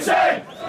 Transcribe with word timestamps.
Insane! 0.00 0.59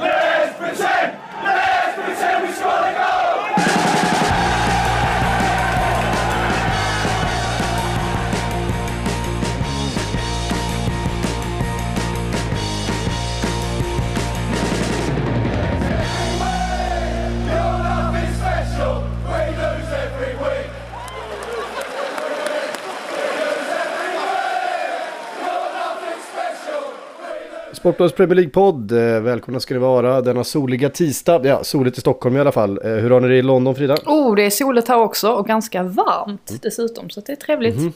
Sportbladets 27.82 28.16
Premier 28.16 28.36
League-podd, 28.36 28.92
eh, 28.92 29.22
välkomna 29.22 29.60
ska 29.60 29.74
ni 29.74 29.80
vara 29.80 30.22
denna 30.22 30.44
soliga 30.44 30.90
tisdag. 30.90 31.42
Ja, 31.44 31.64
soligt 31.64 31.98
i 31.98 32.02
Stockholm 32.02 32.36
i 32.38 32.40
alla 32.40 32.52
fall. 32.52 32.80
Eh, 32.84 32.92
Hur 32.92 33.10
har 33.10 33.22
ni 33.22 33.28
det 33.28 33.36
i 33.38 33.42
London 33.42 33.76
Frida? 33.76 33.98
Oh, 34.06 34.36
det 34.36 34.44
är 34.44 34.50
soligt 34.50 34.88
här 34.88 35.00
också 35.00 35.30
och 35.32 35.48
ganska 35.48 35.84
varmt 35.84 36.60
dessutom 36.62 37.10
så 37.10 37.22
det 37.22 37.32
är 37.32 37.36
trevligt. 37.36 37.96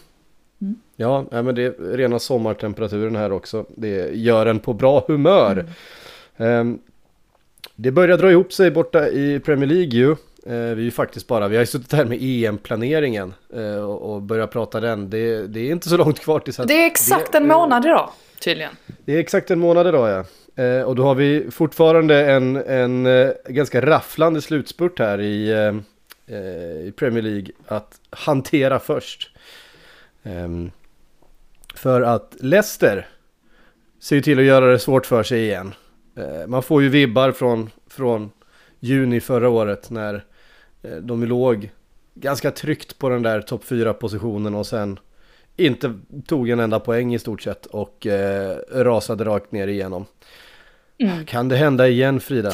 Ja, 0.95 1.25
nej, 1.31 1.43
men 1.43 1.55
det 1.55 1.61
är 1.63 1.97
rena 1.97 2.19
sommartemperaturen 2.19 3.15
här 3.15 3.31
också. 3.31 3.65
Det 3.75 4.15
gör 4.15 4.45
en 4.45 4.59
på 4.59 4.73
bra 4.73 5.05
humör. 5.07 5.65
Ehm, 6.37 6.79
det 7.75 7.91
börjar 7.91 8.17
dra 8.17 8.31
ihop 8.31 8.53
sig 8.53 8.71
borta 8.71 9.07
i 9.09 9.39
Premier 9.39 9.69
League 9.69 9.89
ju. 9.99 10.15
Eh, 10.45 10.51
vi 10.51 10.57
är 10.57 10.75
ju 10.75 10.91
faktiskt 10.91 11.27
bara, 11.27 11.47
vi 11.47 11.55
har 11.55 11.61
ju 11.61 11.67
suttit 11.67 11.93
här 11.93 12.05
med 12.05 12.17
EM-planeringen 12.21 13.33
eh, 13.53 13.75
och, 13.75 14.21
börjat 14.21 14.51
prata 14.51 14.79
den. 14.79 15.09
Det, 15.09 15.47
det 15.47 15.59
är 15.59 15.71
inte 15.71 15.89
så 15.89 15.97
långt 15.97 16.19
kvar 16.19 16.39
tills 16.39 16.59
att... 16.59 16.67
Det 16.67 16.83
är 16.83 16.87
exakt 16.87 17.35
en 17.35 17.47
månad 17.47 17.85
idag 17.85 18.09
tydligen. 18.39 18.71
Det 19.05 19.15
är 19.15 19.19
exakt 19.19 19.51
en 19.51 19.59
månad 19.59 19.87
idag 19.87 20.09
ja. 20.09 20.25
Eh, 20.63 20.81
och 20.81 20.95
då 20.95 21.03
har 21.03 21.15
vi 21.15 21.51
fortfarande 21.51 22.31
en, 22.31 22.55
en 22.55 23.07
ganska 23.47 23.81
rafflande 23.81 24.41
slutspurt 24.41 24.99
här 24.99 25.21
i, 25.21 25.49
i 26.87 26.91
Premier 26.91 27.23
League 27.23 27.47
att 27.67 27.99
hantera 28.09 28.79
först. 28.79 29.35
Ehm, 30.23 30.71
för 31.75 32.01
att 32.01 32.35
Leicester 32.39 33.07
ser 34.01 34.15
ju 34.15 34.21
till 34.21 34.39
att 34.39 34.45
göra 34.45 34.71
det 34.71 34.79
svårt 34.79 35.05
för 35.05 35.23
sig 35.23 35.43
igen. 35.43 35.73
Man 36.47 36.63
får 36.63 36.83
ju 36.83 36.89
vibbar 36.89 37.31
från, 37.31 37.69
från 37.89 38.31
juni 38.79 39.19
förra 39.19 39.49
året 39.49 39.89
när 39.89 40.23
de 41.01 41.23
låg 41.23 41.69
ganska 42.13 42.51
tryggt 42.51 42.99
på 42.99 43.09
den 43.09 43.23
där 43.23 43.41
topp 43.41 43.63
4 43.63 43.93
positionen 43.93 44.55
och 44.55 44.67
sen 44.67 44.99
inte 45.57 45.93
tog 46.27 46.49
en 46.49 46.59
enda 46.59 46.79
poäng 46.79 47.15
i 47.15 47.19
stort 47.19 47.41
sett 47.41 47.65
och 47.65 48.07
eh, 48.07 48.57
rasade 48.71 49.23
rakt 49.23 49.51
ner 49.51 49.67
igenom. 49.67 50.05
Kan 51.27 51.49
det 51.49 51.55
hända 51.55 51.87
igen 51.87 52.19
Frida? 52.19 52.51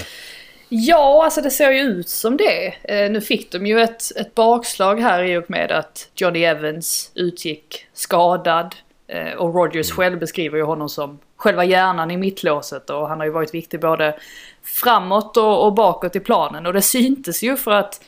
Ja, 0.70 1.24
alltså 1.24 1.42
det 1.42 1.50
ser 1.50 1.72
ju 1.72 1.80
ut 1.80 2.10
som 2.10 2.38
det. 2.38 2.74
Eh, 2.84 3.12
nu 3.12 3.22
fick 3.22 3.52
de 3.52 3.66
ju 3.66 3.82
ett, 3.82 4.04
ett 4.16 4.36
bakslag 4.36 5.00
här 5.00 5.24
i 5.24 5.38
och 5.38 5.50
med 5.50 5.72
att 5.72 6.10
Johnny 6.16 6.44
Evans 6.44 7.12
utgick 7.16 7.86
skadad. 7.94 8.76
Eh, 9.08 9.34
och 9.34 9.56
Rogers 9.56 9.92
själv 9.92 10.20
beskriver 10.20 10.58
ju 10.58 10.64
honom 10.64 10.90
som 10.90 11.20
själva 11.38 11.66
hjärnan 11.66 12.12
i 12.12 12.18
mittlåset 12.18 12.90
och 12.90 13.10
han 13.10 13.20
har 13.20 13.26
ju 13.26 13.32
varit 13.32 13.54
viktig 13.54 13.80
både 13.80 14.20
framåt 14.64 15.38
och, 15.38 15.66
och 15.66 15.74
bakåt 15.74 16.16
i 16.16 16.20
planen. 16.20 16.66
Och 16.66 16.74
det 16.74 16.82
syntes 16.82 17.44
ju 17.44 17.58
för 17.58 17.72
att 17.72 18.02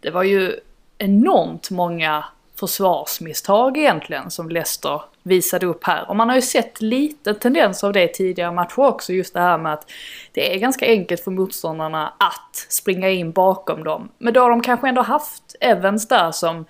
det 0.00 0.10
var 0.10 0.22
ju 0.22 0.56
enormt 0.98 1.70
många 1.70 2.24
försvarsmisstag 2.60 3.78
egentligen 3.78 4.30
som 4.30 4.48
Leicester 4.48 5.02
visade 5.22 5.66
upp 5.66 5.84
här. 5.84 6.08
Och 6.08 6.16
man 6.16 6.28
har 6.28 6.36
ju 6.36 6.42
sett 6.42 6.82
lite 6.82 7.34
tendens 7.34 7.84
av 7.84 7.92
det 7.92 8.02
i 8.02 8.12
tidigare 8.12 8.52
matcher 8.52 8.78
också, 8.78 9.12
just 9.12 9.34
det 9.34 9.40
här 9.40 9.58
med 9.58 9.72
att 9.72 9.90
det 10.32 10.54
är 10.54 10.58
ganska 10.58 10.86
enkelt 10.86 11.24
för 11.24 11.30
motståndarna 11.30 12.12
att 12.18 12.66
springa 12.68 13.08
in 13.08 13.32
bakom 13.32 13.84
dem. 13.84 14.08
Men 14.18 14.34
då 14.34 14.40
har 14.40 14.50
de 14.50 14.62
kanske 14.62 14.88
ändå 14.88 15.02
haft 15.02 15.56
Evans 15.60 16.08
där 16.08 16.30
som 16.32 16.64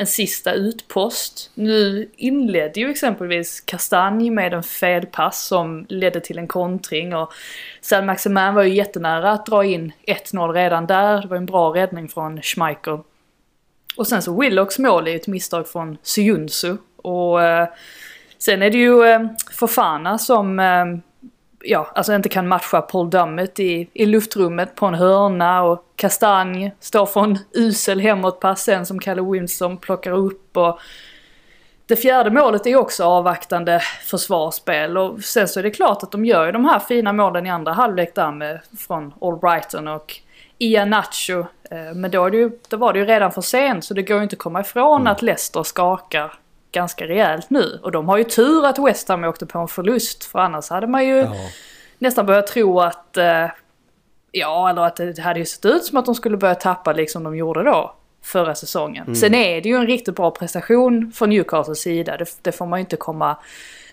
en 0.00 0.06
sista 0.06 0.52
utpost. 0.52 1.50
Nu 1.54 2.10
inledde 2.16 2.80
ju 2.80 2.90
exempelvis 2.90 3.60
Kastanj 3.60 4.30
med 4.30 4.54
en 4.54 4.62
felpass 4.62 5.46
som 5.46 5.86
ledde 5.88 6.20
till 6.20 6.38
en 6.38 6.48
kontring 6.48 7.14
och 7.14 7.32
San 7.80 8.06
Maximan 8.06 8.54
var 8.54 8.62
ju 8.62 8.74
jättenära 8.74 9.30
att 9.30 9.46
dra 9.46 9.64
in 9.64 9.92
1-0 10.06 10.52
redan 10.52 10.86
där. 10.86 11.22
Det 11.22 11.28
var 11.28 11.36
en 11.36 11.46
bra 11.46 11.74
räddning 11.74 12.08
från 12.08 12.42
Schmeichel. 12.42 12.98
Och 13.96 14.06
sen 14.06 14.22
så 14.22 14.40
Willocks 14.40 14.78
mål 14.78 15.06
är 15.06 15.10
ju 15.10 15.16
ett 15.16 15.26
misstag 15.26 15.68
från 15.68 15.98
Syunsu 16.02 16.76
Och 16.96 17.42
eh, 17.42 17.68
sen 18.38 18.62
är 18.62 18.70
det 18.70 18.78
ju 18.78 19.04
eh, 19.04 19.20
Fofana 19.52 20.18
som 20.18 20.60
eh, 20.60 20.84
ja, 21.64 21.90
alltså 21.94 22.14
inte 22.14 22.28
kan 22.28 22.48
matcha 22.48 22.80
Paul 22.80 23.10
Dummett 23.10 23.60
i, 23.60 23.90
i 23.92 24.06
luftrummet 24.06 24.74
på 24.74 24.86
en 24.86 24.94
hörna 24.94 25.62
och 25.62 25.84
Kastanj 25.96 26.72
står 26.80 27.06
för 27.06 27.20
en 27.20 27.38
usel 27.52 28.00
hemåtpass 28.00 28.62
sen 28.62 28.86
som 28.86 28.98
Kalle 28.98 29.22
Wilson 29.22 29.76
plockar 29.76 30.12
upp 30.12 30.56
och 30.56 30.80
det 31.86 31.96
fjärde 31.96 32.30
målet 32.30 32.66
är 32.66 32.76
också 32.76 33.04
avvaktande 33.04 33.80
försvarsspel 34.04 34.98
och 34.98 35.20
sen 35.20 35.48
så 35.48 35.58
är 35.58 35.62
det 35.62 35.70
klart 35.70 36.02
att 36.02 36.12
de 36.12 36.24
gör 36.24 36.46
ju 36.46 36.52
de 36.52 36.64
här 36.64 36.78
fina 36.78 37.12
målen 37.12 37.46
i 37.46 37.50
andra 37.50 37.72
halvlek 37.72 38.14
där 38.14 38.32
med 38.32 38.60
från 38.78 39.14
Albrighton 39.20 39.88
och 39.88 40.20
Ianacho. 40.58 41.38
Eh, 41.70 41.94
Men 41.94 42.10
då, 42.10 42.24
är 42.24 42.30
det 42.30 42.36
ju, 42.36 42.50
då 42.68 42.76
var 42.76 42.92
det 42.92 42.98
ju 42.98 43.04
redan 43.04 43.32
för 43.32 43.40
sent 43.40 43.84
så 43.84 43.94
det 43.94 44.02
går 44.02 44.16
ju 44.16 44.22
inte 44.22 44.34
att 44.34 44.38
komma 44.40 44.60
ifrån 44.60 45.06
att 45.06 45.22
Leicester 45.22 45.62
skakar 45.62 46.32
ganska 46.72 47.06
rejält 47.06 47.50
nu. 47.50 47.80
Och 47.82 47.92
de 47.92 48.08
har 48.08 48.18
ju 48.18 48.24
tur 48.24 48.66
att 48.66 48.78
West 48.78 49.08
Ham 49.08 49.24
åkte 49.24 49.46
på 49.46 49.58
en 49.58 49.68
förlust 49.68 50.24
för 50.24 50.38
annars 50.38 50.70
hade 50.70 50.86
man 50.86 51.06
ju 51.06 51.26
nästan 51.98 52.26
börjat 52.26 52.46
tro 52.46 52.80
att 52.80 53.16
eh, 53.16 53.46
Ja, 54.32 54.70
eller 54.70 54.82
att 54.82 54.96
det 54.96 55.18
hade 55.18 55.38
ju 55.38 55.46
sett 55.46 55.64
ut 55.64 55.84
som 55.84 55.98
att 55.98 56.06
de 56.06 56.14
skulle 56.14 56.36
börja 56.36 56.54
tappa 56.54 56.92
liksom 56.92 57.24
de 57.24 57.36
gjorde 57.36 57.62
då 57.62 57.94
förra 58.22 58.54
säsongen. 58.54 59.16
Sen 59.16 59.34
är 59.34 59.60
det 59.60 59.68
ju 59.68 59.76
en 59.76 59.86
riktigt 59.86 60.14
bra 60.16 60.30
prestation 60.30 61.12
från 61.12 61.28
Newcastles 61.28 61.80
sida. 61.80 62.16
Det, 62.16 62.26
det 62.42 62.52
får 62.52 62.66
man 62.66 62.78
ju 62.78 62.80
inte 62.80 62.96
komma, 62.96 63.36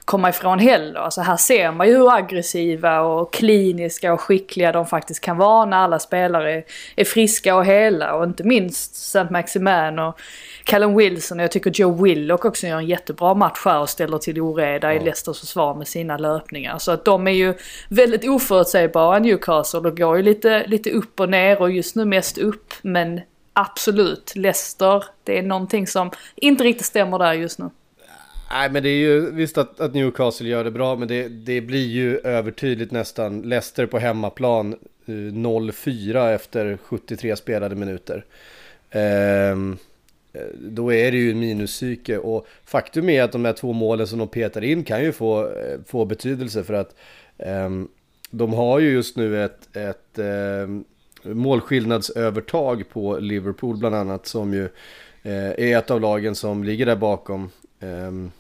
komma 0.08 0.30
ifrån 0.30 0.60
heller. 0.60 1.00
Alltså 1.00 1.22
här 1.22 1.38
ser 1.38 1.72
man 1.72 1.88
ju 1.88 1.98
hur 1.98 2.14
aggressiva 2.14 3.02
och 3.02 3.34
kliniska 3.34 4.14
och 4.14 4.22
skickliga 4.22 4.72
de 4.72 4.86
faktiskt 4.86 5.22
kan 5.22 5.38
vara 5.38 5.66
när 5.66 5.78
alla 5.78 6.00
spelare 6.00 6.64
är, 6.96 7.04
friska 7.04 7.56
och 7.56 7.66
hela. 7.66 8.14
Och 8.14 8.24
inte 8.24 8.44
minst 8.44 8.96
St. 8.96 9.28
Maximan 9.32 10.00
och 10.00 10.20
Callum 10.64 10.98
Wilson. 10.98 11.40
Och 11.40 11.44
jag 11.44 11.52
tycker 11.52 11.72
Joe 11.72 12.04
Willock 12.04 12.46
också 12.46 12.68
gör 12.68 12.78
en 12.78 12.86
jättebra 12.86 13.34
match 13.34 13.62
här 13.66 13.80
och 13.80 13.90
ställer 13.90 14.18
till 14.18 14.42
oreda 14.42 14.94
i 14.94 15.00
Leicesters 15.00 15.40
försvar 15.40 15.76
med 15.76 15.88
sina 15.88 16.18
löpningar. 16.18 16.78
Så 16.78 16.92
att 16.92 17.06
de 17.06 17.28
är 17.28 17.32
ju 17.32 17.54
väldigt 17.90 18.30
oförutsägbara 18.30 19.20
Newcastle 19.20 19.80
och 19.80 19.98
går 19.98 20.18
ju 20.18 20.24
lite, 20.24 20.68
lite 20.68 20.92
upp 20.92 21.20
och 21.20 21.30
ner 21.30 21.62
och 21.62 21.72
just 21.72 21.96
nu 21.96 22.06
mest 22.06 22.38
upp. 22.38 22.74
Men 22.82 23.22
absolut, 23.54 24.36
Leicester, 24.36 25.04
det 25.24 25.38
är 25.38 25.44
någonting 25.44 25.88
som 25.88 26.12
inte 26.36 26.64
riktigt 26.64 26.86
stämmer 26.86 27.20
där 27.20 27.34
just 27.34 27.60
nu. 27.60 27.70
Nej 28.52 28.70
men 28.72 28.84
det 28.84 28.90
är 28.90 29.00
ju 29.00 29.32
visst 29.32 29.58
att, 29.58 29.80
att 29.80 29.94
Newcastle 29.94 30.50
gör 30.50 30.64
det 30.64 30.72
bra 30.72 30.96
men 30.96 31.08
det, 31.08 31.28
det 31.28 31.62
blir 31.62 31.88
ju 31.88 32.18
övertydligt 32.18 32.92
nästan. 32.92 33.42
Leicester 33.42 33.86
på 33.86 34.00
hemmaplan 34.00 34.74
eh, 35.06 35.12
0-4 35.12 36.36
efter 36.36 36.78
73 36.84 37.36
spelade 37.36 37.76
minuter. 37.76 38.26
Ehm, 38.92 39.78
eh, 40.34 40.42
då 40.60 40.94
är 40.94 41.12
det 41.12 41.18
ju 41.18 41.32
en 41.32 41.40
minuspsyke 41.40 42.18
och 42.18 42.48
faktum 42.66 43.10
är 43.10 43.24
att 43.24 43.32
de 43.32 43.46
här 43.46 43.54
två 43.54 43.74
målen 43.74 44.08
som 44.08 44.20
de 44.20 44.28
petar 44.28 44.64
in 44.64 44.84
kan 44.84 45.04
ju 45.04 45.12
få, 45.12 45.44
eh, 45.44 45.80
få 45.86 46.06
betydelse 46.06 46.64
för 46.64 46.74
att 46.74 46.96
ehm, 47.38 47.88
de 48.30 48.54
har 48.54 48.80
ju 48.80 48.92
just 48.92 49.18
nu 49.18 49.44
ett, 49.44 49.76
ett 49.76 50.20
ehm, 50.20 50.84
målskillnadsövertag 51.24 52.90
på 52.90 53.18
Liverpool 53.18 53.78
bland 53.78 53.96
annat 53.96 54.28
som 54.28 54.54
ju 54.54 54.70
är 55.24 55.78
ett 55.78 55.92
av 55.92 56.02
lagen 56.02 56.36
som 56.36 56.64
ligger 56.64 56.86
där 56.86 56.96
bakom. 56.96 57.50
Ehm, 57.80 58.32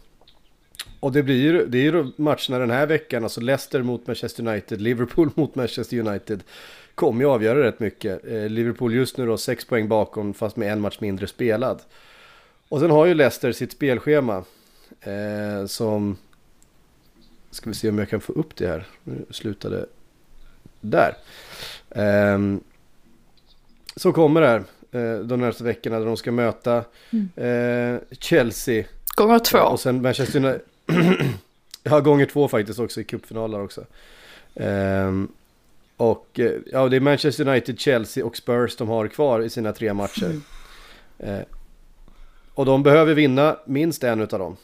och 0.99 1.11
det 1.11 1.23
blir 1.23 1.41
ju 1.41 1.65
det 1.65 1.77
är 1.77 1.83
ju 1.83 2.11
matcherna 2.15 2.59
den 2.59 2.71
här 2.71 2.87
veckan, 2.87 3.23
alltså 3.23 3.41
Leicester 3.41 3.81
mot 3.81 4.07
Manchester 4.07 4.47
United, 4.47 4.81
Liverpool 4.81 5.29
mot 5.35 5.55
Manchester 5.55 5.99
United 5.99 6.43
kommer 6.95 7.21
ju 7.21 7.29
avgöra 7.29 7.63
rätt 7.63 7.79
mycket. 7.79 8.25
Eh, 8.27 8.49
Liverpool 8.49 8.93
just 8.93 9.17
nu 9.17 9.25
då 9.25 9.37
sex 9.37 9.65
poäng 9.65 9.87
bakom 9.87 10.33
fast 10.33 10.55
med 10.55 10.71
en 10.71 10.81
match 10.81 10.97
mindre 10.99 11.27
spelad. 11.27 11.81
Och 12.69 12.79
sen 12.79 12.91
har 12.91 13.05
ju 13.05 13.13
Leicester 13.13 13.51
sitt 13.51 13.71
spelschema 13.71 14.43
eh, 15.01 15.65
som 15.65 16.17
Ska 17.51 17.69
vi 17.69 17.75
se 17.75 17.89
om 17.89 17.97
jag 17.97 18.09
kan 18.09 18.21
få 18.21 18.33
upp 18.33 18.55
det 18.55 18.67
här. 18.67 18.87
Nu 19.03 19.25
slutade 19.29 19.85
där. 20.81 21.17
Ehm, 21.89 22.59
så 23.95 24.13
kommer 24.13 24.41
det 24.41 24.47
här 24.47 24.63
eh, 24.91 25.19
de 25.19 25.39
närmaste 25.39 25.63
veckorna 25.63 25.99
där 25.99 26.05
de 26.05 26.17
ska 26.17 26.31
möta 26.31 26.83
eh, 27.35 27.95
Chelsea. 28.11 28.85
Gånger 29.17 29.39
två. 29.39 29.59
Och 29.59 29.79
sen 29.79 30.01
Manchester 30.01 30.39
United. 30.39 30.61
ja, 31.83 31.99
gånger 31.99 32.25
två 32.25 32.47
faktiskt 32.47 32.79
också 32.79 33.01
i 33.01 33.03
cupfinaler 33.03 33.63
också. 33.63 33.85
Ehm, 34.55 35.27
och 35.97 36.39
eh, 36.39 36.51
ja, 36.71 36.89
det 36.89 36.95
är 36.95 36.99
Manchester 36.99 37.47
United, 37.47 37.79
Chelsea 37.79 38.25
och 38.25 38.37
Spurs 38.37 38.75
de 38.75 38.87
har 38.87 39.07
kvar 39.07 39.41
i 39.41 39.49
sina 39.49 39.73
tre 39.73 39.93
matcher. 39.93 40.39
Eh, 41.19 41.39
och 42.53 42.65
de 42.65 42.83
behöver 42.83 43.13
vinna 43.13 43.57
minst 43.65 44.03
en 44.03 44.21
utav 44.21 44.39
dem. 44.39 44.57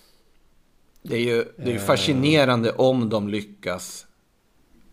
Det 1.02 1.16
är 1.16 1.22
ju, 1.22 1.44
det 1.58 1.70
är 1.70 1.74
ju 1.74 1.80
fascinerande 1.80 2.72
om 2.72 3.10
de 3.10 3.30
lyckas 3.30 4.06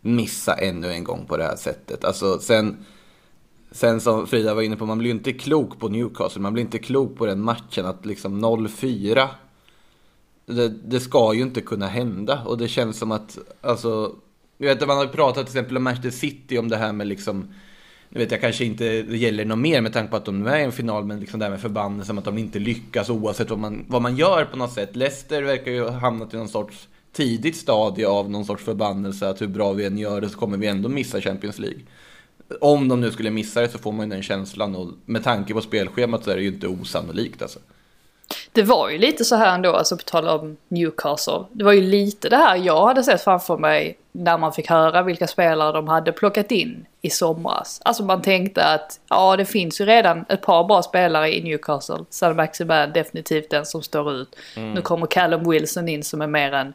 missa 0.01 0.55
ännu 0.55 0.93
en 0.93 1.05
gång 1.05 1.27
på 1.27 1.37
det 1.37 1.45
här 1.45 1.57
sättet. 1.57 2.05
Alltså 2.05 2.39
sen, 2.39 2.85
sen 3.71 4.01
som 4.01 4.27
Frida 4.27 4.55
var 4.55 4.62
inne 4.62 4.77
på, 4.77 4.87
man 4.87 4.99
blir 4.99 5.11
ju 5.11 5.17
inte 5.17 5.33
klok 5.33 5.79
på 5.79 5.89
Newcastle. 5.89 6.43
Man 6.43 6.53
blir 6.53 6.65
inte 6.65 6.79
klok 6.79 7.17
på 7.17 7.27
den 7.27 7.41
matchen 7.41 7.87
att 7.87 8.07
liksom 8.07 8.45
0-4. 8.45 9.29
Det, 10.50 10.69
det 10.69 11.00
ska 11.00 11.35
ju 11.35 11.43
inte 11.43 11.61
kunna 11.61 11.87
hända 11.87 12.43
och 12.47 12.58
det 12.58 12.69
känns 12.69 12.99
som 12.99 13.12
att, 13.12 13.38
alltså, 13.61 14.14
jag 14.58 14.75
vet 14.75 14.87
man 14.87 14.97
har 14.97 15.06
pratat 15.06 15.47
till 15.47 15.56
exempel 15.56 15.76
om 15.76 15.82
Manchester 15.82 16.11
City 16.11 16.58
om 16.58 16.69
det 16.69 16.76
här 16.76 16.93
med 16.93 17.06
liksom 17.06 17.49
nu 18.12 18.20
vet 18.20 18.31
jag 18.31 18.41
kanske 18.41 18.64
inte 18.64 19.02
det 19.02 19.17
gäller 19.17 19.44
något 19.44 19.58
mer 19.58 19.81
med 19.81 19.93
tanke 19.93 20.11
på 20.11 20.17
att 20.17 20.25
de 20.25 20.47
är 20.47 20.58
i 20.58 20.62
en 20.62 20.73
final, 20.73 21.05
men 21.05 21.20
liksom 21.20 21.38
det 21.38 21.44
här 21.44 21.50
med 21.50 21.61
förbannelsen, 21.61 22.19
att 22.19 22.25
de 22.25 22.38
inte 22.38 22.58
lyckas 22.58 23.11
oavsett 23.11 23.50
vad 23.50 23.58
man, 23.58 23.85
vad 23.88 24.02
man 24.02 24.17
gör 24.17 24.44
på 24.44 24.56
något 24.56 24.73
sätt. 24.73 24.97
Leicester 24.97 25.43
verkar 25.43 25.70
ju 25.73 25.82
ha 25.82 25.91
hamnat 25.91 26.35
i 26.35 26.37
någon 26.37 26.49
sorts 26.49 26.88
tidigt 27.12 27.56
stadie 27.56 28.08
av 28.08 28.31
någon 28.31 28.44
sorts 28.44 28.64
förbannelse, 28.64 29.29
att 29.29 29.41
hur 29.41 29.47
bra 29.47 29.73
vi 29.73 29.85
än 29.85 29.99
gör 29.99 30.20
det 30.20 30.29
så 30.29 30.38
kommer 30.38 30.56
vi 30.56 30.67
ändå 30.67 30.88
missa 30.88 31.20
Champions 31.20 31.58
League. 31.58 31.81
Om 32.61 32.88
de 32.88 33.00
nu 33.00 33.11
skulle 33.11 33.31
missa 33.31 33.61
det 33.61 33.69
så 33.69 33.79
får 33.79 33.93
man 33.93 34.06
ju 34.06 34.11
den 34.11 34.23
känslan 34.23 34.76
och 34.76 34.88
med 35.05 35.25
tanke 35.25 35.55
på 35.55 35.61
spelschemat 35.61 36.25
så 36.25 36.31
är 36.31 36.37
det 36.37 36.43
ju 36.43 36.49
inte 36.49 36.69
osannolikt 36.69 37.43
alltså. 37.43 37.58
Det 38.53 38.62
var 38.62 38.88
ju 38.91 38.99
lite 38.99 39.25
så 39.25 39.37
här 39.37 39.55
ändå, 39.55 39.73
alltså 39.73 39.97
på 39.97 40.03
tal 40.03 40.29
om 40.29 40.56
Newcastle. 40.69 41.44
Det 41.53 41.65
var 41.65 41.73
ju 41.73 41.81
lite 41.81 42.29
det 42.29 42.37
här 42.37 42.56
jag 42.56 42.87
hade 42.87 43.03
sett 43.03 43.25
framför 43.25 43.56
mig 43.56 43.99
när 44.12 44.38
man 44.38 44.53
fick 44.53 44.71
höra 44.71 45.03
vilka 45.03 45.27
spelare 45.27 45.73
de 45.73 45.88
hade 45.88 46.12
plockat 46.12 46.50
in 46.50 46.87
i 47.00 47.11
somras. 47.11 47.81
Alltså 47.85 48.05
man 48.05 48.23
tänkte 48.23 48.65
att 48.65 49.00
ja 49.09 49.37
det 49.37 49.44
finns 49.44 49.81
ju 49.81 49.85
redan 49.85 50.25
ett 50.29 50.43
par 50.43 50.65
bra 50.65 50.82
spelare 50.82 51.37
i 51.37 51.43
Newcastle. 51.43 52.05
Sam 52.11 52.37
Maximan 52.37 52.93
definitivt 52.93 53.50
den 53.50 53.67
som 53.67 53.82
står 53.82 54.12
ut. 54.12 54.37
Mm. 54.56 54.73
Nu 54.73 54.81
kommer 54.81 55.06
Callum 55.06 55.50
Wilson 55.50 55.88
in 55.88 56.05
som 56.05 56.23
är 56.23 56.26
mer 56.26 56.53
en, 56.53 56.73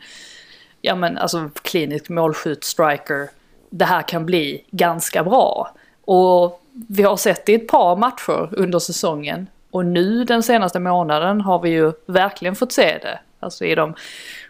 ja 0.81 0.95
men 0.95 1.17
alltså 1.17 1.49
klinisk 1.61 2.09
målskytt, 2.09 2.63
striker. 2.63 3.29
Det 3.69 3.85
här 3.85 4.01
kan 4.01 4.25
bli 4.25 4.63
ganska 4.71 5.23
bra. 5.23 5.71
Och 6.05 6.61
vi 6.89 7.03
har 7.03 7.17
sett 7.17 7.45
det 7.45 7.51
i 7.51 7.55
ett 7.55 7.67
par 7.67 7.95
matcher 7.95 8.49
under 8.51 8.79
säsongen. 8.79 9.47
Och 9.75 9.85
nu 9.85 10.23
den 10.23 10.43
senaste 10.43 10.79
månaden 10.79 11.41
har 11.41 11.59
vi 11.59 11.69
ju 11.69 11.91
verkligen 12.05 12.55
fått 12.55 12.71
se 12.71 12.97
det. 13.01 13.19
Alltså 13.39 13.65
i 13.65 13.75
de, 13.75 13.93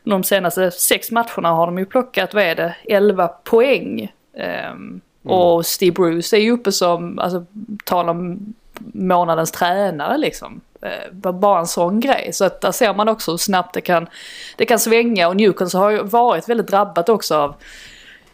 de 0.04 0.24
senaste 0.24 0.72
sex 0.72 1.12
matcherna 1.12 1.50
har 1.50 1.66
de 1.66 1.78
ju 1.78 1.86
plockat, 1.86 2.34
vad 2.34 2.44
är 2.44 2.56
det, 2.56 2.76
11 2.84 3.28
poäng. 3.28 4.14
Um, 4.34 4.42
mm. 4.42 5.02
Och 5.24 5.66
Steve 5.66 5.92
Bruce 5.92 6.38
är 6.38 6.42
ju 6.42 6.52
uppe 6.52 6.72
som, 6.72 7.20
alltså 7.20 7.46
tala 7.84 8.12
om 8.12 8.54
månadens 8.94 9.52
tränare 9.52 10.18
liksom. 10.18 10.62
Uh, 10.84 11.32
bara 11.32 11.60
en 11.60 11.68
sån 11.68 12.00
grej. 12.00 12.30
Så 12.34 12.46
att 12.46 12.62
där 12.62 12.72
ser 12.72 12.94
man 12.94 13.10
också 13.10 13.32
hur 13.32 13.38
snabbt 13.38 13.74
det 13.74 13.82
kan, 13.82 14.08
det 14.56 14.66
kan 14.66 14.80
svänga. 14.80 15.28
Och 15.28 15.36
Newcastle 15.36 15.80
har 15.80 15.90
ju 15.90 16.04
varit 16.04 16.50
väldigt 16.50 16.68
drabbat 16.68 17.10
också 17.10 17.36
av 17.36 17.56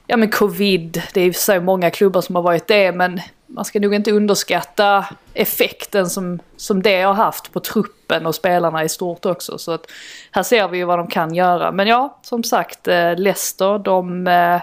ja 0.08 0.18
men 0.18 0.30
covid, 0.30 1.02
det 1.14 1.22
är 1.22 1.32
så 1.32 1.62
många 1.62 1.90
klubbar 1.90 2.22
som 2.22 2.36
har 2.36 2.44
varit 2.44 2.68
det 2.68 2.92
men 2.92 3.20
man 3.54 3.66
ska 3.66 3.80
nog 3.80 3.94
inte 3.94 4.12
underskatta 4.12 5.06
effekten 5.34 6.10
som, 6.10 6.40
som 6.58 6.82
det 6.82 7.02
har 7.02 7.14
haft 7.14 7.54
på 7.54 7.60
truppen 7.60 8.26
och 8.26 8.36
spelarna 8.36 8.84
i 8.84 8.90
stort 8.90 9.26
också. 9.26 9.58
Så 9.58 9.72
att 9.72 9.92
här 10.32 10.44
ser 10.44 10.68
vi 10.68 10.78
ju 10.78 10.86
vad 10.86 11.00
de 11.00 11.08
kan 11.08 11.36
göra. 11.36 11.72
Men 11.72 11.88
ja, 11.88 12.20
som 12.22 12.44
sagt, 12.44 12.88
eh, 12.88 13.16
Leicester, 13.16 13.80
de 13.80 14.28
eh, 14.28 14.62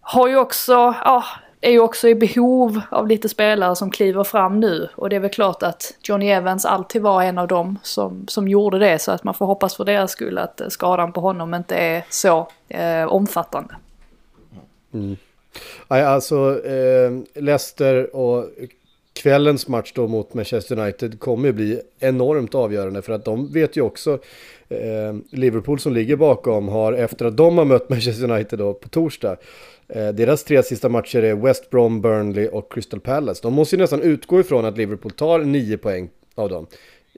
har 0.00 0.28
ju 0.28 0.36
också, 0.36 0.72
ja, 1.04 1.24
är 1.60 1.70
ju 1.70 1.80
också 1.80 2.08
i 2.08 2.14
behov 2.14 2.80
av 2.90 3.08
lite 3.08 3.28
spelare 3.28 3.76
som 3.76 3.90
kliver 3.90 4.24
fram 4.24 4.60
nu. 4.60 4.88
Och 4.96 5.10
det 5.10 5.16
är 5.16 5.20
väl 5.20 5.30
klart 5.30 5.62
att 5.62 5.94
Johnny 6.02 6.28
Evans 6.28 6.64
alltid 6.64 7.02
var 7.02 7.22
en 7.22 7.38
av 7.38 7.48
dem 7.48 7.78
som, 7.82 8.26
som 8.28 8.48
gjorde 8.48 8.78
det. 8.78 8.98
Så 8.98 9.12
att 9.12 9.24
man 9.24 9.34
får 9.34 9.46
hoppas 9.46 9.76
för 9.76 9.84
deras 9.84 10.10
skull 10.10 10.38
att 10.38 10.60
eh, 10.60 10.68
skadan 10.68 11.12
på 11.12 11.20
honom 11.20 11.54
inte 11.54 11.76
är 11.76 12.04
så 12.10 12.48
eh, 12.68 13.04
omfattande. 13.04 13.74
Mm. 14.94 15.16
Alltså, 15.88 16.66
eh, 16.66 17.12
Leicester 17.34 18.16
och 18.16 18.44
kvällens 19.14 19.68
match 19.68 19.92
då 19.94 20.08
mot 20.08 20.34
Manchester 20.34 20.78
United 20.78 21.20
kommer 21.20 21.46
ju 21.46 21.52
bli 21.52 21.80
enormt 21.98 22.54
avgörande 22.54 23.02
för 23.02 23.12
att 23.12 23.24
de 23.24 23.52
vet 23.52 23.76
ju 23.76 23.80
också 23.80 24.18
eh, 24.68 25.14
Liverpool 25.30 25.80
som 25.80 25.92
ligger 25.92 26.16
bakom 26.16 26.68
har 26.68 26.92
efter 26.92 27.24
att 27.24 27.36
de 27.36 27.58
har 27.58 27.64
mött 27.64 27.88
Manchester 27.88 28.30
United 28.30 28.58
då 28.58 28.74
på 28.74 28.88
torsdag 28.88 29.36
eh, 29.88 30.08
deras 30.08 30.44
tre 30.44 30.62
sista 30.62 30.88
matcher 30.88 31.22
är 31.22 31.34
West 31.34 31.70
Brom, 31.70 32.00
Burnley 32.00 32.48
och 32.48 32.72
Crystal 32.72 33.00
Palace. 33.00 33.40
De 33.42 33.54
måste 33.54 33.76
ju 33.76 33.82
nästan 33.82 34.02
utgå 34.02 34.40
ifrån 34.40 34.64
att 34.64 34.76
Liverpool 34.76 35.12
tar 35.12 35.38
nio 35.38 35.76
poäng 35.78 36.10
av 36.34 36.48
dem. 36.48 36.66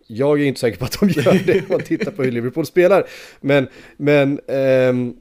Jag 0.06 0.40
är 0.40 0.44
inte 0.44 0.60
säker 0.60 0.78
på 0.78 0.84
att 0.84 1.00
de 1.00 1.08
gör 1.08 1.46
det 1.46 1.58
om 1.58 1.66
man 1.68 1.80
tittar 1.80 2.10
på 2.10 2.22
hur 2.22 2.32
Liverpool 2.32 2.66
spelar. 2.66 3.06
Men, 3.40 3.68
men 3.96 4.40
eh, 4.46 5.14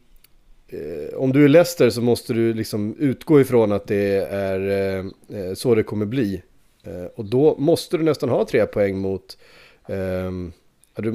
Eh, 0.67 1.17
om 1.17 1.33
du 1.33 1.43
är 1.43 1.47
Leicester 1.47 1.89
så 1.89 2.01
måste 2.01 2.33
du 2.33 2.53
liksom 2.53 2.95
utgå 2.99 3.41
ifrån 3.41 3.71
att 3.71 3.87
det 3.87 4.27
är 4.29 4.59
eh, 4.69 5.05
eh, 5.39 5.53
så 5.53 5.75
det 5.75 5.83
kommer 5.83 6.05
bli. 6.05 6.41
Eh, 6.83 7.05
och 7.15 7.25
då 7.25 7.55
måste 7.57 7.97
du 7.97 8.03
nästan 8.03 8.29
ha 8.29 8.45
tre 8.45 8.65
poäng 8.65 8.97
mot... 8.97 9.37
Ehm, 9.87 10.51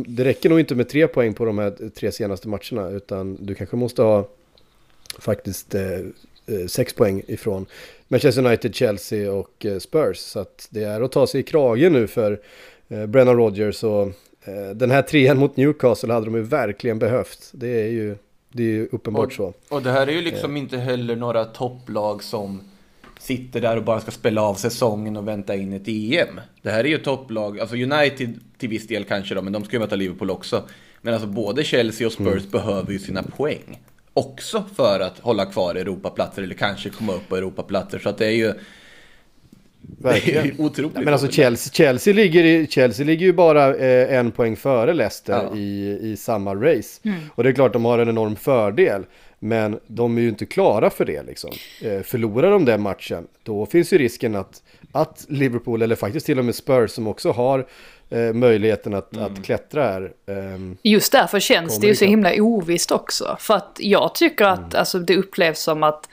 det 0.06 0.24
räcker 0.24 0.48
nog 0.48 0.60
inte 0.60 0.74
med 0.74 0.88
tre 0.88 1.08
poäng 1.08 1.34
på 1.34 1.44
de 1.44 1.58
här 1.58 1.90
tre 1.94 2.12
senaste 2.12 2.48
matcherna 2.48 2.90
utan 2.90 3.46
du 3.46 3.54
kanske 3.54 3.76
måste 3.76 4.02
ha 4.02 4.28
faktiskt 5.18 5.74
eh, 5.74 5.98
eh 6.46 6.66
sex 6.68 6.94
poäng 6.94 7.22
ifrån 7.26 7.66
Manchester 8.08 8.46
United, 8.46 8.74
Chelsea 8.74 9.32
och 9.32 9.66
Spurs. 9.80 10.18
Så 10.18 10.40
att 10.40 10.68
det 10.70 10.82
är 10.82 11.00
att 11.00 11.12
ta 11.12 11.26
sig 11.26 11.40
i 11.40 11.44
kragen 11.44 11.92
nu 11.92 12.06
för 12.06 12.40
Brennan 13.06 13.36
Rodgers 13.36 13.84
och 13.84 14.08
den 14.74 14.90
här 14.90 15.02
trean 15.02 15.38
mot 15.38 15.56
Newcastle 15.56 16.12
hade 16.12 16.26
de 16.26 16.34
ju 16.34 16.42
verkligen 16.42 16.98
behövt. 16.98 17.50
Det 17.52 17.82
är 17.82 17.88
ju 17.88 18.16
det 18.52 18.62
är 18.62 18.66
ju 18.66 18.88
uppenbart 18.92 19.26
och, 19.26 19.32
så. 19.32 19.54
Och 19.68 19.82
det 19.82 19.90
här 19.90 20.06
är 20.06 20.12
ju 20.12 20.20
liksom 20.20 20.56
inte 20.56 20.78
heller 20.78 21.16
några 21.16 21.44
topplag 21.44 22.22
som 22.22 22.60
sitter 23.18 23.60
där 23.60 23.76
och 23.76 23.84
bara 23.84 24.00
ska 24.00 24.10
spela 24.10 24.42
av 24.42 24.54
säsongen 24.54 25.16
och 25.16 25.28
vänta 25.28 25.56
in 25.56 25.72
ett 25.72 25.88
EM. 25.88 26.40
Det 26.62 26.70
här 26.70 26.84
är 26.84 26.88
ju 26.88 26.98
topplag, 26.98 27.60
alltså 27.60 27.76
United 27.76 28.40
till 28.58 28.68
viss 28.68 28.86
del 28.86 29.04
kanske 29.04 29.34
då, 29.34 29.42
men 29.42 29.52
de 29.52 29.64
ska 29.64 29.76
ju 29.76 29.80
möta 29.80 29.96
Liverpool 29.96 30.30
också. 30.30 30.62
Men 31.02 31.14
alltså 31.14 31.28
både 31.28 31.64
Chelsea 31.64 32.06
och 32.06 32.12
Spurs 32.12 32.26
mm. 32.26 32.50
behöver 32.50 32.92
ju 32.92 32.98
sina 32.98 33.22
poäng. 33.22 33.80
Också 34.14 34.64
för 34.76 35.00
att 35.00 35.18
hålla 35.18 35.46
kvar 35.46 35.74
Europaplatser 35.74 36.42
eller 36.42 36.54
kanske 36.54 36.90
komma 36.90 37.12
upp 37.12 37.28
på 37.28 37.36
Europaplatser. 37.36 37.98
Så 37.98 38.08
att 38.08 38.18
det 38.18 38.26
är 38.26 38.30
ju 38.30 38.54
Verkligen. 39.80 40.42
Det 40.42 40.48
är 40.48 40.60
otroligt. 40.60 40.94
men 40.94 41.08
alltså 41.08 41.28
Chelsea, 41.28 41.72
Chelsea, 41.72 42.14
ligger 42.14 42.44
i, 42.44 42.66
Chelsea 42.66 43.06
ligger 43.06 43.26
ju 43.26 43.32
bara 43.32 43.74
eh, 43.74 44.18
en 44.18 44.30
poäng 44.30 44.56
före 44.56 44.94
Leicester 44.94 45.32
ja. 45.32 45.56
i, 45.56 45.98
i 46.02 46.16
samma 46.16 46.54
race. 46.54 47.00
Mm. 47.02 47.18
Och 47.34 47.42
det 47.42 47.48
är 47.48 47.52
klart 47.52 47.72
de 47.72 47.84
har 47.84 47.98
en 47.98 48.08
enorm 48.08 48.36
fördel. 48.36 49.04
Men 49.42 49.80
de 49.86 50.18
är 50.18 50.22
ju 50.22 50.28
inte 50.28 50.46
klara 50.46 50.90
för 50.90 51.04
det 51.04 51.22
liksom. 51.22 51.50
Eh, 51.82 52.02
förlorar 52.02 52.50
de 52.50 52.64
den 52.64 52.82
matchen, 52.82 53.26
då 53.42 53.66
finns 53.66 53.92
ju 53.92 53.98
risken 53.98 54.36
att, 54.36 54.62
att 54.92 55.26
Liverpool, 55.28 55.82
eller 55.82 55.96
faktiskt 55.96 56.26
till 56.26 56.38
och 56.38 56.44
med 56.44 56.54
Spurs 56.54 56.90
som 56.90 57.06
också 57.06 57.30
har 57.30 57.66
eh, 58.10 58.32
möjligheten 58.32 58.94
att, 58.94 59.16
mm. 59.16 59.32
att 59.32 59.44
klättra 59.44 59.82
här. 59.82 60.12
Eh, 60.26 60.34
Just 60.82 61.12
därför 61.12 61.40
känns 61.40 61.80
det 61.80 61.86
ju 61.86 61.94
så 61.94 62.04
himla 62.04 62.32
ovisst 62.38 62.90
också. 62.90 63.36
För 63.40 63.54
att 63.54 63.76
jag 63.78 64.14
tycker 64.14 64.44
att 64.44 64.58
mm. 64.58 64.78
alltså, 64.78 64.98
det 64.98 65.16
upplevs 65.16 65.60
som 65.60 65.82
att 65.82 66.08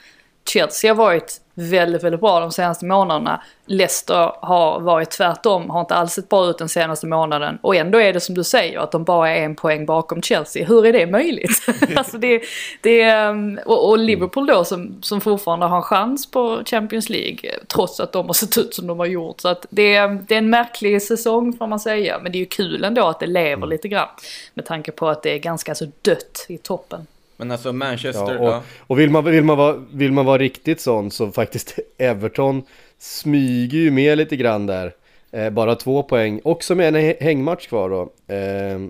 Chelsea 0.48 0.90
har 0.90 0.96
varit 0.96 1.40
väldigt, 1.58 2.04
väldigt 2.04 2.20
bra 2.20 2.40
de 2.40 2.52
senaste 2.52 2.84
månaderna. 2.84 3.42
Leicester 3.66 4.32
har 4.40 4.80
varit 4.80 5.10
tvärtom, 5.10 5.70
har 5.70 5.80
inte 5.80 5.94
alls 5.94 6.12
sett 6.12 6.28
bra 6.28 6.50
ut 6.50 6.58
den 6.58 6.68
senaste 6.68 7.06
månaden. 7.06 7.58
Och 7.62 7.76
ändå 7.76 8.00
är 8.00 8.12
det 8.12 8.20
som 8.20 8.34
du 8.34 8.44
säger, 8.44 8.78
att 8.78 8.92
de 8.92 9.04
bara 9.04 9.30
är 9.30 9.44
en 9.44 9.56
poäng 9.56 9.86
bakom 9.86 10.22
Chelsea. 10.22 10.66
Hur 10.66 10.86
är 10.86 10.92
det 10.92 11.06
möjligt? 11.06 11.66
alltså 11.96 12.18
det, 12.18 12.42
det, 12.80 13.02
ehm, 13.02 13.60
och, 13.66 13.88
och, 13.88 13.98
Liverpool 13.98 14.46
då 14.46 14.64
som, 14.64 14.98
som 15.02 15.20
fortfarande 15.20 15.66
har 15.66 15.76
en 15.76 15.82
chans 15.82 16.30
på 16.30 16.62
Champions 16.64 17.08
League, 17.08 17.50
trots 17.66 18.00
att 18.00 18.12
de 18.12 18.26
har 18.26 18.34
sett 18.34 18.58
ut 18.58 18.74
som 18.74 18.86
de 18.86 18.98
har 18.98 19.06
gjort. 19.06 19.40
Så 19.40 19.48
att 19.48 19.66
det, 19.70 20.06
det 20.06 20.34
är 20.34 20.38
en 20.38 20.50
märklig 20.50 21.02
säsong 21.02 21.52
får 21.52 21.66
man 21.66 21.80
säga, 21.80 22.18
men 22.22 22.32
det 22.32 22.38
är 22.38 22.40
ju 22.40 22.46
kul 22.46 22.84
ändå 22.84 23.06
att 23.06 23.20
det 23.20 23.26
lever 23.26 23.56
mm. 23.56 23.68
lite 23.68 23.88
grann. 23.88 24.08
Med 24.54 24.66
tanke 24.66 24.92
på 24.92 25.08
att 25.08 25.22
det 25.22 25.30
är 25.30 25.38
ganska 25.38 25.74
så 25.74 25.86
dött 26.02 26.46
i 26.48 26.58
toppen. 26.58 27.06
Men 27.38 27.50
alltså 27.50 27.72
Manchester 27.72 28.34
ja, 28.34 28.38
och, 28.38 28.48
ja. 28.48 28.62
och 28.78 28.98
vill, 28.98 29.10
man, 29.10 29.24
vill, 29.24 29.44
man 29.44 29.58
vara, 29.58 29.84
vill 29.92 30.12
man 30.12 30.26
vara 30.26 30.38
riktigt 30.38 30.80
sån 30.80 31.10
så 31.10 31.30
faktiskt 31.30 31.78
Everton 31.98 32.62
smyger 32.98 33.78
ju 33.78 33.90
med 33.90 34.18
lite 34.18 34.36
grann 34.36 34.66
där. 34.66 34.94
Eh, 35.30 35.50
bara 35.50 35.74
två 35.74 36.02
poäng, 36.02 36.40
också 36.44 36.74
med 36.74 36.96
en 36.96 37.14
hängmatch 37.20 37.66
kvar 37.66 37.90
då. 37.90 38.34
Eh, 38.34 38.80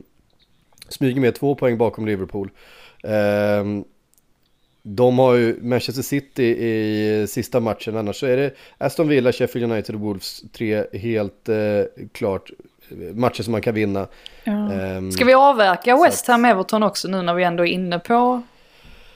smyger 0.88 1.20
med 1.20 1.34
två 1.34 1.54
poäng 1.54 1.78
bakom 1.78 2.06
Liverpool. 2.06 2.50
Eh, 3.02 3.64
de 4.82 5.18
har 5.18 5.34
ju 5.34 5.58
Manchester 5.62 6.02
City 6.02 6.44
i 6.44 7.26
sista 7.28 7.60
matchen, 7.60 7.96
annars 7.96 8.16
så 8.16 8.26
är 8.26 8.36
det 8.36 8.54
Aston 8.78 9.08
Villa, 9.08 9.32
Sheffield 9.32 9.72
United 9.72 9.94
och 9.94 10.00
Wolves, 10.00 10.42
tre 10.52 10.84
helt 10.92 11.48
eh, 11.48 11.56
klart 12.12 12.50
matcher 13.14 13.42
som 13.42 13.52
man 13.52 13.62
kan 13.62 13.74
vinna. 13.74 14.06
Ja. 14.44 14.52
Um, 14.52 15.12
Ska 15.12 15.24
vi 15.24 15.34
avverka 15.34 15.96
West 15.96 16.26
Ham 16.26 16.44
Everton 16.44 16.82
också 16.82 17.08
nu 17.08 17.22
när 17.22 17.34
vi 17.34 17.44
ändå 17.44 17.66
är 17.66 17.70
inne 17.70 17.98
på 17.98 18.42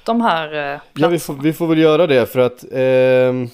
de 0.05 0.21
här 0.21 0.75
eh, 0.75 0.81
Ja, 0.95 1.09
vi 1.09 1.19
får, 1.19 1.35
vi 1.35 1.53
får 1.53 1.67
väl 1.67 1.79
göra 1.79 2.07
det 2.07 2.27
för 2.27 2.41
att 2.41 2.65
eh, 2.73 3.49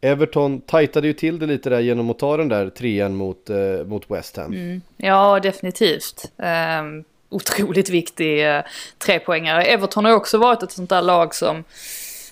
Everton 0.00 0.60
tajtade 0.60 1.06
ju 1.06 1.12
till 1.12 1.38
det 1.38 1.46
lite 1.46 1.70
där 1.70 1.80
genom 1.80 2.10
att 2.10 2.18
ta 2.18 2.36
den 2.36 2.48
där 2.48 2.70
trean 2.70 3.16
mot, 3.16 3.50
eh, 3.50 3.86
mot 3.86 4.10
West 4.10 4.36
Ham. 4.36 4.52
Mm. 4.52 4.82
Ja, 4.96 5.40
definitivt. 5.40 6.32
Um, 6.36 7.04
otroligt 7.28 7.90
viktig 7.90 8.48
eh, 8.48 8.62
trepoängare. 8.98 9.64
Everton 9.64 10.04
har 10.04 10.12
också 10.12 10.38
varit 10.38 10.62
ett 10.62 10.72
sånt 10.72 10.90
där 10.90 11.02
lag 11.02 11.34
som 11.34 11.64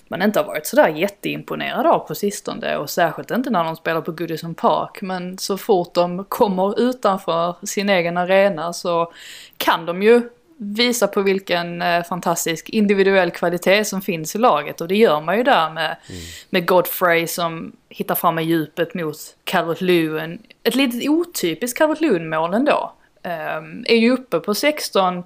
man 0.07 0.21
inte 0.21 0.39
har 0.39 0.45
varit 0.45 0.67
sådär 0.67 0.87
jätteimponerad 0.87 1.85
av 1.85 1.99
på 1.99 2.15
sistone 2.15 2.77
och 2.77 2.89
särskilt 2.89 3.31
inte 3.31 3.49
när 3.49 3.63
de 3.63 3.75
spelar 3.75 4.01
på 4.01 4.11
Goodison 4.11 4.55
Park. 4.55 5.01
Men 5.01 5.37
så 5.37 5.57
fort 5.57 5.93
de 5.93 6.23
kommer 6.23 6.79
utanför 6.79 7.55
sin 7.63 7.89
egen 7.89 8.17
arena 8.17 8.73
så 8.73 9.11
kan 9.57 9.85
de 9.85 10.03
ju 10.03 10.21
visa 10.57 11.07
på 11.07 11.21
vilken 11.21 11.81
eh, 11.81 12.03
fantastisk 12.03 12.69
individuell 12.69 13.31
kvalitet 13.31 13.85
som 13.85 14.01
finns 14.01 14.35
i 14.35 14.37
laget 14.37 14.81
och 14.81 14.87
det 14.87 14.95
gör 14.95 15.21
man 15.21 15.37
ju 15.37 15.43
där 15.43 15.69
med, 15.69 15.97
mm. 16.09 16.21
med 16.49 16.67
Godfrey 16.67 17.27
som 17.27 17.71
hittar 17.89 18.15
fram 18.15 18.35
med 18.35 18.45
djupet 18.45 18.93
mot 18.93 19.17
Calvert 19.43 19.81
Lewin. 19.81 20.41
Ett 20.63 20.75
litet 20.75 21.09
otypiskt 21.09 21.77
Calvert 21.77 22.01
Lewin 22.01 22.29
mål 22.29 22.53
ändå. 22.53 22.93
Um, 23.23 23.85
är 23.87 23.95
ju 23.95 24.11
uppe 24.11 24.39
på 24.39 24.55
16 24.55 25.23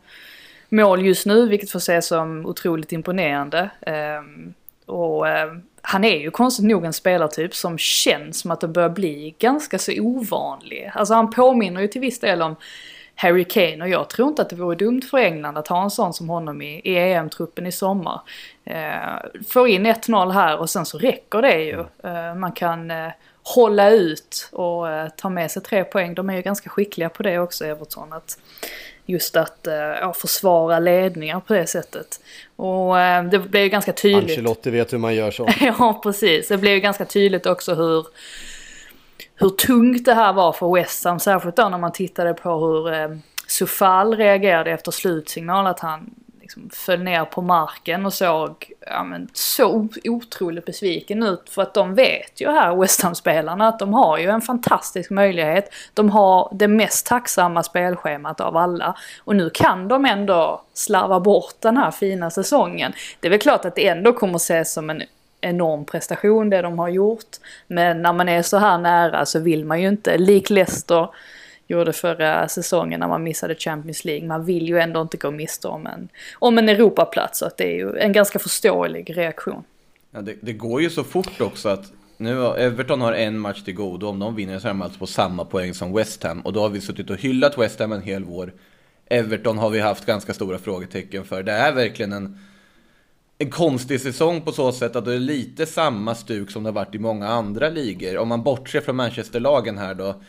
mål 0.70 1.06
just 1.06 1.26
nu 1.26 1.48
vilket 1.50 1.72
får 1.72 1.80
ses 1.80 2.08
som 2.08 2.46
otroligt 2.46 2.92
imponerande. 2.92 3.70
Um, 4.22 4.54
och 4.90 5.28
eh, 5.28 5.54
han 5.82 6.04
är 6.04 6.20
ju 6.20 6.32
konstigt 6.32 6.66
nog 6.66 6.86
en 6.86 6.94
spelartyp 6.94 7.56
som 7.56 7.78
känns 7.78 8.40
som 8.40 8.52
att 8.52 8.62
det 8.62 8.68
börjar 8.68 8.90
bli 8.90 9.36
ganska 9.40 9.80
så 9.80 9.92
ovanlig. 10.00 10.92
Alltså 10.94 11.14
han 11.14 11.30
påminner 11.30 11.82
ju 11.82 11.88
till 11.88 12.02
viss 12.02 12.20
del 12.20 12.42
om 12.42 12.56
Harry 13.16 13.44
Kane 13.44 13.82
och 13.82 13.90
jag 13.90 14.10
tror 14.10 14.28
inte 14.28 14.42
att 14.42 14.50
det 14.50 14.56
vore 14.56 14.76
dumt 14.76 15.02
för 15.02 15.18
England 15.18 15.58
att 15.58 15.68
ha 15.68 15.84
en 15.84 15.92
sån 15.92 16.14
som 16.14 16.30
honom 16.30 16.62
i, 16.62 16.82
i 16.84 16.98
EM-truppen 16.98 17.68
i 17.68 17.72
sommar. 17.72 18.22
Eh, 18.66 19.42
får 19.48 19.68
in 19.68 19.88
1-0 19.88 20.32
här 20.32 20.58
och 20.58 20.70
sen 20.70 20.86
så 20.86 20.98
räcker 20.98 21.42
det 21.42 21.64
ju. 21.64 21.80
Eh, 22.04 22.36
man 22.36 22.52
kan 22.52 22.92
eh, 22.92 23.10
hålla 23.56 23.90
ut 23.90 24.50
och 24.52 24.90
eh, 24.90 25.10
ta 25.10 25.30
med 25.30 25.52
sig 25.52 25.62
tre 25.62 25.84
poäng. 25.84 26.14
De 26.14 26.30
är 26.30 26.36
ju 26.36 26.42
ganska 26.42 26.70
skickliga 26.70 27.10
på 27.10 27.24
det 27.24 27.40
också, 27.40 27.66
Everton. 27.66 28.14
Att, 28.14 28.40
just 29.10 29.36
att 29.36 29.68
eh, 29.68 29.74
ja, 29.74 30.14
försvara 30.14 30.80
ledningar 30.80 31.40
på 31.40 31.54
det 31.54 31.68
sättet. 31.68 32.20
Och 32.56 33.00
eh, 33.00 33.24
det 33.24 33.40
blev 33.40 33.64
ju 33.64 33.70
ganska 33.70 33.94
tydligt. 33.94 34.30
Ancelotti 34.30 34.70
vet 34.70 34.94
hur 34.94 34.98
man 34.98 35.16
gör 35.16 35.32
så. 35.32 35.48
ja, 35.60 36.00
precis. 36.04 36.48
Det 36.48 36.58
blev 36.58 36.74
ju 36.74 36.80
ganska 36.80 37.06
tydligt 37.06 37.46
också 37.46 37.76
hur 37.76 38.06
hur 39.36 39.50
tungt 39.50 40.06
det 40.06 40.14
här 40.14 40.34
var 40.34 40.54
för 40.54 40.76
West 40.76 41.06
Ham. 41.06 41.20
Särskilt 41.20 41.56
då 41.56 41.70
när 41.70 41.78
man 41.78 41.92
tittade 41.92 42.34
på 42.34 42.50
hur 42.58 42.94
eh, 42.94 43.10
Sufal 43.48 44.16
reagerade 44.16 44.72
efter 44.72 44.92
slutsignal. 44.92 45.68
Att 45.68 45.80
han 45.80 46.10
liksom 46.50 46.70
föll 46.70 47.04
ner 47.04 47.26
på 47.26 47.42
marken 47.42 48.06
och 48.06 48.14
såg 48.14 48.72
ja, 48.88 49.04
men, 49.04 49.28
så 49.34 49.88
otroligt 50.04 50.66
besviken 50.66 51.24
ut. 51.24 51.50
För 51.50 51.62
att 51.62 51.74
de 51.74 51.96
vet 51.96 52.42
ju 52.42 52.52
här, 52.52 52.76
West 52.76 53.02
Ham-spelarna, 53.02 53.68
att 53.68 53.80
de 53.80 53.94
har 53.94 54.18
ju 54.18 54.30
en 54.30 54.42
fantastisk 54.42 55.10
möjlighet. 55.10 55.74
De 55.94 56.10
har 56.10 56.50
det 56.52 56.68
mest 56.68 57.06
tacksamma 57.06 57.64
spelschemat 57.64 58.42
av 58.42 58.58
alla. 58.58 58.98
Och 59.20 59.36
nu 59.36 59.50
kan 59.50 59.88
de 59.88 60.06
ändå 60.06 60.62
slarva 60.74 61.20
bort 61.20 61.56
den 61.60 61.78
här 61.78 61.92
fina 61.92 62.30
säsongen. 62.30 62.94
Det 63.20 63.28
är 63.28 63.30
väl 63.30 63.40
klart 63.40 63.66
att 63.66 63.76
det 63.76 63.88
ändå 63.88 64.14
kommer 64.14 64.36
ses 64.36 64.74
som 64.74 64.90
en 64.90 65.02
enorm 65.42 65.86
prestation 65.86 66.50
det 66.50 66.62
de 66.62 66.80
har 66.80 66.90
gjort. 66.90 67.38
Men 67.68 68.02
när 68.02 68.14
man 68.14 68.30
är 68.30 68.42
så 68.42 68.58
här 68.58 68.78
nära 68.78 69.26
så 69.26 69.40
vill 69.40 69.66
man 69.66 69.82
ju 69.82 69.88
inte, 69.88 70.18
lik 70.18 70.50
Leicester 70.50 71.10
gjorde 71.70 71.94
förra 71.94 72.48
säsongen 72.48 73.00
när 73.00 73.08
man 73.08 73.24
missade 73.24 73.56
Champions 73.56 74.06
League. 74.06 74.28
Man 74.28 74.46
vill 74.46 74.68
ju 74.68 74.80
ändå 74.80 75.02
inte 75.02 75.18
gå 75.18 75.32
miste 75.32 75.68
om 75.68 75.88
en, 75.88 76.10
om 76.34 76.58
en 76.58 76.70
Europaplats 76.70 77.40
så 77.40 77.46
att 77.46 77.58
det 77.58 77.64
är 77.64 77.76
ju 77.76 77.98
en 77.98 78.14
ganska 78.14 78.40
förståelig 78.40 79.18
reaktion. 79.18 79.64
Ja, 80.12 80.22
det, 80.22 80.36
det 80.42 80.54
går 80.54 80.82
ju 80.82 80.90
så 80.90 81.04
fort 81.04 81.42
också 81.42 81.70
att 81.70 81.92
nu 82.18 82.46
Everton 82.46 83.02
har 83.02 83.14
en 83.14 83.40
match 83.40 83.64
till 83.64 83.76
godo. 83.76 84.08
Om 84.08 84.20
de 84.20 84.36
vinner 84.36 84.60
så 84.60 84.68
är 84.68 84.70
de 84.70 84.82
alltså 84.82 85.00
på 85.00 85.08
samma 85.08 85.46
poäng 85.46 85.74
som 85.74 85.94
West 85.94 86.24
Ham. 86.24 86.42
Och 86.42 86.54
då 86.54 86.62
har 86.62 86.70
vi 86.70 86.82
suttit 86.82 87.10
och 87.10 87.18
hyllat 87.18 87.58
West 87.58 87.80
Ham 87.80 87.92
en 87.92 88.02
hel 88.02 88.24
vår. 88.24 88.54
Everton 89.06 89.58
har 89.58 89.70
vi 89.70 89.80
haft 89.80 90.06
ganska 90.06 90.34
stora 90.34 90.58
frågetecken 90.58 91.26
för. 91.26 91.44
Det 91.44 91.52
är 91.52 91.72
verkligen 91.72 92.14
en 92.14 92.40
en 93.42 93.50
konstig 93.50 94.02
säsong 94.02 94.42
på 94.42 94.52
så 94.52 94.72
sätt 94.72 94.96
att 94.96 95.06
det 95.06 95.14
är 95.14 95.20
lite 95.20 95.66
samma 95.66 96.16
stuk 96.16 96.52
som 96.52 96.64
det 96.64 96.70
har 96.70 96.74
varit 96.74 96.96
i 96.96 97.00
många 97.00 97.28
andra 97.28 97.70
ligor. 97.70 98.18
Om 98.18 98.28
man 98.28 98.44
bortser 98.44 98.82
från 98.82 98.96
Manchesterlagen 98.96 99.78
här 99.78 99.94
då. 99.94 100.22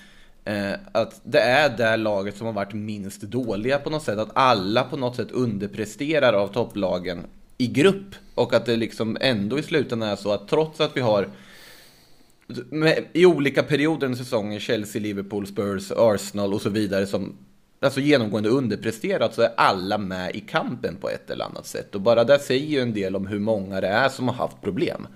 Eh, 0.45 0.73
att 0.93 1.21
det 1.25 1.41
är 1.41 1.77
det 1.77 1.97
laget 1.97 2.37
som 2.37 2.47
har 2.47 2.55
varit 2.55 2.73
minst 2.73 3.23
dåliga 3.23 3.79
på 3.79 3.91
något 3.91 4.03
sätt. 4.03 4.19
Att 4.19 4.31
alla 4.35 4.85
på 4.85 4.97
något 4.97 5.17
sätt 5.17 5.31
underpresterar 5.31 6.33
av 6.33 6.49
topplagen 6.49 7.27
i 7.59 7.67
grupp. 7.67 8.15
Och 8.35 8.55
att 8.55 8.67
det 8.67 8.77
liksom 8.77 9.17
ändå 9.21 9.59
i 9.59 9.63
slutändan 9.63 10.09
är 10.09 10.17
så 10.17 10.33
att 10.33 10.49
trots 10.49 10.81
att 10.81 10.97
vi 10.97 11.01
har 11.01 11.29
i 13.13 13.27
olika 13.27 13.63
perioder 13.63 14.07
under 14.07 14.19
säsongen, 14.19 14.61
Chelsea, 14.61 15.03
Liverpool, 15.03 15.47
Spurs, 15.47 15.93
Arsenal 15.97 16.55
och 16.55 16.63
så 16.63 16.71
vidare 16.71 17.07
som 17.07 17.37
alltså 17.81 18.01
genomgående 18.01 18.49
underpresterat 18.49 19.35
så 19.35 19.43
är 19.43 19.51
alla 19.57 19.99
med 19.99 20.37
i 20.37 20.41
kampen 20.41 20.97
på 20.97 21.09
ett 21.09 21.31
eller 21.31 21.45
annat 21.45 21.67
sätt. 21.67 21.95
Och 21.95 22.01
bara 22.01 22.25
det 22.25 22.39
säger 22.39 22.67
ju 22.67 22.81
en 22.81 22.95
del 22.95 23.17
om 23.17 23.27
hur 23.27 23.39
många 23.39 23.81
det 23.81 23.89
är 23.89 24.09
som 24.09 24.29
har 24.29 24.35
haft 24.35 24.61
problem. 24.61 25.07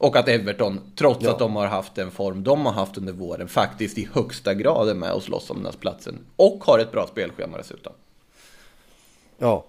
Och 0.00 0.16
att 0.16 0.28
Everton, 0.28 0.80
trots 0.96 1.24
ja. 1.24 1.30
att 1.30 1.38
de 1.38 1.56
har 1.56 1.66
haft 1.66 1.94
den 1.94 2.10
form 2.10 2.44
de 2.44 2.66
har 2.66 2.72
haft 2.72 2.98
under 2.98 3.12
våren, 3.12 3.48
faktiskt 3.48 3.98
i 3.98 4.08
högsta 4.12 4.54
grad 4.54 4.88
är 4.88 4.94
med 4.94 5.12
och 5.12 5.22
slåss 5.22 5.50
om 5.50 5.56
den 5.56 5.66
här 5.66 5.72
platsen. 5.72 6.18
Och 6.36 6.64
har 6.64 6.78
ett 6.78 6.92
bra 6.92 7.06
spelschema 7.06 7.58
dessutom. 7.58 7.92
Ja, 9.38 9.64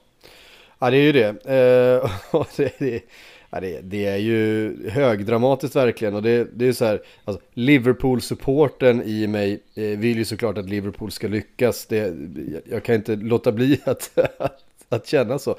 ja 0.79 0.89
det 0.89 0.97
är 0.97 1.01
ju 1.01 1.11
det. 1.11 1.27
Eh, 1.27 2.43
det, 2.57 2.79
det 2.79 3.03
Ja, 3.53 3.59
det, 3.59 3.81
det, 3.81 4.05
är 4.05 4.17
ju 4.17 4.75
högdramatiskt 4.89 5.75
verkligen 5.75 6.15
och 6.15 6.21
det, 6.21 6.47
det 6.53 6.67
är 6.67 6.73
så 6.73 6.85
här, 6.85 7.01
alltså, 7.25 7.43
Liverpool-supporten 7.53 9.03
i 9.03 9.27
mig 9.27 9.61
eh, 9.75 9.83
vill 9.83 10.17
ju 10.17 10.25
såklart 10.25 10.57
att 10.57 10.69
Liverpool 10.69 11.11
ska 11.11 11.27
lyckas. 11.27 11.85
Det, 11.85 12.13
jag 12.69 12.83
kan 12.83 12.95
inte 12.95 13.15
låta 13.15 13.51
bli 13.51 13.79
att, 13.83 14.17
att, 14.39 14.63
att 14.89 15.07
känna 15.07 15.39
så. 15.39 15.55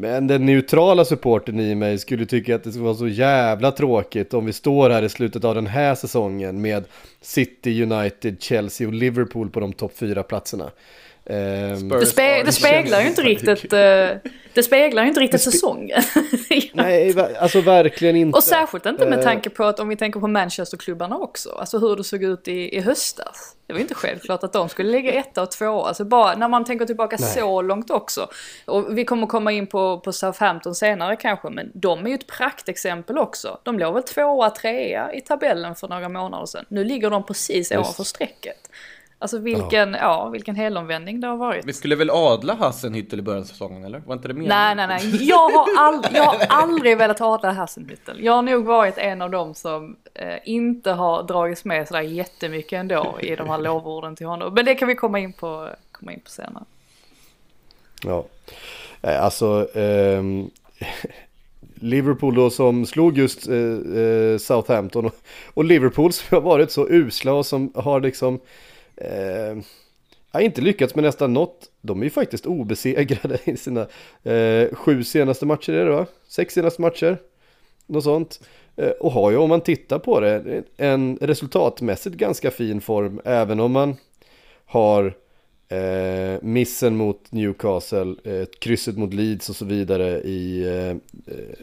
Men 0.00 0.26
den 0.26 0.46
neutrala 0.46 1.04
supporten 1.04 1.60
i 1.60 1.74
mig 1.74 1.98
skulle 1.98 2.26
tycka 2.26 2.54
att 2.54 2.64
det 2.64 2.70
skulle 2.70 2.84
vara 2.84 2.94
så 2.94 3.08
jävla 3.08 3.72
tråkigt 3.72 4.34
om 4.34 4.46
vi 4.46 4.52
står 4.52 4.90
här 4.90 5.02
i 5.02 5.08
slutet 5.08 5.44
av 5.44 5.54
den 5.54 5.66
här 5.66 5.94
säsongen 5.94 6.60
med 6.60 6.84
City, 7.20 7.82
United, 7.82 8.42
Chelsea 8.42 8.86
och 8.86 8.92
Liverpool 8.92 9.50
på 9.50 9.60
de 9.60 9.72
topp 9.72 9.92
fyra 9.94 10.22
platserna. 10.22 10.70
Um, 11.30 11.88
det, 11.88 12.06
spe 12.06 12.42
det, 12.42 12.52
speglar 12.52 13.00
ju 13.00 13.06
inte 13.06 13.22
riktigt, 13.22 13.72
uh, 13.72 14.30
det 14.54 14.62
speglar 14.62 15.02
ju 15.02 15.08
inte 15.08 15.20
riktigt 15.20 15.40
säsongen. 15.40 16.02
Nej, 16.72 17.14
alltså 17.40 17.60
verkligen 17.60 18.16
inte. 18.16 18.36
Och 18.36 18.44
särskilt 18.44 18.86
inte 18.86 19.06
med 19.06 19.18
eh. 19.18 19.24
tanke 19.24 19.50
på 19.50 19.64
att 19.64 19.80
om 19.80 19.88
vi 19.88 19.96
tänker 19.96 20.20
på 20.20 20.28
Manchesterklubbarna 20.28 21.18
också, 21.18 21.50
alltså 21.50 21.78
hur 21.78 21.96
det 21.96 22.04
såg 22.04 22.24
ut 22.24 22.48
i, 22.48 22.76
i 22.76 22.80
höstas. 22.80 23.56
Det 23.66 23.72
var 23.72 23.80
inte 23.80 23.94
självklart 23.94 24.44
att 24.44 24.52
de 24.52 24.68
skulle 24.68 24.90
ligga 24.90 25.12
etta 25.12 25.42
och 25.42 25.50
tvåa, 25.50 25.88
alltså 25.88 26.04
bara 26.04 26.34
när 26.34 26.48
man 26.48 26.64
tänker 26.64 26.86
tillbaka 26.86 27.16
Nej. 27.20 27.30
så 27.30 27.62
långt 27.62 27.90
också. 27.90 28.28
Och 28.64 28.98
vi 28.98 29.04
kommer 29.04 29.26
komma 29.26 29.52
in 29.52 29.66
på, 29.66 30.00
på 30.00 30.12
Southampton 30.12 30.74
senare 30.74 31.16
kanske, 31.16 31.50
men 31.50 31.70
de 31.74 32.06
är 32.06 32.08
ju 32.08 32.14
ett 32.14 32.26
praktexempel 32.26 33.18
också. 33.18 33.58
De 33.62 33.78
låg 33.78 33.94
väl 33.94 34.02
tvåa, 34.02 34.50
trea 34.50 35.14
i 35.14 35.20
tabellen 35.20 35.74
för 35.74 35.88
några 35.88 36.08
månader 36.08 36.46
sedan. 36.46 36.64
Nu 36.68 36.84
ligger 36.84 37.10
de 37.10 37.26
precis 37.26 37.70
ovanför 37.70 38.04
strecket. 38.04 38.70
Alltså 39.20 39.38
vilken, 39.38 39.92
ja. 39.92 39.98
ja, 40.00 40.28
vilken 40.28 40.56
helomvändning 40.56 41.20
det 41.20 41.26
har 41.26 41.36
varit. 41.36 41.64
Vi 41.64 41.72
skulle 41.72 41.96
väl 41.96 42.10
adla 42.10 42.54
Hassenhüttel 42.54 43.18
i 43.18 43.22
början 43.22 43.42
av 43.42 43.46
säsongen 43.46 43.84
eller? 43.84 44.02
Var 44.06 44.14
inte 44.14 44.28
det 44.28 44.34
meningen? 44.34 44.56
Nej, 44.56 44.74
nej, 44.74 44.86
nej. 44.86 45.28
Jag 45.28 45.48
har, 45.50 45.66
all, 45.78 46.06
jag 46.12 46.24
har 46.24 46.46
aldrig 46.48 46.98
velat 46.98 47.20
adla 47.20 47.52
Hassenhüttel. 47.52 48.16
Jag 48.20 48.32
har 48.32 48.42
nog 48.42 48.64
varit 48.64 48.98
en 48.98 49.22
av 49.22 49.30
dem 49.30 49.54
som 49.54 49.96
eh, 50.14 50.36
inte 50.44 50.90
har 50.90 51.22
dragits 51.22 51.64
med 51.64 51.88
sådär 51.88 52.00
jättemycket 52.00 52.72
ändå 52.72 53.18
i 53.20 53.36
de 53.36 53.48
här 53.48 53.58
lovorden 53.58 54.16
till 54.16 54.26
honom. 54.26 54.54
Men 54.54 54.64
det 54.64 54.74
kan 54.74 54.88
vi 54.88 54.94
komma 54.94 55.18
in 55.18 55.32
på, 55.32 55.68
komma 55.92 56.12
in 56.12 56.20
på 56.20 56.30
senare. 56.30 56.64
Ja, 58.04 58.24
eh, 59.02 59.24
alltså 59.24 59.78
eh, 59.78 60.22
Liverpool 61.74 62.34
då 62.34 62.50
som 62.50 62.86
slog 62.86 63.18
just 63.18 63.48
eh, 63.48 63.56
eh, 64.02 64.38
Southampton 64.38 65.04
och, 65.04 65.14
och 65.54 65.64
Liverpool 65.64 66.12
som 66.12 66.34
har 66.34 66.40
varit 66.42 66.70
så 66.70 66.88
usla 66.88 67.32
och 67.32 67.46
som 67.46 67.72
har 67.74 68.00
liksom 68.00 68.40
eh, 69.00 69.56
har 70.30 70.40
inte 70.40 70.60
lyckats 70.60 70.94
med 70.94 71.04
nästan 71.04 71.32
något. 71.32 71.70
De 71.80 72.00
är 72.00 72.04
ju 72.04 72.10
faktiskt 72.10 72.46
obesegrade 72.46 73.38
i 73.44 73.56
sina 73.56 73.86
eh, 74.22 74.74
sju 74.74 75.04
senaste 75.04 75.46
matcher, 75.46 75.72
är 75.72 75.84
det 75.84 75.90
va? 75.90 76.06
Sex 76.28 76.54
senaste 76.54 76.82
matcher? 76.82 77.18
Något 77.86 78.04
sånt. 78.04 78.40
Eh, 78.76 78.90
och 78.90 79.12
har 79.12 79.30
ju, 79.30 79.36
om 79.36 79.48
man 79.48 79.60
tittar 79.60 79.98
på 79.98 80.20
det, 80.20 80.62
en 80.76 81.18
resultatmässigt 81.20 82.16
ganska 82.16 82.50
fin 82.50 82.80
form, 82.80 83.20
även 83.24 83.60
om 83.60 83.72
man 83.72 83.96
har 84.64 85.14
eh, 85.68 86.42
missen 86.42 86.96
mot 86.96 87.32
Newcastle, 87.32 88.14
eh, 88.24 88.46
krysset 88.60 88.96
mot 88.96 89.14
Leeds 89.14 89.48
och 89.48 89.56
så 89.56 89.64
vidare 89.64 90.20
i 90.20 90.66
eh, 90.66 90.88
eh 90.88 90.96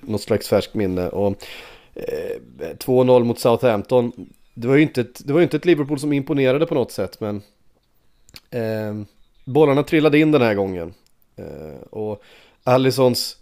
något 0.02 0.22
slags 0.22 0.48
färskt 0.48 0.74
minne. 0.74 1.10
Och 1.10 1.46
eh, 1.94 2.38
2-0 2.60 3.24
mot 3.24 3.40
Southampton, 3.40 4.12
det 4.56 4.68
var 4.68 4.76
ju 4.76 4.82
inte 4.82 5.02
ett, 5.02 5.22
det 5.26 5.34
var 5.34 5.42
inte 5.42 5.58
ett 5.58 5.66
Liverpool 5.66 6.00
som 6.00 6.14
imponerade 6.14 6.66
på 6.66 6.76
något 6.76 6.92
sätt 6.92 7.20
men 7.20 7.42
eh, 8.50 9.08
bollarna 9.46 9.84
trillade 9.84 10.20
in 10.20 10.32
den 10.32 10.42
här 10.42 10.54
gången. 10.54 10.94
Eh, 11.36 11.82
och 11.90 12.24
Allisons 12.64 13.38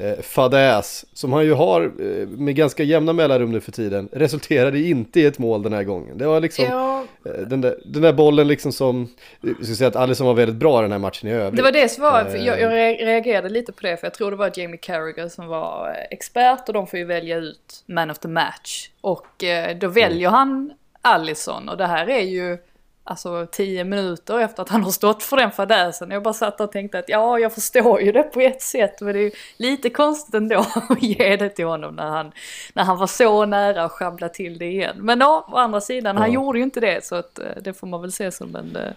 eh, 0.00 0.20
fadäs 0.22 1.04
som 1.12 1.32
han 1.32 1.44
ju 1.44 1.52
har 1.52 1.82
eh, 1.82 2.28
med 2.28 2.54
ganska 2.56 2.82
jämna 2.82 3.12
mellanrum 3.12 3.52
nu 3.52 3.60
för 3.60 3.72
tiden 3.72 4.08
resulterade 4.12 4.78
inte 4.80 5.20
i 5.20 5.24
ett 5.26 5.38
mål 5.38 5.62
den 5.62 5.72
här 5.72 5.82
gången. 5.82 6.18
Det 6.18 6.26
var 6.26 6.40
liksom 6.40 6.64
Ja, 6.64 7.04
eh, 7.24 7.32
den, 7.46 7.60
där, 7.60 7.76
den 7.84 8.02
där 8.02 8.12
bollen 8.12 8.48
liksom 8.48 8.72
som, 8.72 9.08
jag 9.40 9.64
ska 9.66 9.74
säga 9.74 9.88
att 9.88 9.96
Alisson 9.96 10.26
var 10.26 10.34
väldigt 10.34 10.56
bra 10.56 10.82
den 10.82 10.92
här 10.92 10.98
matchen 10.98 11.28
i 11.28 11.32
övrigt. 11.32 11.56
det 11.56 11.62
var 11.62 11.72
det 11.72 11.88
som 11.88 12.02
var, 12.02 12.26
Eh. 12.34 12.46
jag, 12.46 12.60
jag 12.60 12.72
re- 12.72 13.04
reagerade 13.04 13.48
lite 13.48 13.72
på 13.72 13.82
det 13.82 13.96
för 13.96 14.06
jag 14.06 14.14
tror 14.14 14.30
det 14.30 14.36
var 14.36 14.52
Jamie 14.54 14.76
Carragher 14.78 15.28
som 15.28 15.46
var 15.46 15.96
expert 16.10 16.68
och 16.68 16.72
de 16.74 16.86
får 16.86 16.98
ju 16.98 17.04
välja 17.04 17.36
ut 17.36 17.82
man 17.86 18.10
of 18.10 18.18
the 18.18 18.28
match. 18.28 18.90
Och 19.00 19.44
då 19.80 19.88
väljer 19.88 20.28
han 20.28 20.72
Allison 21.02 21.68
och 21.68 21.76
det 21.76 21.86
här 21.86 22.08
är 22.10 22.20
ju 22.20 22.58
alltså 23.06 23.46
tio 23.52 23.84
minuter 23.84 24.40
efter 24.40 24.62
att 24.62 24.68
han 24.68 24.84
har 24.84 24.90
stått 24.90 25.22
för 25.22 25.36
den 25.36 25.50
fadäsen. 25.50 26.10
Jag 26.10 26.22
bara 26.22 26.34
satt 26.34 26.60
och 26.60 26.72
tänkte 26.72 26.98
att 26.98 27.08
ja, 27.08 27.38
jag 27.38 27.54
förstår 27.54 28.00
ju 28.00 28.12
det 28.12 28.22
på 28.22 28.40
ett 28.40 28.62
sätt 28.62 29.00
men 29.00 29.12
det 29.12 29.18
är 29.18 29.22
ju 29.22 29.30
lite 29.56 29.90
konstigt 29.90 30.34
ändå 30.34 30.58
att 30.88 31.02
ge 31.02 31.36
det 31.36 31.48
till 31.48 31.64
honom 31.64 31.94
när 31.94 32.06
han, 32.06 32.32
när 32.72 32.84
han 32.84 32.98
var 32.98 33.06
så 33.06 33.46
nära 33.46 33.84
att 33.84 33.92
sjabbla 33.92 34.28
till 34.28 34.58
det 34.58 34.66
igen. 34.66 34.96
Men 34.98 35.20
ja, 35.20 35.48
å 35.52 35.56
andra 35.56 35.80
sidan, 35.80 36.16
han 36.16 36.32
Ja. 36.32 36.34
gjorde 36.34 36.58
ju 36.58 36.64
inte 36.64 36.80
det 36.80 37.04
så 37.04 37.14
att 37.14 37.38
eh, 37.38 37.44
det 37.60 37.72
får 37.74 37.86
man 37.86 38.00
väl 38.00 38.12
se 38.12 38.30
som 38.30 38.56
en, 38.56 38.76
eh, 38.76 38.92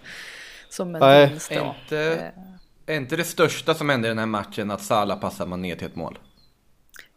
som 0.70 0.96
en 0.96 1.00
Nej. 1.02 1.28
vinst 1.30 1.52
då. 1.56 1.76
inte, 1.84 2.32
är 2.86 2.96
inte 2.96 3.16
det 3.16 3.24
största 3.24 3.74
som 3.74 3.90
hände 3.90 4.08
i 4.08 4.10
den 4.10 4.20
här 4.20 4.26
matchen 4.26 4.72
att 4.72 4.82
Salah 4.82 5.20
passar 5.20 5.46
Mané 5.46 5.76
till 5.76 5.88
ett 5.88 5.96
mål? 5.96 6.20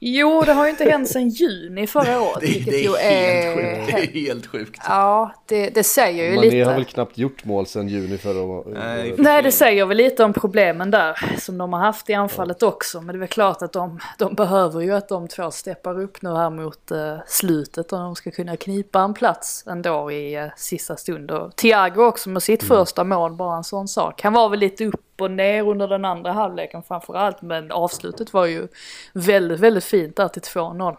Jo, 0.05 0.43
det 0.47 0.53
har 0.53 0.65
ju 0.65 0.71
inte 0.71 0.85
hänt 0.85 1.09
sedan 1.09 1.29
juni 1.29 1.87
förra 1.87 2.21
året. 2.23 2.41
Det, 2.41 2.47
vilket 2.47 2.73
det 2.73 2.79
ju 2.79 2.95
är 2.95 3.43
helt 3.43 3.57
sjukt. 3.57 4.13
Det 4.13 4.19
är 4.19 4.27
helt 4.27 4.47
sjukt. 4.47 4.81
Ja, 4.89 5.35
det, 5.47 5.71
det 5.71 5.85
säger 5.85 6.25
ju 6.25 6.37
Mané 6.37 6.51
lite. 6.51 6.69
har 6.69 6.75
väl 6.75 6.85
knappt 6.85 7.19
gjort 7.19 7.45
mål 7.45 7.67
sedan 7.67 7.89
juni 7.89 8.19
förra 8.19 8.43
året. 8.43 8.67
Nej. 8.79 9.15
Nej, 9.19 9.43
det 9.43 9.53
säger 9.53 9.87
väl 9.87 9.97
lite 9.97 10.25
om 10.25 10.33
problemen 10.33 10.91
där 10.91 11.37
som 11.41 11.59
de 11.59 11.73
har 11.73 11.81
haft 11.81 12.11
i 12.11 12.15
anfallet 12.15 12.63
också. 12.63 13.01
Men 13.01 13.07
det 13.07 13.17
är 13.17 13.19
väl 13.19 13.29
klart 13.29 13.63
att 13.63 13.73
de, 13.73 14.01
de 14.19 14.35
behöver 14.35 14.81
ju 14.81 14.93
att 14.93 15.09
de 15.09 15.29
två 15.29 15.51
steppar 15.51 16.01
upp 16.01 16.23
nu 16.23 16.31
här 16.31 16.51
mot 16.51 16.91
eh, 16.91 17.19
slutet 17.27 17.93
om 17.93 18.01
de 18.01 18.15
ska 18.17 18.31
kunna 18.31 18.57
knipa 18.57 19.01
en 19.01 19.15
plats 19.15 19.65
ändå 19.67 20.13
i 20.13 20.41
uh, 20.41 20.49
sista 20.57 20.97
stund. 20.97 21.31
Och 21.31 21.57
Thiago 21.57 22.03
också 22.03 22.29
med 22.29 22.43
sitt 22.43 22.63
första 22.63 23.05
mål, 23.05 23.33
bara 23.33 23.57
en 23.57 23.65
sån 23.65 23.89
sak. 23.89 24.23
Han 24.23 24.33
var 24.33 24.49
väl 24.49 24.59
lite 24.59 24.85
upp 24.85 25.12
upp 25.13 25.21
och 25.21 25.31
ner 25.31 25.69
under 25.69 25.89
den 25.89 26.05
andra 26.05 26.33
halvleken 26.33 26.83
framförallt, 26.83 27.43
men 27.43 27.73
avslutet 27.73 28.33
var 28.33 28.47
ju 28.47 28.69
väldigt, 29.13 29.61
väldigt 29.61 29.85
fint 29.85 30.17
där 30.17 30.29
till 30.29 30.43
2-0. 30.43 30.97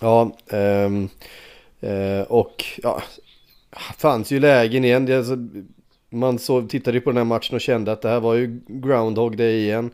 Ja, 0.00 0.30
ehm, 0.50 1.08
eh, 1.80 2.22
och 2.28 2.64
ja, 2.82 3.02
fanns 3.98 4.30
ju 4.30 4.40
lägen 4.40 4.84
igen. 4.84 5.06
Det, 5.06 5.16
alltså, 5.16 5.36
man 6.10 6.38
så, 6.38 6.62
tittade 6.62 6.96
ju 6.96 7.00
på 7.00 7.10
den 7.10 7.16
här 7.16 7.24
matchen 7.24 7.54
och 7.54 7.60
kände 7.60 7.92
att 7.92 8.02
det 8.02 8.08
här 8.08 8.20
var 8.20 8.34
ju 8.34 8.60
Groundhog 8.66 9.36
Day 9.36 9.62
igen. 9.62 9.90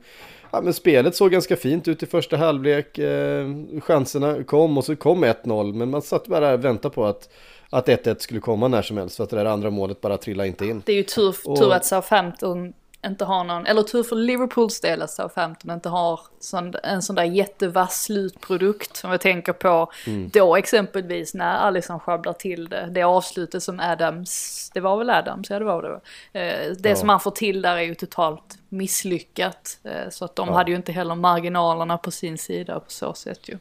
Ja, 0.50 0.60
men 0.60 0.74
spelet 0.74 1.16
såg 1.16 1.30
ganska 1.30 1.56
fint 1.56 1.88
ut 1.88 2.02
i 2.02 2.06
första 2.06 2.36
halvlek. 2.36 2.98
Eh, 2.98 3.48
chanserna 3.80 4.44
kom 4.44 4.78
och 4.78 4.84
så 4.84 4.96
kom 4.96 5.24
1-0. 5.24 5.74
Men 5.74 5.90
man 5.90 6.02
satt 6.02 6.26
bara 6.26 6.40
där 6.40 6.54
och 6.54 6.64
väntade 6.64 6.94
på 6.94 7.06
att, 7.06 7.28
att 7.70 7.88
1-1 7.88 8.16
skulle 8.18 8.40
komma 8.40 8.68
när 8.68 8.82
som 8.82 8.96
helst. 8.96 9.16
För 9.16 9.24
att 9.24 9.30
det 9.30 9.36
där 9.36 9.44
andra 9.44 9.70
målet 9.70 10.00
bara 10.00 10.16
trillade 10.16 10.48
inte 10.48 10.66
in. 10.66 10.82
Det 10.86 10.92
är 10.92 10.96
ju 10.96 11.02
tur, 11.02 11.56
tur 11.56 11.72
att 11.72 11.84
Southampton 11.84 12.72
inte 13.06 13.24
har 13.24 13.44
någon, 13.44 13.66
eller 13.66 13.82
tur 13.82 14.02
för 14.02 14.16
Liverpools 14.16 14.80
del 14.80 15.02
att 15.02 15.10
Southampton 15.10 15.70
inte 15.70 15.88
har 15.88 16.20
sån, 16.40 16.74
en 16.82 17.02
sån 17.02 17.16
där 17.16 17.24
jättevass 17.24 18.02
slutprodukt. 18.02 18.96
Som 18.96 19.10
jag 19.10 19.20
tänker 19.20 19.52
på 19.52 19.90
Mm. 20.06 20.30
då 20.32 20.56
exempelvis 20.56 21.34
när 21.34 21.56
Alisson 21.56 22.00
sjabblar 22.00 22.32
till 22.32 22.68
det. 22.68 22.88
Det 22.90 23.02
avslutet 23.02 23.62
som 23.62 23.80
Adams, 23.80 24.70
det 24.74 24.80
var 24.80 24.96
väl 24.96 25.10
Adams, 25.10 25.50
ja 25.50 25.58
det 25.58 25.64
var 25.64 25.82
det? 25.82 26.40
Eh, 26.40 26.72
Det 26.78 26.88
Ja. 26.88 26.96
som 26.96 27.08
han 27.08 27.20
får 27.20 27.30
till 27.30 27.62
där 27.62 27.76
är 27.76 27.82
ju 27.82 27.94
totalt 27.94 28.58
misslyckat. 28.68 29.78
Eh, 29.84 30.10
Så 30.10 30.24
att 30.24 30.36
de 30.36 30.48
Ja. 30.48 30.54
hade 30.54 30.70
ju 30.70 30.76
inte 30.76 30.92
heller 30.92 31.14
marginalerna 31.14 31.98
på 31.98 32.10
sin 32.10 32.38
sida 32.38 32.80
på 32.80 32.90
så 32.90 33.12
sätt 33.14 33.48
ju. 33.48 33.58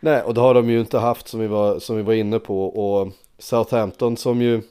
Nej, 0.00 0.22
och 0.22 0.34
det 0.34 0.40
har 0.40 0.54
de 0.54 0.70
ju 0.70 0.80
inte 0.80 0.98
haft 0.98 1.28
som 1.28 1.40
vi 1.40 1.46
var, 1.46 1.78
som 1.78 1.96
vi 1.96 2.02
var 2.02 2.12
inne 2.14 2.38
på. 2.38 2.66
Och 2.66 3.12
Southampton 3.38 4.16
som 4.16 4.42
ju 4.42 4.62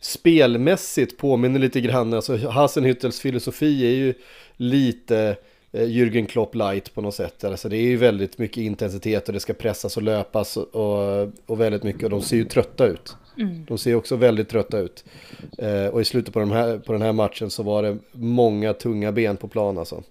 spelmässigt 0.00 1.18
påminner 1.18 1.60
lite 1.60 1.80
grann, 1.80 2.14
alltså 2.14 2.36
Hasenhüttels 2.36 3.20
filosofi 3.20 3.86
är 3.86 3.94
ju 3.94 4.14
lite 4.56 5.36
eh, 5.72 5.86
Jürgen 5.86 6.26
Klopp 6.26 6.54
light 6.54 6.94
på 6.94 7.00
något 7.00 7.14
sätt. 7.14 7.44
Alltså 7.44 7.68
det 7.68 7.76
är 7.76 7.82
ju 7.82 7.96
väldigt 7.96 8.38
mycket 8.38 8.56
intensitet 8.56 9.28
och 9.28 9.34
det 9.34 9.40
ska 9.40 9.52
pressas 9.52 9.96
och 9.96 10.02
löpas 10.02 10.56
och, 10.56 11.32
och 11.46 11.60
väldigt 11.60 11.82
mycket 11.82 12.02
och 12.02 12.10
de 12.10 12.22
ser 12.22 12.36
ju 12.36 12.44
trötta 12.44 12.86
ut. 12.86 13.16
De 13.68 13.78
ser 13.78 13.94
också 13.94 14.16
väldigt 14.16 14.48
trötta 14.48 14.78
ut. 14.78 15.04
Eh, 15.58 15.86
och 15.86 16.00
i 16.00 16.04
slutet 16.04 16.34
på, 16.34 16.40
de 16.40 16.50
här, 16.52 16.78
på 16.78 16.92
den 16.92 17.02
här 17.02 17.12
matchen 17.12 17.50
så 17.50 17.62
var 17.62 17.82
det 17.82 17.98
många 18.12 18.72
tunga 18.72 19.12
ben 19.12 19.36
på 19.36 19.48
plan 19.48 19.78
alltså. 19.78 20.02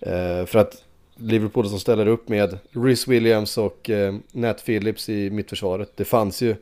Eh, 0.00 0.44
för 0.46 0.56
att 0.56 0.84
Liverpool 1.16 1.68
som 1.68 1.80
ställer 1.80 2.06
upp 2.06 2.28
med 2.28 2.58
Rhys 2.70 3.08
Williams 3.08 3.58
och 3.58 3.90
eh, 3.90 4.14
Nat 4.32 4.64
Phillips 4.64 5.08
i 5.08 5.30
mittförsvaret. 5.30 5.92
Det 5.96 6.04
fanns 6.04 6.42
ju, 6.42 6.56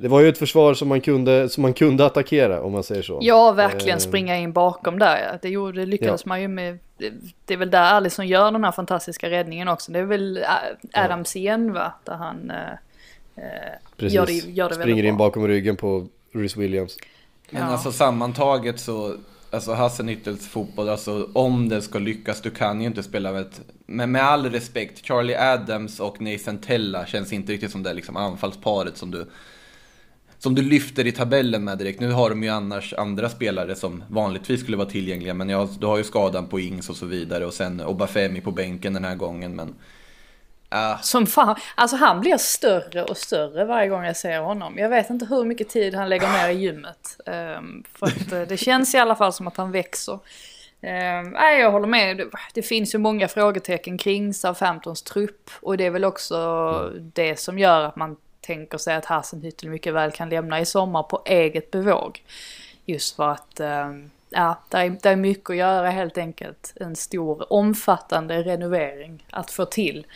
det 0.00 0.08
var 0.08 0.20
ju 0.20 0.28
ett 0.28 0.38
försvar 0.38 0.74
som 0.74 0.88
man 0.88 1.00
kunde, 1.00 1.48
som 1.48 1.62
man 1.62 1.74
kunde 1.74 2.06
attackera 2.06 2.62
om 2.62 2.72
man 2.72 2.82
säger 2.84 3.02
så. 3.02 3.18
Ja, 3.22 3.52
verkligen 3.52 3.98
Eh, 3.98 4.00
springa 4.02 4.36
in 4.36 4.52
bakom 4.52 4.98
där. 4.98 5.18
Ja. 5.32 5.38
Det, 5.42 5.48
gjorde, 5.48 5.80
det 5.80 5.86
lyckades 5.86 6.26
man 6.26 6.40
ju 6.40 6.48
med. 6.48 6.78
Det, 6.98 7.12
det 7.44 7.54
är 7.54 7.58
väl 7.58 7.70
där 7.70 7.82
Alisson 7.94 8.26
gör 8.28 8.52
den 8.52 8.64
här 8.64 8.72
fantastiska 8.72 9.30
räddningen 9.30 9.68
också. 9.68 9.92
Det 9.92 9.98
är 9.98 10.04
väl 10.04 10.44
Adams 10.92 11.36
igen 11.36 11.72
va? 11.72 11.92
Där 12.04 12.14
han 12.14 12.50
eh, 12.50 12.56
eh, 13.44 13.44
Precis, 13.96 14.14
gör 14.14 14.26
det, 14.26 14.32
gör 14.32 14.68
det 14.68 14.74
springer 14.74 15.04
in 15.04 15.16
bra. 15.16 15.26
bakom 15.26 15.48
ryggen 15.48 15.76
på 15.76 16.06
Rhys 16.32 16.56
Williams. 16.56 16.96
Men 17.50 17.62
Ja. 17.62 17.68
alltså 17.68 17.92
sammantaget 17.92 18.80
så, 18.80 19.14
alltså 19.54 19.72
Hasenhüttels 19.72 20.48
fotboll, 20.48 20.88
alltså 20.88 21.28
om 21.32 21.68
den 21.68 21.82
ska 21.82 21.98
lyckas, 21.98 22.40
du 22.40 22.50
kan 22.50 22.80
ju 22.80 22.86
inte 22.86 23.02
spela 23.02 23.32
med 23.32 23.40
ett, 23.40 23.60
men 23.86 24.12
med 24.12 24.22
all 24.22 24.50
respekt, 24.50 25.06
Charlie 25.06 25.36
Adams 25.36 26.00
och 26.00 26.20
Nathan 26.20 26.58
Tella 26.58 27.06
känns 27.06 27.32
inte 27.32 27.52
riktigt 27.52 27.70
som 27.70 27.82
det 27.82 27.94
liksom 27.94 28.16
anfallsparet 28.16 28.96
som 28.96 29.10
du 29.10 29.26
som 30.38 30.54
du 30.54 30.62
lyfter 30.62 31.06
i 31.06 31.12
tabellen 31.12 31.64
med 31.64 31.78
direkt. 31.78 32.00
Nu 32.00 32.10
har 32.10 32.30
de 32.30 32.42
ju 32.42 32.48
annars 32.48 32.94
andra 32.94 33.28
spelare 33.28 33.74
som 33.74 34.04
vanligtvis 34.08 34.60
skulle 34.60 34.76
vara 34.76 34.88
tillgängliga, 34.88 35.34
men 35.34 35.48
ja, 35.48 35.68
du 35.80 35.86
har 35.86 35.98
ju 35.98 36.04
skadan 36.04 36.46
på 36.46 36.60
Ings 36.60 36.90
och 36.90 36.96
så 36.96 37.06
vidare 37.06 37.46
och 37.46 37.54
sen 37.54 37.80
Obafemi 37.80 38.40
på 38.40 38.50
bänken 38.50 38.94
den 38.94 39.04
här 39.04 39.14
gången, 39.14 39.56
men 39.56 39.74
ah, 40.74 40.98
Som 40.98 41.26
fan, 41.26 41.56
alltså 41.74 41.96
han 41.96 42.20
blir 42.20 42.36
större 42.36 43.04
och 43.04 43.16
större 43.16 43.64
varje 43.64 43.88
gång 43.88 44.04
jag 44.04 44.16
ser 44.16 44.38
honom. 44.38 44.78
Jag 44.78 44.88
vet 44.88 45.10
inte 45.10 45.26
hur 45.26 45.44
mycket 45.44 45.68
tid 45.68 45.94
han 45.94 46.08
lägger 46.08 46.32
ner 46.32 46.48
i 46.48 46.58
gymmet. 46.58 47.20
Ehm, 47.26 47.84
för 47.98 48.06
att 48.06 48.32
eh, 48.32 48.42
det 48.42 48.56
känns 48.56 48.94
i 48.94 48.98
alla 48.98 49.16
fall 49.16 49.32
som 49.32 49.46
att 49.46 49.56
han 49.56 49.72
växer. 49.72 50.18
Ehm, 50.80 51.30
nej, 51.30 51.60
jag 51.60 51.70
håller 51.70 51.86
med. 51.86 52.16
Det, 52.16 52.30
det 52.54 52.62
finns 52.62 52.94
ju 52.94 52.98
många 52.98 53.28
frågetecken 53.28 53.98
kring 53.98 54.34
Southamptons 54.34 55.02
trupp. 55.02 55.50
Och 55.60 55.76
det 55.76 55.86
är 55.86 55.90
väl 55.90 56.04
också 56.04 56.92
det 56.98 57.40
som 57.40 57.58
gör 57.58 57.80
att 57.80 57.96
man 57.96 58.16
tänker 58.40 58.78
sig 58.78 58.94
att 58.94 59.06
Hasenhüttel 59.06 59.68
mycket 59.68 59.94
väl 59.94 60.12
kan 60.12 60.28
lämna 60.28 60.60
i 60.60 60.66
sommar 60.66 61.02
på 61.02 61.22
eget 61.24 61.70
bevåg. 61.70 62.22
Just 62.84 63.16
för 63.16 63.28
att 63.28 63.60
ehm, 63.60 64.10
ja, 64.34 64.58
det 64.68 64.76
är, 64.78 64.96
det 65.02 65.08
är 65.08 65.16
mycket 65.16 65.50
att 65.50 65.56
göra 65.56 65.90
helt 65.90 66.18
enkelt. 66.18 66.72
En 66.76 66.96
stor 66.96 67.52
omfattande 67.52 68.42
renovering 68.42 69.26
att 69.30 69.50
få 69.50 69.64
till. 69.64 70.06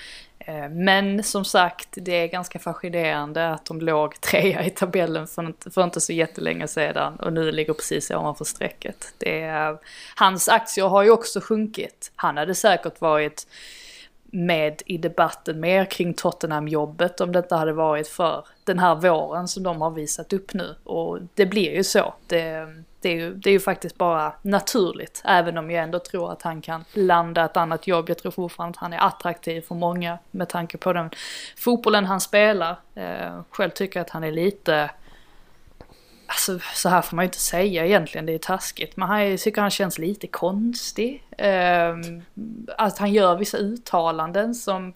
Eh, 0.48 0.68
men 0.68 1.22
som 1.22 1.44
sagt, 1.44 1.88
det 1.92 2.12
är 2.12 2.26
ganska 2.26 2.58
fascinerande 2.58 3.48
att 3.48 3.64
de 3.64 3.80
låg 3.80 4.20
trea 4.20 4.64
i 4.64 4.70
tabellen 4.70 5.26
för 5.26 5.46
inte, 5.46 5.70
för 5.70 5.84
inte 5.84 6.00
så 6.00 6.12
jättelänge 6.12 6.68
sedan 6.68 7.16
och 7.16 7.32
nu 7.32 7.52
ligger 7.52 7.72
precis 7.72 8.10
ovanför 8.10 8.44
strecket. 8.44 9.14
Det 9.18 9.40
är, 9.40 9.78
hans 10.16 10.48
aktier 10.48 10.88
har 10.88 11.02
ju 11.02 11.10
också 11.10 11.40
sjunkit. 11.40 12.12
Han 12.16 12.36
hade 12.36 12.54
säkert 12.54 13.00
varit 13.00 13.46
med 14.30 14.82
i 14.86 14.98
debatten 14.98 15.60
mer 15.60 15.84
kring 15.84 16.14
Tottenham-jobbet 16.14 17.20
om 17.20 17.32
det 17.32 17.38
inte 17.38 17.54
hade 17.54 17.72
varit 17.72 18.08
för 18.08 18.46
den 18.64 18.78
här 18.78 18.94
våren 18.94 19.48
som 19.48 19.62
de 19.62 19.82
har 19.82 19.90
visat 19.90 20.32
upp 20.32 20.54
nu. 20.54 20.74
Och 20.84 21.18
det 21.34 21.46
blir 21.46 21.74
ju 21.74 21.84
så. 21.84 22.14
Det, 22.26 22.68
det, 23.00 23.08
är, 23.08 23.14
ju, 23.14 23.34
det 23.34 23.50
är 23.50 23.52
ju 23.52 23.60
faktiskt 23.60 23.98
bara 23.98 24.32
naturligt. 24.42 25.22
Även 25.24 25.58
om 25.58 25.70
jag 25.70 25.84
ändå 25.84 25.98
tror 25.98 26.32
att 26.32 26.42
han 26.42 26.60
kan 26.60 26.84
landa 26.92 27.44
ett 27.44 27.56
annat 27.56 27.86
jobb. 27.86 28.08
Jag 28.08 28.18
tror 28.18 28.32
fortfarande 28.32 28.76
att 28.76 28.80
han 28.80 28.92
är 28.92 29.06
attraktiv 29.06 29.60
för 29.60 29.74
många 29.74 30.18
med 30.30 30.48
tanke 30.48 30.78
på 30.78 30.92
den 30.92 31.10
fotbollen 31.56 32.04
han 32.04 32.20
spelar. 32.20 32.76
Eh, 32.94 33.40
själv 33.50 33.70
tycker 33.70 34.00
jag 34.00 34.04
att 34.04 34.10
han 34.10 34.24
är 34.24 34.32
lite 34.32 34.90
Alltså 36.30 36.58
så 36.74 36.88
här 36.88 37.02
får 37.02 37.16
man 37.16 37.22
ju 37.22 37.26
inte 37.26 37.38
säga 37.38 37.86
egentligen, 37.86 38.26
det 38.26 38.34
är 38.34 38.38
taskigt. 38.38 38.96
Men 38.96 39.08
han, 39.08 39.30
jag 39.30 39.40
tycker 39.40 39.60
han 39.60 39.70
känns 39.70 39.98
lite 39.98 40.26
konstig. 40.26 41.24
Eh, 41.38 41.96
att 42.78 42.98
han 42.98 43.12
gör 43.12 43.36
vissa 43.36 43.58
uttalanden 43.58 44.54
som 44.54 44.92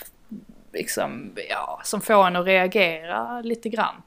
liksom, 0.72 1.32
ja, 1.48 1.80
som 1.84 2.00
får 2.00 2.26
en 2.26 2.36
att 2.36 2.46
reagera 2.46 3.40
lite 3.40 3.68
grann. 3.68 4.02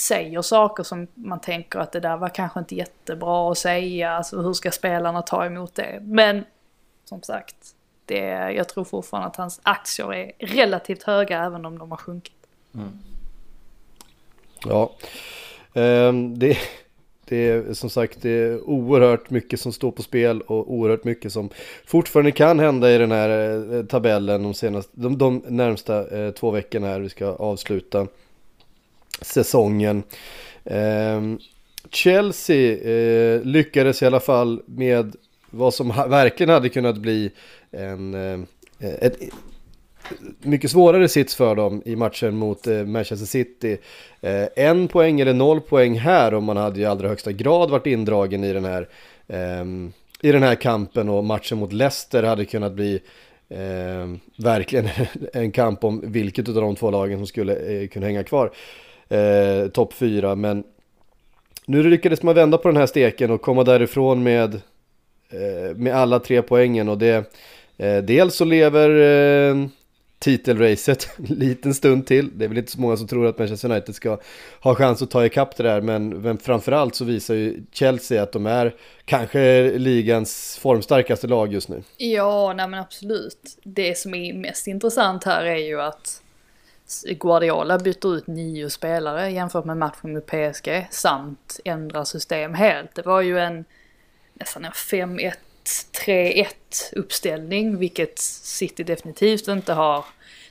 Säger 0.00 0.42
saker 0.42 0.82
som 0.82 1.06
man 1.14 1.40
tänker 1.40 1.78
att 1.78 1.92
det 1.92 2.00
där 2.00 2.16
var 2.16 2.28
kanske 2.28 2.60
inte 2.60 2.74
jättebra 2.74 3.52
att 3.52 3.58
säga. 3.58 4.10
Alltså 4.10 4.42
hur 4.42 4.52
ska 4.52 4.70
spelarna 4.70 5.22
ta 5.22 5.46
emot 5.46 5.74
det? 5.74 5.98
Men 6.02 6.44
som 7.04 7.22
sagt, 7.22 7.56
det, 8.04 8.52
jag 8.52 8.68
tror 8.68 8.84
fortfarande 8.84 9.28
att 9.28 9.36
hans 9.36 9.60
aktier 9.62 10.14
är 10.14 10.32
relativt 10.38 11.02
höga 11.02 11.44
även 11.44 11.66
om 11.66 11.78
de 11.78 11.90
har 11.90 11.98
sjunkit. 11.98 12.46
Mm. 12.74 12.88
Ja, 14.64 14.92
ehm, 15.74 16.38
det, 16.38 16.58
det 17.24 17.48
är 17.48 17.74
som 17.74 17.90
sagt 17.90 18.22
det 18.22 18.30
är 18.30 18.68
oerhört 18.68 19.30
mycket 19.30 19.60
som 19.60 19.72
står 19.72 19.90
på 19.90 20.02
spel 20.02 20.40
och 20.40 20.72
oerhört 20.72 21.04
mycket 21.04 21.32
som 21.32 21.48
fortfarande 21.86 22.32
kan 22.32 22.58
hända 22.58 22.90
i 22.90 22.98
den 22.98 23.12
här 23.12 23.28
eh, 23.74 23.84
tabellen 23.84 24.42
de, 24.42 24.54
senaste, 24.54 24.92
de, 24.94 25.18
de 25.18 25.42
närmsta 25.48 26.18
eh, 26.18 26.30
två 26.30 26.50
veckorna 26.50 26.86
här 26.86 27.00
vi 27.00 27.08
ska 27.08 27.26
avsluta 27.26 28.06
säsongen. 29.20 30.02
Ehm, 30.64 31.38
Chelsea 31.90 32.76
eh, 32.76 33.42
lyckades 33.42 34.02
i 34.02 34.06
alla 34.06 34.20
fall 34.20 34.62
med 34.66 35.16
vad 35.50 35.74
som 35.74 35.88
verkligen 35.88 36.50
hade 36.50 36.68
kunnat 36.68 36.96
bli 36.96 37.30
en, 37.70 38.14
eh, 38.14 38.40
ett 38.78 39.18
mycket 40.42 40.70
svårare 40.70 41.08
sits 41.08 41.34
för 41.34 41.54
dem 41.54 41.82
i 41.84 41.96
matchen 41.96 42.36
mot 42.36 42.66
eh, 42.66 42.84
Manchester 42.84 43.26
City. 43.26 43.78
En 44.56 44.88
poäng 44.88 45.20
eller 45.20 45.34
noll 45.34 45.60
poäng 45.60 45.98
här 45.98 46.34
och 46.34 46.42
man 46.42 46.56
hade 46.56 46.80
ju 46.80 46.86
allra 46.86 47.08
högsta 47.08 47.32
grad 47.32 47.70
varit 47.70 47.86
indragen 47.86 48.44
i 48.44 48.52
den 48.52 48.64
här, 48.64 48.88
ehm, 49.28 49.92
i 50.22 50.32
den 50.32 50.42
här 50.42 50.54
kampen 50.54 51.08
och 51.08 51.24
matchen 51.24 51.58
mot 51.58 51.72
Leicester 51.72 52.22
hade 52.22 52.44
kunnat 52.44 52.72
bli 52.72 53.00
eh, 53.50 54.08
verkligen 54.36 54.88
en 55.32 55.52
kamp 55.52 55.84
om 55.84 56.00
vilket 56.04 56.48
av 56.48 56.54
de 56.54 56.76
två 56.76 56.90
lagen 56.90 57.18
som 57.18 57.26
skulle 57.26 57.56
eh, 57.56 57.88
kunna 57.88 58.06
hänga 58.06 58.24
kvar 58.24 58.50
eh, 59.10 59.68
topp 59.68 59.92
fyra. 59.92 60.34
Men 60.34 60.64
nu 61.66 61.82
lyckades 61.82 62.22
man 62.22 62.34
vända 62.34 62.58
på 62.58 62.68
den 62.68 62.76
här 62.76 62.86
steken 62.86 63.30
och 63.30 63.42
komma 63.42 63.64
därifrån 63.64 64.22
med, 64.22 64.54
eh, 65.30 65.76
med 65.76 65.94
alla 65.94 66.18
tre 66.18 66.42
poängen 66.42 66.88
och 66.88 66.98
det 66.98 67.34
eh, 67.76 67.96
Dels 67.96 68.34
så 68.34 68.44
lever 68.44 68.90
eh, 68.90 69.66
titelracet 70.18 71.08
en 71.18 71.24
liten 71.24 71.74
stund 71.74 72.06
till. 72.06 72.38
Det 72.38 72.44
är 72.44 72.48
väl 72.48 72.58
inte 72.58 72.72
så 72.72 72.80
många 72.80 72.96
som 72.96 73.06
tror 73.06 73.26
att 73.26 73.38
Manchester 73.38 73.70
United 73.70 73.94
ska 73.94 74.18
ha 74.60 74.74
chans 74.74 75.02
att 75.02 75.10
ta 75.10 75.26
ikapp 75.26 75.56
det 75.56 75.62
där, 75.62 75.80
men, 75.80 76.08
men 76.08 76.38
framförallt 76.38 76.94
så 76.94 77.04
visar 77.04 77.34
ju 77.34 77.62
Chelsea 77.72 78.22
att 78.22 78.32
de 78.32 78.46
är 78.46 78.74
kanske 79.04 79.72
ligans 79.78 80.58
formstarkaste 80.62 81.26
lag 81.26 81.52
just 81.52 81.68
nu. 81.68 81.82
Ja, 81.96 82.52
nej 82.56 82.68
men 82.68 82.80
absolut. 82.80 83.58
Det 83.62 83.98
som 83.98 84.14
är 84.14 84.32
mest 84.32 84.66
intressant 84.66 85.24
här 85.24 85.44
är 85.44 85.56
ju 85.56 85.80
att 85.80 86.22
Guardiola 87.04 87.78
byter 87.78 88.16
ut 88.16 88.26
nio 88.26 88.70
spelare 88.70 89.30
jämfört 89.30 89.64
med 89.64 89.76
matchen 89.76 90.12
med 90.12 90.26
PSG 90.26 90.86
samt 90.90 91.60
ändrar 91.64 92.04
system 92.04 92.54
helt. 92.54 92.94
Det 92.94 93.06
var 93.06 93.20
ju 93.20 93.38
en 93.38 93.64
nästan 94.34 94.64
en 94.64 94.72
5-1 94.72 95.32
3-1 96.06 96.46
uppställning, 96.92 97.78
vilket 97.78 98.18
City 98.18 98.84
definitivt 98.84 99.48
inte 99.48 99.72
har 99.72 100.04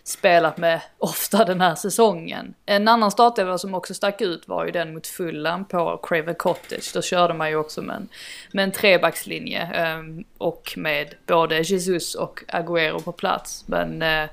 spelat 0.04 0.58
med 0.58 0.82
ofta 0.98 1.46
den 1.46 1.62
här 1.62 1.76
säsongen. 1.76 2.54
En 2.66 2.88
annan 2.88 3.12
startelva 3.12 3.58
som 3.58 3.74
också 3.74 3.94
stack 3.94 4.22
ut 4.22 4.48
var 4.48 4.66
ju 4.66 4.72
den 4.72 4.94
mot 4.94 5.08
Fulham 5.08 5.66
på 5.66 6.00
Craven 6.04 6.36
Cottage. 6.36 6.92
Då 6.94 7.02
körde 7.02 7.34
man 7.34 7.50
ju 7.50 7.56
också 7.56 7.82
med 7.82 7.96
en, 7.96 8.10
med 8.52 8.64
en 8.64 8.72
trebackslinje 8.72 9.96
um, 10.00 10.24
och 10.38 10.74
med 10.78 11.16
både 11.26 11.62
Jesus 11.62 12.16
och 12.16 12.44
Agüero 12.48 13.02
på 13.02 13.12
plats. 13.12 13.64
Men 13.68 14.02
uh, 14.02 14.30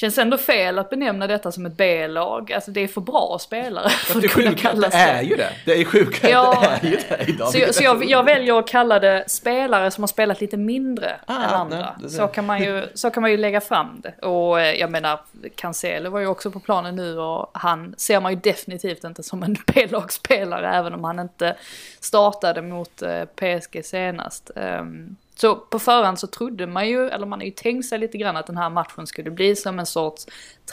Känns 0.00 0.18
ändå 0.18 0.38
fel 0.38 0.78
att 0.78 0.90
benämna 0.90 1.26
detta 1.26 1.52
som 1.52 1.66
ett 1.66 1.76
B-lag. 1.76 2.52
Alltså 2.52 2.70
det 2.70 2.80
är 2.80 2.88
för 2.88 3.00
bra 3.00 3.38
spelare 3.40 3.88
för 3.88 4.18
att 4.18 4.30
kunna 4.30 4.54
kallas 4.54 4.92
det. 4.92 4.98
Det 4.98 5.02
är 5.04 5.22
ju 5.22 5.36
det. 5.36 5.52
Det 5.64 5.80
är 5.80 5.84
sjukt 5.84 6.28
ja, 6.28 6.64
det 6.80 6.86
är 6.86 6.90
ju 6.90 6.98
det 7.08 7.24
idag. 7.28 7.48
Så, 7.48 7.58
jag, 7.58 7.74
så 7.74 7.84
jag, 7.84 8.04
jag, 8.04 8.22
väljer 8.22 8.58
att 8.58 8.68
kalla 8.68 8.98
det 8.98 9.24
spelare 9.26 9.90
som 9.90 10.02
har 10.02 10.08
spelat 10.08 10.40
lite 10.40 10.56
mindre 10.56 11.20
ah, 11.26 11.44
än 11.44 11.50
andra. 11.50 11.96
Nej, 12.00 12.10
så, 12.10 12.26
kan 12.26 12.46
man 12.46 12.62
ju, 12.62 12.86
så 12.94 13.10
kan 13.10 13.20
man 13.20 13.30
ju 13.30 13.36
lägga 13.36 13.60
fram 13.60 14.00
det. 14.00 14.26
Och 14.26 14.60
eh, 14.60 14.80
jag 14.80 14.90
menar, 14.90 15.20
Cancelo 15.54 16.10
var 16.10 16.20
ju 16.20 16.26
också 16.26 16.50
på 16.50 16.60
planen 16.60 16.96
nu 16.96 17.18
och 17.18 17.50
han 17.54 17.94
ser 17.98 18.20
man 18.20 18.32
ju 18.32 18.38
definitivt 18.38 19.04
inte 19.04 19.22
som 19.22 19.42
en 19.42 19.56
B-lagsspelare 19.74 20.76
även 20.76 20.94
om 20.94 21.04
han 21.04 21.18
inte 21.18 21.56
startade 22.00 22.62
mot 22.62 23.02
eh, 23.02 23.24
PSG 23.24 23.84
senast. 23.84 24.50
Um, 24.54 25.16
så 25.40 25.56
på 25.56 25.78
förhand 25.78 26.18
så 26.18 26.26
trodde 26.26 26.66
man 26.66 26.88
ju, 26.88 27.08
eller 27.08 27.26
man 27.26 27.40
har 27.40 27.46
ju 27.46 27.50
tänkt 27.50 27.86
sig 27.86 27.98
lite 27.98 28.18
grann 28.18 28.36
att 28.36 28.46
den 28.46 28.56
här 28.56 28.70
matchen 28.70 29.06
skulle 29.06 29.30
bli 29.30 29.56
som 29.56 29.78
en 29.78 29.86
sorts 29.86 30.26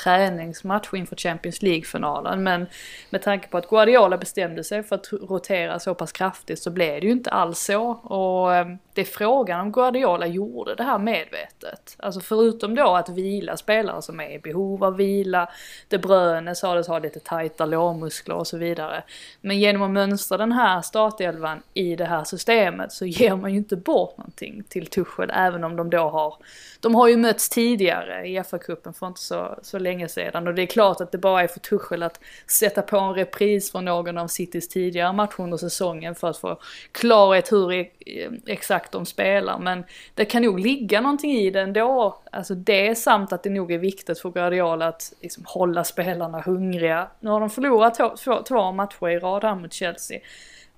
träningsmatch 0.03 0.93
inför 0.93 1.15
Champions 1.15 1.61
League-finalen. 1.61 2.43
Men 2.43 2.65
med 3.09 3.21
tanke 3.21 3.47
på 3.47 3.57
att 3.57 3.69
Guardiola 3.69 4.17
bestämde 4.17 4.63
sig 4.63 4.83
för 4.83 4.95
att 4.95 5.13
rotera 5.13 5.79
så 5.79 5.95
pass 5.95 6.11
kraftigt 6.11 6.59
så 6.59 6.71
blev 6.71 7.01
det 7.01 7.07
ju 7.07 7.11
inte 7.11 7.29
alls 7.29 7.59
så. 7.59 7.83
Och 7.91 8.55
ehm, 8.55 8.77
det 8.93 9.01
är 9.01 9.05
frågan 9.05 9.59
om 9.59 9.71
Guardiola 9.71 10.27
gjorde 10.27 10.75
det 10.75 10.83
här 10.83 10.99
medvetet. 10.99 11.95
Alltså 11.99 12.19
förutom 12.19 12.75
då 12.75 12.95
att 12.95 13.09
vila 13.09 13.57
spelare 13.57 14.01
som 14.01 14.19
är 14.19 14.29
i 14.29 14.39
behov 14.39 14.83
av 14.83 14.97
vila, 14.97 15.49
De 15.87 15.97
Bruyne 15.97 16.55
sades 16.55 16.87
ha 16.87 16.99
lite 16.99 17.19
tajta 17.19 17.65
lårmuskler 17.65 18.35
och 18.35 18.47
så 18.47 18.57
vidare. 18.57 19.03
Men 19.41 19.59
genom 19.59 19.81
att 19.81 19.91
mönstra 19.91 20.37
den 20.37 20.51
här 20.51 20.81
startelvan 20.81 21.61
i 21.73 21.95
det 21.95 22.05
här 22.05 22.23
systemet 22.23 22.91
så 22.91 23.05
ger 23.05 23.35
man 23.35 23.51
ju 23.51 23.57
inte 23.57 23.75
bort 23.75 24.17
någonting 24.17 24.63
till 24.69 24.87
Tuchel 24.87 25.31
även 25.33 25.63
om 25.63 25.75
de 25.75 25.89
då 25.89 26.09
har, 26.09 26.35
de 26.79 26.95
har 26.95 27.07
ju 27.07 27.17
mötts 27.17 27.49
tidigare 27.49 28.27
i 28.27 28.39
FA-cupen 28.39 28.93
för 28.93 29.07
inte 29.07 29.21
så, 29.21 29.59
så 29.61 29.79
länge 29.87 30.07
sedan 30.07 30.47
och 30.47 30.53
det 30.55 30.61
är 30.61 30.65
klart 30.65 31.01
att 31.01 31.11
det 31.11 31.17
bara 31.17 31.43
är 31.43 31.47
för 31.47 31.59
Tuchel 31.59 32.03
att 32.03 32.19
sätta 32.47 32.81
på 32.81 32.97
en 32.97 33.13
repris 33.13 33.71
från 33.71 33.85
någon 33.85 34.17
av 34.17 34.27
Citys 34.27 34.69
tidigare 34.69 35.13
matcher 35.13 35.41
under 35.41 35.57
säsongen 35.57 36.15
för 36.15 36.29
att 36.29 36.37
få 36.37 36.59
klarhet 36.91 37.51
hur 37.51 37.73
e- 37.73 37.89
eh, 38.05 38.31
exakt 38.45 38.91
de 38.91 39.05
spelar. 39.05 39.59
Men 39.59 39.83
det 40.13 40.25
kan 40.25 40.41
nog 40.41 40.59
ligga 40.59 41.01
någonting 41.01 41.31
i 41.31 41.49
det 41.51 41.61
ändå. 41.61 42.21
Alltså 42.31 42.55
det 42.55 42.87
är 42.87 42.95
samt 42.95 43.33
att 43.33 43.43
det 43.43 43.49
nog 43.49 43.71
är 43.71 43.77
viktigt 43.77 44.19
för 44.19 44.29
Guardiola 44.29 44.87
att 44.87 45.13
liksom 45.21 45.43
hålla 45.47 45.83
spelarna 45.83 46.41
hungriga. 46.41 47.07
Nu 47.19 47.29
har 47.29 47.39
de 47.39 47.49
förlorat 47.49 48.17
två, 48.23 48.43
två, 48.47 48.71
matcher 48.71 49.09
i 49.09 49.19
rad 49.19 49.43
här 49.43 49.55
mot 49.55 49.73
Chelsea 49.73 50.19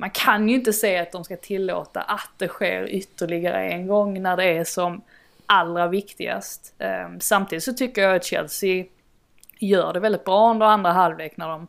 man 0.02 0.10
kan 0.10 0.50
ju 0.50 0.56
inte 0.56 0.74
säga 0.74 1.02
att 1.02 1.12
de 1.12 1.24
ska 1.24 1.38
tillåta 1.38 2.02
att 2.02 2.30
det 2.38 2.48
sker 2.48 2.89
ytterligare 2.89 3.69
en 3.69 3.88
gång 3.88 4.22
när 4.22 4.38
det 4.38 4.43
är 4.43 4.63
som 4.63 5.02
allra 5.45 5.88
viktigast. 5.88 6.74
Ehm, 6.80 7.19
samtidigt 7.19 7.63
så 7.63 7.74
tycker 7.74 8.02
jag 8.02 8.15
att 8.15 8.26
Chelsea 8.26 8.86
gör 9.60 9.93
det 9.93 10.00
väldigt 10.00 10.26
bra 10.26 10.52
under 10.52 10.65
andra 10.65 10.91
halvlek 10.91 11.38
när 11.38 11.48
de 11.48 11.67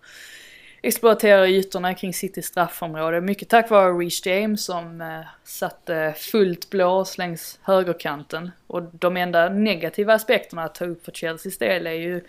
exploaterar 0.83 1.47
ytorna 1.47 1.95
kring 1.95 2.15
Citys 2.15 2.47
straffområde. 2.47 3.21
Mycket 3.21 3.49
tack 3.49 3.71
vare 3.71 3.93
Reece 3.93 4.27
James 4.27 4.65
som 4.65 5.01
eh, 5.01 5.21
satte 5.45 6.15
fullt 6.17 6.71
blås 6.71 7.19
längs 7.19 7.59
högerkanten. 7.63 8.51
Och 8.67 8.83
de 8.83 9.17
enda 9.17 9.49
negativa 9.49 10.15
aspekterna 10.15 10.65
att 10.65 10.75
ta 10.75 10.85
upp 10.85 11.05
för 11.05 11.13
Chelseas 11.13 11.59
del 11.59 11.87
är 11.87 11.93
ju 11.93 12.25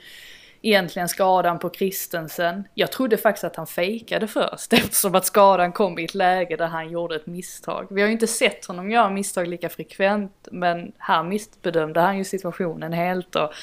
egentligen 0.61 1.09
skadan 1.09 1.59
på 1.59 1.69
Kristensen. 1.69 2.63
Jag 2.73 2.91
trodde 2.91 3.17
faktiskt 3.17 3.43
att 3.43 3.55
han 3.55 3.67
fejkade 3.67 4.27
först 4.27 4.73
eftersom 4.73 5.15
att 5.15 5.25
skadan 5.25 5.71
kom 5.71 5.99
i 5.99 6.03
ett 6.03 6.15
läge 6.15 6.55
där 6.55 6.67
han 6.67 6.89
gjorde 6.89 7.15
ett 7.15 7.27
misstag. 7.27 7.87
Vi 7.89 8.01
har 8.01 8.07
ju 8.07 8.13
inte 8.13 8.27
sett 8.27 8.65
honom 8.65 8.91
göra 8.91 9.09
misstag 9.09 9.47
lika 9.47 9.69
frekvent 9.69 10.47
men 10.51 10.91
här 10.97 11.23
missbedömde 11.23 11.99
han 11.99 12.17
ju 12.17 12.23
situationen 12.23 12.93
helt 12.93 13.35
och 13.35 13.53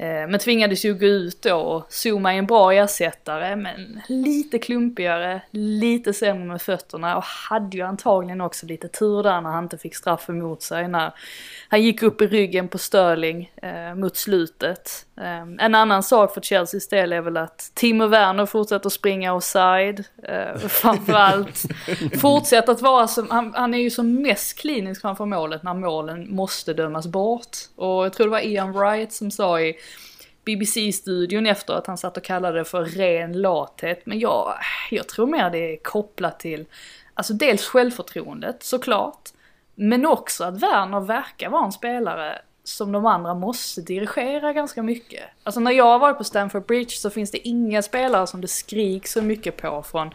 Eh, 0.00 0.28
men 0.28 0.38
tvingades 0.38 0.84
ju 0.84 0.94
gå 0.94 1.06
ut 1.06 1.42
då 1.42 1.56
och 1.56 1.92
zooma 1.92 2.34
är 2.34 2.38
en 2.38 2.46
bra 2.46 2.72
ersättare 2.72 3.56
men 3.56 4.00
lite 4.08 4.58
klumpigare, 4.58 5.42
lite 5.50 6.12
sämre 6.12 6.44
med 6.44 6.62
fötterna 6.62 7.16
och 7.16 7.24
hade 7.24 7.76
ju 7.76 7.82
antagligen 7.82 8.40
också 8.40 8.66
lite 8.66 8.88
tur 8.88 9.22
där 9.22 9.40
när 9.40 9.50
han 9.50 9.64
inte 9.64 9.78
fick 9.78 9.94
straff 9.94 10.28
emot 10.28 10.62
sig 10.62 10.88
när 10.88 11.12
han 11.68 11.82
gick 11.82 12.02
upp 12.02 12.22
i 12.22 12.26
ryggen 12.26 12.68
på 12.68 12.78
Sterling 12.78 13.52
eh, 13.56 13.94
mot 13.94 14.16
slutet. 14.16 15.06
Ehm, 15.20 15.58
en 15.60 15.74
annan 15.74 16.02
sak 16.02 16.34
för 16.34 16.40
Chelseas 16.40 16.88
del 16.88 17.12
är 17.12 17.20
väl 17.20 17.36
att 17.36 17.70
Timo 17.74 18.06
Werner 18.06 18.46
fortsätter 18.46 18.88
springa 18.88 19.34
offside. 19.34 20.04
Eh, 20.22 20.56
framförallt 20.68 21.62
fortsätter 22.20 22.72
att 22.72 22.82
vara 22.82 23.08
som, 23.08 23.30
han, 23.30 23.54
han, 23.54 23.74
är 23.74 23.78
ju 23.78 23.90
som 23.90 24.22
mest 24.22 24.58
klinisk 24.58 25.00
framför 25.00 25.24
målet 25.24 25.62
när 25.62 25.74
målen 25.74 26.34
måste 26.34 26.74
dömas 26.74 27.06
bort. 27.06 27.56
Och 27.76 28.04
jag 28.04 28.12
tror 28.12 28.26
det 28.26 28.30
var 28.30 28.40
Ian 28.40 28.72
Wright 28.72 29.12
som 29.12 29.30
sa 29.30 29.60
i 29.60 29.76
BBC-studion 30.44 31.46
efter 31.46 31.74
att 31.74 31.86
han 31.86 31.98
satt 31.98 32.16
och 32.16 32.24
kallade 32.24 32.58
det 32.58 32.64
för 32.64 32.84
ren 32.84 33.40
lathet. 33.40 34.06
Men 34.06 34.18
jag, 34.18 34.54
jag 34.90 35.08
tror 35.08 35.26
mer 35.26 35.50
det 35.50 35.72
är 35.72 35.82
kopplat 35.82 36.40
till, 36.40 36.66
alltså 37.14 37.32
dels 37.32 37.66
självförtroendet 37.66 38.62
såklart. 38.62 39.28
Men 39.74 40.06
också 40.06 40.44
att 40.44 40.62
Werner 40.62 41.00
verkar 41.00 41.50
vara 41.50 41.64
en 41.64 41.72
spelare 41.72 42.38
som 42.68 42.92
de 42.92 43.06
andra 43.06 43.34
måste 43.34 43.80
dirigera 43.80 44.52
ganska 44.52 44.82
mycket. 44.82 45.22
Alltså 45.42 45.60
när 45.60 45.72
jag 45.72 45.84
har 45.84 45.98
varit 45.98 46.18
på 46.18 46.24
Stamford 46.24 46.66
Bridge 46.66 46.90
så 46.90 47.10
finns 47.10 47.30
det 47.30 47.48
inga 47.48 47.82
spelare 47.82 48.26
som 48.26 48.40
det 48.40 48.48
skriks 48.48 49.12
så 49.12 49.22
mycket 49.22 49.56
på 49.56 49.82
från 49.82 50.10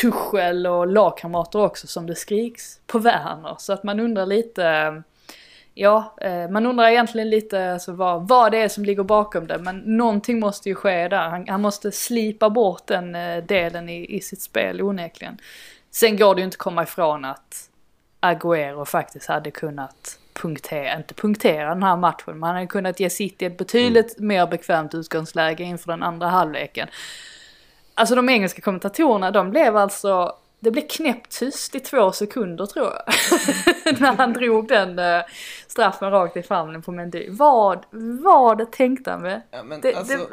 Tuchel 0.00 0.66
och 0.66 0.86
lagkamrater 0.86 1.58
också 1.58 1.86
som 1.86 2.06
det 2.06 2.14
skriks 2.14 2.80
på 2.86 2.98
Werner. 2.98 3.56
Så 3.58 3.72
att 3.72 3.84
man 3.84 4.00
undrar 4.00 4.26
lite, 4.26 5.02
ja, 5.74 6.14
eh, 6.20 6.48
man 6.48 6.66
undrar 6.66 6.88
egentligen 6.88 7.30
lite 7.30 7.72
alltså 7.72 7.92
vad, 7.92 8.28
vad 8.28 8.52
det 8.52 8.58
är 8.58 8.68
som 8.68 8.84
ligger 8.84 9.02
bakom 9.02 9.46
det. 9.46 9.58
Men 9.58 9.78
någonting 9.78 10.40
måste 10.40 10.68
ju 10.68 10.74
ske 10.74 11.08
där. 11.08 11.28
Han, 11.28 11.48
han 11.48 11.60
måste 11.60 11.92
slipa 11.92 12.50
bort 12.50 12.86
den 12.86 13.14
eh, 13.14 13.44
delen 13.44 13.88
i, 13.88 14.16
i 14.16 14.20
sitt 14.20 14.42
spel 14.42 14.82
onekligen. 14.82 15.38
Sen 15.90 16.16
går 16.16 16.34
det 16.34 16.40
ju 16.40 16.44
inte 16.44 16.54
att 16.54 16.58
komma 16.58 16.82
ifrån 16.82 17.24
att 17.24 17.70
Agüero 18.20 18.84
faktiskt 18.84 19.26
hade 19.26 19.50
kunnat 19.50 20.19
punktera, 20.42 20.96
inte 20.96 21.14
punktera 21.14 21.68
den 21.68 21.82
här 21.82 21.96
matchen, 21.96 22.38
men 22.38 22.42
han 22.42 22.54
hade 22.54 22.66
kunnat 22.66 23.00
ge 23.00 23.10
City 23.10 23.44
ett 23.44 23.58
betydligt 23.58 24.18
mm. 24.18 24.28
mer 24.28 24.46
bekvämt 24.46 24.94
utgångsläge 24.94 25.64
inför 25.64 25.92
den 25.92 26.02
andra 26.02 26.26
halvleken. 26.26 26.88
Alltså 27.94 28.14
de 28.14 28.28
engelska 28.28 28.60
kommentatorerna, 28.60 29.30
de 29.30 29.50
blev 29.50 29.76
alltså 29.76 30.36
det 30.60 30.70
blev 30.70 30.88
knäpptyst 30.88 31.74
i 31.74 31.80
två 31.80 32.12
sekunder 32.12 32.66
tror 32.66 32.86
jag. 32.86 33.14
När 34.00 34.16
han 34.16 34.32
drog 34.32 34.68
den 34.68 34.98
eh, 34.98 35.22
straffen 35.66 36.10
rakt 36.10 36.36
i 36.36 36.42
famnen 36.42 36.82
på 36.82 36.92
Mendy. 36.92 37.30
Vad, 37.30 37.86
vad 38.22 38.72
tänkte 38.72 39.10
han 39.10 39.22
med? 39.22 39.42
Ja, 39.50 39.62
det, 39.82 39.94
alltså- 39.94 40.16
det, 40.16 40.26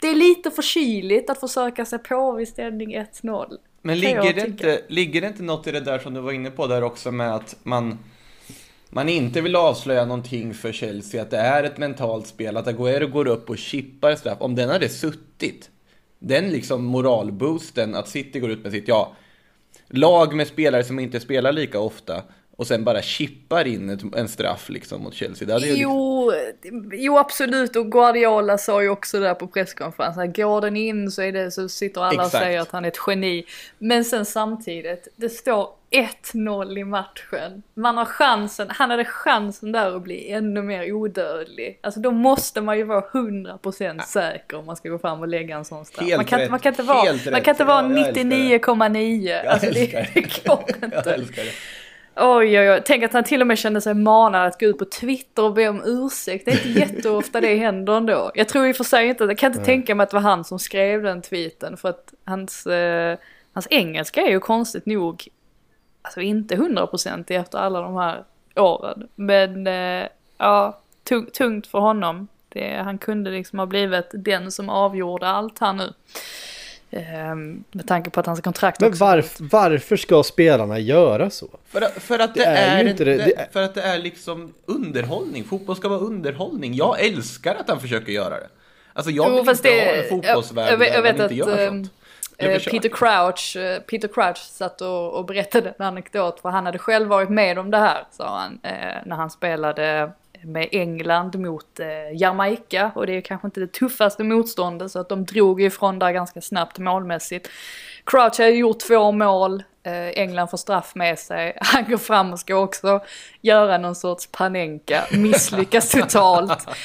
det 0.00 0.08
är 0.08 0.14
lite 0.14 0.50
för 0.50 0.62
kyligt 0.62 1.30
att 1.30 1.40
försöka 1.40 1.84
sig 1.84 1.98
på 1.98 2.32
vid 2.32 2.48
ställning 2.48 2.96
1-0. 2.96 3.56
Men 3.82 3.98
ligger 3.98 4.32
det, 4.32 4.46
inte, 4.46 4.80
ligger 4.88 5.20
det 5.20 5.26
inte 5.26 5.42
något 5.42 5.66
i 5.66 5.72
det 5.72 5.80
där 5.80 5.98
som 5.98 6.14
du 6.14 6.20
var 6.20 6.32
inne 6.32 6.50
på 6.50 6.66
där 6.66 6.82
också 6.82 7.10
med 7.10 7.34
att 7.34 7.56
man, 7.62 7.98
man 8.90 9.08
inte 9.08 9.40
vill 9.40 9.56
avslöja 9.56 10.04
någonting 10.04 10.54
för 10.54 10.72
Chelsea, 10.72 11.22
att 11.22 11.30
det 11.30 11.36
är 11.36 11.64
ett 11.64 11.78
mentalt 11.78 12.26
spel, 12.26 12.56
att 12.56 12.66
Agüero 12.66 13.06
går 13.06 13.26
upp 13.26 13.50
och 13.50 13.58
chippar 13.58 14.14
straff. 14.14 14.38
Om 14.40 14.54
den 14.54 14.68
hade 14.68 14.88
suttit, 14.88 15.70
den 16.18 16.50
liksom 16.50 16.84
moralboosten, 16.84 17.94
att 17.94 18.08
City 18.08 18.40
går 18.40 18.50
ut 18.50 18.62
med 18.62 18.72
sitt, 18.72 18.88
ja, 18.88 19.12
lag 19.88 20.34
med 20.34 20.46
spelare 20.46 20.84
som 20.84 20.98
inte 20.98 21.20
spelar 21.20 21.52
lika 21.52 21.80
ofta 21.80 22.22
och 22.60 22.66
sen 22.66 22.84
bara 22.84 23.02
chippar 23.02 23.66
in 23.66 23.90
ett, 23.90 24.00
en 24.16 24.28
straff 24.28 24.68
liksom 24.68 25.02
mot 25.02 25.14
Chelsea. 25.14 25.46
Det 25.46 25.52
hade 25.52 25.66
ju 25.66 25.72
liksom, 25.72 25.92
Jo, 25.92 26.32
jo 26.92 27.18
absolut 27.18 27.76
och 27.76 27.92
Guardiola 27.92 28.58
sa 28.58 28.82
ju 28.82 28.88
också 28.88 29.20
där 29.20 29.34
på 29.34 29.46
presskonferensen 29.46 30.22
att 30.22 30.36
går 30.36 30.60
den 30.60 30.76
in 30.76 31.10
så, 31.10 31.22
är 31.22 31.32
det, 31.32 31.50
så 31.50 31.68
sitter 31.68 32.00
alla 32.00 32.12
Exakt. 32.12 32.34
och 32.34 32.40
säger 32.40 32.60
att 32.60 32.70
han 32.70 32.84
är 32.84 32.88
ett 32.88 32.98
geni. 33.06 33.44
Men 33.78 34.04
sen 34.04 34.24
samtidigt, 34.26 35.08
det 35.16 35.28
står 35.28 35.68
1-0 35.90 36.78
i 36.78 36.84
matchen. 36.84 37.62
Man 37.74 37.96
har 37.96 38.04
chansen, 38.04 38.66
han 38.70 38.90
hade 38.90 39.04
chansen 39.04 39.72
där 39.72 39.96
att 39.96 40.02
bli 40.02 40.30
ännu 40.30 40.62
mer 40.62 40.92
odödlig. 40.92 41.78
Alltså 41.82 42.00
då 42.00 42.10
måste 42.10 42.60
man 42.60 42.78
ju 42.78 42.84
vara 42.84 43.00
100% 43.00 44.00
säker 44.06 44.56
om 44.58 44.66
man 44.66 44.76
ska 44.76 44.88
gå 44.88 44.98
fram 44.98 45.20
och 45.20 45.28
lägga 45.28 45.56
en 45.56 45.64
sån 45.64 45.84
straff. 45.84 46.04
Helt 46.06 46.16
Man 46.16 46.24
kan, 46.24 46.38
rätt. 46.40 46.50
man 46.50 46.58
kan 46.60 46.72
inte 46.72 46.82
vara, 46.82 47.02
Helt 47.02 47.24
man 47.24 47.34
rätt. 47.34 47.44
kan 47.44 47.54
inte 47.54 47.64
vara 47.64 47.82
Ja, 47.82 47.98
jag 47.98 48.08
älskar 48.08 48.24
det. 48.24 48.36
99,9. 48.36 49.28
jag 49.28 49.46
Alltså 49.46 49.66
det, 49.70 50.08
det 50.14 50.44
går 50.46 50.64
inte. 50.84 51.42
Oj, 52.16 52.58
oj, 52.58 52.70
oj. 52.70 52.82
Tänk 52.84 53.04
att 53.04 53.12
han 53.12 53.24
till 53.24 53.40
och 53.40 53.46
med 53.46 53.58
kände 53.58 53.80
sig 53.80 53.94
manad 53.94 54.46
att 54.46 54.60
gå 54.60 54.66
ut 54.66 54.78
på 54.78 54.84
Twitter 54.84 55.42
och 55.44 55.54
be 55.54 55.68
om 55.68 55.82
ursäkt. 55.84 56.44
Det 56.44 56.50
är 56.50 56.66
inte 56.66 56.80
jätteofta 56.80 57.40
det 57.40 57.56
händer 57.56 57.96
ändå. 57.96 58.30
Jag 58.34 58.48
tror 58.48 58.66
i 58.66 58.72
och 58.72 58.76
för 58.76 58.84
sig 58.84 59.08
inte, 59.08 59.24
jag 59.24 59.38
kan 59.38 59.52
inte 59.52 59.64
tänka 59.64 59.94
mig 59.94 60.04
att 60.04 60.10
det 60.10 60.16
var 60.16 60.22
han 60.22 60.44
som 60.44 60.58
skrev 60.58 61.02
den 61.02 61.22
tweeten. 61.22 61.76
För 61.76 61.88
att 61.88 62.14
hans, 62.24 62.66
eh, 62.66 63.18
hans 63.52 63.66
engelska 63.70 64.20
är 64.20 64.30
ju 64.30 64.40
konstigt 64.40 64.86
nog, 64.86 65.28
alltså 66.02 66.20
inte 66.20 66.56
hundraprocentig 66.56 67.36
efter 67.36 67.58
alla 67.58 67.80
de 67.80 67.96
här 67.96 68.24
åren. 68.56 69.08
Men 69.14 69.66
eh, 69.66 70.06
ja, 70.38 70.80
tung, 71.08 71.26
tungt 71.26 71.66
för 71.66 71.78
honom. 71.78 72.28
Det, 72.48 72.76
han 72.84 72.98
kunde 72.98 73.30
liksom 73.30 73.58
ha 73.58 73.66
blivit 73.66 74.10
den 74.12 74.52
som 74.52 74.68
avgjorde 74.68 75.28
allt 75.28 75.58
här 75.58 75.72
nu. 75.72 75.92
Eh, 76.92 77.34
med 77.70 77.86
tanke 77.88 78.10
på 78.10 78.20
att 78.20 78.26
hans 78.26 78.40
kontrakt 78.40 78.80
Men 78.80 78.90
också... 78.90 79.04
varf, 79.04 79.36
varför 79.40 79.96
ska 79.96 80.22
spelarna 80.22 80.78
göra 80.78 81.30
så? 81.30 81.46
För, 81.68 81.82
att- 81.82 81.92
för 82.02 82.18
att 82.18 82.34
det, 82.34 82.40
Det 82.40 82.46
är 82.46 82.84
är, 82.84 82.88
inte 82.90 83.04
det- 83.04 83.16
det, 83.16 83.48
för 83.52 83.62
att 83.62 83.74
det 83.74 83.82
är 83.82 83.98
liksom 83.98 84.54
underhållning. 84.66 85.44
Fotboll 85.44 85.76
ska 85.76 85.88
vara 85.88 86.00
underhållning. 86.00 86.74
Jag 86.74 87.00
älskar 87.00 87.54
att 87.54 87.68
han 87.68 87.80
försöker 87.80 88.12
göra 88.12 88.30
det. 88.40 88.48
Alltså 88.92 89.10
jag 89.10 89.26
Jo, 89.30 89.36
vill 89.42 89.50
inte 89.50 89.68
det- 89.70 89.84
ha 89.84 89.92
en 89.92 90.08
fotbollsvärld 90.08 90.72
jag 90.72 90.78
vet- 90.78 90.94
jag 90.94 91.04
där 91.04 91.12
vet 91.12 91.18
man 91.18 91.30
inte 91.32 91.44
att, 91.44 91.48
gör 91.58 91.58
ehm, 91.68 91.84
sånt. 91.84 91.92
Eh. 92.38 92.58
Peter 92.70 92.88
Crouch, 92.88 93.56
eh, 93.56 93.80
Peter 93.80 94.08
Crouch 94.08 94.36
satt 94.38 94.80
och, 94.80 95.12
och 95.14 95.24
berättade 95.24 95.74
en 95.78 95.84
anekdot 95.86 96.40
för 96.40 96.48
han 96.48 96.66
hade 96.66 96.78
själv 96.78 97.08
varit 97.08 97.28
med 97.30 97.58
om 97.58 97.70
det 97.70 97.78
här 97.78 98.04
sa 98.10 98.38
han 98.38 98.60
eh, 98.62 98.96
när 99.06 99.16
han 99.16 99.30
spelade 99.30 100.10
med 100.44 100.68
England 100.72 101.38
mot 101.38 101.80
eh, 101.80 101.86
Jamaica 102.12 102.92
och 102.94 103.06
det 103.06 103.16
är 103.16 103.20
kanske 103.20 103.46
inte 103.46 103.60
det 103.60 103.72
tuffaste 103.72 104.24
motståndet 104.24 104.90
så 104.90 104.98
att 104.98 105.08
de 105.08 105.24
drog 105.24 105.62
ifrån 105.62 105.98
där 105.98 106.12
ganska 106.12 106.40
snabbt 106.40 106.78
målmässigt. 106.78 107.48
Crouch 108.04 108.38
har 108.38 108.46
gjort 108.46 108.80
två 108.80 109.12
mål, 109.12 109.62
eh, 109.82 110.08
England 110.08 110.48
får 110.48 110.58
straff 110.58 110.94
med 110.94 111.18
sig, 111.18 111.56
han 111.60 111.84
går 111.90 111.98
fram 111.98 112.32
och 112.32 112.38
ska 112.38 112.54
också 112.54 113.00
göra 113.40 113.78
någon 113.78 113.94
sorts 113.94 114.28
panenka, 114.32 115.04
misslyckas 115.12 115.90
totalt. 115.90 116.68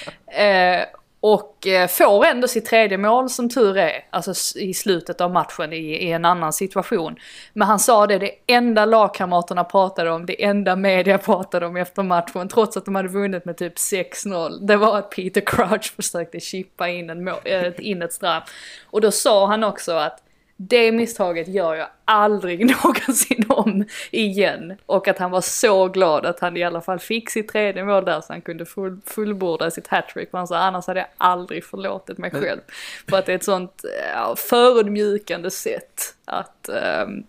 Och 1.27 1.67
eh, 1.67 1.87
får 1.87 2.25
ändå 2.25 2.47
sitt 2.47 2.65
tredje 2.65 2.97
mål 2.97 3.29
som 3.29 3.49
tur 3.49 3.77
är, 3.77 4.05
alltså 4.09 4.59
i 4.59 4.73
slutet 4.73 5.21
av 5.21 5.31
matchen 5.31 5.73
i, 5.73 5.77
i 5.77 6.11
en 6.11 6.25
annan 6.25 6.53
situation. 6.53 7.15
Men 7.53 7.67
han 7.67 7.79
sa 7.79 8.07
det, 8.07 8.17
det 8.17 8.31
enda 8.47 8.85
lagkamraterna 8.85 9.63
pratade 9.63 10.11
om, 10.11 10.25
det 10.25 10.43
enda 10.43 10.75
media 10.75 11.17
pratade 11.17 11.65
om 11.65 11.77
efter 11.77 12.03
matchen, 12.03 12.47
trots 12.47 12.77
att 12.77 12.85
de 12.85 12.95
hade 12.95 13.09
vunnit 13.09 13.45
med 13.45 13.57
typ 13.57 13.75
6-0, 13.75 14.65
det 14.67 14.77
var 14.77 14.97
att 14.97 15.09
Peter 15.09 15.41
Crouch 15.41 15.93
försökte 15.95 16.39
chippa 16.39 16.89
in, 16.89 17.09
en 17.09 17.23
mål, 17.23 17.35
eh, 17.43 17.71
in 17.77 18.01
ett 18.01 18.13
straff. 18.13 18.43
Och 18.85 19.01
då 19.01 19.11
sa 19.11 19.47
han 19.47 19.63
också 19.63 19.91
att 19.91 20.23
det 20.57 20.91
misstaget 20.91 21.47
gör 21.47 21.75
jag 21.75 21.87
aldrig 22.05 22.65
någonsin 22.83 23.45
om 23.49 23.85
igen. 24.11 24.77
Och 24.85 25.07
att 25.07 25.17
han 25.17 25.31
var 25.31 25.41
så 25.41 25.87
glad 25.87 26.25
att 26.25 26.39
han 26.39 26.57
i 26.57 26.63
alla 26.63 26.81
fall 26.81 26.99
fick 26.99 27.29
sitt 27.29 27.47
tredje 27.47 27.85
mål 27.85 28.05
där 28.05 28.21
så 28.21 28.33
han 28.33 28.41
kunde 28.41 28.65
full, 28.65 28.99
fullborda 29.05 29.71
sitt 29.71 29.87
hattrick. 29.87 30.29
Han 30.31 30.47
sa 30.47 30.57
annars 30.57 30.87
hade 30.87 30.99
jag 30.99 31.09
aldrig 31.17 31.65
förlåtit 31.65 32.17
mig 32.17 32.31
själv. 32.31 32.61
För 33.09 33.17
att 33.17 33.25
det 33.25 33.31
är 33.31 33.35
ett 33.35 33.43
sånt 33.43 33.85
ja, 34.13 34.35
förödmjukande 34.35 35.51
sätt 35.51 36.15
att 36.25 36.69
ehm, 36.69 37.23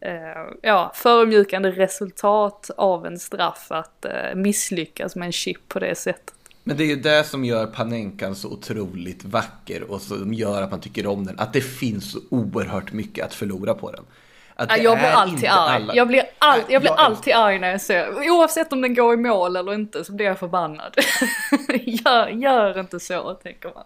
eh, 0.00 0.44
ja, 0.62 0.92
förödmjukande 0.94 1.70
resultat 1.70 2.70
av 2.76 3.06
en 3.06 3.18
straff 3.18 3.66
att 3.68 4.04
eh, 4.04 4.34
misslyckas 4.34 5.16
med 5.16 5.26
en 5.26 5.32
chip 5.32 5.68
på 5.68 5.78
det 5.78 5.94
sättet. 5.94 6.34
Men 6.64 6.76
det 6.76 6.84
är 6.84 6.86
ju 6.86 6.96
det 6.96 7.24
som 7.24 7.44
gör 7.44 7.66
Panenkan 7.66 8.34
så 8.34 8.48
otroligt 8.48 9.24
vacker 9.24 9.82
och 9.82 10.00
som 10.00 10.34
gör 10.34 10.62
att 10.62 10.70
man 10.70 10.80
tycker 10.80 11.06
om 11.06 11.26
den. 11.26 11.38
Att 11.38 11.52
det 11.52 11.60
finns 11.60 12.10
så 12.10 12.18
oerhört 12.28 12.92
mycket 12.92 13.24
att 13.24 13.34
förlora 13.34 13.74
på 13.74 13.92
den. 13.92 14.04
Att 14.56 14.82
jag 14.82 14.98
blir 14.98 15.08
alltid 15.08 15.48
arg. 15.48 15.74
alla- 15.82 15.94
Jag 15.94 16.08
blir, 16.08 16.22
all, 16.38 16.60
jag 16.68 16.82
blir 16.82 16.92
alltid 16.92 17.34
arg 17.34 17.58
när 17.58 17.70
jag 17.70 17.80
ser, 17.80 18.30
oavsett 18.30 18.72
om 18.72 18.80
den 18.80 18.94
går 18.94 19.14
i 19.14 19.16
mål 19.16 19.56
eller 19.56 19.74
inte 19.74 20.04
så 20.04 20.12
blir 20.12 20.26
jag 20.26 20.38
förbannad. 20.38 20.96
gör, 21.84 22.28
gör 22.28 22.80
inte 22.80 23.00
så, 23.00 23.34
tänker 23.34 23.70
man. 23.74 23.84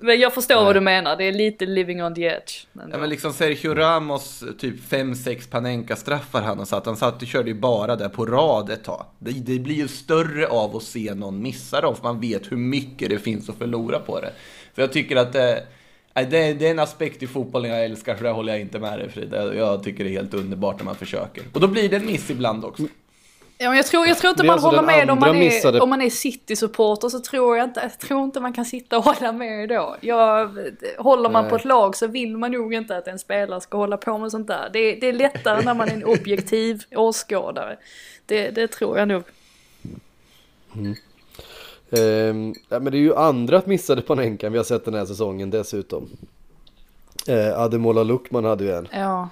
Men 0.00 0.20
jag 0.20 0.34
förstår 0.34 0.64
vad 0.64 0.74
du 0.76 0.80
menar, 0.80 1.16
det 1.16 1.24
är 1.24 1.32
lite 1.32 1.66
living 1.66 2.04
on 2.04 2.14
the 2.14 2.22
edge. 2.22 2.66
Men 2.72 2.90
Ja 2.92 2.98
men 2.98 3.10
liksom 3.10 3.32
Sergio 3.32 3.74
Ramos, 3.74 4.44
typ 4.58 4.74
5-6 4.90 5.50
Panenka-straffar 5.50 6.42
han 6.42 6.58
har 6.58 6.64
satt. 6.64 6.86
Han 6.86 6.96
satt 6.96 7.22
och 7.22 7.28
körde 7.28 7.48
ju 7.50 7.54
bara 7.54 7.96
där 7.96 8.08
på 8.08 8.26
rad 8.26 8.70
ett 8.70 8.84
tag. 8.84 9.04
Det, 9.18 9.30
det 9.30 9.58
blir 9.58 9.74
ju 9.74 9.88
större 9.88 10.46
av 10.46 10.76
att 10.76 10.82
se 10.82 11.14
någon 11.14 11.42
missa 11.42 11.80
dem, 11.80 11.96
för 11.96 12.02
man 12.02 12.20
vet 12.20 12.52
hur 12.52 12.56
mycket 12.56 13.10
det 13.10 13.18
finns 13.18 13.48
att 13.48 13.58
förlora 13.58 13.98
på 13.98 14.20
det. 14.20 14.32
Så 14.74 14.80
jag 14.80 14.92
tycker 14.92 15.16
att 15.16 15.32
det, 15.32 15.38
nej, 15.44 15.66
det, 16.24 16.52
det 16.54 16.66
är 16.66 16.70
en 16.70 16.78
aspekt 16.78 17.22
i 17.22 17.26
fotbollen 17.26 17.70
jag 17.70 17.84
älskar, 17.84 18.16
så 18.16 18.22
där 18.22 18.32
håller 18.32 18.52
jag 18.52 18.60
inte 18.60 18.78
med 18.78 18.98
dig 18.98 19.10
Frida. 19.10 19.54
Jag 19.54 19.82
tycker 19.82 20.04
det 20.04 20.10
är 20.10 20.12
helt 20.12 20.34
underbart 20.34 20.78
när 20.78 20.84
man 20.84 20.94
försöker. 20.94 21.42
Och 21.52 21.60
då 21.60 21.68
blir 21.68 21.88
det 21.88 21.96
en 21.96 22.06
miss 22.06 22.30
ibland 22.30 22.64
också. 22.64 22.82
Ja, 23.60 23.68
men 23.68 23.76
jag, 23.76 23.86
tror, 23.86 24.06
jag 24.06 24.18
tror 24.18 24.30
inte 24.30 24.42
Det 24.42 24.46
man 24.46 24.52
alltså 24.52 24.68
håller 24.68 24.82
med 24.82 25.10
om 25.10 25.18
man 25.18 25.36
är, 25.36 25.40
missade- 25.40 25.80
om 25.80 25.90
man 25.90 26.02
är 26.02 26.10
City-supporter 26.10 27.08
så 27.08 27.20
tror 27.20 27.56
jag 27.56 27.64
inte, 27.64 27.80
jag 27.80 27.98
tror 27.98 28.24
inte 28.24 28.40
man 28.40 28.52
kan 28.52 28.64
sitta 28.64 28.98
och 28.98 29.04
hålla 29.04 29.32
med 29.32 29.68
då. 29.68 29.96
Jag, 30.00 30.58
håller 30.98 31.30
man 31.30 31.42
Nej. 31.42 31.50
på 31.50 31.56
ett 31.56 31.64
lag 31.64 31.96
så 31.96 32.06
vill 32.06 32.36
man 32.36 32.52
nog 32.52 32.74
inte 32.74 32.96
att 32.96 33.08
en 33.08 33.18
spelare 33.18 33.60
ska 33.60 33.78
hålla 33.78 33.96
på 33.96 34.18
med 34.18 34.30
sånt 34.30 34.46
där. 34.46 34.70
Det, 34.72 34.94
det 34.94 35.08
är 35.08 35.12
lättare 35.12 35.64
när 35.64 35.74
man 35.74 35.88
är 35.88 35.92
en 35.92 36.04
objektiv 36.18 36.82
åskådare. 36.96 37.76
Det, 38.26 38.50
det 38.50 38.68
tror 38.68 38.98
jag 38.98 39.08
nog. 39.08 39.22
Ehm, 41.90 42.54
ja, 42.68 42.78
men 42.80 42.92
det 42.92 42.98
är 42.98 43.00
ju 43.00 43.14
andra 43.16 43.62
missade 43.66 44.02
Panenkan 44.02 44.52
vi 44.52 44.58
har 44.58 44.64
sett 44.64 44.84
den 44.84 44.94
här 44.94 45.06
säsongen 45.06 45.50
dessutom. 45.50 46.08
Eh, 47.28 47.60
Ademola 47.60 48.02
Lukman 48.02 48.44
hade 48.44 48.64
ju 48.64 48.72
en. 48.72 48.88
Ja. 48.92 49.28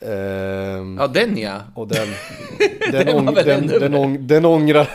Ehm, 0.00 0.96
Ja, 1.00 1.06
den 1.06 1.38
ja. 1.38 1.60
Och 1.74 1.88
den, 1.88 2.08
den, 2.92 3.06
Den 3.06 3.16
ång, 3.16 3.34
den, 3.34 3.66
den, 3.66 3.94
ång, 3.94 4.26
den 4.26 4.44
ångrar 4.44 4.88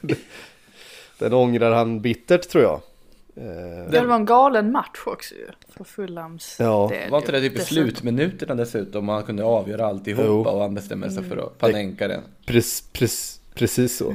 Den 1.18 1.32
ångrar 1.32 1.70
han 1.72 2.00
bittert 2.00 2.48
tror 2.48 2.64
jag. 2.64 2.80
Eh, 3.36 3.90
Det 3.90 4.00
var 4.06 4.14
en 4.16 4.24
galen 4.24 4.72
match 4.72 5.02
också 5.06 5.34
ju. 5.34 5.46
För 5.76 5.84
Fulhams 5.84 6.56
Ja. 6.60 6.88
del 6.92 7.10
Var 7.10 7.18
inte 7.18 7.32
det 7.32 7.40
typ 7.40 7.52
i 7.52 7.58
Dessutom. 7.58 7.84
slutminuterna 7.84 8.54
dessutom? 8.54 9.04
Man 9.04 9.22
kunde 9.22 9.44
avgöra 9.44 9.86
alltihopa 9.86 10.24
Jo. 10.26 10.40
och 10.48 10.60
han 10.60 10.74
bestämmer 10.74 11.08
sig 11.08 11.24
för 11.24 11.36
att 11.36 11.58
Panenka 11.58 12.08
den. 12.08 12.20
Precis, 12.46 12.88
precis, 12.92 13.40
precis 13.54 13.96
så. 13.96 14.14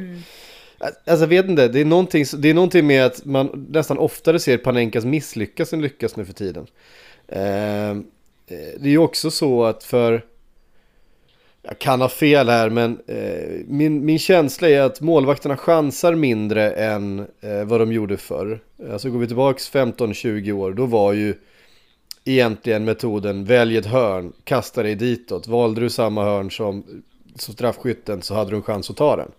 Alltså 0.83 1.23
jag 1.23 1.27
vet 1.27 1.49
inte, 1.49 1.67
det 1.67 1.81
är, 1.81 1.85
någonting, 1.85 2.25
det 2.37 2.49
är 2.49 2.53
någonting 2.53 2.87
med 2.87 3.05
att 3.05 3.25
man 3.25 3.67
nästan 3.69 3.97
oftare 3.97 4.39
ser 4.39 4.57
Panenkas 4.57 5.05
misslyckas 5.05 5.73
än 5.73 5.81
lyckas 5.81 6.15
nu 6.15 6.25
för 6.25 6.33
tiden. 6.33 6.67
Ehm, 7.27 8.05
eh, 8.47 8.79
det 8.79 8.87
är 8.87 8.91
ju 8.91 8.97
också 8.97 9.31
så 9.31 9.63
att 9.63 9.83
för, 9.83 10.25
jag 11.61 11.79
kan 11.79 12.01
ha 12.01 12.09
fel 12.09 12.49
här 12.49 12.69
men 12.69 12.99
eh, 13.07 13.65
min, 13.67 14.05
min 14.05 14.19
känsla 14.19 14.69
är 14.69 14.81
att 14.81 15.01
målvakterna 15.01 15.57
chansar 15.57 16.15
mindre 16.15 16.71
än 16.71 17.19
eh, 17.19 17.63
vad 17.65 17.79
de 17.79 17.93
gjorde 17.93 18.17
förr. 18.17 18.59
Alltså 18.91 19.09
går 19.09 19.19
vi 19.19 19.27
tillbaka 19.27 19.59
15-20 19.59 20.51
år, 20.51 20.73
då 20.73 20.85
var 20.85 21.13
ju 21.13 21.35
egentligen 22.25 22.85
metoden 22.85 23.45
välj 23.45 23.77
ett 23.77 23.85
hörn, 23.85 24.33
kasta 24.43 24.83
dig 24.83 24.95
ditåt. 24.95 25.47
Valde 25.47 25.81
du 25.81 25.89
samma 25.89 26.23
hörn 26.23 26.51
som, 26.51 27.03
som 27.35 27.53
straffskytten 27.53 28.21
så 28.21 28.33
hade 28.33 28.51
du 28.51 28.55
en 28.55 28.63
chans 28.63 28.89
att 28.89 28.97
ta 28.97 29.15
den. 29.15 29.31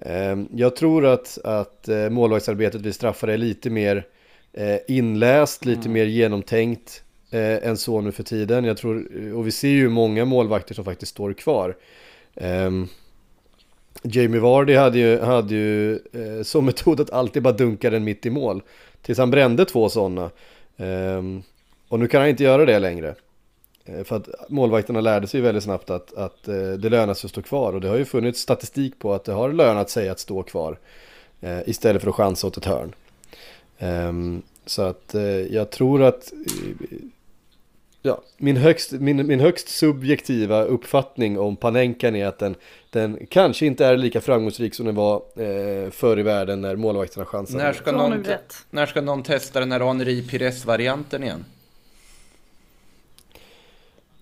Eh, 0.00 0.36
Jag 0.54 0.76
tror 0.76 1.06
att, 1.06 1.38
att 1.44 1.88
eh, 1.88 2.08
målvaktsarbetet 2.10 2.80
vid 2.80 2.94
straffar 2.94 3.28
är 3.28 3.36
lite 3.36 3.70
mer 3.70 4.06
eh, 4.52 4.76
inläst, 4.88 5.64
lite 5.64 5.88
mer 5.88 6.04
genomtänkt. 6.04 7.02
eh, 7.30 7.68
än 7.68 7.76
så 7.76 8.00
nu 8.00 8.12
för 8.12 8.22
tiden. 8.22 8.64
Jag 8.64 8.76
tror, 8.76 9.08
och 9.34 9.46
vi 9.46 9.50
ser 9.50 9.68
ju 9.68 9.88
många 9.88 10.24
målvakter 10.24 10.74
som 10.74 10.84
faktiskt 10.84 11.10
står 11.12 11.32
kvar. 11.32 11.76
Ehm, 12.36 12.88
Jamie 14.02 14.40
Vardy 14.40 14.74
hade 14.74 14.98
ju, 14.98 15.20
hade 15.20 15.54
ju 15.54 15.94
eh, 15.94 16.42
som 16.42 16.64
metod 16.66 17.00
att 17.00 17.10
alltid 17.10 17.42
bara 17.42 17.54
dunka 17.54 17.90
den 17.90 18.04
mitt 18.04 18.26
i 18.26 18.30
mål. 18.30 18.62
Tills 19.02 19.18
han 19.18 19.30
brände 19.30 19.64
två 19.64 19.88
sådana. 19.88 20.30
Ehm, 20.76 21.42
och 21.88 21.98
nu 21.98 22.08
kan 22.08 22.20
han 22.20 22.30
inte 22.30 22.44
göra 22.44 22.64
det 22.66 22.78
längre. 22.78 23.14
Eh, 23.98 24.04
För 24.04 24.16
att 24.16 24.28
målvakterna 24.48 25.00
lärde 25.00 25.26
sig 25.26 25.40
ju 25.40 25.44
väldigt 25.44 25.64
snabbt 25.64 25.90
att, 25.90 26.14
att 26.14 26.48
eh, 26.48 26.54
det 26.54 26.88
lönar 26.88 27.14
sig 27.14 27.26
att 27.28 27.30
stå 27.30 27.42
kvar. 27.42 27.72
Och 27.72 27.80
det 27.80 27.88
har 27.88 27.96
ju 27.96 28.04
funnits 28.04 28.40
statistik 28.40 28.98
på 28.98 29.14
att 29.14 29.24
det 29.24 29.32
har 29.32 29.52
lönat 29.52 29.90
sig 29.90 30.08
att 30.08 30.18
stå 30.18 30.42
kvar. 30.42 30.78
eh, 31.40 31.58
Istället 31.66 32.02
för 32.02 32.08
att 32.08 32.14
chansa 32.16 32.46
åt 32.46 32.56
ett 32.56 32.64
hörn. 32.64 32.94
Ehm, 33.78 34.42
Så 34.66 34.82
att 34.82 35.14
jag 35.50 35.70
tror 35.70 36.02
att 36.02 36.32
Ja, 38.02 38.22
min 38.36 38.56
högst, 38.56 38.92
min, 38.92 39.26
min 39.26 39.40
högst 39.40 39.68
subjektiva 39.68 40.62
uppfattning 40.62 41.38
om 41.38 41.56
Panenkan 41.56 42.16
är 42.16 42.26
att 42.26 42.38
den, 42.38 42.54
den 42.90 43.26
kanske 43.30 43.66
inte 43.66 43.86
är 43.86 43.96
lika 43.96 44.20
framgångsrik 44.20 44.74
som 44.74 44.86
den 44.86 44.94
var 44.94 45.16
eh, 45.16 45.90
förr 45.90 46.18
i 46.18 46.22
världen 46.22 46.60
när 46.60 46.76
målvakterna 46.76 47.24
chansade. 47.24 47.64
När 47.64 47.72
ska, 47.72 47.92
någon, 47.92 48.24
när 48.70 48.86
ska 48.86 49.00
någon 49.00 49.22
testa 49.22 49.60
den 49.60 49.72
här 49.72 49.80
Henri 49.80 50.22
Pires-varianten 50.22 51.22
igen? 51.22 51.44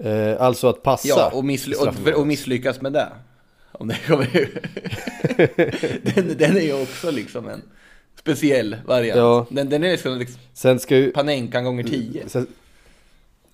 Eh, 0.05 0.43
alltså 0.43 0.69
att 0.69 0.83
passa. 0.83 1.09
Ja, 1.09 1.31
och, 1.35 1.45
missly- 1.45 1.75
och, 1.75 2.19
och 2.21 2.27
misslyckas 2.27 2.81
med 2.81 2.93
det. 2.93 3.09
Om 3.73 3.89
det 3.89 3.97
kommer... 4.07 4.49
den, 6.15 6.37
den 6.39 6.57
är 6.57 6.61
ju 6.61 6.83
också 6.83 7.11
liksom 7.11 7.49
en 7.49 7.63
speciell 8.19 8.77
variant. 8.87 9.19
Ja. 9.19 9.47
Den, 9.51 9.69
den 9.69 9.85
är 9.85 9.91
liksom, 9.91 10.19
liksom 10.19 10.41
Sen 10.55 10.79
ska 10.79 10.97
ju... 10.97 11.11
Panenkan 11.11 11.65
gånger 11.65 11.85
tio. 11.85 12.23
Sen, 12.27 12.47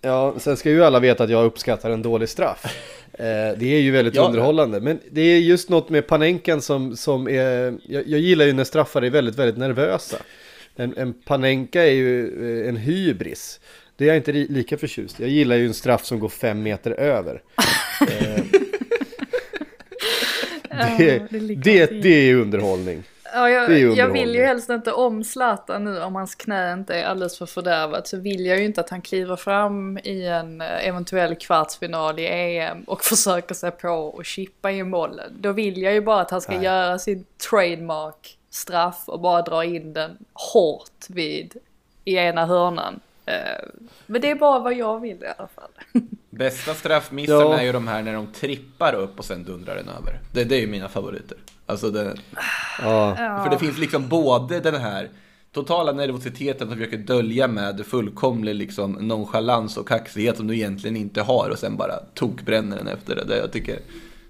ja, 0.01 0.35
sen 0.39 0.57
ska 0.57 0.71
ju 0.71 0.85
alla 0.85 1.01
veta 1.01 1.25
att 1.25 1.31
jag 1.31 1.45
uppskattar 1.45 1.91
en 1.91 2.03
dålig 2.03 2.29
straff. 2.29 2.65
Eh, 3.19 3.59
det 3.59 3.67
är 3.67 3.81
ju 3.81 3.91
väldigt 3.91 4.15
Ja. 4.15 4.27
underhållande. 4.27 4.81
Men 4.81 5.01
det 5.11 5.21
är 5.21 5.39
just 5.39 5.69
något 5.69 5.89
med 5.89 6.07
Panenkan 6.07 6.61
som, 6.61 6.97
som 6.97 7.29
är... 7.29 7.75
Jag, 7.89 8.09
jag 8.09 8.21
gillar 8.21 8.45
ju 8.45 8.53
när 8.53 8.65
straffar 8.65 9.03
är 9.03 9.11
väldigt, 9.11 9.37
väldigt 9.39 9.57
nervösa. 9.57 10.17
En, 10.77 10.95
en 10.97 11.13
Panenka 11.13 11.83
är 11.85 11.91
ju 11.91 12.27
eh, 12.63 12.69
en 12.69 12.77
hybris. 12.77 13.61
Det 13.97 14.05
är 14.05 14.09
jag 14.09 14.17
inte 14.17 14.33
li- 14.33 14.47
lika 14.51 14.79
förtjust. 14.79 15.21
Jag 15.21 15.29
gillar 15.29 15.57
ju 15.57 15.67
en 15.67 15.75
straff 15.75 16.05
som 16.05 16.19
går 16.19 16.29
fem 16.29 16.63
meter 16.63 16.91
över. 16.91 17.43
Eh, 20.71 20.97
det, 20.99 21.19
det 21.31 21.55
det, 21.55 21.87
det 22.03 22.09
är 22.31 22.35
underhållning. 22.35 23.03
Ja, 23.35 23.51
jag, 23.51 23.71
Det 23.71 23.75
är 23.75 23.79
ju 23.79 23.95
jag 23.95 24.13
vill 24.13 24.35
ju 24.35 24.43
helst 24.45 24.71
inte 24.71 24.93
om 24.93 25.25
Zlatan 25.25 25.85
nu 25.85 26.01
om 26.01 26.15
hans 26.15 26.35
knä 26.35 26.73
inte 26.73 26.95
är 26.95 27.05
alldeles 27.05 27.39
för 27.39 27.47
fördärvat 27.47 28.09
så 28.09 28.17
vill 28.17 28.47
jag 28.47 28.59
ju 28.59 28.65
inte 28.65 28.81
att 28.81 28.91
han 28.91 29.03
kliver 29.03 29.37
fram 29.37 29.99
i 29.99 30.27
en 30.27 30.61
eh, 30.61 30.89
eventuell 30.89 31.35
kvartsfinal 31.35 32.19
i 32.19 32.27
EM 32.27 32.83
och 32.85 33.05
försöker 33.05 33.55
sig 33.55 33.71
på 33.71 33.89
och 33.89 34.25
chippa 34.25 34.71
in 34.71 34.91
bollen. 34.91 35.33
Då 35.41 35.53
vill 35.53 35.83
jag 35.83 35.93
ju 35.95 36.01
bara 36.01 36.21
att 36.21 36.31
han 36.31 36.41
ska 36.41 36.53
Nej. 36.53 36.65
göra 36.65 36.99
sin 36.99 37.25
trademark 37.51 38.39
straff 38.51 39.03
och 39.07 39.21
bara 39.21 39.43
dra 39.43 39.65
in 39.65 39.93
den 39.93 40.19
hårt 40.53 41.07
vid 41.09 41.55
i 42.05 42.15
ena 42.17 42.47
hörnan. 42.47 43.01
Eh, 43.27 43.35
Men 44.07 44.21
det 44.21 44.31
är 44.31 44.35
bara 44.35 44.59
vad 44.59 44.75
jag 44.75 45.01
vill 45.01 45.23
i 45.23 45.27
alla 45.39 45.49
fall. 45.49 45.71
Bästa 46.31 46.75
straffmissarna 46.75 47.41
Ja. 47.41 47.59
är 47.59 47.65
ju 47.65 47.73
de 47.73 47.89
här 47.89 48.03
när 48.03 48.15
de 48.15 48.27
trippar 48.27 48.95
upp 48.95 49.19
och 49.19 49.25
sen 49.25 49.45
dundrar 49.45 49.75
den 49.77 49.89
över. 49.89 50.21
Det, 50.33 50.45
det 50.45 50.57
är 50.57 50.61
ju 50.61 50.67
mina 50.67 50.89
favoriter. 50.89 51.39
Alltså 51.67 51.91
det, 51.91 52.17
Ja. 52.83 53.15
För 53.45 53.51
det 53.51 53.59
finns 53.59 53.79
liksom 53.79 54.09
både 54.09 54.61
den 54.61 54.75
här 54.75 55.09
totala 55.53 55.93
nervositeten 55.93 56.69
som 56.69 56.77
försöker 56.77 56.99
dölja 56.99 57.49
med 57.49 57.87
fullkomlig 57.87 58.55
liksom 58.55 58.93
nonchalans 58.93 59.77
och 59.77 59.89
kaxighet 59.89 60.37
som 60.37 60.47
du 60.47 60.55
egentligen 60.55 60.97
inte 60.97 61.23
har 61.23 61.51
och 61.51 61.59
sen 61.59 61.77
bara 61.77 61.97
tokbränner 62.15 62.77
den 62.77 62.89
efter 62.89 63.15
det. 63.17 63.25
det 63.25 63.37
jag 63.39 63.53
tycker 63.53 63.79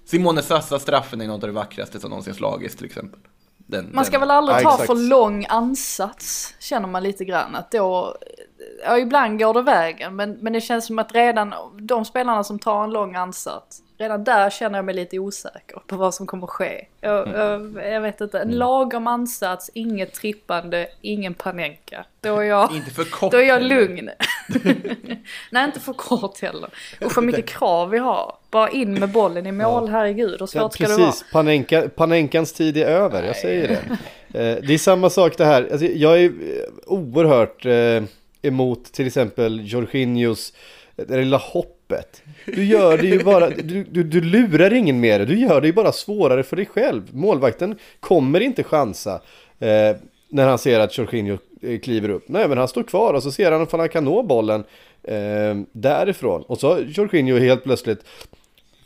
Simone 0.05 0.43
Sassa 0.43 0.79
straffen 0.79 1.21
är 1.21 1.27
något 1.27 1.43
av 1.43 1.49
det 1.49 1.53
vackraste 1.55 2.01
som 2.01 2.11
någonsin 2.11 2.35
slagits 2.35 2.77
till 2.77 2.87
exempel. 2.87 3.21
Den, 3.57 3.91
Man 3.93 4.05
ska 4.05 4.13
den, 4.13 4.21
väl 4.21 4.31
aldrig 4.31 4.57
Ja, 4.59 4.63
ta 4.63 4.71
exakt. 4.73 4.87
för 4.87 4.95
lång 5.09 5.47
ansats, 5.49 6.55
känner 6.61 6.89
man 6.89 7.03
lite 7.03 7.25
grann. 7.25 7.55
Att 7.55 7.71
då, 7.71 8.17
ja, 8.85 8.99
ibland 8.99 9.39
går 9.39 9.55
det 9.55 9.63
vägen, 9.63 10.17
men, 10.17 10.33
men 10.41 10.53
det 10.53 10.61
känns 10.61 10.87
som 10.87 10.99
att 10.99 11.15
redan 11.15 11.55
de 11.81 12.05
spelarna 12.05 12.45
som 12.45 12.59
tar 12.59 12.85
en 12.85 12.91
lång 12.91 13.15
ansats, 13.15 13.81
redan 13.99 14.25
där 14.25 14.51
känner 14.51 14.79
jag 14.79 14.85
mig 14.85 14.95
lite 14.95 15.19
osäker 15.19 15.79
på 15.87 15.97
vad 15.97 16.15
som 16.15 16.27
kommer 16.27 16.47
ske. 16.47 16.87
Jag, 17.01 17.29
Mm. 17.29 17.77
jag, 17.77 17.93
jag 17.93 18.01
vet 18.01 18.21
inte, 18.21 18.39
en 18.41 18.51
lagom 18.53 19.07
ansats, 19.07 19.71
inget 19.75 20.13
trippande, 20.15 20.87
ingen 21.01 21.35
panenka. 21.35 22.05
Då 22.21 22.39
är 22.39 22.43
jag, 22.45 22.73
Inte 22.77 22.91
för 22.91 23.05
kort 23.05 23.33
då 23.33 23.39
är 23.39 23.43
jag 23.43 23.63
lugn. 23.63 24.11
Nej, 25.51 25.65
inte 25.65 25.81
för 25.81 25.93
kort 25.93 26.41
heller. 26.43 26.71
Och 27.05 27.13
för 27.13 27.23
mycket 27.29 27.47
krav 27.49 27.91
vi 27.91 27.99
har. 27.99 28.37
Bara 28.51 28.69
in 28.71 28.95
med 28.95 29.09
bollen 29.13 29.47
i 29.47 29.53
mål, 29.53 29.89
herregud. 29.89 30.31
Hur 30.31 30.37
Ja, 30.41 30.47
svårt 30.47 30.73
ska 30.73 30.85
det 30.89 30.97
vara? 30.97 31.07
precis, 31.07 31.25
Panenka, 31.33 31.89
Panenkans 31.89 32.53
tid 32.53 32.77
är 32.77 32.87
över, 32.87 33.23
jag 33.23 33.37
säger 33.37 33.69
det. 33.69 33.79
Eh, 34.41 34.59
det 34.67 34.75
är 34.75 34.79
samma 34.79 35.11
sak 35.11 35.37
det 35.39 35.45
här, 35.45 35.69
alltså, 35.73 35.87
jag 35.87 36.21
är 36.23 36.33
oerhört 36.87 37.67
eh, 37.67 38.03
emot 38.45 38.93
till 38.93 39.07
exempel 39.07 39.61
Jorginhos, 39.65 40.53
det 40.97 41.17
lilla 41.17 41.37
hoppet. 41.37 42.23
Du 42.47 42.65
gör 42.65 42.99
det 42.99 43.07
ju 43.07 43.25
bara, 43.25 43.51
du, 43.51 43.85
du, 43.85 44.03
du 44.03 44.21
lurar 44.21 44.73
ingen 44.73 45.01
mer, 45.01 45.27
du 45.27 45.39
gör 45.39 45.61
det 45.61 45.67
ju 45.67 45.73
bara 45.73 45.93
svårare 45.93 46.43
för 46.43 46.57
dig 46.57 46.67
själv. 46.67 47.03
Målvakten 47.13 47.79
kommer 48.01 48.41
inte 48.41 48.63
chansa 48.63 49.21
eh, 49.59 49.97
när 50.29 50.49
han 50.49 50.59
ser 50.59 50.81
att 50.81 50.99
Jorginho 50.99 51.39
eh, 51.63 51.79
kliver 51.79 52.09
upp. 52.09 52.29
Nej 52.29 52.49
men 52.49 52.59
han 52.59 52.69
står 52.69 52.83
kvar 52.83 53.15
och 53.15 53.23
så 53.23 53.33
ser 53.33 53.53
han 53.53 53.63
ifall 53.63 53.81
han 53.81 53.89
kan 53.89 54.05
nå 54.05 54.23
bollen 54.23 54.65
eh, 55.03 55.57
därifrån. 55.73 56.43
Och 56.43 56.61
så 56.61 56.69
har 56.69 56.81
Jorginho 56.81 57.39
helt 57.39 57.65
plötsligt 57.65 58.05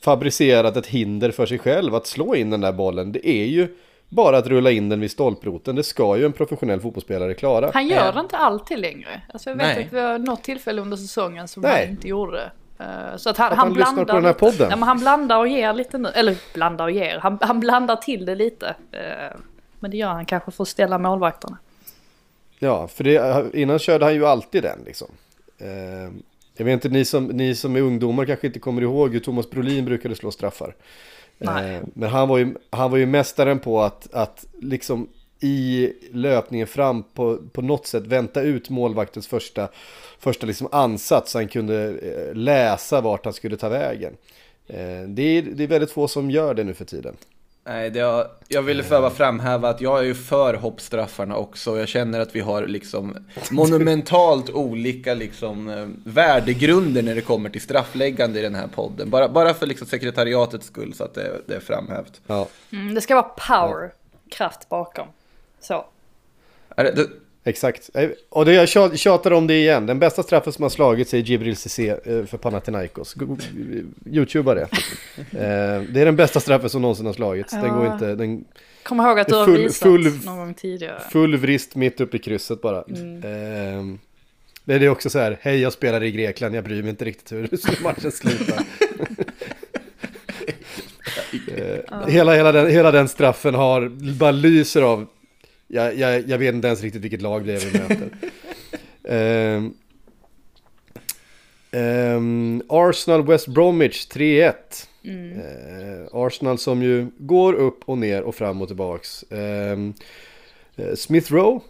fabricerat 0.01 0.77
ett 0.77 0.87
hinder 0.87 1.31
för 1.31 1.47
sig 1.47 1.59
själv 1.59 1.94
att 1.94 2.07
slå 2.07 2.35
in 2.35 2.51
den 2.51 2.61
där 2.61 2.73
bollen. 2.73 3.12
Det 3.12 3.29
är 3.29 3.47
ju 3.47 3.68
bara 4.09 4.38
att 4.38 4.47
rulla 4.47 4.71
in 4.71 4.88
den 4.88 5.01
vid 5.01 5.11
stolproten. 5.11 5.77
Det 5.77 5.83
ska 5.83 6.16
ju 6.16 6.25
en 6.25 6.33
professionell 6.33 6.81
fotbollsspelare 6.81 7.35
klara. 7.35 7.71
Han 7.75 7.87
gör 7.88 8.12
det 8.12 8.21
inte 8.21 8.37
alltid 8.37 8.79
längre. 8.79 9.23
Alltså 9.33 9.51
jag 9.51 9.57
vet 9.57 9.66
Nej. 9.77 9.85
att 9.87 9.92
vi 9.92 10.01
har 10.01 10.18
något 10.18 10.42
tillfälle 10.44 10.81
under 10.83 10.97
säsongen 10.97 11.49
som 11.49 11.62
Nej. 11.62 11.81
han 11.85 11.90
inte 11.90 12.09
gjorde. 12.09 12.51
Eh, 12.79 13.16
Så 13.16 13.31
att 13.31 13.37
han, 13.37 13.53
Att 13.53 13.59
han, 13.59 13.66
han 13.66 13.73
blandar 13.75 14.05
på 14.05 14.12
den 14.12 14.25
här 14.25 14.31
lite. 14.31 14.38
podden. 14.40 14.71
Ja, 14.71 14.77
men 14.77 14.83
han 14.88 14.99
blandar 14.99 15.38
och 15.38 15.49
ger 15.49 15.73
lite 15.73 15.99
nu. 15.99 16.09
Eller 16.09 16.37
blandar 16.55 16.85
och 16.85 16.90
ger. 16.90 17.18
Han, 17.18 17.38
han 17.40 17.61
blandar 17.61 17.97
till 17.97 18.25
det 18.25 18.35
lite. 18.35 18.75
Eh, 18.92 19.37
Men 19.81 19.90
det 19.90 19.97
gör 19.97 20.09
han 20.09 20.25
kanske 20.27 20.51
för 20.51 20.62
att 20.62 20.68
ställa 20.68 20.99
målvakterna. 20.99 21.59
Ja, 22.59 22.88
för 22.88 23.05
det, 23.05 23.44
innan 23.55 23.79
körde 23.79 24.05
han 24.05 24.14
ju 24.14 24.27
alltid 24.27 24.62
den 24.62 24.79
liksom. 24.87 25.09
Jag 26.59 26.64
vet 26.64 26.75
inte, 26.75 26.88
ni 26.88 27.05
som, 27.05 27.25
ni 27.25 27.55
som 27.55 27.77
är 27.77 27.81
ungdomar 27.81 28.25
kanske 28.25 28.47
inte 28.47 28.59
kommer 28.59 28.83
ihåg 28.83 29.12
hur 29.12 29.21
Thomas 29.21 29.51
Brolin 29.51 29.85
brukade 29.85 30.14
slå 30.14 30.31
straffar. 30.31 30.77
Nej. 31.38 31.75
Eh, 31.75 31.83
men 31.94 32.09
han 32.11 32.29
var, 32.29 32.38
ju, 32.38 32.55
han 32.71 32.90
var 32.90 32.99
ju 32.99 33.07
mästaren 33.07 33.59
på 33.59 33.83
att, 33.83 34.14
att 34.14 34.47
liksom 34.61 35.09
i 35.40 35.92
löpningen 36.12 36.66
fram 36.66 37.03
på, 37.03 37.38
på 37.53 37.62
något 37.62 37.87
sätt 37.87 38.07
vänta 38.07 38.42
ut 38.42 38.71
målvaktens 38.71 39.27
första, 39.27 39.68
första 40.18 40.47
liksom 40.47 40.68
ansats 40.73 41.33
så 41.33 41.38
han 41.38 41.49
kunde 41.49 41.88
eh, 41.88 42.35
läsa 42.35 43.01
vart 43.01 43.25
han 43.25 43.35
skulle 43.35 43.57
ta 43.57 43.68
vägen. 43.68 44.16
Eh, 44.66 45.03
det, 45.09 45.23
är, 45.23 45.42
det 45.42 45.64
är 45.64 45.68
väldigt 45.68 45.90
få 45.90 46.09
som 46.09 46.31
gör 46.31 46.55
det 46.55 46.64
nu 46.64 46.75
för 46.75 46.85
tiden. 46.85 47.16
Nej, 47.68 47.90
det 47.90 48.00
har, 48.00 48.31
jag 48.48 48.62
ville 48.62 48.83
för 48.83 49.00
bara 49.00 49.11
framhäva 49.11 49.68
att 49.68 49.81
jag 49.81 49.98
är 49.98 50.02
ju 50.02 50.14
för 50.14 50.54
hoppstraffarna 50.54 51.37
också. 51.37 51.78
Jag 51.78 51.88
känner 51.88 52.20
att 52.20 52.37
vi 52.37 52.40
har 52.40 52.66
liksom 52.66 53.16
monumentalt 53.50 54.50
olika 54.50 55.14
liksom 55.14 55.68
eh, 55.68 55.87
värdegrunder 56.04 57.02
när 57.02 57.14
det 57.14 57.20
kommer 57.20 57.50
till 57.50 57.61
straffläggande 57.61 58.38
i 58.38 58.42
den 58.42 58.54
här 58.54 58.66
podden. 58.66 59.11
Bara, 59.11 59.28
bara 59.28 59.54
för 59.54 59.66
liksom 59.66 59.87
sekretariatets 59.87 60.66
skull 60.66 60.94
så 60.94 61.04
att 61.04 61.14
det, 61.14 61.40
det 61.46 61.54
är 61.54 61.61
framhävt. 61.61 62.20
Ja, 62.26 62.48
Mm, 62.72 62.94
det 62.94 63.00
ska 63.00 63.14
vara 63.14 63.28
power, 63.48 63.92
kraft 64.31 64.68
bakom. 64.68 65.07
Så. 65.61 65.87
Är 66.76 66.85
det, 66.85 66.92
det, 66.92 67.07
exakt. 67.44 67.90
Eh, 67.94 68.09
Och 68.29 68.44
det 68.44 68.53
jag 68.53 68.68
tjat- 68.68 68.96
tjatar 68.98 69.31
om 69.31 69.46
det 69.46 69.55
igen. 69.55 69.87
Den 69.87 69.98
bästa 69.98 70.22
straffen 70.22 70.53
som 70.53 70.62
har 70.62 70.70
slagits 70.70 71.14
är 71.14 71.18
Gibril 71.18 71.57
Cissé 71.57 71.88
eh, 71.88 72.24
för 72.24 72.37
Panathinaikos. 72.38 73.14
Youtuba 74.07 74.55
det. 74.55 74.68
Eh, 75.33 75.83
Det 75.92 76.01
är 76.01 76.05
den 76.05 76.16
bästa 76.16 76.40
straffen 76.40 76.70
som 76.70 76.83
någonsin 76.83 77.07
har 77.07 77.12
slagits. 77.12 77.53
Den 77.53 77.74
går 77.74 77.87
inte... 77.92 78.14
Den, 78.14 78.44
Kom 78.83 79.01
ihåg 79.01 79.20
att 79.20 79.29
du 79.29 79.35
har 79.35 79.44
Full- 79.46 79.57
visat 79.62 79.83
full- 79.88 80.24
någon 80.24 80.37
gång 80.38 80.55
tidigare. 80.55 81.01
Full 81.12 81.37
vrist 81.37 81.74
mitt 81.74 82.01
uppe 82.01 82.16
i 82.16 82.20
krysset 82.20 82.61
bara. 82.62 82.85
Ehm, 83.24 83.98
det 84.64 84.74
är 84.74 84.88
också 84.88 85.11
så 85.11 85.18
här, 85.18 85.38
hej 85.40 85.61
jag 85.61 85.72
spelar 85.72 86.03
i 86.03 86.11
Grekland, 86.11 86.55
jag 86.55 86.64
bryr 86.64 86.83
mig 86.83 86.90
inte 86.90 87.05
riktigt 87.05 87.33
hur 87.33 87.83
matchen 87.83 88.12
slutar. 88.12 88.59
Hela, 92.06 92.35
hela, 92.35 92.52
den, 92.52 92.71
hela 92.71 92.90
den 92.90 93.08
straffen 93.08 93.54
har, 93.54 93.88
bara 94.19 94.31
lyser 94.31 94.83
av, 94.83 95.06
jag, 95.69 95.98
jag, 95.98 96.29
jag 96.29 96.38
vet 96.38 96.54
inte 96.54 96.66
ens 96.66 96.83
riktigt 96.83 97.02
vilket 97.02 97.23
lag 97.23 97.46
det 97.46 97.52
är 97.52 97.71
vi 97.71 97.79
möter. 97.79 98.08
Ehm, 99.10 99.75
ehm, 101.71 102.62
Arsenal 102.69 103.27
West 103.27 103.48
Bromwich 103.48 104.08
3-1. 104.08 104.52
Eh, 105.02 106.06
Arsenal 106.12 106.58
som 106.58 106.83
ju 106.83 107.06
går 107.19 107.52
upp 107.52 107.81
och 107.85 107.98
ner 107.98 108.23
och 108.23 108.35
fram 108.35 108.62
och 108.62 108.69
tillbaks. 108.69 109.25
Ehm, 109.31 109.94
eh, 110.77 110.94
Smith 110.94 111.33
Rowe 111.33 111.60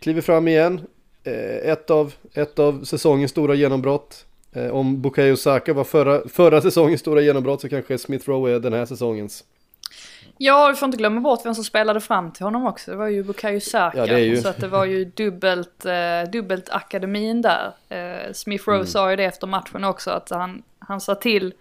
kliver 0.00 0.20
fram 0.20 0.48
igen. 0.48 0.80
eh, 1.24 1.70
ett, 1.72 1.90
av, 1.90 2.14
ett 2.34 2.58
av 2.58 2.84
säsongens 2.84 3.30
stora 3.30 3.54
genombrott. 3.54 4.26
Om 4.72 5.02
Bukayo 5.02 5.36
Saka 5.36 5.72
var 5.72 5.84
förra, 5.84 6.28
förra 6.28 6.60
säsongens 6.60 7.00
stora 7.00 7.20
genombrott 7.20 7.60
så 7.60 7.68
kanske 7.68 7.98
Smith 7.98 8.28
Rowe 8.28 8.54
är 8.54 8.60
den 8.60 8.72
här 8.72 8.86
säsongens. 8.86 9.44
Ja, 10.38 10.68
vi 10.68 10.74
får 10.74 10.86
inte 10.86 10.98
glömma 10.98 11.20
bort 11.20 11.40
vem 11.46 11.54
som 11.54 11.64
spelade 11.64 12.00
fram 12.00 12.32
till 12.32 12.44
honom 12.44 12.66
också. 12.66 12.90
Det 12.90 12.96
var 12.96 13.06
ju 13.08 13.22
Bukayo 13.22 13.60
Saka. 13.60 13.98
Ja, 13.98 14.06
det 14.06 14.14
är 14.14 14.18
ju- 14.18 14.36
Så 14.36 14.48
att 14.48 14.60
det 14.60 14.68
var 14.68 14.84
ju 14.84 15.04
dubbelt, 15.04 15.84
eh, 15.84 16.30
dubbelt 16.32 16.68
akademin 16.70 17.42
där. 17.42 17.72
Eh, 17.88 18.32
Smith 18.32 18.64
Rowe 18.68 18.76
Mm. 18.76 18.86
sa 18.86 19.10
ju 19.10 19.16
det 19.16 19.24
efter 19.24 19.46
matchen 19.46 19.84
också 19.84 20.10
att 20.10 20.30
han, 20.30 20.62
han 20.78 21.00
sa 21.00 21.14
till 21.14 21.54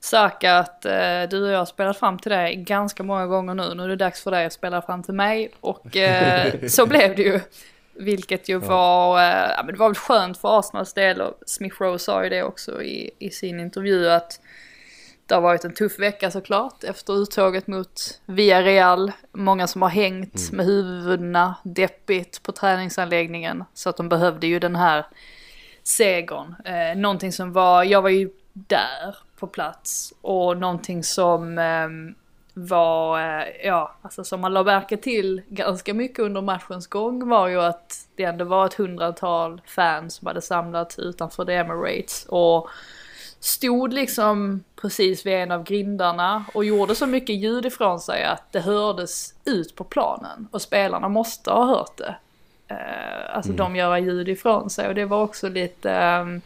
Saka 0.00 0.58
att 0.58 0.84
eh, 0.84 1.22
du 1.30 1.44
och 1.46 1.50
jag 1.52 1.58
har 1.58 1.66
spelat 1.66 1.96
fram 1.98 2.18
till 2.18 2.32
dig 2.32 2.56
ganska 2.56 3.02
många 3.02 3.26
gånger 3.26 3.54
nu. 3.54 3.74
Nu 3.74 3.82
är 3.84 3.88
det 3.88 3.96
dags 3.96 4.22
för 4.22 4.30
dig 4.30 4.46
att 4.46 4.52
spela 4.52 4.82
fram 4.82 5.02
till 5.02 5.14
mig. 5.14 5.50
Och 5.60 5.96
eh, 5.96 6.52
så 6.68 6.86
blev 6.86 7.16
det 7.16 7.22
ju. 7.22 7.40
Vilket 7.98 8.48
ju 8.48 8.58
var, 8.58 9.18
eh, 9.18 9.50
ja, 9.56 9.62
det 9.62 9.72
var 9.78 9.88
väl 9.88 9.94
skönt 9.96 10.38
för 10.38 10.58
Arsenals 10.58 10.92
del 10.92 11.20
och 11.20 11.40
Smith 11.46 11.76
Rowe 11.82 11.98
sa 11.98 12.24
ju 12.24 12.30
det 12.30 12.42
också 12.42 12.82
i, 12.82 13.10
i 13.18 13.30
sin 13.30 13.60
intervju 13.60 14.10
att 14.10 14.40
det 15.26 15.34
har 15.34 15.42
varit 15.42 15.64
en 15.64 15.74
tuff 15.74 15.98
vecka 15.98 16.30
såklart 16.30 16.84
efter 16.84 17.12
uttåget 17.12 17.66
mot 17.66 18.20
Villarreal. 18.26 19.12
Många 19.32 19.66
som 19.66 19.82
har 19.82 19.88
hängt 19.88 20.52
med 20.52 20.66
huvudena 20.66 21.54
deppigt 21.62 22.42
på 22.42 22.52
träningsanläggningen. 22.52 23.64
Så 23.74 23.88
att 23.88 23.96
de 23.96 24.08
behövde 24.08 24.46
ju 24.46 24.58
den 24.58 24.76
här 24.76 25.06
segern. 25.82 26.54
Eh, 26.64 26.98
någonting 26.98 27.32
som 27.32 27.52
var, 27.52 27.84
jag 27.84 28.02
var 28.02 28.10
ju 28.10 28.30
där 28.52 29.16
på 29.38 29.46
plats 29.46 30.14
och 30.20 30.56
någonting 30.56 31.04
som 31.04 31.58
ehm, 31.58 32.14
var, 32.54 33.20
eh, 33.20 33.46
ja, 33.64 33.96
alltså 34.02 34.24
som 34.24 34.40
man 34.40 34.54
la 34.54 34.62
märke 34.62 34.96
till 34.96 35.42
ganska 35.48 35.94
mycket 35.94 36.18
under 36.18 36.42
matchens 36.42 36.86
gång 36.86 37.28
var 37.28 37.48
ju 37.48 37.60
att 37.60 38.08
det 38.14 38.24
ändå 38.24 38.44
var 38.44 38.66
ett 38.66 38.74
hundratal 38.74 39.60
fans 39.66 40.14
som 40.14 40.26
hade 40.26 40.42
samlats 40.42 40.98
utanför 40.98 41.44
The 41.44 41.52
Emirates 41.52 42.26
och 42.28 42.68
stod 43.46 43.92
liksom 43.92 44.64
precis 44.76 45.26
vid 45.26 45.34
en 45.34 45.50
av 45.50 45.64
grindarna 45.64 46.44
och 46.54 46.64
gjorde 46.64 46.94
så 46.94 47.06
mycket 47.06 47.36
ljud 47.36 47.66
ifrån 47.66 48.00
sig 48.00 48.24
att 48.24 48.52
det 48.52 48.60
hördes 48.60 49.34
ut 49.44 49.76
på 49.76 49.84
planen 49.84 50.48
och 50.50 50.62
spelarna 50.62 51.08
måste 51.08 51.50
ha 51.50 51.66
hört 51.66 51.96
det. 51.96 52.16
Eh, 52.68 53.36
alltså 53.36 53.52
de 53.52 53.76
göra 53.76 53.98
ljud 53.98 54.28
ifrån 54.28 54.70
sig 54.70 54.88
och 54.88 54.94
det 54.94 55.04
var 55.04 55.22
också 55.22 55.48
lite 55.48 55.92
ehm, 55.92 56.40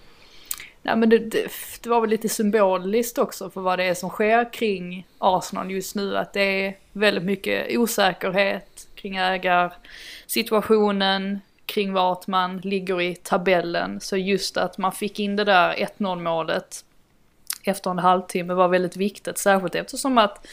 Nej 0.83 0.97
men 0.97 1.09
det, 1.09 1.19
det, 1.19 1.51
det 1.83 1.89
var 1.89 2.01
väl 2.01 2.11
lite 2.11 2.29
symboliskt 2.29 3.19
också 3.19 3.51
för 3.51 3.61
vad 3.61 3.79
det 3.79 3.85
är 3.85 3.95
som 3.95 4.11
sker 4.11 4.53
kring 4.53 5.07
Arsenal 5.19 5.71
just 5.71 5.95
nu. 5.95 6.17
Att 6.17 6.33
det 6.33 6.67
är 6.67 6.77
väldigt 6.93 7.25
mycket 7.25 7.79
osäkerhet 7.79 8.89
kring 8.95 9.17
ägarsituationen, 9.17 11.41
kring 11.67 11.93
vart 11.93 12.27
man 12.27 12.59
ligger 12.59 13.01
i 13.01 13.15
tabellen. 13.15 14.01
Så 14.01 14.17
just 14.17 14.57
att 14.57 14.79
man 14.79 14.93
fick 14.93 15.21
in 15.21 15.37
det 15.37 15.45
där 15.45 15.89
1-0 15.99 16.23
målet 16.23 16.85
efter 17.65 17.91
en 17.91 17.99
halvtimme 17.99 18.55
var 18.55 18.69
väldigt 18.69 18.97
viktigt. 18.97 19.39
Särskilt 19.39 19.75
eftersom 19.75 20.19
att 20.19 20.47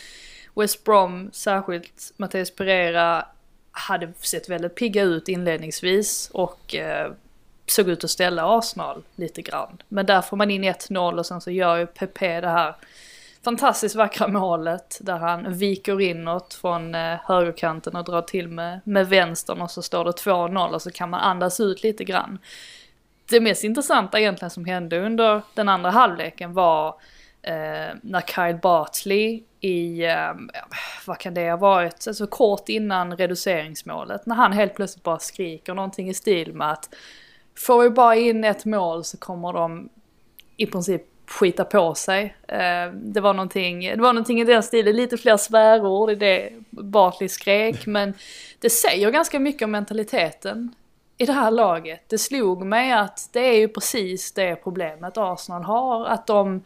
West 0.56 0.84
Brom, 0.84 1.30
särskilt 1.34 2.14
Mattias 2.18 2.52
Pereira, 2.52 3.26
hade 3.72 4.14
sett 4.20 4.50
väldigt 4.50 4.76
pigga 4.76 5.04
ut 5.04 5.28
inledningsvis 5.28 6.30
och 6.34 6.76
eh, 6.76 7.12
såg 7.66 7.90
ut 7.90 8.04
att 8.04 8.10
ställa 8.10 8.58
Arsenal 8.58 9.04
lite 9.16 9.42
grann. 9.42 9.82
Men 9.88 10.06
där 10.06 10.22
får 10.22 10.38
man 10.38 10.52
in 10.52 10.64
1-0 10.64 11.18
och 11.18 11.26
sen 11.26 11.42
så 11.42 11.52
gör 11.52 11.78
ju 11.78 11.86
Pepe 11.86 12.42
det 12.42 12.50
här 12.50 12.76
fantastiskt 13.44 13.96
vackra 13.96 14.28
målet 14.28 14.98
där 15.02 15.18
han 15.18 15.54
viker 15.54 16.02
inåt 16.02 16.54
från 16.54 16.96
eh, 16.96 17.18
högerkanten 17.24 17.96
och 17.96 18.04
drar 18.04 18.22
till 18.22 18.48
med, 18.48 18.80
med 18.84 19.10
vänstern 19.10 19.62
och 19.62 19.72
så 19.72 19.82
står 19.82 20.06
det 20.06 20.12
2-0 20.12 20.74
och 20.74 20.82
så 20.82 20.92
kan 20.92 21.10
man 21.10 21.20
andas 21.20 21.60
ut 21.60 21.84
lite 21.84 22.04
grann. 22.04 22.40
Det 23.30 23.42
mest 23.42 23.64
intressanta 23.64 24.20
egentligen 24.20 24.50
som 24.50 24.66
hände 24.66 25.00
under 25.00 25.42
den 25.54 25.70
andra 25.70 25.90
halvleken 25.90 26.54
var 26.54 26.88
eh, 27.42 27.96
när 28.02 28.22
Kyle 28.22 28.60
Bartley 28.62 29.44
i, 29.60 30.06
eh, 30.06 30.34
vad 31.06 31.18
kan 31.18 31.34
det 31.34 31.50
ha 31.50 31.58
varit, 31.58 32.08
alltså 32.08 32.28
kort 32.28 32.70
innan 32.70 33.18
reduceringsmålet, 33.18 34.26
när 34.26 34.36
han 34.36 34.54
helt 34.54 34.76
plötsligt 34.76 35.04
bara 35.04 35.20
skriker 35.20 35.74
någonting 35.74 36.10
i 36.10 36.14
stil 36.14 36.54
med 36.54 36.72
att 36.72 36.96
får 37.58 37.84
vi 37.84 37.90
bara 37.90 38.16
in 38.16 38.44
ett 38.44 38.66
mål 38.66 39.04
så 39.04 39.18
kommer 39.18 39.54
de 39.54 39.90
i 40.58 40.66
princip 40.66 41.02
skita 41.30 41.66
på 41.66 41.96
sig. 41.96 42.36
Eh, 42.48 42.92
det, 42.94 43.22
var 43.22 43.34
någonting, 43.34 43.80
det 43.80 44.02
var 44.02 44.14
någonting 44.14 44.42
i 44.42 44.44
den 44.44 44.64
stilen, 44.64 44.96
lite 44.96 45.18
fler 45.18 45.38
svärord 45.38 46.10
i 46.10 46.16
det 46.16 46.50
Bartley 46.70 47.30
skrek, 47.30 47.86
men 47.86 48.14
det 48.60 48.70
säger 48.70 49.12
ganska 49.12 49.40
mycket 49.40 49.62
om 49.62 49.72
mentaliteten 49.72 50.76
i 51.18 51.26
det 51.26 51.34
här 51.34 51.52
laget. 51.52 52.02
Det 52.08 52.18
slog 52.18 52.66
mig 52.66 52.92
att 52.92 53.30
det 53.34 53.40
är 53.40 53.60
ju 53.60 53.68
precis 53.68 54.32
det 54.32 54.56
problemet 54.56 55.18
Arsenal 55.18 55.64
har, 55.64 56.06
att 56.06 56.28
de 56.28 56.64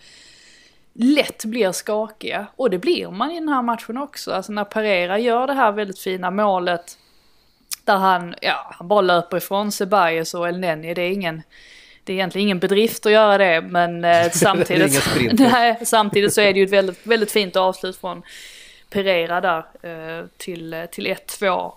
lätt 0.93 1.45
blir 1.45 1.71
skakiga. 1.71 2.47
Och 2.55 2.69
det 2.69 2.77
blir 2.77 3.11
man 3.11 3.31
i 3.31 3.39
den 3.39 3.49
här 3.49 3.61
matchen 3.61 3.97
också. 3.97 4.31
Alltså 4.31 4.51
när 4.51 4.63
Pereira 4.63 5.19
gör 5.19 5.47
det 5.47 5.53
här 5.53 5.71
väldigt 5.71 5.99
fina 5.99 6.31
målet 6.31 6.97
där 7.85 7.97
han, 7.97 8.35
ja, 8.41 8.71
han 8.71 8.87
bara 8.87 9.01
löper 9.01 9.37
ifrån 9.37 9.71
Ceballos 9.71 10.33
och 10.33 10.47
El 10.47 10.59
Neni. 10.59 10.93
Det 10.93 11.01
är 11.01 11.11
ingen, 11.11 11.41
det 12.03 12.13
är 12.13 12.15
egentligen 12.15 12.47
ingen 12.47 12.59
bedrift 12.59 13.05
att 13.05 13.11
göra 13.11 13.37
det, 13.37 13.61
men 13.61 14.05
eh, 14.05 14.29
samtidigt, 14.31 15.03
sprinter. 15.03 15.49
nej, 15.51 15.85
samtidigt 15.85 16.33
så 16.33 16.41
är 16.41 16.53
det 16.53 16.59
ju 16.59 16.65
ett 16.65 16.73
väldigt, 16.73 17.07
väldigt 17.07 17.31
fint 17.31 17.55
avslut 17.55 17.97
från 17.97 18.23
Pereira 18.89 19.41
där 19.41 19.57
eh, 19.81 20.25
till, 20.37 20.87
till 20.91 21.07
1-2. 21.07 21.71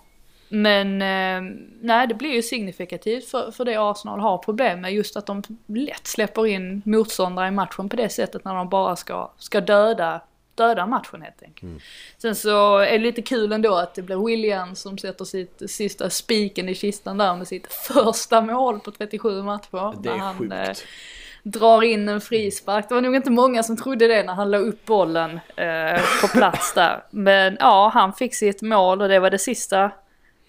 Men 0.49 1.01
eh, 1.01 1.55
nej, 1.81 2.07
det 2.07 2.13
blir 2.13 2.33
ju 2.33 2.41
signifikativt 2.41 3.25
för, 3.25 3.51
för 3.51 3.65
det 3.65 3.75
Arsenal 3.75 4.19
har 4.19 4.37
problem 4.37 4.81
med. 4.81 4.93
Just 4.93 5.17
att 5.17 5.25
de 5.25 5.43
lätt 5.67 6.07
släpper 6.07 6.47
in 6.47 6.81
motståndare 6.85 7.47
i 7.47 7.51
matchen 7.51 7.89
på 7.89 7.95
det 7.95 8.09
sättet 8.09 8.45
när 8.45 8.55
de 8.55 8.69
bara 8.69 8.95
ska, 8.95 9.31
ska 9.37 9.61
döda, 9.61 10.21
döda 10.55 10.85
matchen 10.85 11.21
helt 11.21 11.43
enkelt. 11.43 11.71
Sen 12.17 12.35
så 12.35 12.77
är 12.77 12.91
det 12.91 12.97
lite 12.97 13.21
kul 13.21 13.51
ändå 13.51 13.75
att 13.75 13.95
det 13.95 14.01
blir 14.01 14.25
William 14.25 14.75
som 14.75 14.97
sätter 14.97 15.25
sitt 15.25 15.61
sista 15.67 16.09
spiken 16.09 16.69
i 16.69 16.75
kistan 16.75 17.17
där 17.17 17.35
med 17.35 17.47
sitt 17.47 17.73
första 17.73 18.41
mål 18.41 18.79
på 18.79 18.91
37 18.91 19.41
matcher. 19.43 19.93
Det 20.03 20.09
är 20.09 20.17
han, 20.17 20.37
sjukt. 20.37 20.53
eh, 20.53 20.73
drar 21.43 21.81
in 21.83 22.09
en 22.09 22.21
frispark. 22.21 22.89
Det 22.89 22.95
var 22.95 23.01
nog 23.01 23.15
inte 23.15 23.31
många 23.31 23.63
som 23.63 23.77
trodde 23.77 24.07
det 24.07 24.23
när 24.23 24.33
han 24.33 24.51
la 24.51 24.57
upp 24.57 24.85
bollen 24.85 25.39
eh, 25.55 26.01
på 26.21 26.27
plats 26.27 26.73
där. 26.73 27.03
Men 27.09 27.57
ja, 27.59 27.91
han 27.93 28.13
fick 28.13 28.35
sitt 28.35 28.61
mål 28.61 29.01
och 29.01 29.09
det 29.09 29.19
var 29.19 29.29
det 29.29 29.39
sista 29.39 29.91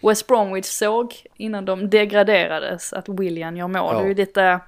West 0.00 0.26
Bromwich 0.26 0.66
såg 0.66 1.14
innan 1.36 1.64
de 1.64 1.90
degraderades, 1.90 2.92
att 2.92 3.08
William 3.08 3.56
gör 3.56 3.68
mål. 3.68 3.94
Ja. 3.94 3.98
Det 3.98 4.04
är 4.04 4.08
ju 4.08 4.14
lite, 4.14 4.60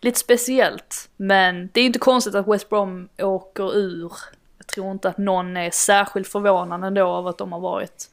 lite 0.00 0.18
speciellt. 0.18 1.08
Men 1.16 1.68
det 1.72 1.80
är 1.80 1.84
inte 1.84 1.98
konstigt 1.98 2.34
att 2.34 2.48
West 2.48 2.68
Brom 2.68 3.08
åker 3.18 3.76
ur. 3.76 4.12
Jag 4.58 4.66
tror 4.66 4.90
inte 4.90 5.08
att 5.08 5.18
någon 5.18 5.56
är 5.56 5.70
särskilt 5.70 6.28
förvånad 6.28 6.84
ändå 6.84 7.06
av 7.06 7.26
att 7.26 7.38
de 7.38 7.52
har 7.52 7.60
varit 7.60 8.10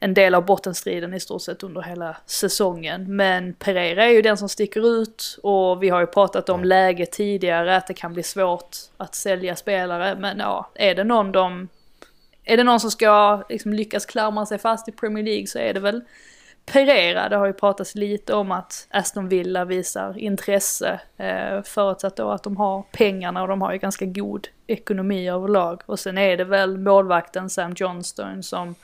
en 0.00 0.14
del 0.14 0.34
av 0.34 0.44
bottenstriden 0.44 1.14
i 1.14 1.20
stort 1.20 1.42
sett 1.42 1.62
under 1.62 1.82
hela 1.82 2.16
säsongen. 2.26 3.16
Men 3.16 3.54
Pereira 3.54 4.04
är 4.04 4.10
ju 4.10 4.22
den 4.22 4.36
som 4.36 4.48
sticker 4.48 5.02
ut 5.02 5.38
och 5.42 5.82
vi 5.82 5.88
har 5.88 6.00
ju 6.00 6.06
pratat 6.06 6.48
om 6.48 6.64
läget 6.64 7.12
tidigare, 7.12 7.76
att 7.76 7.86
det 7.86 7.94
kan 7.94 8.12
bli 8.12 8.22
svårt 8.22 8.76
att 8.96 9.14
sälja 9.14 9.56
spelare. 9.56 10.16
Men 10.18 10.38
ja, 10.38 10.70
är 10.74 10.94
det 10.94 11.04
någon 11.04 11.32
de 11.32 11.68
är 12.44 12.56
det 12.56 12.64
någon 12.64 12.80
som 12.80 12.90
ska 12.90 13.42
liksom 13.48 13.72
lyckas 13.72 14.06
klamra 14.06 14.46
sig 14.46 14.58
fast 14.58 14.88
i 14.88 14.92
Premier 14.92 15.24
League 15.24 15.46
så 15.46 15.58
är 15.58 15.74
det 15.74 15.80
väl 15.80 16.02
Pereira. 16.66 17.28
Det 17.28 17.36
har 17.36 17.46
ju 17.46 17.52
pratats 17.52 17.94
lite 17.94 18.34
om 18.34 18.52
att 18.52 18.86
Aston 18.90 19.28
Villa 19.28 19.64
visar 19.64 20.18
intresse 20.18 21.00
eh, 21.16 21.62
förutsatt 21.62 22.16
då 22.16 22.30
att 22.30 22.42
de 22.42 22.56
har 22.56 22.82
pengarna 22.92 23.42
och 23.42 23.48
de 23.48 23.62
har 23.62 23.72
ju 23.72 23.78
ganska 23.78 24.06
god 24.06 24.48
ekonomi 24.66 25.28
överlag. 25.28 25.82
Och 25.86 26.00
sen 26.00 26.18
är 26.18 26.36
det 26.36 26.44
väl 26.44 26.78
målvakten 26.78 27.50
Sam 27.50 27.72
Johnstone 27.76 28.42
som 28.42 28.74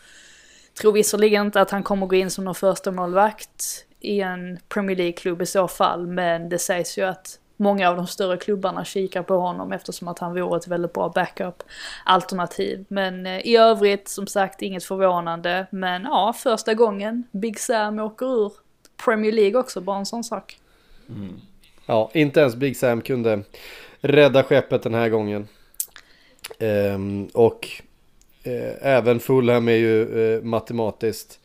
tror 0.80 0.92
visserligen 0.92 1.46
inte 1.46 1.61
att 1.61 1.70
han 1.70 1.82
kommer 1.82 2.06
gå 2.06 2.16
in 2.16 2.30
som 2.30 2.44
någon 2.44 2.54
första 2.54 2.90
målvakt 2.90 3.86
i 4.00 4.20
en 4.20 4.58
Premier 4.68 4.96
League-klubb 4.96 5.42
i 5.42 5.46
så 5.46 5.68
fall, 5.68 6.06
men 6.06 6.48
det 6.48 6.58
sägs 6.58 6.98
ju 6.98 7.02
att 7.02 7.39
många 7.61 7.88
av 7.90 7.96
de 7.96 8.06
större 8.06 8.36
klubbarna 8.36 8.84
kikar 8.84 9.22
på 9.22 9.34
honom 9.34 9.72
eftersom 9.72 10.08
att 10.08 10.18
han 10.18 10.34
vore 10.34 10.56
ett 10.56 10.66
väldigt 10.66 10.92
bra 10.92 11.08
backup-alternativ. 11.08 12.84
Men 12.88 13.26
eh, 13.26 13.46
i 13.46 13.56
övrigt, 13.56 14.08
som 14.08 14.26
sagt, 14.26 14.62
inget 14.62 14.84
förvånande. 14.84 15.66
Men 15.70 16.02
ja, 16.02 16.32
första 16.32 16.74
gången 16.74 17.24
Big 17.30 17.61
Sam 17.61 17.98
åker 17.98 18.26
ur 18.26 18.52
Premier 19.04 19.32
League 19.32 19.61
också, 19.61 19.80
bara 19.80 19.98
en 19.98 20.06
sån 20.06 20.24
sak. 20.24 20.58
Ja, 21.86 22.11
inte 22.14 22.40
ens 22.40 22.56
Big 22.56 22.76
Sam 22.76 23.00
kunde 23.00 23.42
rädda 24.00 24.42
skeppet 24.42 24.82
den 24.82 24.94
här 24.94 25.08
gången. 25.08 25.48
Ehm, 26.58 27.26
och 27.26 27.68
eh, 28.42 28.86
även 28.86 29.20
Fulham 29.20 29.68
är 29.68 29.72
ju 29.72 30.34
eh, 30.34 30.42
matematiskt 30.42 31.38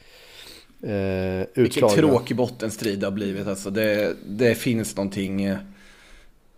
eh, 0.83 0.89
Vilken 0.91 1.47
utslagna. 1.63 1.95
tråkig 1.95 2.37
bottenstrid 2.37 2.99
det 2.99 3.05
har 3.05 3.11
blivit. 3.11 3.47
Alltså 3.47 3.69
det, 3.69 4.15
det 4.27 4.55
finns 4.55 4.95
någonting 4.95 5.57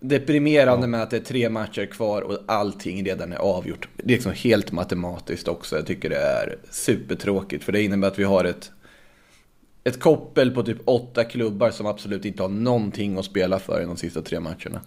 eh, 0.01 0.07
deprimerande 0.07 0.87
med 0.87 1.01
att 1.01 1.09
det 1.09 1.17
är 1.17 1.21
tre 1.21 1.49
matcher 1.49 1.85
kvar 1.85 2.21
och 2.21 2.39
allting 2.45 3.05
redan 3.05 3.33
är 3.33 3.37
avgjort. 3.37 3.87
Det 3.95 4.13
är 4.13 4.15
liksom 4.15 4.31
helt 4.31 4.71
matematiskt 4.71 5.47
också. 5.47 5.75
Jag 5.75 5.85
tycker 5.85 6.09
det 6.09 6.21
är 6.21 6.57
supertråkigt 6.71 7.63
för 7.63 7.71
det 7.71 7.83
innebär 7.83 8.07
att 8.07 8.19
vi 8.19 8.23
har 8.23 8.45
ett 8.45 8.71
ett 9.87 9.99
koppel 9.99 10.51
på 10.51 10.63
typ 10.63 10.77
åtta 10.85 11.23
klubbar 11.23 11.71
som 11.71 11.85
absolut 11.85 12.25
inte 12.25 12.43
har 12.43 12.49
någonting 12.49 13.17
att 13.17 13.25
spela 13.25 13.59
för 13.59 13.81
i 13.81 13.85
de 13.85 13.97
sista 13.97 14.21
tre 14.21 14.39
matcherna. 14.39 14.81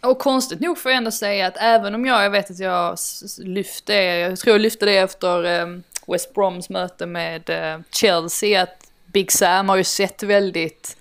Och 0.00 0.18
konstigt 0.18 0.60
nog 0.60 0.78
får 0.78 0.90
jag 0.90 0.96
ändå 0.96 1.10
säga 1.10 1.46
att 1.46 1.56
även 1.56 1.94
om 1.94 2.06
jag, 2.06 2.24
jag 2.24 2.30
vet 2.30 2.50
att 2.50 2.58
jag 2.58 2.98
lyfte 3.38 3.94
jag 3.94 4.38
tror 4.38 4.54
jag 4.54 4.60
lyfte 4.60 4.86
det 4.86 4.96
efter 4.96 5.62
um, 5.62 5.82
West 6.06 6.34
Broms 6.34 6.70
möte 6.70 7.06
med 7.06 7.50
uh, 7.50 7.84
Chelsea, 7.90 8.62
att 8.62 8.90
Big 9.06 9.32
Sam 9.32 9.68
har 9.68 9.76
ju 9.76 9.84
sett 9.84 10.22
väldigt 10.22 10.96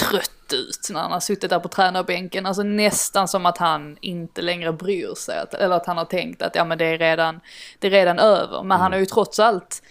trött 0.00 0.52
ut 0.52 0.88
när 0.90 1.00
han 1.00 1.12
har 1.12 1.20
suttit 1.20 1.50
där 1.50 1.58
på 1.58 1.68
tränarbänken. 1.68 2.46
Alltså 2.46 2.62
nästan 2.62 3.28
som 3.28 3.46
att 3.46 3.58
han 3.58 3.96
inte 4.00 4.42
längre 4.42 4.72
bryr 4.72 5.14
sig. 5.14 5.44
Eller 5.52 5.76
att 5.76 5.86
han 5.86 5.98
har 5.98 6.04
tänkt 6.04 6.42
att 6.42 6.54
ja 6.54 6.64
men 6.64 6.78
det 6.78 6.84
är 6.84 6.98
redan, 6.98 7.40
det 7.78 7.86
är 7.86 7.90
redan 7.90 8.18
över. 8.18 8.56
Men 8.56 8.64
mm. 8.66 8.80
han 8.80 8.92
har 8.92 8.98
ju 8.98 9.06
trots 9.06 9.38
allt, 9.38 9.82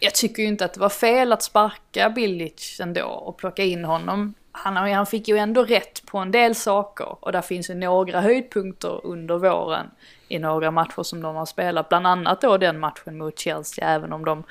jag 0.00 0.14
tycker 0.14 0.42
ju 0.42 0.48
inte 0.48 0.64
att 0.64 0.74
det 0.74 0.80
var 0.80 0.88
fel 0.88 1.32
att 1.32 1.42
sparka 1.42 2.10
Billich 2.10 2.80
ändå 2.80 3.04
och 3.04 3.36
plocka 3.36 3.64
in 3.64 3.84
honom. 3.84 4.34
Han, 4.52 4.76
han 4.76 5.06
fick 5.06 5.28
ju 5.28 5.38
ändå 5.38 5.64
rätt 5.64 6.06
på 6.06 6.18
en 6.18 6.30
del 6.30 6.54
saker 6.54 7.24
och 7.24 7.32
där 7.32 7.42
finns 7.42 7.70
ju 7.70 7.74
några 7.74 8.20
höjdpunkter 8.20 9.06
under 9.06 9.38
våren 9.38 9.90
i 10.28 10.38
några 10.38 10.70
matcher 10.70 11.02
som 11.02 11.22
de 11.22 11.36
har 11.36 11.46
spelat. 11.46 11.88
Bland 11.88 12.06
annat 12.06 12.40
då 12.40 12.58
den 12.58 12.78
matchen 12.78 13.18
mot 13.18 13.38
Chelsea, 13.38 13.88
även 13.88 14.12
om 14.12 14.24
de 14.24 14.44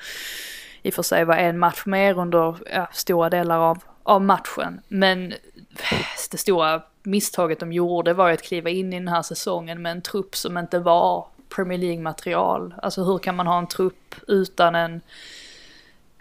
i 0.82 0.90
och 0.90 0.94
för 0.94 1.02
sig 1.02 1.24
var 1.24 1.36
en 1.36 1.58
match 1.58 1.82
mer 1.86 2.18
under 2.18 2.56
ja, 2.72 2.88
stora 2.92 3.30
delar 3.30 3.58
av, 3.58 3.78
av 4.08 4.22
matchen. 4.22 4.80
Men 4.88 5.34
det 6.30 6.38
stora 6.38 6.82
misstaget 7.02 7.60
de 7.60 7.72
gjorde 7.72 8.14
var 8.14 8.28
ju 8.28 8.34
att 8.34 8.42
kliva 8.42 8.70
in 8.70 8.92
i 8.92 8.98
den 8.98 9.08
här 9.08 9.22
säsongen 9.22 9.82
med 9.82 9.92
en 9.92 10.02
trupp 10.02 10.36
som 10.36 10.58
inte 10.58 10.78
var 10.78 11.26
Premier 11.48 11.78
League-material. 11.78 12.74
Alltså 12.82 13.04
hur 13.04 13.18
kan 13.18 13.36
man 13.36 13.46
ha 13.46 13.58
en 13.58 13.66
trupp 13.66 14.14
utan 14.28 14.74
en, 14.74 15.00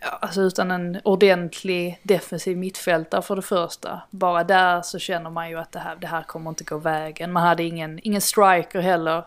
alltså 0.01 0.41
utan 0.41 0.71
en 0.71 0.99
ordentlig 1.03 1.99
defensiv 2.03 2.57
mittfältare 2.57 3.21
för 3.21 3.35
det 3.35 3.41
första. 3.41 4.01
Bara 4.09 4.43
där 4.43 4.81
så 4.81 4.99
känner 4.99 5.29
man 5.29 5.49
ju 5.49 5.59
att 5.59 5.71
det 5.71 5.79
här, 5.79 5.95
det 5.95 6.07
här 6.07 6.23
kommer 6.23 6.49
inte 6.49 6.63
gå 6.63 6.77
vägen. 6.77 7.31
Man 7.31 7.43
hade 7.43 7.63
ingen, 7.63 7.99
ingen 8.03 8.21
striker 8.21 8.79
heller. 8.79 9.23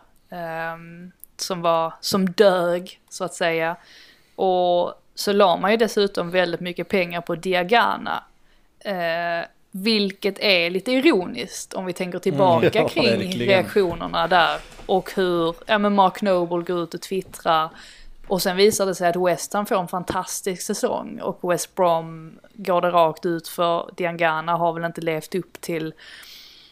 Um, 0.73 1.11
som 1.37 1.61
var, 1.61 1.93
som 1.99 2.29
dög 2.29 2.99
så 3.09 3.23
att 3.23 3.33
säga. 3.33 3.75
Och 4.35 4.93
så 5.15 5.33
la 5.33 5.57
man 5.57 5.71
ju 5.71 5.77
dessutom 5.77 6.31
väldigt 6.31 6.61
mycket 6.61 6.87
pengar 6.87 7.21
på 7.21 7.35
Diagana. 7.35 8.23
Eh, 8.85 9.45
vilket 9.71 10.39
är 10.39 10.69
lite 10.69 10.91
ironiskt 10.91 11.73
om 11.73 11.85
vi 11.85 11.93
tänker 11.93 12.19
tillbaka 12.19 12.67
mm, 12.67 12.71
ja, 12.73 12.87
kring 12.87 13.03
verkligen. 13.03 13.47
reaktionerna 13.47 14.27
där. 14.27 14.57
Och 14.85 15.11
hur 15.15 15.55
ja, 15.65 15.77
men 15.77 15.95
Mark 15.95 16.21
Noble 16.21 16.63
går 16.63 16.83
ut 16.83 16.93
och 16.93 17.01
twittrar. 17.01 17.69
Och 18.27 18.41
sen 18.41 18.57
visar 18.57 18.85
det 18.85 18.95
sig 18.95 19.09
att 19.09 19.15
West 19.15 19.53
Ham 19.53 19.65
får 19.65 19.79
en 19.79 19.87
fantastisk 19.87 20.61
säsong. 20.61 21.19
Och 21.21 21.51
West 21.51 21.75
Brom 21.75 22.39
går 22.53 22.81
det 22.81 22.89
rakt 22.89 23.25
ut 23.25 23.47
för 23.47 23.89
Diangana 23.97 24.55
har 24.55 24.73
väl 24.73 24.85
inte 24.85 25.01
levt 25.01 25.35
upp 25.35 25.61
till 25.61 25.93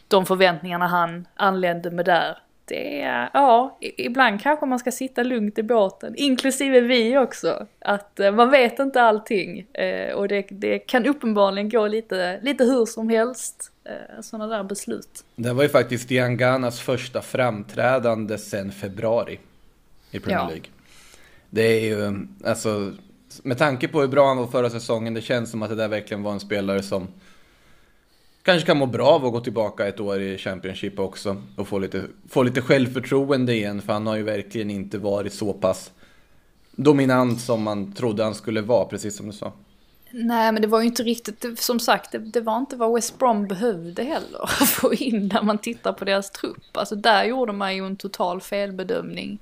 de 0.08 0.26
förväntningarna 0.26 0.86
han 0.86 1.26
anlände 1.34 1.90
med 1.90 2.04
där 2.04 2.38
det 2.70 3.00
är, 3.00 3.30
ja, 3.32 3.78
ibland 3.80 4.40
kanske 4.42 4.66
man 4.66 4.78
ska 4.78 4.92
sitta 4.92 5.22
lugnt 5.22 5.58
i 5.58 5.62
båten, 5.62 6.14
inklusive 6.16 6.80
vi 6.80 7.18
också. 7.18 7.66
Att 7.78 8.20
eh, 8.20 8.32
man 8.32 8.50
vet 8.50 8.78
inte 8.78 9.02
allting 9.02 9.66
eh, 9.72 10.14
och 10.14 10.28
det, 10.28 10.46
det 10.50 10.78
kan 10.78 11.06
uppenbarligen 11.06 11.68
gå 11.68 11.86
lite, 11.86 12.40
lite 12.42 12.64
hur 12.64 12.86
som 12.86 13.08
helst, 13.08 13.72
eh, 13.84 14.20
sådana 14.20 14.56
där 14.56 14.64
beslut. 14.64 15.24
Det 15.36 15.52
var 15.52 15.62
ju 15.62 15.68
faktiskt 15.68 16.08
Dianganas 16.08 16.80
första 16.80 17.22
framträdande 17.22 18.38
sedan 18.38 18.72
februari 18.72 19.38
i 20.10 20.20
Premier 20.20 20.46
League. 20.46 20.64
Ja. 20.64 20.70
Det 21.50 21.62
är 21.62 21.80
ju, 21.80 22.26
alltså, 22.44 22.92
med 23.42 23.58
tanke 23.58 23.88
på 23.88 24.00
hur 24.00 24.08
bra 24.08 24.28
han 24.28 24.36
var 24.36 24.46
förra 24.46 24.70
säsongen, 24.70 25.14
det 25.14 25.20
känns 25.20 25.50
som 25.50 25.62
att 25.62 25.68
det 25.68 25.76
där 25.76 25.88
verkligen 25.88 26.22
var 26.22 26.32
en 26.32 26.40
spelare 26.40 26.82
som 26.82 27.08
kanske 28.42 28.66
kan 28.66 28.76
må 28.76 28.86
bra 28.86 29.08
av 29.08 29.26
att 29.26 29.32
gå 29.32 29.40
tillbaka 29.40 29.88
ett 29.88 30.00
år 30.00 30.20
i 30.20 30.38
Championship 30.38 30.98
också 30.98 31.42
och 31.56 31.68
få 31.68 31.78
lite, 31.78 32.04
få 32.28 32.42
lite 32.42 32.62
självförtroende 32.62 33.54
igen 33.54 33.82
för 33.82 33.92
han 33.92 34.06
har 34.06 34.16
ju 34.16 34.22
verkligen 34.22 34.70
inte 34.70 34.98
varit 34.98 35.32
så 35.32 35.52
pass 35.52 35.92
dominant 36.72 37.40
som 37.40 37.62
man 37.62 37.92
trodde 37.92 38.24
han 38.24 38.34
skulle 38.34 38.60
vara, 38.60 38.84
precis 38.84 39.16
som 39.16 39.26
du 39.26 39.32
sa. 39.32 39.52
Nej, 40.12 40.52
men 40.52 40.62
det 40.62 40.68
var 40.68 40.80
ju 40.80 40.86
inte 40.86 41.02
riktigt, 41.02 41.60
som 41.60 41.80
sagt, 41.80 42.12
det, 42.12 42.18
det 42.18 42.40
var 42.40 42.58
inte 42.58 42.76
vad 42.76 42.94
West 42.94 43.18
Brom 43.18 43.46
behövde 43.48 44.02
heller 44.02 44.42
att 44.60 44.68
få 44.68 44.94
in 44.94 45.30
när 45.34 45.42
man 45.42 45.58
tittar 45.58 45.92
på 45.92 46.04
deras 46.04 46.30
trupp. 46.30 46.76
Alltså 46.76 46.94
där 46.94 47.24
gjorde 47.24 47.52
man 47.52 47.76
ju 47.76 47.86
en 47.86 47.96
total 47.96 48.40
felbedömning 48.40 49.38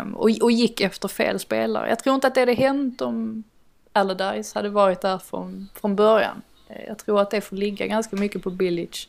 um, 0.00 0.14
och, 0.14 0.30
och 0.42 0.52
gick 0.52 0.80
efter 0.80 1.08
fel 1.08 1.38
spelare. 1.38 1.88
Jag 1.88 1.98
tror 1.98 2.14
inte 2.14 2.26
att 2.26 2.34
det 2.34 2.40
hade 2.40 2.54
hänt 2.54 3.00
om 3.00 3.44
Allardyce 3.92 4.54
hade 4.54 4.68
varit 4.68 5.00
där 5.00 5.18
från, 5.18 5.68
från 5.74 5.96
början. 5.96 6.42
Eh, 6.70 6.84
jag 6.86 6.98
tror 6.98 7.20
att 7.20 7.30
det 7.30 7.40
får 7.40 7.56
ligga 7.56 7.86
ganska 7.86 8.16
mycket 8.16 8.42
på 8.42 8.50
Billich 8.50 9.08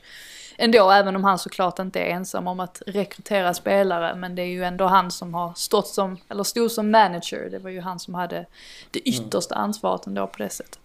ändå, 0.62 0.92
även 0.92 1.16
om 1.16 1.24
han 1.24 1.40
såklart 1.40 1.80
inte 1.80 2.00
är 2.00 2.06
ensam 2.06 2.48
om 2.48 2.60
att 2.60 2.82
rekrytera 2.88 3.54
spelare. 3.54 4.16
Men 4.16 4.36
det 4.36 4.42
är 4.42 4.48
ju 4.48 4.64
ändå 4.64 4.86
han 4.86 5.12
som 5.12 5.34
har 5.34 5.54
stått 5.56 5.88
som, 5.88 6.18
eller 6.30 6.44
stod 6.44 6.72
som 6.72 6.92
manager. 6.92 7.50
Det 7.52 7.60
var 7.60 7.70
ju 7.70 7.82
han 7.82 8.00
som 8.00 8.14
hade 8.14 8.46
det 8.92 9.00
yttersta 9.00 9.56
ansvaret 9.56 10.08
ändå 10.08 10.28
på 10.28 10.44
det 10.44 10.50
sättet. 10.50 10.80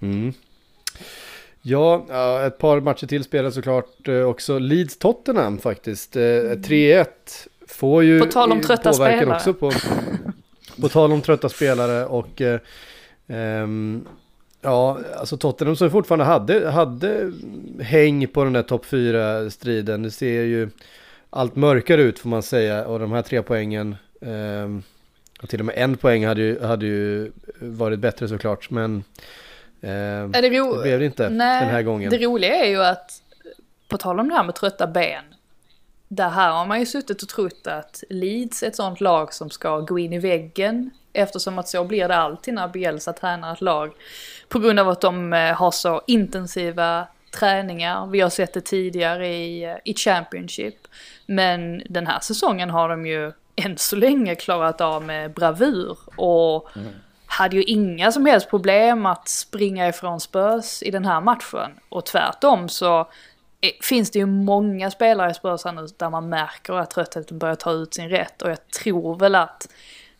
Mm. 0.00 0.32
Ja, 1.62 2.06
ett 2.46 2.58
par 2.58 2.80
matcher 2.80 3.06
till 3.06 3.24
spelar 3.24 3.50
såklart 3.50 4.08
eh, 4.08 4.22
också 4.22 4.58
Leeds-Tottenham 4.58 5.58
faktiskt. 5.58 6.16
3-1 6.16 6.98
eh, 6.98 7.06
får 7.68 8.04
ju 8.04 8.20
på 8.20 8.26
tal 8.26 8.52
om 8.52 8.60
trötta 8.60 8.92
spelare. 8.92 9.36
också 9.36 9.54
på, 9.54 9.72
på 10.80 10.88
tal 10.88 11.12
om 11.12 11.20
trötta 11.20 11.48
spelare 11.48 12.06
och 12.06 12.40
um, 13.26 14.06
Ja, 14.60 14.98
alltså 15.16 15.36
Tottenham 15.36 15.76
som 15.76 15.90
fortfarande 15.90 16.24
hade, 16.24 16.70
hade 16.70 17.32
häng 17.80 18.26
på 18.26 18.44
den 18.44 18.52
där 18.52 18.62
topp 18.62 18.86
4-striden. 18.86 20.02
Det 20.02 20.10
ser 20.10 20.42
ju 20.42 20.70
allt 21.30 21.56
mörkare 21.56 22.02
ut 22.02 22.18
får 22.18 22.28
man 22.28 22.42
säga. 22.42 22.86
Och 22.86 22.98
de 22.98 23.12
här 23.12 23.22
tre 23.22 23.42
poängen, 23.42 23.96
eh, 24.20 24.82
och 25.42 25.48
till 25.48 25.60
och 25.60 25.66
med 25.66 25.74
en 25.78 25.96
poäng 25.96 26.26
hade 26.26 26.40
ju, 26.40 26.60
hade 26.62 26.86
ju 26.86 27.32
varit 27.60 27.98
bättre 27.98 28.28
såklart. 28.28 28.70
Men 28.70 29.04
eh, 29.80 29.90
det, 29.90 30.40
det, 30.40 30.50
blev 30.82 31.00
det 31.00 31.04
inte 31.04 31.28
nej, 31.28 31.64
den 31.64 31.74
här 31.74 31.82
gången. 31.82 32.10
Det 32.10 32.18
roliga 32.18 32.54
är 32.54 32.68
ju 32.68 32.82
att, 32.82 33.22
på 33.88 33.98
tal 33.98 34.20
om 34.20 34.28
det 34.28 34.34
här 34.34 34.44
med 34.44 34.54
trötta 34.54 34.86
ben. 34.86 35.24
Där 36.08 36.28
här 36.28 36.52
har 36.52 36.66
man 36.66 36.80
ju 36.80 36.86
suttit 36.86 37.22
och 37.22 37.28
trott 37.28 37.66
att 37.66 38.02
Leeds 38.10 38.62
är 38.62 38.66
ett 38.66 38.76
sånt 38.76 39.00
lag 39.00 39.34
som 39.34 39.50
ska 39.50 39.80
gå 39.80 39.98
in 39.98 40.12
i 40.12 40.18
väggen. 40.18 40.90
Eftersom 41.12 41.58
att 41.58 41.68
så 41.68 41.84
blir 41.84 42.08
det 42.08 42.16
alltid 42.16 42.54
när 42.54 42.68
Bielsa 42.68 43.12
tränar 43.12 43.52
ett 43.52 43.60
lag. 43.60 43.92
På 44.48 44.58
grund 44.58 44.78
av 44.80 44.88
att 44.88 45.00
de 45.00 45.32
eh, 45.32 45.54
har 45.54 45.70
så 45.70 46.02
intensiva 46.06 47.06
träningar. 47.30 48.06
Vi 48.06 48.20
har 48.20 48.30
sett 48.30 48.54
det 48.54 48.60
tidigare 48.60 49.28
i, 49.28 49.64
eh, 49.64 49.76
i 49.84 49.94
Championship. 49.94 50.88
Men 51.26 51.82
den 51.88 52.06
här 52.06 52.20
säsongen 52.20 52.70
har 52.70 52.88
de 52.88 53.06
ju 53.06 53.32
än 53.56 53.78
så 53.78 53.96
länge 53.96 54.34
klarat 54.34 54.80
av 54.80 55.04
med 55.04 55.32
bravur. 55.32 55.98
Och 56.16 56.76
mm. 56.76 56.92
hade 57.26 57.56
ju 57.56 57.62
inga 57.62 58.12
som 58.12 58.26
helst 58.26 58.50
problem 58.50 59.06
att 59.06 59.28
springa 59.28 59.88
ifrån 59.88 60.20
Spurs 60.20 60.82
i 60.82 60.90
den 60.90 61.04
här 61.04 61.20
matchen. 61.20 61.70
Och 61.88 62.06
tvärtom 62.06 62.68
så 62.68 63.08
finns 63.82 64.10
det 64.10 64.18
ju 64.18 64.26
många 64.26 64.90
spelare 64.90 65.30
i 65.30 65.34
Spurs 65.34 65.64
nu 65.64 65.86
där 65.96 66.10
man 66.10 66.28
märker 66.28 66.74
att 66.74 66.90
tröttheten 66.90 67.38
börjar 67.38 67.54
ta 67.54 67.72
ut 67.72 67.94
sin 67.94 68.08
rätt. 68.08 68.42
Och 68.42 68.50
jag 68.50 68.68
tror 68.68 69.18
väl 69.18 69.34
att 69.34 69.68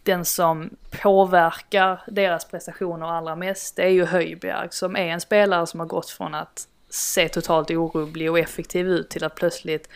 den 0.03 0.25
som 0.25 0.71
påverkar 1.03 2.03
deras 2.07 2.45
prestationer 2.45 3.07
allra 3.07 3.37
mest, 3.37 3.77
det 3.77 3.83
är 3.83 3.89
ju 3.89 4.05
Höjbjerg 4.05 4.69
som 4.71 4.97
är 4.97 5.07
en 5.07 5.21
spelare 5.21 5.67
som 5.67 5.81
har 5.81 5.87
gått 5.87 6.11
från 6.11 6.35
att 6.35 6.69
se 6.91 7.29
totalt 7.29 7.71
orubblig 7.71 8.31
och 8.31 8.39
effektiv 8.39 8.89
ut 8.89 9.11
till 9.11 9.25
att 9.25 9.35
plötsligt 9.35 9.89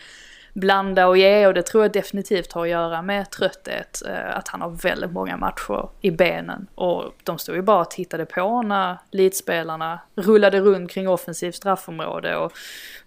blanda 0.55 1.07
och 1.07 1.17
ge 1.17 1.47
och 1.47 1.53
det 1.53 1.61
tror 1.61 1.83
jag 1.83 1.91
definitivt 1.91 2.53
har 2.53 2.61
att 2.61 2.69
göra 2.69 3.01
med 3.01 3.29
trötthet. 3.29 4.01
Eh, 4.07 4.37
att 4.37 4.47
han 4.47 4.61
har 4.61 4.69
väldigt 4.69 5.11
många 5.11 5.37
matcher 5.37 5.89
i 6.01 6.11
benen 6.11 6.67
och 6.75 7.03
de 7.23 7.37
stod 7.37 7.55
ju 7.55 7.61
bara 7.61 7.81
och 7.81 7.91
tittade 7.91 8.25
på 8.25 8.61
när 8.61 8.97
Leedspelarna 9.11 9.99
rullade 10.15 10.59
runt 10.59 10.91
kring 10.91 11.09
offensivt 11.09 11.55
straffområde 11.55 12.37
och 12.37 12.51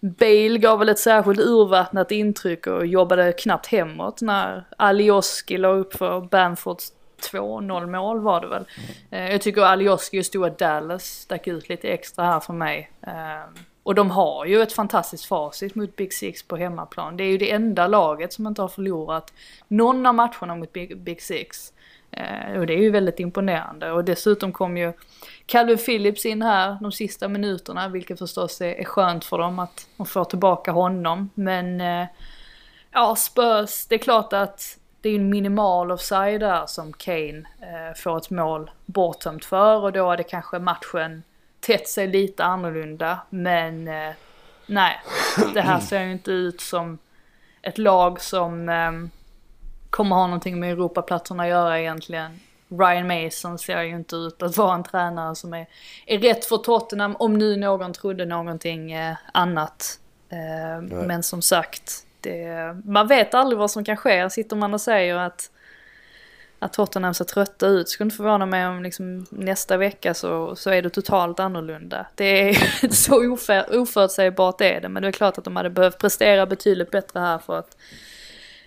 Bale 0.00 0.58
gav 0.58 0.78
väl 0.78 0.88
ett 0.88 0.98
särskilt 0.98 1.40
urvattnat 1.40 2.10
intryck 2.10 2.66
och 2.66 2.86
jobbade 2.86 3.32
knappt 3.32 3.66
hemåt 3.66 4.20
när 4.20 4.64
Alioski 4.76 5.58
la 5.58 5.68
upp 5.68 5.94
för 5.94 6.20
Bamfords 6.20 6.92
2-0 7.32 7.86
mål 7.86 8.20
var 8.20 8.40
det 8.40 8.46
väl. 8.46 8.68
Mm. 9.10 9.32
Jag 9.32 9.40
tycker 9.40 9.62
Alioski 9.62 10.20
och 10.20 10.26
stora 10.26 10.50
Dallas 10.50 11.04
stack 11.04 11.46
ut 11.46 11.68
lite 11.68 11.88
extra 11.88 12.24
här 12.24 12.40
för 12.40 12.52
mig. 12.52 12.90
Och 13.88 13.94
de 13.94 14.10
har 14.10 14.44
ju 14.44 14.62
ett 14.62 14.72
fantastiskt 14.72 15.24
facit 15.24 15.74
mot 15.74 15.96
Big 15.96 16.12
Six 16.12 16.42
på 16.42 16.56
hemmaplan. 16.56 17.16
Det 17.16 17.24
är 17.24 17.28
ju 17.28 17.38
det 17.38 17.50
enda 17.50 17.86
laget 17.86 18.32
som 18.32 18.46
inte 18.46 18.62
har 18.62 18.68
förlorat 18.68 19.32
någon 19.68 20.06
av 20.06 20.14
matcherna 20.14 20.54
mot 20.54 20.72
Big, 20.72 20.98
Big 20.98 21.22
Six. 21.22 21.72
Eh, 22.10 22.58
och 22.58 22.66
det 22.66 22.74
är 22.74 22.78
ju 22.78 22.90
väldigt 22.90 23.20
imponerande. 23.20 23.92
Och 23.92 24.04
dessutom 24.04 24.52
kom 24.52 24.76
ju 24.76 24.92
Calvin 25.46 25.78
Phillips 25.78 26.26
in 26.26 26.42
här 26.42 26.78
de 26.80 26.92
sista 26.92 27.28
minuterna, 27.28 27.88
vilket 27.88 28.18
förstås 28.18 28.60
är, 28.60 28.74
är 28.74 28.84
skönt 28.84 29.24
för 29.24 29.38
dem 29.38 29.58
att 29.58 29.88
de 29.96 30.06
får 30.06 30.24
tillbaka 30.24 30.72
honom. 30.72 31.30
Men 31.34 31.80
eh, 31.80 32.06
ja, 32.92 33.16
Spurs, 33.16 33.86
det 33.86 33.94
är 33.94 33.98
klart 33.98 34.32
att 34.32 34.78
det 35.00 35.08
är 35.08 35.12
ju 35.12 35.18
en 35.18 35.30
minimal 35.30 35.90
offside 35.90 36.40
där 36.40 36.66
som 36.66 36.92
Kane 36.92 37.42
eh, 37.60 37.96
får 37.96 38.16
ett 38.18 38.30
mål 38.30 38.70
borttömt 38.86 39.44
för 39.44 39.82
och 39.82 39.92
då 39.92 40.08
hade 40.08 40.22
kanske 40.22 40.58
matchen 40.58 41.22
tätt 41.60 41.88
sig 41.88 42.06
lite 42.06 42.44
annorlunda. 42.44 43.18
Men 43.30 43.88
eh, 43.88 44.14
nej, 44.66 45.00
det 45.54 45.60
här 45.60 45.80
ser 45.80 46.02
ju 46.02 46.12
inte 46.12 46.30
ut 46.30 46.60
som 46.60 46.98
ett 47.62 47.78
lag 47.78 48.20
som 48.20 48.68
eh, 48.68 48.92
kommer 49.90 50.16
ha 50.16 50.26
någonting 50.26 50.60
med 50.60 50.72
Europaplatserna 50.72 51.42
att 51.42 51.48
göra 51.48 51.80
egentligen. 51.80 52.40
Ryan 52.68 53.06
Mason 53.06 53.58
ser 53.58 53.82
ju 53.82 53.94
inte 53.94 54.16
ut 54.16 54.42
att 54.42 54.56
vara 54.56 54.74
en 54.74 54.84
tränare 54.84 55.34
som 55.34 55.54
är, 55.54 55.66
är 56.06 56.18
rätt 56.18 56.44
för 56.44 56.56
Tottenham 56.56 57.16
om 57.18 57.38
nu 57.38 57.56
någon 57.56 57.92
trodde 57.92 58.24
någonting 58.24 58.92
eh, 58.92 59.16
annat. 59.32 60.00
Eh, 60.28 60.82
men 61.06 61.22
som 61.22 61.42
sagt, 61.42 62.06
det, 62.20 62.76
man 62.84 63.06
vet 63.06 63.34
aldrig 63.34 63.58
vad 63.58 63.70
som 63.70 63.84
kan 63.84 63.96
ske. 63.96 64.30
Sitter 64.30 64.56
man 64.56 64.74
och 64.74 64.80
säger 64.80 65.16
att, 65.16 65.50
att 66.58 66.72
Tottenham 66.72 67.14
ser 67.14 67.24
trötta 67.24 67.66
ut, 67.66 67.88
skulle 67.88 68.06
inte 68.06 68.16
förvåna 68.16 68.46
mig 68.46 68.66
om 68.66 68.82
liksom 68.82 69.26
nästa 69.30 69.76
vecka 69.76 70.14
så, 70.14 70.56
så 70.56 70.70
är 70.70 70.82
det 70.82 70.90
totalt 70.90 71.40
annorlunda. 71.40 72.06
Det 72.14 72.48
är 72.50 72.54
så 72.94 73.32
oför, 73.32 73.78
oförutsägbart 73.80 74.60
är 74.60 74.80
det, 74.80 74.88
men 74.88 75.02
det 75.02 75.08
är 75.08 75.12
klart 75.12 75.38
att 75.38 75.44
de 75.44 75.56
hade 75.56 75.70
behövt 75.70 75.98
prestera 75.98 76.46
betydligt 76.46 76.90
bättre 76.90 77.20
här 77.20 77.38
för 77.38 77.58
att 77.58 77.76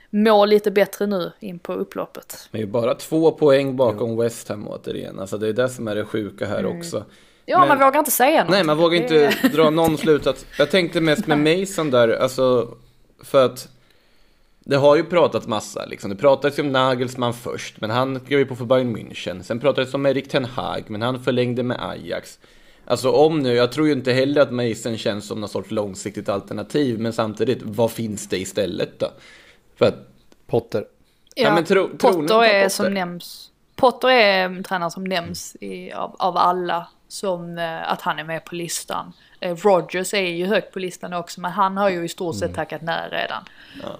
må 0.09 0.45
lite 0.45 0.71
bättre 0.71 1.07
nu 1.07 1.31
in 1.39 1.59
på 1.59 1.73
upploppet. 1.73 2.47
Men 2.51 2.61
ju 2.61 2.67
bara 2.67 2.95
två 2.95 3.31
poäng 3.31 3.75
bakom 3.75 4.17
West 4.17 4.49
Ham 4.49 4.67
återigen. 4.67 5.19
Alltså 5.19 5.37
det 5.37 5.47
är 5.47 5.53
det 5.53 5.69
som 5.69 5.87
är 5.87 5.95
det 5.95 6.05
sjuka 6.05 6.45
här 6.45 6.59
Mm. 6.59 6.77
också. 6.77 7.05
Ja, 7.45 7.59
Men- 7.59 7.67
man 7.67 7.79
vågar 7.79 7.99
inte 7.99 8.11
säga 8.11 8.43
något. 8.43 8.51
Nej, 8.51 8.63
man 8.63 8.77
vågar 8.77 8.97
inte 8.97 9.33
dra 9.53 9.69
någon 9.69 9.97
slutsats. 9.97 10.45
Jag 10.57 10.71
tänkte 10.71 11.01
mest 11.01 11.27
med 11.27 11.37
Mason 11.59 11.91
där, 11.91 12.09
alltså 12.09 12.67
för 13.23 13.45
att 13.45 13.67
det 14.65 14.75
har 14.75 14.95
ju 14.95 15.03
pratats 15.03 15.47
massa 15.47 15.85
liksom. 15.85 16.09
Det 16.09 16.15
pratades 16.15 16.59
om 16.59 16.71
Nagelsmann 16.71 17.33
först, 17.33 17.81
men 17.81 17.89
han 17.89 18.19
skrev 18.19 18.39
ju 18.39 18.45
på 18.45 18.55
för 18.55 18.65
Bayern 18.65 18.97
München. 18.97 19.41
Sen 19.41 19.59
pratades 19.59 19.93
om 19.93 20.05
Erik 20.05 20.29
Ten 20.29 20.45
Hag, 20.45 20.83
men 20.87 21.01
han 21.01 21.23
förlängde 21.23 21.63
med 21.63 21.77
Ajax. 21.89 22.39
Alltså 22.85 23.11
om 23.11 23.39
nu, 23.39 23.53
jag 23.53 23.71
tror 23.71 23.87
ju 23.87 23.93
inte 23.93 24.13
heller 24.13 24.41
att 24.41 24.51
Mason 24.51 24.97
känns 24.97 25.27
som 25.27 25.39
någon 25.39 25.49
sorts 25.49 25.71
långsiktigt 25.71 26.29
alternativ, 26.29 26.99
men 26.99 27.13
samtidigt, 27.13 27.59
vad 27.61 27.91
finns 27.91 28.27
det 28.27 28.37
istället 28.37 28.99
då? 28.99 29.11
För 29.75 29.85
att, 29.85 30.07
Potter. 30.47 30.85
Ja, 31.35 31.53
men 31.55 31.65
tro- 31.65 31.97
tror 31.97 32.11
ni 32.11 32.19
inte 32.19 32.33
Potter 32.33 32.35
på 32.35 32.43
är 32.43 32.63
Potter? 32.63 32.69
som 32.69 32.93
nämns. 32.93 33.51
Potter 33.75 34.07
är 34.07 34.45
en 34.45 34.63
tränare 34.63 34.91
som 34.91 35.03
nämns 35.03 35.55
i, 35.55 35.91
av, 35.91 36.15
av 36.19 36.37
alla 36.37 36.87
som 37.07 37.57
eh, 37.57 37.91
att 37.91 38.01
han 38.01 38.19
är 38.19 38.23
med 38.23 38.45
på 38.45 38.55
listan. 38.55 39.13
Eh, 39.41 39.55
Rodgers 39.55 40.13
är 40.13 40.21
ju 40.21 40.45
högt 40.45 40.73
på 40.73 40.79
listan 40.79 41.13
också 41.13 41.41
men 41.41 41.51
han 41.51 41.77
har 41.77 41.89
ju 41.89 42.05
i 42.05 42.09
stort 42.09 42.35
Mm. 42.35 42.39
sett 42.47 42.55
tackat 42.55 42.81
nej 42.81 43.09
redan. 43.11 43.43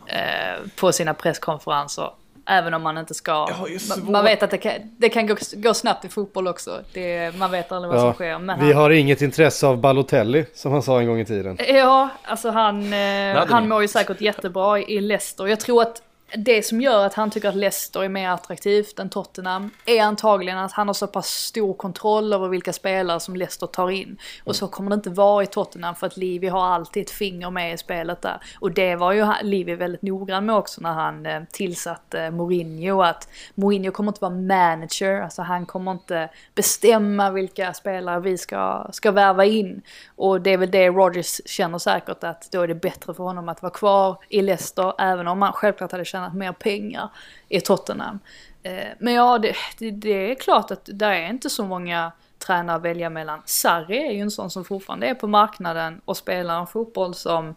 Eh, 0.08 0.60
på 0.76 0.92
sina 0.92 1.14
presskonferenser. 1.14 2.10
Även 2.46 2.74
om 2.74 2.82
man 2.82 2.98
inte 2.98 3.14
ska... 3.14 3.48
Ju 3.70 3.80
man, 4.12 4.24
vet 4.24 4.44
att 4.44 4.52
det 4.52 4.58
kan, 4.58 4.74
det 4.98 5.10
kan 5.10 5.28
gå, 5.28 5.36
gå 5.54 5.74
snabbt 5.74 6.06
i 6.06 6.10
fotboll 6.10 6.48
också. 6.48 6.82
Det, 6.94 7.36
man 7.38 7.52
vet 7.52 7.72
aldrig 7.72 7.92
vad 7.92 8.00
som 8.00 8.08
Ja, 8.08 8.14
sker. 8.14 8.40
Men 8.40 8.60
vi 8.60 8.66
han, 8.74 8.82
har 8.82 8.90
inget 8.90 9.22
intresse 9.22 9.68
av 9.68 9.78
Balotelli, 9.78 10.46
som 10.54 10.72
han 10.72 10.84
sa 10.84 11.00
en 11.00 11.08
gång 11.08 11.20
i 11.20 11.26
tiden. 11.26 11.58
Ja, 11.68 12.10
alltså 12.24 12.50
han, 12.50 12.94
eh, 12.94 13.46
han 13.48 13.70
mår 13.70 13.82
ju 13.82 13.88
säkert 13.88 14.22
jättebra 14.22 14.80
i 14.80 14.98
i 14.98 15.02
Leicester. 15.02 15.48
Jag 15.48 15.60
tror 15.60 15.82
att 15.82 16.02
det 16.38 16.64
som 16.64 16.82
gör 16.82 17.06
att 17.06 17.14
han 17.14 17.32
tycker 17.32 17.50
att 17.50 17.56
Leicester 17.56 18.04
är 18.04 18.10
mer 18.10 18.30
attraktivt 18.30 19.00
än 19.00 19.10
Tottenham 19.10 19.72
är 19.86 20.02
antagligen 20.02 20.58
att 20.58 20.72
han 20.72 20.88
har 20.88 20.94
så 20.94 21.08
pass 21.08 21.28
stor 21.28 21.74
kontroll 21.74 22.34
över 22.34 22.48
vilka 22.48 22.74
spelare 22.74 23.20
som 23.20 23.36
Leicester 23.36 23.68
tar 23.68 23.90
in. 23.90 24.18
Och 24.44 24.56
så 24.56 24.68
kommer 24.68 24.90
det 24.90 24.94
inte 24.94 25.10
vara 25.10 25.44
i 25.44 25.48
Tottenham 25.48 25.96
för 25.96 26.08
att 26.08 26.18
Livi 26.18 26.48
har 26.48 26.66
alltid 26.66 27.04
ett 27.04 27.10
finger 27.10 27.50
med 27.50 27.74
i 27.74 27.78
spelet 27.78 28.22
där. 28.22 28.42
Och 28.60 28.72
det 28.72 28.96
var 28.96 29.12
ju 29.12 29.28
Livi 29.42 29.76
väldigt 29.76 30.02
noggrann 30.02 30.46
med 30.46 30.56
också 30.56 30.82
när 30.82 30.94
han 30.94 31.26
eh, 31.26 31.42
tillsatte 31.52 32.32
Mourinho. 32.32 33.02
Att 33.02 33.30
Mourinho 33.56 33.92
kommer 33.92 34.12
inte 34.12 34.22
vara 34.22 34.34
manager, 34.34 35.22
alltså 35.22 35.42
han 35.42 35.66
kommer 35.66 35.92
inte 35.92 36.30
bestämma 36.56 37.32
vilka 37.32 37.74
spelare 37.74 38.20
vi 38.20 38.38
ska, 38.38 38.88
ska 38.92 39.12
värva 39.12 39.46
in. 39.46 39.82
Och 40.16 40.42
det 40.42 40.54
är 40.54 40.58
väl 40.58 40.72
det 40.72 40.90
Rogers 40.90 41.42
känner 41.46 41.78
säkert 41.78 42.24
att 42.24 42.52
då 42.52 42.62
är 42.62 42.68
det 42.68 42.76
bättre 42.76 43.14
för 43.14 43.24
honom 43.24 43.50
att 43.50 43.62
vara 43.62 43.74
kvar 43.74 44.18
i 44.30 44.42
Leicester 44.42 44.94
även 44.98 45.28
om 45.28 45.42
han 45.42 45.54
självklart 45.54 45.92
hade 45.92 46.06
känt 46.06 46.21
tjänat 46.22 46.34
mer 46.34 46.52
pengar 46.52 47.10
i 47.50 47.62
Tottenham. 47.62 48.20
Eh, 48.64 48.88
Men 49.00 49.14
ja, 49.14 49.40
det, 49.40 49.56
det, 49.78 49.92
det 49.92 50.32
är 50.32 50.36
klart 50.36 50.72
att 50.72 50.90
det 50.94 51.06
är 51.06 51.30
inte 51.30 51.50
så 51.50 51.66
många 51.66 52.12
tränare 52.40 52.76
att 52.76 52.82
välja 52.82 53.10
mellan. 53.10 53.42
Sarri 53.46 54.08
är 54.08 54.12
ju 54.12 54.20
en 54.20 54.32
sån 54.32 54.50
som 54.50 54.66
fortfarande 54.66 55.08
är 55.08 55.14
på 55.14 55.28
marknaden 55.28 56.02
och 56.06 56.18
spelar 56.18 56.60
en 56.60 56.68
fotboll 56.68 57.16
som 57.16 57.56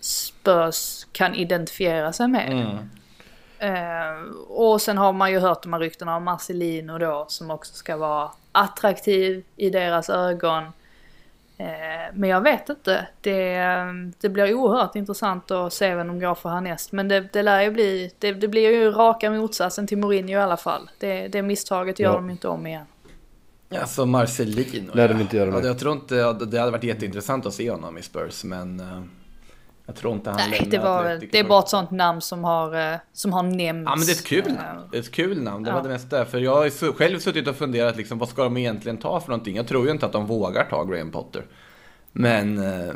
Spurs 0.00 1.06
kan 1.12 1.34
identifiera 1.34 2.12
sig 2.12 2.28
med. 2.28 2.78
Eh, 3.58 4.22
och 4.48 4.80
sen 4.80 4.98
har 4.98 5.12
man 5.12 5.30
ju 5.30 5.38
hört 5.38 5.62
de 5.62 5.72
här 5.72 5.80
ryktena 5.80 6.16
om 6.16 6.24
Marcelino 6.24 6.98
då 6.98 7.26
som 7.28 7.50
också 7.50 7.74
ska 7.74 7.96
vara 7.96 8.30
attraktiv 8.52 9.44
i 9.56 9.70
deras 9.70 10.10
ögon. 10.10 10.72
Eh, 11.62 12.14
men 12.14 12.30
jag 12.30 12.40
vet 12.40 12.68
inte. 12.68 13.06
Det, 13.20 13.58
det 14.20 14.28
blir 14.28 14.54
oerhört 14.54 14.96
intressant 14.96 15.50
att 15.50 15.72
se 15.72 15.94
vem 15.94 16.06
de 16.06 16.20
går 16.20 16.34
för 16.34 16.48
härnäst. 16.48 16.92
Men 16.92 17.08
det, 17.08 17.20
det 17.32 17.42
lär 17.42 17.62
ju 17.62 17.70
bli, 17.70 18.10
det, 18.18 18.32
det 18.32 18.48
blir 18.48 18.70
ju 18.70 18.90
raka 18.90 19.30
motsatsen 19.30 19.86
till 19.86 19.98
Mourinho 19.98 20.30
i 20.32 20.42
alla 20.42 20.56
fall. 20.56 20.90
Det, 20.98 21.28
det 21.28 21.42
misstaget 21.42 21.98
gör 21.98 22.10
Ja. 22.10 22.14
de 22.14 22.30
inte 22.30 22.48
om 22.48 22.66
igen. 22.66 22.86
alltså 23.80 24.06
Marcelino. 24.06 24.90
Lär 24.94 25.08
de 25.08 25.20
inte 25.20 25.36
göra 25.36 25.48
ja, 25.50 25.54
med. 25.54 25.64
Jag 25.64 25.78
tror 25.78 25.92
inte, 25.92 26.14
ja, 26.14 26.32
det 26.32 26.58
hade 26.58 26.70
varit 26.72 26.84
jätteintressant 26.84 27.46
att 27.46 27.54
se 27.54 27.70
honom 27.70 27.98
i 27.98 28.02
Spurs, 28.02 28.44
men 28.44 28.80
eh, 28.80 29.02
jag 29.86 29.96
tror 29.96 30.14
inte 30.14 30.30
han 30.30 30.50
Nej, 30.50 30.66
det, 30.70 30.78
var, 30.78 31.04
Atletico 31.04 31.32
det 31.32 31.38
är 31.38 31.44
bara 31.44 31.58
ett 31.62 31.68
sånt 31.68 31.90
namn 31.90 32.20
som 32.20 32.44
har, 32.44 32.92
eh, 32.92 32.98
som 33.12 33.32
har 33.32 33.42
nämnts. 33.42 33.90
Ja 33.90 33.96
men 33.96 34.06
det 34.06 34.12
är 34.12 34.14
ett 34.14 34.26
kul 34.26 34.46
Eh, 34.46 34.52
namn. 34.54 34.88
Det 34.90 34.96
är 34.96 35.00
ett 35.00 35.12
kul 35.12 35.42
namn. 35.42 35.64
Det 35.64 35.70
Ja. 35.70 35.76
var 35.76 35.82
det 35.82 35.88
mest 35.88 36.10
där. 36.10 36.24
För 36.24 36.40
jag 36.40 36.54
har 36.56 36.92
själv 36.92 37.18
suttit 37.18 37.48
och 37.48 37.56
funderat 37.56 37.96
liksom, 37.96 38.18
vad 38.18 38.28
ska 38.28 38.42
de 38.44 38.56
egentligen 38.56 38.98
ta 38.98 39.20
för 39.20 39.28
någonting? 39.28 39.56
Jag 39.56 39.68
tror 39.68 39.84
ju 39.86 39.90
inte 39.90 40.06
att 40.06 40.12
de 40.12 40.26
vågar 40.26 40.64
ta 40.64 40.84
Graham 40.84 41.10
Potter. 41.10 41.44
Men... 42.12 42.58
eh, 42.88 42.94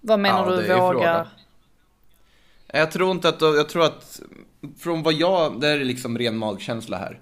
Vad 0.00 0.18
menar 0.20 0.50
ja, 0.52 0.56
du 0.56 0.74
vågar? 0.94 1.28
Jag 2.72 2.90
tror 2.90 3.10
inte 3.10 3.28
att, 3.28 3.40
jag 3.40 3.68
tror 3.68 3.84
att, 3.84 4.20
från 4.78 5.02
vad 5.02 5.14
jag, 5.14 5.60
det 5.60 5.68
är 5.68 5.78
liksom 5.78 6.18
ren 6.18 6.36
magkänsla 6.36 6.96
här. 6.96 7.20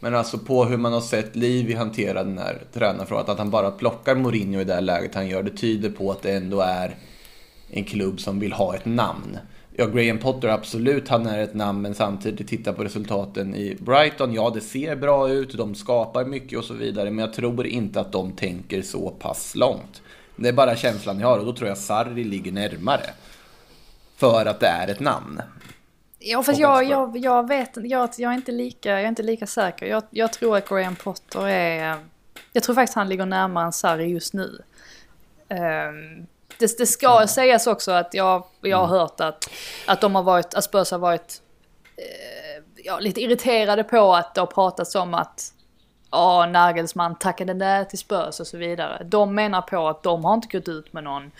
Men 0.00 0.14
alltså 0.14 0.38
på 0.38 0.64
hur 0.64 0.76
man 0.76 0.92
har 0.92 1.00
sett 1.00 1.36
Livi 1.36 1.74
hantera 1.74 2.24
den 2.24 2.38
här 2.38 2.62
tränarfrågan, 2.72 3.30
att 3.30 3.38
han 3.38 3.50
bara 3.50 3.70
plockar 3.70 4.14
Mourinho 4.14 4.60
i 4.60 4.64
det 4.64 4.74
här 4.74 4.80
läget 4.80 5.14
han 5.14 5.28
gör, 5.28 5.42
det 5.42 5.50
tyder 5.56 5.90
på 5.90 6.10
att 6.10 6.22
det 6.22 6.32
ändå 6.32 6.60
är 6.60 6.94
en 7.70 7.84
klubb 7.84 8.20
som 8.20 8.40
vill 8.40 8.52
ha 8.52 8.74
ett 8.74 8.84
namn. 8.84 9.38
Ja, 9.78 9.86
Graham 9.86 10.18
Potter 10.18 10.48
absolut, 10.48 11.08
han 11.08 11.26
är 11.26 11.38
ett 11.38 11.54
namn, 11.54 11.82
men 11.82 11.94
samtidigt 11.94 12.48
titta 12.48 12.72
på 12.72 12.84
resultaten 12.84 13.54
i 13.54 13.76
Brighton. 13.80 14.34
Ja, 14.34 14.50
det 14.54 14.60
ser 14.60 14.96
bra 14.96 15.28
ut, 15.28 15.56
de 15.56 15.74
skapar 15.74 16.24
mycket 16.24 16.58
och 16.58 16.64
så 16.64 16.74
vidare, 16.74 17.10
men 17.10 17.24
jag 17.24 17.32
tror 17.32 17.66
inte 17.66 18.00
att 18.00 18.12
de 18.12 18.32
tänker 18.32 18.82
så 18.82 19.10
pass 19.10 19.54
långt. 19.54 20.02
Det 20.36 20.48
är 20.48 20.52
bara 20.52 20.76
känslan 20.76 21.20
jag 21.20 21.28
har 21.28 21.38
och 21.38 21.46
då 21.46 21.52
tror 21.52 21.68
jag 21.68 21.78
Sarri 21.78 22.24
ligger 22.24 22.52
närmare. 22.52 23.10
För 24.16 24.46
att 24.46 24.60
det 24.60 24.66
är 24.66 24.88
ett 24.88 25.00
namn. 25.00 25.42
Ja 26.18 26.42
fast 26.42 26.58
jag, 26.58 26.84
jag, 26.84 27.16
jag 27.16 27.48
vet 27.48 27.70
jag, 27.74 28.10
jag, 28.18 28.32
är 28.32 28.36
inte 28.36 28.52
lika, 28.52 28.90
jag 28.90 29.00
är 29.00 29.08
inte 29.08 29.22
lika 29.22 29.46
säker. 29.46 29.86
Jag, 29.86 30.02
jag 30.10 30.32
tror 30.32 30.56
att 30.56 30.68
Graham 30.68 30.96
Potter 30.96 31.46
är... 31.46 31.96
Jag 32.52 32.62
tror 32.62 32.74
faktiskt 32.74 32.94
han 32.94 33.08
ligger 33.08 33.26
närmare 33.26 33.66
än 33.66 33.72
Sarri 33.72 34.04
just 34.04 34.34
nu. 34.34 34.62
Ehm, 35.48 36.26
det, 36.58 36.78
det 36.78 36.86
ska 36.86 37.26
sägas 37.26 37.66
också 37.66 37.92
att 37.92 38.14
jag, 38.14 38.44
jag 38.60 38.86
har 38.86 38.98
hört 38.98 39.20
att, 39.20 39.50
att 39.86 40.00
de 40.00 40.14
har 40.14 40.22
varit, 40.22 40.64
Spurs 40.64 40.90
har 40.90 40.98
varit 40.98 41.42
eh, 41.96 42.64
ja, 42.84 42.98
lite 42.98 43.20
irriterade 43.20 43.84
på 43.84 44.14
att 44.14 44.34
det 44.34 44.40
har 44.40 44.46
pratats 44.46 44.94
om 44.94 45.14
att 45.14 45.52
ja, 46.10 46.46
Nagelsmann 46.46 47.18
tackade 47.18 47.54
nej 47.54 47.88
till 47.88 47.98
Spurs 47.98 48.40
och 48.40 48.46
så 48.46 48.56
vidare. 48.56 49.04
De 49.04 49.34
menar 49.34 49.62
på 49.62 49.88
att 49.88 50.02
de 50.02 50.24
har 50.24 50.34
inte 50.34 50.58
gått 50.58 50.68
ut 50.68 50.92
med 50.92 51.04
någon 51.04 51.30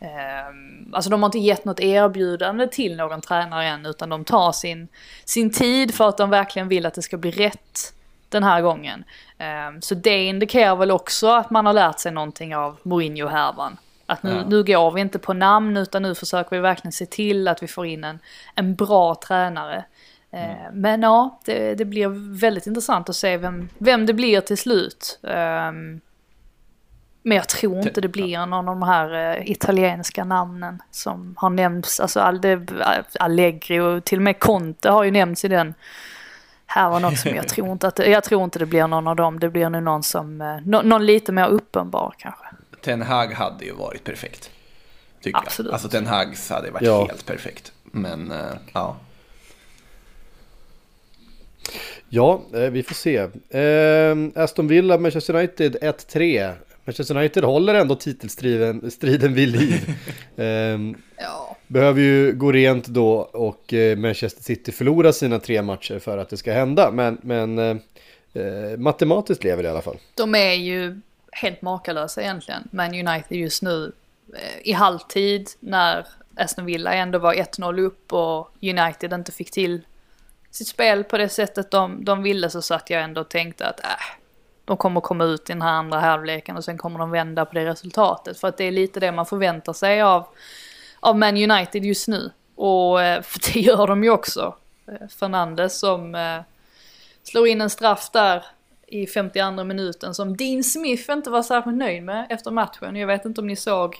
Ehm, 0.00 0.94
alltså 0.94 1.10
de 1.10 1.22
har 1.22 1.28
inte 1.28 1.38
gett 1.38 1.64
något 1.64 1.80
erbjudande 1.80 2.66
till 2.66 2.96
någon 2.96 3.20
tränare 3.20 3.66
än 3.66 3.86
utan 3.86 4.08
de 4.08 4.24
tar 4.24 4.52
sin, 4.52 4.88
sin 5.24 5.50
tid 5.50 5.94
för 5.94 6.08
att 6.08 6.16
de 6.16 6.30
verkligen 6.30 6.68
vill 6.68 6.86
att 6.86 6.94
det 6.94 7.02
ska 7.02 7.16
bli 7.16 7.30
rätt 7.30 7.94
den 8.28 8.44
här 8.44 8.62
gången. 8.62 9.04
Ehm, 9.38 9.82
så 9.82 9.94
det 9.94 10.24
indikerar 10.24 10.76
väl 10.76 10.90
också 10.90 11.28
att 11.28 11.50
man 11.50 11.66
har 11.66 11.72
lärt 11.72 11.98
sig 11.98 12.12
någonting 12.12 12.56
av 12.56 12.76
Mourinho-härvan. 12.82 13.76
Att 14.08 14.22
nu, 14.22 14.30
Ja. 14.30 14.44
nu 14.48 14.62
går 14.64 14.90
vi 14.90 15.00
inte 15.00 15.18
på 15.18 15.32
namn 15.32 15.76
utan 15.76 16.02
nu 16.02 16.14
försöker 16.14 16.50
vi 16.56 16.60
verkligen 16.60 16.92
se 16.92 17.06
till 17.06 17.48
att 17.48 17.62
vi 17.62 17.66
får 17.68 17.86
in 17.86 18.04
en, 18.04 18.18
en 18.54 18.74
bra 18.74 19.14
tränare. 19.14 19.84
Ehm, 20.30 20.56
Men 20.80 21.02
ja, 21.02 21.40
det, 21.44 21.74
det 21.74 21.84
blir 21.84 22.38
väldigt 22.40 22.66
intressant 22.66 23.08
att 23.08 23.16
se 23.16 23.36
vem, 23.36 23.68
vem 23.78 24.06
det 24.06 24.14
blir 24.14 24.40
till 24.40 24.58
slut. 24.58 25.18
Ehm, 25.22 26.00
men 27.22 27.36
jag 27.36 27.48
tror 27.48 27.78
inte 27.78 28.00
det 28.00 28.08
blir 28.08 28.38
någon 28.46 28.52
av 28.52 28.64
de 28.64 28.82
här 28.82 29.36
eh, 29.38 29.50
italienska 29.50 30.24
namnen 30.24 30.82
som 30.90 31.34
har 31.38 31.50
nämnts. 31.50 32.00
Alltså 32.00 32.20
Allegri 33.20 33.80
och 33.80 34.04
till 34.04 34.18
och 34.18 34.22
med 34.22 34.38
Conte 34.38 34.90
har 34.90 35.04
ju 35.04 35.10
nämnts 35.10 35.44
i 35.44 35.48
den 35.48 35.74
härvan 36.66 37.04
också. 37.04 37.28
Men 37.28 37.36
jag 37.36 37.48
tror 37.54 37.68
inte, 37.72 37.88
att 37.88 37.98
jag 37.98 38.24
tror 38.24 38.44
inte 38.44 38.58
det 38.58 38.66
blir 38.66 38.86
någon 38.86 39.06
av 39.08 39.16
dem. 39.16 39.40
Det 39.40 39.48
blir 39.48 39.68
nog 39.70 39.82
någon 39.82 40.02
som, 40.02 40.40
eh, 40.40 40.56
nå- 40.64 40.82
någon 40.82 41.06
lite 41.06 41.32
mer 41.32 41.48
uppenbar 41.48 42.14
kanske. 42.18 42.44
Ten 42.88 43.02
Hag 43.02 43.32
hade 43.32 43.64
ju 43.64 43.72
varit 43.72 44.04
perfekt. 44.04 44.50
Tycker 45.22 45.38
Absolut. 45.38 45.68
jag. 45.68 45.72
Alltså 45.74 45.88
Ten 45.88 46.06
Hags 46.06 46.50
hade 46.50 46.70
varit 46.70 46.82
Ja. 46.86 47.06
helt 47.06 47.26
perfekt. 47.26 47.72
Men, 47.84 48.30
eh, 48.30 48.36
ja. 48.72 48.96
Ja, 52.08 52.42
eh, 52.54 52.60
vi 52.60 52.82
får 52.82 52.94
se. 52.94 53.16
Eh, 53.60 54.42
Aston 54.44 54.68
Villa, 54.68 54.98
Manchester 54.98 55.34
United 55.34 55.76
1-3. 55.82 56.52
Manchester 56.84 57.16
United 57.16 57.44
håller 57.44 57.74
ändå 57.74 57.94
titelstriden 57.94 58.90
striden 58.90 59.34
vid 59.34 59.48
liv. 59.48 59.94
eh, 60.36 60.46
Ja. 61.16 61.56
behöver 61.66 62.00
ju 62.00 62.32
gå 62.32 62.52
rent 62.52 62.86
då 62.86 63.10
och 63.18 63.74
eh, 63.74 63.96
Manchester 63.98 64.42
City 64.42 64.72
förlora 64.72 65.12
sina 65.12 65.38
tre 65.38 65.62
matcher 65.62 65.98
för 65.98 66.18
att 66.18 66.28
det 66.30 66.36
ska 66.36 66.52
hända. 66.52 66.90
Men, 66.90 67.18
men 67.22 67.58
eh, 67.58 67.76
matematiskt 68.78 69.44
lever 69.44 69.62
det 69.62 69.66
i 69.66 69.70
alla 69.70 69.82
fall. 69.82 69.96
De 70.14 70.34
är 70.34 70.52
ju 70.52 71.00
helt 71.32 71.62
makalösa 71.62 72.22
egentligen. 72.22 72.68
Men 72.70 73.08
United 73.08 73.36
just 73.38 73.62
nu 73.62 73.92
eh, 74.34 74.68
i 74.68 74.72
halvtid 74.72 75.50
när 75.60 76.06
Aston 76.36 76.64
Villa 76.64 76.92
ändå 76.92 77.18
var 77.18 77.34
1-0 77.34 77.80
upp 77.80 78.12
och 78.12 78.50
United 78.62 79.12
inte 79.12 79.32
fick 79.32 79.50
till 79.50 79.80
sitt 80.50 80.68
spel 80.68 81.04
på 81.04 81.18
det 81.18 81.28
sättet 81.28 81.70
de, 81.70 82.04
de 82.04 82.22
ville 82.22 82.50
så 82.50 82.62
satt 82.62 82.90
jag 82.90 83.02
ändå 83.02 83.20
och 83.20 83.28
tänkte 83.28 83.66
att 83.66 83.80
äh, 83.80 83.86
de 84.64 84.76
kommer 84.76 85.00
komma 85.00 85.24
ut 85.24 85.50
i 85.50 85.52
den 85.52 85.62
här 85.62 85.72
andra 85.72 86.00
halvleken 86.00 86.56
och 86.56 86.64
sen 86.64 86.78
kommer 86.78 86.98
de 86.98 87.10
vända 87.10 87.44
på 87.44 87.54
det 87.54 87.66
resultatet. 87.66 88.40
För 88.40 88.48
att 88.48 88.56
det 88.56 88.64
är 88.64 88.70
lite 88.70 89.00
det 89.00 89.12
man 89.12 89.26
förväntar 89.26 89.72
sig 89.72 90.02
av, 90.02 90.26
av 91.00 91.18
Man 91.18 91.50
United 91.50 91.84
just 91.84 92.08
nu. 92.08 92.30
Och 92.54 92.98
för 92.98 93.50
eh, 93.50 93.52
det 93.54 93.60
gör 93.60 93.86
de 93.86 94.04
ju 94.04 94.10
också. 94.10 94.54
Eh, 94.86 95.08
Fernandes 95.08 95.78
som 95.78 96.16
slår 97.22 97.48
in 97.48 97.60
en 97.60 97.70
straff 97.70 98.10
där 98.12 98.44
i 98.88 99.06
52 99.06 99.64
minuten 99.64 100.14
som 100.14 100.36
Dean 100.36 100.64
Smith 100.64 101.10
inte 101.10 101.30
var 101.30 101.42
särskilt 101.42 101.76
nöjd 101.76 102.02
med 102.02 102.26
efter 102.30 102.50
matchen. 102.50 102.96
Jag 102.96 103.06
vet 103.06 103.24
inte 103.24 103.40
om 103.40 103.46
ni 103.46 103.56
såg 103.56 103.96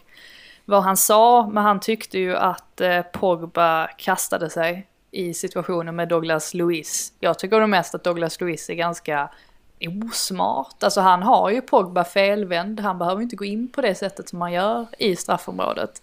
vad 0.64 0.82
han 0.82 0.96
sa, 0.96 1.46
men 1.52 1.64
han 1.64 1.80
tyckte 1.80 2.18
ju 2.18 2.36
att 2.36 2.80
eh, 2.80 3.02
Pogba 3.02 3.86
kastade 3.86 4.50
sig 4.50 4.86
i 5.10 5.34
situationen 5.34 5.96
med 5.96 6.08
Douglas 6.08 6.54
Luiz. 6.54 7.12
Jag 7.20 7.38
tycker 7.38 7.60
nog 7.60 7.68
mest 7.68 7.94
att 7.94 8.04
Douglas 8.04 8.40
Luiz 8.40 8.70
är 8.70 8.74
ganska 8.74 9.28
osmart. 10.04 10.82
Alltså 10.82 11.00
han 11.00 11.22
har 11.22 11.50
ju 11.50 11.60
Pogba 11.60 12.04
felvänd, 12.04 12.80
han 12.80 12.98
behöver 12.98 13.22
inte 13.22 13.36
gå 13.36 13.44
in 13.44 13.68
på 13.68 13.80
det 13.80 13.94
sättet 13.94 14.28
som 14.28 14.38
man 14.38 14.52
gör 14.52 14.86
i 14.98 15.16
straffområdet. 15.16 16.02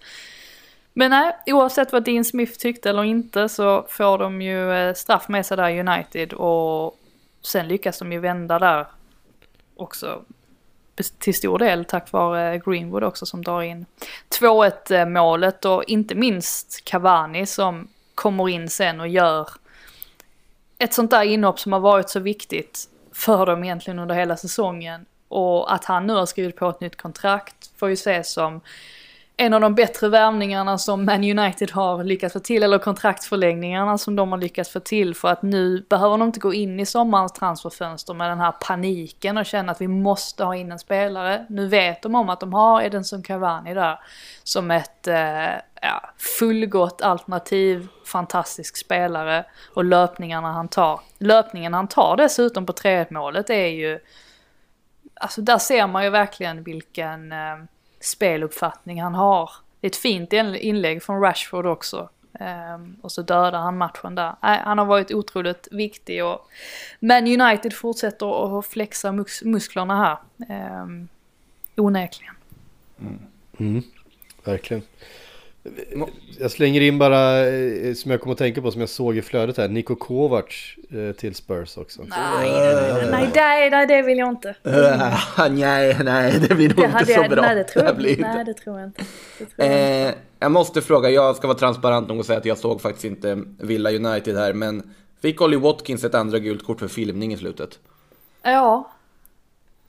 Men 0.93 1.11
nej, 1.11 1.35
oavsett 1.45 1.91
vad 1.91 2.03
Dean 2.03 2.25
Smith 2.25 2.57
tyckte 2.57 2.89
eller 2.89 3.03
inte 3.03 3.49
så 3.49 3.85
får 3.89 4.17
de 4.17 4.41
ju 4.41 4.73
eh, 4.73 4.93
straff 4.93 5.27
med 5.27 5.45
sig 5.45 5.57
där 5.57 5.79
United 5.79 6.33
och 6.33 6.99
sen 7.45 7.67
lyckas 7.67 7.99
de 7.99 8.11
ju 8.11 8.19
vända 8.19 8.59
där 8.59 8.85
också 9.75 10.21
till 11.19 11.35
stor 11.35 11.59
del 11.59 11.85
tack 11.85 12.11
vare 12.11 12.61
Greenwood 12.65 13.03
också 13.03 13.25
som 13.25 13.43
drar 13.43 13.61
in 13.61 13.85
2-1 14.39 14.91
eh, 14.91 15.05
målet 15.05 15.65
och 15.65 15.83
inte 15.83 16.15
minst 16.15 16.85
Cavani 16.85 17.45
som 17.45 17.87
kommer 18.15 18.49
in 18.49 18.69
sen 18.69 18.99
och 18.99 19.07
gör 19.07 19.49
ett 20.77 20.93
sånt 20.93 21.11
där 21.11 21.23
inhopp 21.23 21.59
som 21.59 21.73
har 21.73 21.79
varit 21.79 22.09
så 22.09 22.19
viktigt 22.19 22.89
för 23.11 23.45
dem 23.45 23.63
egentligen 23.63 23.99
under 23.99 24.15
hela 24.15 24.37
säsongen. 24.37 25.05
Och 25.27 25.73
att 25.73 25.85
han 25.85 26.07
nu 26.07 26.13
har 26.13 26.25
skrivit 26.25 26.55
på 26.55 26.69
ett 26.69 26.79
nytt 26.79 26.95
kontrakt 26.95 27.71
får 27.77 27.89
ju 27.89 27.93
ses 27.93 28.31
som 28.31 28.61
en 29.37 29.53
av 29.53 29.61
de 29.61 29.75
bättre 29.75 30.09
värvningarna 30.09 30.77
som 30.77 31.05
Man 31.05 31.39
United 31.39 31.71
har 31.71 32.03
lyckats 32.03 32.33
få 32.33 32.39
till, 32.39 32.63
eller 32.63 32.77
kontraktförlängningarna 32.77 33.97
som 33.97 34.15
de 34.15 34.31
har 34.31 34.37
lyckats 34.37 34.69
få 34.69 34.79
till 34.79 35.15
för 35.15 35.27
att 35.27 35.41
nu 35.41 35.85
behöver 35.89 36.17
de 36.17 36.27
inte 36.27 36.39
gå 36.39 36.53
in 36.53 36.79
i 36.79 36.85
sommarens 36.85 37.33
transferfönster 37.33 38.13
med 38.13 38.29
den 38.29 38.39
här 38.39 38.51
paniken 38.51 39.37
och 39.37 39.45
känna 39.45 39.71
att 39.71 39.81
vi 39.81 39.87
måste 39.87 40.43
ha 40.43 40.55
in 40.55 40.71
en 40.71 40.79
spelare. 40.79 41.45
Nu 41.49 41.67
vet 41.67 42.01
de 42.01 42.15
om 42.15 42.29
att 42.29 42.39
de 42.39 42.53
har 42.53 42.81
Edinson 42.81 43.23
Cavani 43.23 43.73
där 43.73 43.99
som 44.43 44.71
ett 44.71 45.07
eh, 45.07 45.53
ja, 45.81 46.09
fullgott 46.39 47.01
alternativ, 47.01 47.87
fantastisk 48.05 48.77
spelare 48.77 49.45
och 49.73 49.83
löpningarna 49.83 50.51
han 50.51 50.67
tar. 50.67 50.99
Löpningen 51.17 51.73
han 51.73 51.87
tar 51.87 52.17
dessutom 52.17 52.65
på 52.65 52.73
3-1 52.73 53.13
målet 53.13 53.49
är 53.49 53.67
ju, 53.67 53.99
alltså 55.13 55.41
där 55.41 55.57
ser 55.57 55.87
man 55.87 56.03
ju 56.03 56.09
verkligen 56.09 56.63
vilken 56.63 57.31
eh, 57.31 57.55
speluppfattning 58.05 59.01
han 59.01 59.15
har. 59.15 59.49
Det 59.79 59.87
är 59.87 59.89
ett 59.89 59.95
fint 59.95 60.33
inlägg 60.33 61.03
från 61.03 61.21
Rashford 61.21 61.65
också. 61.65 62.09
Um, 62.39 62.95
och 63.01 63.11
så 63.11 63.21
dödar 63.21 63.59
han 63.59 63.77
matchen 63.77 64.15
där. 64.15 64.35
Nej, 64.41 64.61
han 64.63 64.77
har 64.77 64.85
varit 64.85 65.11
otroligt 65.11 65.67
viktig 65.71 66.25
och 66.25 66.47
Men 66.99 67.41
United 67.41 67.73
fortsätter 67.73 68.59
att 68.59 68.65
flexa 68.65 69.11
mus 69.11 69.43
musklerna 69.43 70.17
här. 70.37 70.81
Um, 70.81 71.07
onekligen. 71.75 72.35
Mm. 72.99 73.19
Mm, 73.59 73.83
verkligen. 74.43 74.83
Jag 76.39 76.51
slänger 76.51 76.81
in 76.81 76.97
bara, 76.97 77.47
eh, 77.47 77.93
som 77.93 78.11
jag 78.11 78.21
kommer 78.21 78.31
att 78.31 78.37
tänka 78.37 78.61
på, 78.61 78.71
som 78.71 78.81
jag 78.81 78.89
såg 78.89 79.17
i 79.17 79.21
flödet 79.21 79.57
här, 79.57 79.67
Niko 79.67 79.95
Kovac 79.95 80.75
eh, 80.91 81.15
till 81.15 81.35
Spurs 81.35 81.77
också. 81.77 82.01
Nej, 82.01 82.49
nej, 82.49 83.09
nej, 83.11 83.29
nej, 83.35 83.69
nej, 83.69 83.87
det 83.87 84.01
vill 84.01 84.17
jag 84.17 84.29
inte. 84.29 84.55
nej, 85.49 85.97
nej, 86.03 86.39
det 86.49 86.55
blir 86.55 86.69
nog 86.69 86.77
det 86.77 86.85
inte 86.85 87.05
så 87.05 87.11
jag, 87.11 87.29
bra. 87.29 87.41
Nej, 87.41 87.55
det 87.55 87.63
tror 87.63 87.85
jag, 87.85 87.97
det 87.97 88.17
nej, 88.19 88.45
det 88.45 88.53
tror 88.53 88.79
jag 88.79 88.87
inte. 88.87 89.03
Eh, 89.65 90.13
jag 90.39 90.51
måste 90.51 90.81
fråga, 90.81 91.09
jag 91.09 91.35
ska 91.35 91.47
vara 91.47 91.57
transparent 91.57 92.07
nog 92.07 92.19
och 92.19 92.25
säga 92.25 92.39
att 92.39 92.45
jag 92.45 92.57
såg 92.57 92.81
faktiskt 92.81 93.05
inte 93.05 93.43
Villa 93.59 93.91
United 93.91 94.37
här, 94.37 94.53
men 94.53 94.93
fick 95.21 95.41
Olly 95.41 95.57
Watkins 95.57 96.03
ett 96.03 96.15
andra 96.15 96.39
gult 96.39 96.65
kort 96.65 96.79
för 96.79 96.87
filmning 96.87 97.33
i 97.33 97.37
slutet? 97.37 97.79
Ja, 98.43 98.91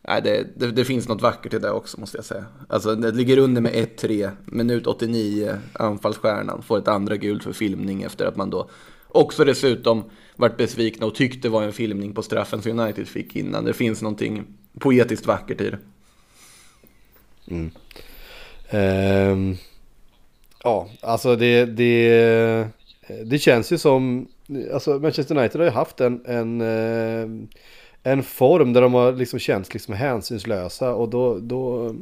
Nej, 0.09 0.23
det, 0.23 0.47
det, 0.57 0.73
det, 0.73 0.85
finns 0.85 1.09
något 1.09 1.23
vackert 1.23 1.55
i 1.55 1.59
det 1.59 1.71
också 1.71 2.01
måste 2.01 2.19
jag 2.19 2.25
säga. 2.25 2.45
Alltså 2.69 2.95
det 2.95 3.13
ligger 3.13 3.39
under 3.39 3.61
med 3.61 3.73
1-3, 3.73 4.31
minut 4.45 4.87
89, 4.87 5.59
anfallsstjärnan 5.73 6.63
får 6.63 6.79
ett 6.79 6.89
andra 6.89 7.17
gult 7.17 7.45
för 7.45 7.53
filmning 7.53 8.03
efter 8.03 8.27
att 8.27 8.37
man 8.37 8.51
då 8.51 8.71
också 9.09 9.45
dessutom 9.45 10.05
varit 10.37 10.57
besvikna 10.57 11.07
och 11.07 11.15
tyckte 11.15 11.49
var 11.49 11.63
en 11.63 11.73
filmning 11.73 12.13
på 12.13 12.23
straffen 12.23 12.63
som 12.63 12.81
United 12.81 13.09
fick 13.09 13.37
innan. 13.37 13.65
Det 13.65 13.73
finns 13.73 14.03
någonting 14.03 14.45
poetiskt 14.79 15.27
vackert 15.27 15.61
i 15.61 15.71
det. 15.71 15.79
Mm. 17.51 17.71
Um, 19.33 19.57
ja, 20.65 20.89
alltså 21.03 21.37
det, 21.37 21.65
det, 21.65 22.69
det 23.25 23.39
känns 23.39 23.73
ju 23.73 23.79
som, 23.79 24.29
alltså 24.73 24.99
Manchester 24.99 25.39
United 25.39 25.61
har 25.61 25.67
ju 25.67 25.73
haft 25.73 26.01
en, 26.01 26.27
en 26.27 26.61
uh, 26.61 27.47
en 28.07 28.23
form 28.23 28.73
där 28.73 28.81
de 28.81 28.95
har 28.95 29.13
liksom 29.13 29.39
känts 29.39 29.75
liksom 29.75 29.95
hänsynslösa 29.95 30.95
och 30.95 31.09
då, 31.09 31.39
då, 31.39 31.95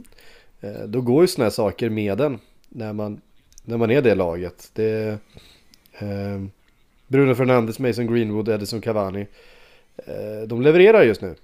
eh, 0.61 0.83
då 0.87 1.01
går 1.01 1.23
ju 1.23 1.29
sådana 1.29 1.45
här 1.45 1.51
saker 1.51 1.91
med 1.91 2.19
den 2.19 2.39
när 2.69 2.93
man, 2.93 3.21
när 3.65 3.77
man 3.77 3.91
är 3.91 4.03
det 4.03 4.15
laget. 4.15 4.71
Det, 4.73 5.19
eh, 5.99 6.45
Bruno 7.07 7.35
Fernandes, 7.35 7.79
Mason 7.79 8.07
Greenwood, 8.07 8.49
Edison 8.49 8.81
Cavani. 8.81 9.27
Eh, 9.97 10.47
de 10.47 10.63
levererar 10.63 11.03
just 11.03 11.21
nu. 11.21 11.35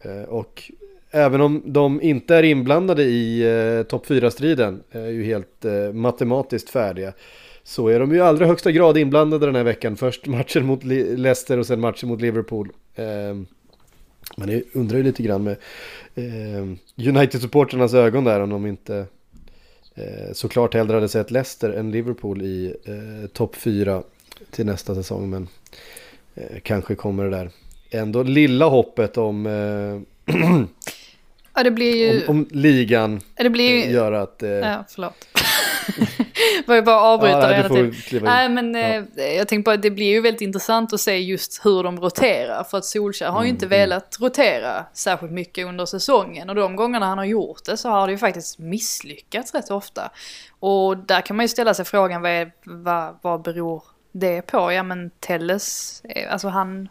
Eh, 0.00 0.22
och 0.22 0.70
även 1.10 1.40
om 1.40 1.62
de 1.64 2.02
inte 2.02 2.36
är 2.36 2.42
inblandade 2.42 3.02
i 3.02 3.42
eh, 3.42 3.82
topp 3.82 4.06
4-striden, 4.06 4.82
är 4.90 5.08
ju 5.08 5.24
helt 5.24 5.64
eh, 5.64 5.92
matematiskt 5.92 6.70
färdiga, 6.70 7.12
så 7.62 7.88
är 7.88 8.00
de 8.00 8.12
ju 8.12 8.16
i 8.16 8.20
allra 8.20 8.46
högsta 8.46 8.72
grad 8.72 8.98
inblandade 8.98 9.46
den 9.46 9.54
här 9.54 9.64
veckan. 9.64 9.96
Först 9.96 10.26
matchen 10.26 10.66
mot 10.66 10.84
Leicester 10.84 11.58
och 11.58 11.66
sen 11.66 11.80
matchen 11.80 12.08
mot 12.08 12.20
Liverpool. 12.20 12.72
Eh, 12.94 13.34
man 14.36 14.62
undrar 14.72 14.98
ju 14.98 15.02
lite 15.02 15.22
grann 15.22 15.44
med 15.44 15.56
eh, 16.14 16.64
United-supporternas 16.96 17.94
ögon 17.94 18.24
där 18.24 18.40
om 18.40 18.50
de 18.50 18.66
inte 18.66 19.06
eh, 19.94 20.32
såklart 20.32 20.74
hellre 20.74 20.94
hade 20.94 21.08
sett 21.08 21.30
Leicester 21.30 21.70
än 21.70 21.90
Liverpool 21.90 22.42
i 22.42 22.74
eh, 22.84 23.28
topp 23.28 23.56
4 23.56 24.02
till 24.50 24.66
nästa 24.66 24.94
säsong. 24.94 25.30
Men 25.30 25.48
eh, 26.34 26.60
kanske 26.62 26.94
kommer 26.94 27.24
det 27.24 27.30
där 27.30 27.50
ändå 27.90 28.22
lilla 28.22 28.66
hoppet 28.66 29.16
om 29.16 29.46
eh, 29.46 30.34
Ja, 31.54 31.62
det 31.62 31.70
blir 31.70 31.96
ju... 31.96 32.26
Om, 32.26 32.38
om 32.38 32.46
ligan 32.50 33.20
det 33.34 33.50
blir 33.50 33.70
ju... 33.70 33.82
Eh, 33.82 33.92
gör 33.92 34.12
att... 34.12 34.42
Eh... 34.42 34.50
Ja, 34.50 34.84
förlåt. 34.88 35.28
var 36.66 36.74
ju 36.74 36.82
bara 36.82 37.00
avbryta 37.00 37.50
ja, 37.50 37.56
hela 37.56 37.68
tiden. 37.68 37.94
Nej, 38.24 38.48
men 38.48 38.74
ja. 38.74 38.80
eh, 38.80 39.36
jag 39.36 39.48
tänkte 39.48 39.68
bara 39.68 39.74
att 39.74 39.82
det 39.82 39.90
blir 39.90 40.06
ju 40.06 40.20
väldigt 40.20 40.40
intressant 40.40 40.92
att 40.92 41.00
se 41.00 41.18
just 41.18 41.60
hur 41.64 41.82
de 41.82 42.00
roterar. 42.00 42.64
För 42.64 42.78
att 42.78 42.84
Solskjaer 42.84 43.30
har 43.30 43.42
ju 43.42 43.48
inte 43.48 43.66
mm, 43.66 43.76
mm. 43.76 43.88
velat 43.88 44.16
rotera 44.20 44.84
särskilt 44.92 45.32
mycket 45.32 45.66
under 45.66 45.86
säsongen. 45.86 46.48
Och 46.48 46.54
de 46.54 46.76
gångerna 46.76 47.06
han 47.06 47.18
har 47.18 47.24
gjort 47.24 47.64
det 47.64 47.76
så 47.76 47.88
har 47.88 48.06
det 48.06 48.12
ju 48.12 48.18
faktiskt 48.18 48.58
misslyckats 48.58 49.54
rätt 49.54 49.70
ofta. 49.70 50.10
Och 50.58 50.96
där 50.96 51.20
kan 51.20 51.36
man 51.36 51.44
ju 51.44 51.48
ställa 51.48 51.74
sig 51.74 51.84
frågan 51.84 52.22
vad, 52.22 52.30
är, 52.30 52.52
vad, 52.64 53.18
vad 53.22 53.42
beror 53.42 53.82
det 54.12 54.42
på? 54.42 54.72
Ja 54.72 54.82
men 54.82 55.10
Telles, 55.20 56.02
eh, 56.04 56.32
alltså 56.32 56.48
han 56.48 56.88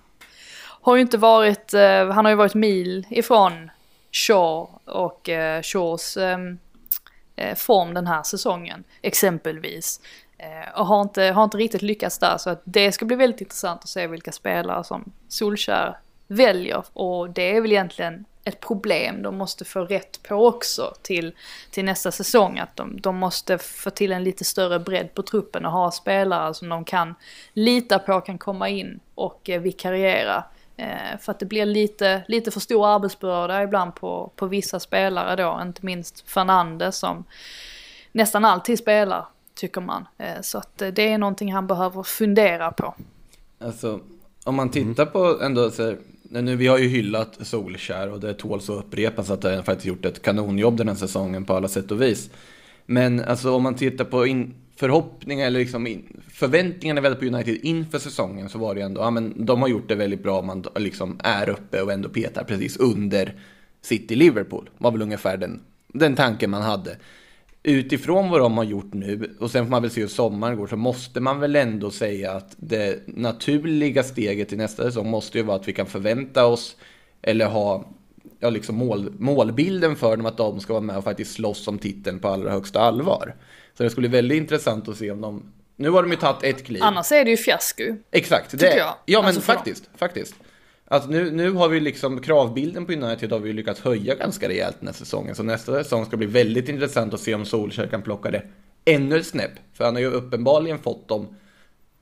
har 0.82 0.95
ju 0.95 1.01
inte 1.01 1.18
varit, 1.18 1.74
eh, 1.74 2.09
han 2.09 2.26
har 2.26 2.30
ju 2.30 2.36
varit 2.36 2.53
mil 2.53 3.07
ifrån 3.09 3.72
Shaw 4.11 4.70
och 4.86 5.30
eh, 5.30 5.61
Shaws 5.61 6.18
ehm, 6.18 6.47
eh, 6.47 6.55
Eh, 7.36 7.55
form 7.55 7.93
den 7.93 8.07
här 8.07 8.23
säsongen, 8.23 8.83
exempelvis. 9.01 10.01
Eh, 10.38 10.79
och 10.79 10.86
har 10.86 11.01
inte, 11.01 11.23
har 11.23 11.43
inte 11.43 11.57
riktigt 11.57 11.81
lyckats 11.81 12.19
där, 12.19 12.38
så 12.38 12.49
att 12.49 12.61
det 12.63 12.91
ska 12.91 13.05
bli 13.05 13.15
väldigt 13.15 13.41
intressant 13.41 13.83
att 13.83 13.89
se 13.89 14.07
vilka 14.07 14.31
spelare 14.31 14.83
som 14.83 15.11
Solskär 15.27 15.97
väljer. 16.27 16.83
Och 16.93 17.29
det 17.29 17.55
är 17.55 17.61
väl 17.61 17.71
egentligen 17.71 18.25
ett 18.43 18.59
problem 18.59 19.21
de 19.21 19.38
måste 19.38 19.65
få 19.65 19.86
rätt 19.86 20.23
på 20.23 20.47
också 20.47 20.93
till, 21.01 21.36
till 21.71 21.86
nästa 21.86 22.11
säsong. 22.11 22.59
Att 22.59 22.75
de, 22.75 23.01
de 23.01 23.17
måste 23.17 23.57
få 23.57 23.89
till 23.89 24.11
en 24.11 24.23
lite 24.23 24.43
större 24.43 24.79
bredd 24.79 25.13
på 25.13 25.21
truppen 25.21 25.65
och 25.65 25.71
ha 25.71 25.91
spelare 25.91 26.53
som 26.53 26.69
de 26.69 26.86
kan 26.86 27.15
lita 27.53 27.99
på 27.99 28.21
kan 28.21 28.38
komma 28.38 28.69
in 28.69 28.99
och 29.15 29.49
eh, 29.49 29.61
vikariera 29.61 30.43
Eh, 30.78 31.19
för 31.19 31.32
att 31.32 31.39
det 31.39 31.45
blir 31.45 31.65
lite, 31.65 32.23
lite 32.28 32.51
för 32.51 32.59
stor 32.59 32.88
arbetsbörda 32.88 33.63
ibland 33.63 33.95
på, 33.95 34.32
på 34.36 34.47
vissa 34.47 34.80
spelare 34.80 35.36
då, 35.36 35.59
inte 35.61 35.86
minst 35.86 36.30
Fernandes 36.30 36.97
som 36.97 37.23
nästan 38.11 38.45
alltid 38.45 38.80
spelar, 38.80 39.26
tycker 39.55 39.82
man. 39.82 40.07
Eh, 40.17 40.41
så 40.41 40.57
att 40.57 40.82
eh, 40.82 40.88
det 40.88 41.11
är 41.11 41.17
någonting 41.17 41.53
han 41.53 41.67
behöver 41.67 42.03
fundera 42.03 42.71
på. 42.71 42.95
Alltså, 43.59 43.99
om 44.43 44.55
man 44.55 44.69
tittar 44.69 45.05
på 45.05 45.39
ändå 45.41 45.71
så 45.71 45.84
här, 45.84 45.97
nu, 46.23 46.55
vi 46.55 46.67
har 46.67 46.78
ju 46.78 46.88
hyllat 46.88 47.38
Solskär 47.41 48.11
och 48.11 48.19
det 48.19 48.34
tåls 48.34 48.69
att 48.69 48.76
upprepas 48.76 49.30
att 49.30 49.43
han 49.43 49.63
faktiskt 49.63 49.86
gjort 49.86 50.05
ett 50.05 50.21
kanonjobb 50.21 50.78
den 50.78 50.88
här 50.88 50.95
säsongen 50.95 51.45
på 51.45 51.53
alla 51.53 51.67
sätt 51.67 51.91
och 51.91 52.01
vis. 52.01 52.30
Men 52.86 53.23
alltså 53.23 53.55
om 53.55 53.63
man 53.63 53.76
tittar 53.76 54.05
på 54.05 54.26
in, 54.26 54.53
förhoppningar 54.76 55.47
eller 55.47 55.59
liksom 55.59 55.88
in, 55.88 56.21
förväntningarna 56.30 57.01
vi 57.01 57.07
hade 57.07 57.19
på 57.19 57.26
United 57.26 57.59
inför 57.63 57.99
säsongen 57.99 58.49
så 58.49 58.57
var 58.57 58.76
det 58.76 58.80
ju 58.80 58.86
ändå, 58.86 59.01
ja 59.01 59.09
men 59.09 59.45
de 59.45 59.61
har 59.61 59.67
gjort 59.67 59.89
det 59.89 59.95
väldigt 59.95 60.23
bra, 60.23 60.41
man 60.41 60.65
liksom 60.76 61.19
är 61.23 61.49
uppe 61.49 61.82
och 61.82 61.91
ändå 61.91 62.09
petar 62.09 62.43
precis 62.43 62.78
under 62.78 63.36
City-Liverpool. 63.82 64.69
Var 64.78 64.91
väl 64.91 65.01
ungefär 65.01 65.38
den, 65.38 65.61
den 65.88 66.15
tanken 66.15 66.49
man 66.49 66.61
hade. 66.61 66.97
Utifrån 67.63 68.30
vad 68.30 68.39
de 68.39 68.57
har 68.57 68.63
gjort 68.63 68.93
nu, 68.93 69.36
och 69.39 69.51
sen 69.51 69.65
får 69.65 69.71
man 69.71 69.82
väl 69.82 69.91
se 69.91 70.01
hur 70.01 70.07
sommaren 70.07 70.57
går, 70.57 70.67
så 70.67 70.76
måste 70.76 71.19
man 71.19 71.39
väl 71.39 71.55
ändå 71.55 71.91
säga 71.91 72.32
att 72.32 72.55
det 72.57 73.07
naturliga 73.07 74.03
steget 74.03 74.49
till 74.49 74.57
nästa 74.57 74.84
säsong 74.84 75.09
måste 75.09 75.38
ju 75.38 75.43
vara 75.43 75.57
att 75.57 75.67
vi 75.67 75.73
kan 75.73 75.86
förvänta 75.86 76.45
oss, 76.45 76.76
eller 77.21 77.45
ha 77.45 77.86
ja, 78.39 78.49
liksom 78.49 78.75
mål, 78.75 79.11
målbilden 79.19 79.95
för 79.95 80.17
dem 80.17 80.25
att 80.25 80.38
de 80.38 80.59
ska 80.59 80.73
vara 80.73 80.83
med 80.83 80.97
och 80.97 81.03
faktiskt 81.03 81.33
slåss 81.33 81.67
om 81.67 81.79
titeln 81.79 82.19
på 82.19 82.27
allra 82.27 82.51
högsta 82.51 82.79
allvar. 82.79 83.36
Så 83.77 83.83
det 83.83 83.89
skulle 83.89 84.09
bli 84.09 84.17
väldigt 84.17 84.38
intressant 84.38 84.88
att 84.88 84.97
se 84.97 85.11
om 85.11 85.21
de... 85.21 85.43
Nu 85.75 85.89
har 85.89 86.01
de 86.01 86.11
ju 86.11 86.17
tagit 86.17 86.43
ett 86.43 86.65
kliv. 86.65 86.83
Annars 86.83 87.11
är 87.11 87.25
det 87.25 87.31
ju 87.31 87.38
fiasko. 87.38 87.83
Exakt. 88.11 88.59
Det, 88.59 88.75
jag. 88.75 88.95
Ja, 89.05 89.19
men 89.19 89.27
Alltså 89.27 89.41
faktiskt. 89.41 89.89
faktiskt. 89.97 90.36
Alltså 90.88 91.09
nu, 91.09 91.31
nu 91.31 91.51
har 91.51 91.69
vi 91.69 91.79
liksom 91.79 92.21
kravbilden 92.21 92.86
på 92.86 92.91
United 92.91 93.31
har 93.31 93.39
vi 93.39 93.53
lyckats 93.53 93.81
höja 93.81 94.15
ganska 94.15 94.49
rejält 94.49 94.75
den 94.79 94.88
här 94.88 94.93
säsongen. 94.93 95.36
Så 95.36 95.43
nästa 95.43 95.83
säsong 95.83 96.05
ska 96.05 96.17
bli 96.17 96.27
väldigt 96.27 96.69
intressant 96.69 97.13
att 97.13 97.19
se 97.19 97.36
om 97.36 97.45
Solskjaer 97.45 97.88
kan 97.88 98.01
plocka 98.01 98.31
det 98.31 98.41
ännu 98.86 99.17
ett 99.17 99.27
snäpp. 99.27 99.51
För 99.73 99.86
han 99.86 99.93
har 99.95 100.01
ju 100.01 100.07
uppenbarligen 100.07 100.79
fått 100.79 101.07
dem 101.07 101.36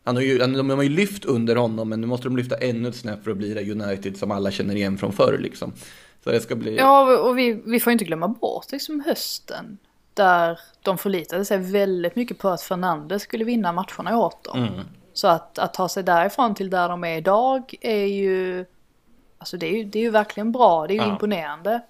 han 0.03 0.15
har 0.15 0.23
ju, 0.23 0.37
de 0.37 0.69
har 0.69 0.83
ju 0.83 0.89
lyft 0.89 1.25
under 1.25 1.55
honom, 1.55 1.89
men 1.89 2.01
nu 2.01 2.07
måste 2.07 2.27
de 2.27 2.37
lyfta 2.37 2.55
ännu 2.55 2.89
ett 2.89 2.95
snäpp 2.95 3.23
för 3.23 3.31
att 3.31 3.37
bli 3.37 3.53
det 3.53 3.71
United 3.71 4.17
som 4.17 4.31
alla 4.31 4.51
känner 4.51 4.75
igen 4.75 4.97
från 4.97 5.13
förr. 5.13 5.37
Liksom. 5.41 5.73
Så 6.23 6.31
det 6.31 6.41
ska 6.41 6.55
bli... 6.55 6.75
Ja, 6.77 7.17
och 7.19 7.37
vi, 7.37 7.61
vi 7.65 7.79
får 7.79 7.93
inte 7.93 8.05
glömma 8.05 8.27
bort 8.27 8.71
liksom 8.71 9.03
hösten. 9.05 9.77
Där 10.13 10.59
de 10.81 10.97
förlitade 10.97 11.45
sig 11.45 11.57
väldigt 11.57 12.15
mycket 12.15 12.37
på 12.37 12.49
att 12.49 12.61
Fernandes 12.61 13.21
skulle 13.21 13.43
vinna 13.43 13.71
matcherna 13.71 14.17
åt 14.17 14.43
dem. 14.43 14.67
Så 15.13 15.27
att, 15.27 15.59
att 15.59 15.73
ta 15.73 15.89
sig 15.89 16.03
därifrån 16.03 16.55
till 16.55 16.69
där 16.69 16.89
de 16.89 17.03
är 17.03 17.17
idag 17.17 17.73
är 17.81 18.05
ju... 18.05 18.65
Alltså 19.37 19.57
det 19.57 19.65
är 19.67 19.77
ju, 19.77 19.83
det 19.83 19.99
är 19.99 20.03
ju 20.03 20.09
verkligen 20.09 20.51
bra, 20.51 20.87
det 20.87 20.93
är 20.93 20.95
ju 20.95 21.01
Ja. 21.01 21.09
imponerande. 21.11 21.81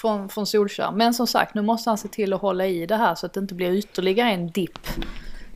Från, 0.00 0.28
från 0.28 0.46
Solskjaer. 0.46 0.92
Men 0.92 1.14
som 1.14 1.26
sagt, 1.26 1.54
nu 1.54 1.62
måste 1.62 1.90
han 1.90 1.98
se 1.98 2.08
till 2.08 2.32
att 2.32 2.40
hålla 2.40 2.66
i 2.66 2.86
det 2.86 2.96
här 2.96 3.14
så 3.14 3.26
att 3.26 3.32
det 3.32 3.40
inte 3.40 3.54
blir 3.54 3.72
ytterligare 3.72 4.30
en 4.30 4.50
dipp 4.50 4.78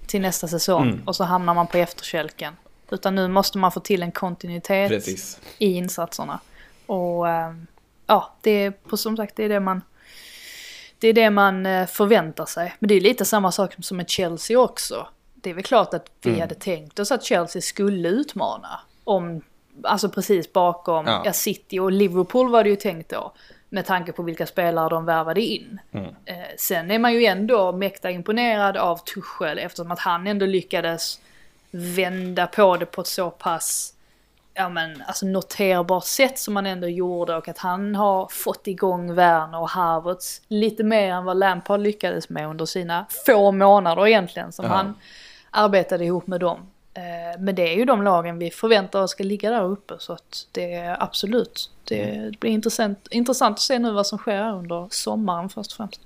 till 0.07 0.21
nästa 0.21 0.49
säsong. 0.49 1.03
Och 1.07 1.17
så 1.17 1.25
hamnar 1.25 1.55
man 1.55 1.67
på 1.67 1.79
efterkälken. 1.79 2.57
Utan 2.91 3.15
nu 3.15 3.29
måste 3.29 3.59
man 3.59 3.73
få 3.73 3.81
till 3.81 4.03
en 4.03 4.13
kontinuitet 4.13 4.89
Precis. 4.89 5.41
i 5.59 5.67
insatserna. 5.73 6.41
Och 6.87 7.29
eh, 7.29 7.53
ja, 8.07 8.35
det 8.41 8.51
är 8.51 8.71
på 8.71 8.97
som 8.97 9.17
sagt 9.17 9.37
det 9.37 9.45
är 9.45 9.49
det 9.49 9.61
man 9.61 9.83
det 10.99 11.09
är 11.09 11.13
det 11.13 11.31
man 11.31 11.67
eh, 11.67 11.87
förväntar 11.87 12.47
sig. 12.47 12.75
Men 12.79 12.89
det 12.89 12.95
är 12.95 13.01
lite 13.01 13.25
samma 13.25 13.53
sak 13.53 13.75
som 13.81 13.97
med 13.97 14.09
Chelsea 14.11 14.59
också. 14.61 15.07
Det 15.35 15.51
är 15.51 15.55
väl 15.55 15.65
klart 15.65 15.95
att 15.95 16.11
vi 16.23 16.31
Mm. 16.31 16.41
hade 16.41 16.55
tänkt 16.55 16.99
oss 16.99 17.13
att 17.13 17.25
Chelsea 17.25 17.63
skulle 17.63 18.09
utmana. 18.09 18.81
Om, 19.05 19.43
alltså 19.83 20.09
precis 20.09 20.53
bakom 20.53 21.07
Ja. 21.07 21.33
City 21.33 21.79
och 21.79 21.93
Liverpool 21.93 22.51
var 22.51 22.65
det 22.65 22.71
ju 22.71 22.77
tänkt 22.77 23.11
då. 23.11 23.33
Med 23.69 23.87
tanke 23.87 24.13
på 24.13 24.23
vilka 24.23 24.47
spelare 24.47 24.89
de 24.89 25.05
värvade 25.05 25.41
in. 25.41 25.79
Mm. 25.93 26.15
Eh, 26.25 26.37
sen 26.59 26.91
är 26.91 26.99
man 26.99 27.15
ju 27.15 27.25
ändå 27.27 27.73
mäkta 27.73 28.11
imponerad 28.11 28.77
av 28.77 28.97
Tuchel 28.99 29.59
eftersom 29.59 29.91
att 29.91 29.99
han 29.99 30.27
ändå 30.27 30.47
lyckades 30.47 31.21
vända 31.71 32.47
på 32.47 32.77
det 32.77 32.87
på 32.87 33.01
ett 33.01 33.07
så 33.07 33.31
pass 33.31 33.93
ja, 34.57 34.69
men, 34.69 35.03
alltså 35.07 35.27
noterbart 35.27 36.05
sätt 36.05 36.39
som 36.39 36.57
han 36.57 36.67
ändå 36.67 36.89
gjorde 36.89 37.37
och 37.37 37.49
att 37.49 37.59
han 37.59 37.95
har 37.95 38.29
fått 38.31 38.67
igång 38.67 39.15
Werner 39.15 39.61
och 39.61 39.69
Havertz 39.71 40.43
lite 40.49 40.85
mer 40.85 41.13
än 41.13 41.25
vad 41.25 41.37
Lampard 41.37 41.81
lyckades 41.81 42.29
med 42.29 42.49
under 42.49 42.65
sina 42.65 43.07
få 43.27 43.53
månader 43.53 44.07
egentligen 44.07 44.53
som 44.53 44.65
Ja. 44.65 44.71
han 44.73 44.95
arbetade 45.51 46.05
ihop 46.05 46.27
med 46.27 46.41
dem. 46.41 46.59
Eh, 46.95 47.41
Men 47.41 47.55
det 47.55 47.63
är 47.73 47.77
ju 47.77 47.85
de 47.85 48.03
lagen 48.03 48.39
vi 48.39 48.51
förväntar 48.51 49.03
oss 49.03 49.11
ska 49.11 49.25
ligga 49.25 49.51
där 49.51 49.63
uppe 49.65 49.95
så 49.99 50.13
att 50.13 50.47
det 50.53 50.75
är 50.75 51.03
absolut. 51.03 51.71
Det 51.85 52.31
blir 52.41 52.51
intressant, 52.51 53.09
intressant 53.11 53.55
att 53.55 53.61
se 53.61 53.79
nu 53.79 53.93
vad 53.93 54.07
som 54.07 54.19
sker 54.19 54.53
under 54.53 54.89
sommaren 54.91 55.49
först 55.49 55.71
och 55.73 55.77
främst. 55.77 56.01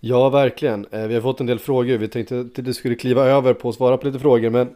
Ja, 0.00 0.28
verkligen. 0.28 0.86
Eh, 0.90 1.06
Vi 1.06 1.14
har 1.14 1.22
fått 1.22 1.40
en 1.40 1.46
del 1.46 1.58
frågor. 1.58 1.96
Vi 1.98 2.08
tänkte 2.08 2.40
att 2.40 2.54
du 2.64 2.74
skulle 2.74 2.94
kliva 2.94 3.24
över 3.24 3.54
på 3.54 3.68
att 3.68 3.74
svara 3.74 3.96
på 3.96 4.06
lite 4.06 4.18
frågor. 4.18 4.50
Men 4.50 4.74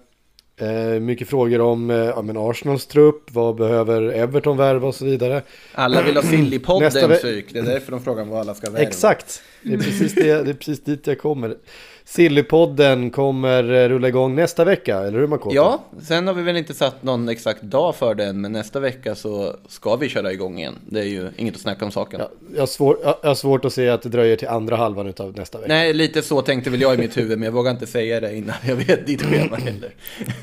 eh, 0.58 1.00
mycket 1.00 1.28
frågor 1.28 1.60
om 1.60 1.90
eh, 1.90 1.96
ja, 1.96 2.22
men 2.22 2.36
Arsenals 2.36 2.86
trupp. 2.86 3.24
Vad 3.30 3.56
behöver 3.56 4.02
Everton 4.02 4.56
värva 4.56 4.88
och 4.88 4.94
så 4.94 5.04
vidare. 5.04 5.42
Alla 5.72 6.02
vill 6.02 6.16
ha 6.16 6.22
Sillypodden, 6.22 6.90
psyk. 6.90 7.46
Det 7.52 7.58
är 7.58 7.62
därför 7.62 7.92
de 7.92 8.02
frågar 8.02 8.24
vad 8.24 8.40
alla 8.40 8.54
ska 8.54 8.70
värva. 8.70 8.88
Exakt. 8.88 9.42
Det 9.62 9.74
är 9.74 9.78
precis, 9.78 10.14
det, 10.14 10.42
det 10.42 10.50
är 10.50 10.54
precis 10.54 10.84
dit 10.84 11.06
jag 11.06 11.18
kommer. 11.18 11.56
Sillypodden 12.10 13.10
kommer 13.10 13.88
rulla 13.88 14.08
igång 14.08 14.34
nästa 14.34 14.64
vecka, 14.64 14.98
eller 14.98 15.18
hur 15.18 15.26
Makoto? 15.26 15.54
Ja, 15.56 15.84
sen 16.02 16.26
har 16.26 16.34
vi 16.34 16.42
väl 16.42 16.56
inte 16.56 16.74
satt 16.74 17.02
någon 17.02 17.28
exakt 17.28 17.62
dag 17.62 17.96
för 17.96 18.14
den, 18.14 18.40
men 18.40 18.52
nästa 18.52 18.80
vecka 18.80 19.14
så 19.14 19.56
ska 19.68 19.96
vi 19.96 20.08
köra 20.08 20.32
igång 20.32 20.58
igen. 20.58 20.74
Det 20.86 21.00
är 21.00 21.04
ju 21.04 21.28
inget 21.36 21.54
att 21.54 21.60
snacka 21.60 21.84
om 21.84 21.90
saken. 21.90 22.20
Ja, 22.20 22.30
jag, 22.54 22.60
har 22.62 22.66
svår, 22.66 22.98
jag 23.02 23.14
jag 23.22 23.30
har 23.30 23.34
svårt 23.34 23.64
att 23.64 23.72
se 23.72 23.88
att 23.88 24.02
det 24.02 24.08
dröjer 24.08 24.36
till 24.36 24.48
andra 24.48 24.76
halvan 24.76 25.14
av 25.18 25.34
nästa 25.36 25.58
vecka. 25.58 25.68
Nej, 25.74 25.92
lite 25.94 26.22
så 26.22 26.42
tänkte 26.42 26.70
väl 26.70 26.80
jag 26.80 26.94
i 26.94 26.98
mitt 26.98 27.16
huvud, 27.16 27.38
men 27.38 27.42
jag 27.46 27.52
vågar 27.52 27.70
inte 27.70 27.86
säga 27.86 28.20
det 28.20 28.36
innan 28.36 28.56
jag 28.66 28.76
vet 28.76 29.06
ditt 29.06 29.22
schema 29.22 29.56
heller. 29.56 29.94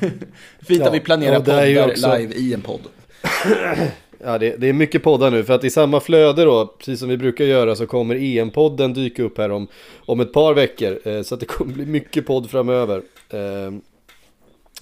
Fint 0.66 0.80
Ja, 0.80 0.86
att 0.88 0.94
vi 0.94 1.00
planerar 1.00 1.36
poddar 1.36 1.88
också- 1.90 2.16
live 2.16 2.34
i 2.34 2.54
en 2.54 2.60
podd. 2.62 2.80
Ja, 4.24 4.38
det, 4.38 4.56
det 4.56 4.68
är 4.68 4.72
mycket 4.72 5.02
poddar 5.02 5.30
nu 5.30 5.44
för 5.44 5.54
att 5.54 5.64
i 5.64 5.70
samma 5.70 6.00
flöde 6.00 6.44
då, 6.44 6.66
precis 6.78 7.00
som 7.00 7.08
vi 7.08 7.16
brukar 7.16 7.44
göra, 7.44 7.74
så 7.76 7.86
kommer 7.86 8.14
EM-podden 8.16 8.94
dyka 8.94 9.22
upp 9.22 9.38
här 9.38 9.50
om, 9.50 9.66
om 10.06 10.20
ett 10.20 10.32
par 10.32 10.54
veckor. 10.54 10.98
Eh, 11.04 11.22
så 11.22 11.34
att 11.34 11.40
det 11.40 11.46
kommer 11.46 11.72
bli 11.72 11.86
mycket 11.86 12.26
podd 12.26 12.50
framöver. 12.50 13.02
Eh, 13.30 13.72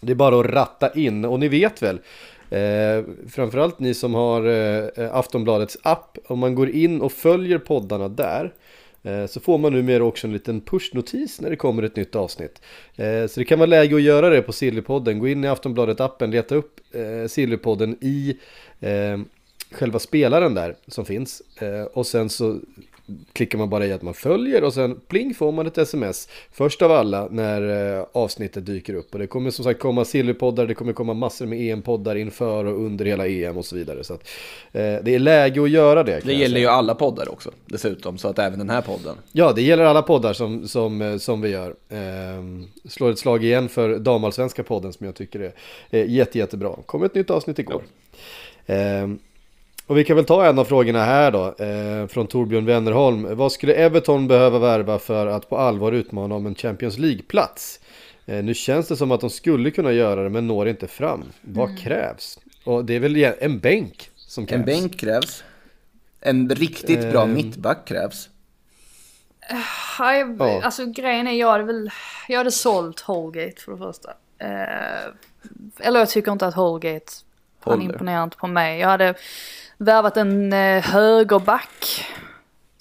det 0.00 0.12
är 0.12 0.14
bara 0.14 0.40
att 0.40 0.46
ratta 0.46 0.92
in 0.94 1.24
och 1.24 1.40
ni 1.40 1.48
vet 1.48 1.82
väl, 1.82 1.98
eh, 2.50 3.04
framförallt 3.30 3.78
ni 3.78 3.94
som 3.94 4.14
har 4.14 4.46
eh, 4.46 5.16
Aftonbladets 5.16 5.78
app, 5.82 6.18
om 6.26 6.38
man 6.38 6.54
går 6.54 6.70
in 6.70 7.00
och 7.00 7.12
följer 7.12 7.58
poddarna 7.58 8.08
där 8.08 8.52
eh, 9.02 9.26
så 9.26 9.40
får 9.40 9.58
man 9.58 9.72
numera 9.72 10.04
också 10.04 10.26
en 10.26 10.32
liten 10.32 10.60
pushnotis 10.60 11.40
när 11.40 11.50
det 11.50 11.56
kommer 11.56 11.82
ett 11.82 11.96
nytt 11.96 12.16
avsnitt. 12.16 12.62
Eh, 12.96 13.26
Så 13.26 13.40
det 13.40 13.44
kan 13.44 13.58
vara 13.58 13.66
läge 13.66 13.96
att 13.96 14.02
göra 14.02 14.30
det 14.30 14.42
på 14.42 14.52
Sillypodden. 14.52 15.18
Gå 15.18 15.28
in 15.28 15.44
i 15.44 15.48
Aftonbladet-appen, 15.48 16.30
leta 16.30 16.54
upp 16.54 16.80
eh, 16.92 17.28
Sillypodden 17.28 17.96
i 18.00 18.36
eh, 18.80 19.18
själva 19.70 19.98
spelaren 19.98 20.54
där 20.54 20.76
som 20.86 21.04
finns. 21.04 21.42
Eh, 21.60 21.82
och 21.82 22.06
sen 22.06 22.30
så 22.30 22.58
klickar 23.32 23.58
man 23.58 23.70
bara 23.70 23.86
i 23.86 23.92
att 23.92 24.02
man 24.02 24.14
följer 24.14 24.64
och 24.64 24.74
sen 24.74 25.00
pling 25.08 25.34
får 25.34 25.52
man 25.52 25.66
ett 25.66 25.78
sms. 25.78 26.28
Först 26.52 26.82
av 26.82 26.92
alla 26.92 27.28
när 27.30 27.96
eh, 27.98 28.06
avsnittet 28.12 28.66
dyker 28.66 28.94
upp. 28.94 29.12
Och 29.12 29.18
det 29.18 29.26
kommer 29.26 29.50
som 29.50 29.64
sagt 29.64 29.80
komma 29.80 30.04
Sillypoddar, 30.04 30.66
det 30.66 30.74
kommer 30.74 30.92
komma 30.92 31.14
massor 31.14 31.46
med 31.46 31.60
EM-poddar 31.60 32.16
inför 32.16 32.64
och 32.64 32.80
under 32.80 33.04
hela 33.04 33.26
EM 33.26 33.56
och 33.56 33.64
så 33.64 33.76
vidare. 33.76 34.04
Så 34.04 34.14
att, 34.14 34.28
eh, 34.72 34.96
det 35.02 35.14
är 35.14 35.18
läge 35.18 35.62
att 35.62 35.70
göra 35.70 36.02
det. 36.02 36.20
Det 36.24 36.32
gäller 36.32 36.60
ju 36.60 36.66
alla 36.66 36.94
poddar 36.94 37.32
också, 37.32 37.50
dessutom, 37.66 38.18
så 38.18 38.28
att 38.28 38.38
även 38.38 38.58
den 38.58 38.70
här 38.70 38.82
podden. 38.82 39.16
Ja, 39.32 39.52
det 39.52 39.62
gäller 39.62 39.84
alla 39.84 40.02
poddar 40.02 40.32
som, 40.32 40.68
som, 40.68 41.02
eh, 41.02 41.16
som 41.16 41.40
vi 41.40 41.48
gör. 41.48 41.74
Ehm, 41.88 42.66
slår 42.88 43.10
ett 43.10 43.18
slag 43.18 43.44
igen 43.44 43.68
för 43.68 43.98
Damallsvenska 43.98 44.62
podden 44.62 44.92
som 44.92 45.06
jag 45.06 45.14
tycker 45.14 45.40
är 45.40 45.52
eh, 45.90 46.10
jätte, 46.10 46.38
jättebra. 46.38 46.76
kom 46.86 47.02
ett 47.02 47.14
nytt 47.14 47.30
avsnitt 47.30 47.58
igår. 47.58 47.82
Ehm, 47.82 48.03
och 49.86 49.98
vi 49.98 50.04
kan 50.04 50.16
väl 50.16 50.24
ta 50.24 50.46
en 50.46 50.58
av 50.58 50.64
frågorna 50.64 51.04
här 51.04 51.30
då, 51.30 51.46
eh, 51.64 52.06
från 52.06 52.26
Torbjörn 52.26 52.64
Wennerholm. 52.66 53.36
Vad 53.36 53.52
skulle 53.52 53.74
Everton 53.74 54.28
behöva 54.28 54.58
värva 54.58 54.98
för 54.98 55.26
att 55.26 55.48
på 55.48 55.58
allvar 55.58 55.92
utmana 55.92 56.34
om 56.34 56.46
en 56.46 56.54
Champions 56.54 56.98
League-plats? 56.98 57.80
Eh, 58.26 58.44
nu 58.44 58.54
känns 58.54 58.88
det 58.88 58.96
som 58.96 59.12
att 59.12 59.20
de 59.20 59.30
skulle 59.30 59.70
kunna 59.70 59.92
göra 59.92 60.22
det, 60.22 60.30
men 60.30 60.46
når 60.46 60.68
inte 60.68 60.86
fram. 60.86 61.24
Vad 61.40 61.78
krävs? 61.78 62.38
Och 62.64 62.84
det 62.84 62.94
är 62.94 63.00
väl 63.00 63.24
en 63.38 63.58
bänk 63.58 64.10
som 64.16 64.46
krävs. 64.46 64.58
En 64.60 64.64
bänk 64.66 65.00
krävs. 65.00 65.44
En 66.20 66.50
riktigt 66.50 67.10
bra 67.12 67.22
Ehm. 67.22 67.34
mittback 67.34 67.88
krävs. 67.88 68.28
Ja, 69.98 70.14
jag, 70.14 70.36
Ja. 70.38 70.62
Alltså 70.62 70.86
grejen 70.86 71.26
är 71.26 71.32
jag 71.32 71.50
hade 71.50 71.64
väl, 71.64 71.90
jag 72.28 72.38
hade 72.38 72.50
sålt 72.50 73.00
Holgate 73.00 73.62
för 73.62 73.72
det 73.72 73.78
första. 73.78 74.10
Eh, 74.38 75.86
eller 75.86 75.98
jag 76.00 76.08
tycker 76.10 76.32
inte 76.32 76.46
att 76.46 76.54
Holgate, 76.54 77.12
han 77.70 77.82
imponerar 77.82 78.24
inte 78.24 78.36
på 78.36 78.46
mig. 78.46 78.80
Jag 78.80 78.88
hade 78.88 79.14
värvat 79.78 80.16
en 80.16 80.52
eh, 80.52 80.82
högerback, 80.82 82.06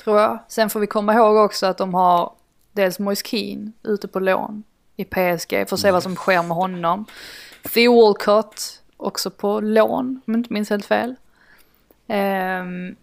tror 0.03 0.19
jag. 0.19 0.39
Sen 0.47 0.69
får 0.69 0.79
vi 0.79 0.87
komma 0.87 1.13
ihåg 1.13 1.35
också 1.35 1.65
att 1.65 1.77
de 1.77 1.93
har 1.93 2.33
dels 2.71 2.99
Moise 2.99 3.25
Keane 3.25 3.71
ute 3.83 4.07
på 4.07 4.19
lån 4.19 4.63
i 4.95 5.05
PSG. 5.05 5.69
Får 5.69 5.77
se 5.77 5.91
vad 5.91 6.03
som 6.03 6.15
sker 6.15 6.43
med 6.43 6.57
honom. 6.57 7.05
Theo 7.73 8.01
Walcott 8.01 8.81
också 8.97 9.31
på 9.31 9.59
lån, 9.59 10.21
om 10.25 10.33
jag 10.33 10.39
inte 10.39 10.53
minns 10.53 10.69
helt 10.69 10.85
fel. 10.85 11.15
Um, 12.07 12.95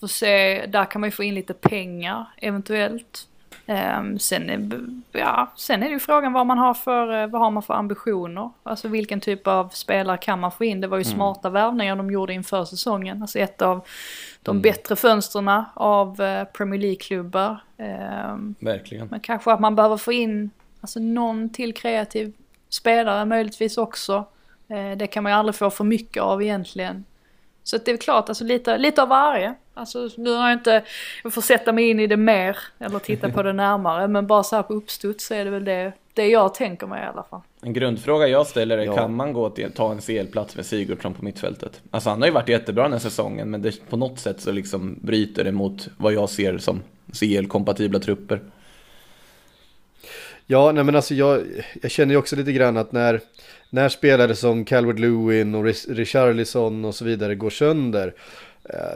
får 0.00 0.06
se, 0.06 0.66
där 0.66 0.84
kan 0.84 1.00
man 1.00 1.06
ju 1.06 1.12
få 1.12 1.22
in 1.22 1.34
lite 1.34 1.54
pengar 1.54 2.26
eventuellt. 2.36 3.28
Um, 3.72 4.18
sen, 4.18 5.02
ja, 5.12 5.52
sen 5.56 5.82
är 5.82 5.86
det 5.86 5.92
ju 5.92 5.98
frågan 5.98 6.32
vad 6.32 6.46
man 6.46 6.58
har 6.58 6.74
för, 6.74 7.22
eh, 7.22 7.26
vad 7.26 7.40
har 7.40 7.50
man 7.50 7.62
för 7.62 7.74
ambitioner. 7.74 8.50
Alltså 8.62 8.88
vilken 8.88 9.20
typ 9.20 9.46
av 9.46 9.68
spelare 9.68 10.18
kan 10.18 10.40
man 10.40 10.52
få 10.52 10.64
in. 10.64 10.80
Det 10.80 10.86
var 10.86 10.98
ju 10.98 11.04
mm. 11.04 11.14
smarta 11.14 11.50
värvningar 11.50 11.96
de 11.96 12.10
gjorde 12.10 12.32
inför 12.32 12.64
säsongen. 12.64 13.22
Alltså 13.22 13.38
ett 13.38 13.62
av 13.62 13.86
de 14.42 14.50
mm. 14.50 14.62
bättre 14.62 14.96
fönsterna 14.96 15.64
av 15.74 16.20
uh, 16.20 16.44
Premier 16.44 16.80
League-klubbar. 16.80 17.60
Um, 17.76 18.54
Verkligen. 18.58 19.06
Men 19.06 19.20
kanske 19.20 19.52
att 19.52 19.60
man 19.60 19.74
behöver 19.74 19.96
få 19.96 20.12
in 20.12 20.50
alltså, 20.80 21.00
någon 21.00 21.48
till 21.48 21.74
kreativ 21.74 22.32
spelare 22.68 23.24
möjligtvis 23.24 23.78
också. 23.78 24.24
Uh, 24.70 24.96
det 24.96 25.06
kan 25.06 25.22
man 25.22 25.32
ju 25.32 25.38
aldrig 25.38 25.54
få 25.54 25.70
för 25.70 25.84
mycket 25.84 26.22
av 26.22 26.42
egentligen. 26.42 27.04
Så 27.62 27.78
det 27.78 27.90
är 27.90 27.96
klart, 27.96 28.28
alltså 28.28 28.44
lite, 28.44 28.78
lite 28.78 29.02
av 29.02 29.08
varje. 29.08 29.54
Alltså 29.74 30.08
nu 30.16 30.30
har 30.30 30.48
jag 30.48 30.58
inte, 30.58 30.82
jag 31.22 31.32
får 31.32 31.42
sätta 31.42 31.72
mig 31.72 31.90
in 31.90 32.00
i 32.00 32.06
det 32.06 32.16
mer 32.16 32.56
eller 32.78 32.98
titta 32.98 33.30
på 33.30 33.42
det 33.42 33.52
närmare. 33.52 34.08
Men 34.08 34.26
bara 34.26 34.42
så 34.42 34.56
här 34.56 34.62
på 34.62 34.74
uppstuds 34.74 35.26
så 35.26 35.34
är 35.34 35.44
det 35.44 35.50
väl 35.50 35.64
det, 35.64 35.92
det 36.14 36.26
jag 36.26 36.54
tänker 36.54 36.86
mig 36.86 37.02
i 37.02 37.06
alla 37.06 37.22
fall. 37.22 37.40
En 37.62 37.72
grundfråga 37.72 38.28
jag 38.28 38.46
ställer 38.46 38.78
är, 38.78 38.84
ja. 38.84 38.96
kan 38.96 39.14
man 39.14 39.32
gå 39.32 39.50
till, 39.50 39.72
ta 39.72 39.92
en 39.92 40.00
CL-plats 40.00 40.56
med 40.56 40.66
Sigurdsson 40.66 41.14
på 41.14 41.24
mittfältet? 41.24 41.80
Alltså 41.90 42.10
han 42.10 42.20
har 42.20 42.28
ju 42.28 42.34
varit 42.34 42.48
jättebra 42.48 42.82
den 42.82 42.92
här 42.92 42.98
säsongen, 42.98 43.50
men 43.50 43.62
det, 43.62 43.90
på 43.90 43.96
något 43.96 44.18
sätt 44.18 44.40
så 44.40 44.52
liksom 44.52 44.98
bryter 45.00 45.44
det 45.44 45.52
mot 45.52 45.88
vad 45.96 46.12
jag 46.12 46.30
ser 46.30 46.58
som 46.58 46.82
CL-kompatibla 47.12 47.98
trupper. 47.98 48.40
Ja, 50.46 50.72
nej 50.72 50.84
men 50.84 50.96
alltså 50.96 51.14
jag, 51.14 51.42
jag 51.82 51.90
känner 51.90 52.14
ju 52.14 52.18
också 52.18 52.36
lite 52.36 52.52
grann 52.52 52.76
att 52.76 52.92
när, 52.92 53.20
när 53.70 53.88
spelare 53.88 54.36
som 54.36 54.64
Calvert 54.64 54.98
Lewin 54.98 55.54
och 55.54 55.64
Richarlison 55.88 56.84
och 56.84 56.94
så 56.94 57.04
vidare 57.04 57.34
går 57.34 57.50
sönder, 57.50 58.14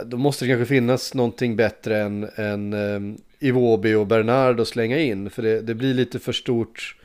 då 0.05 0.17
måste 0.17 0.45
det 0.45 0.49
kanske 0.49 0.65
finnas 0.65 1.13
någonting 1.13 1.55
bättre 1.55 1.97
än, 1.97 2.29
än 2.35 2.73
um, 2.73 3.17
Iwobi 3.39 3.93
och 3.93 4.07
Bernard 4.07 4.59
att 4.59 4.67
slänga 4.67 4.99
in. 4.99 5.29
För 5.29 5.41
det, 5.41 5.61
det 5.61 5.73
blir 5.75 5.93
lite 5.93 6.19
för 6.19 6.33
stort, 6.33 6.95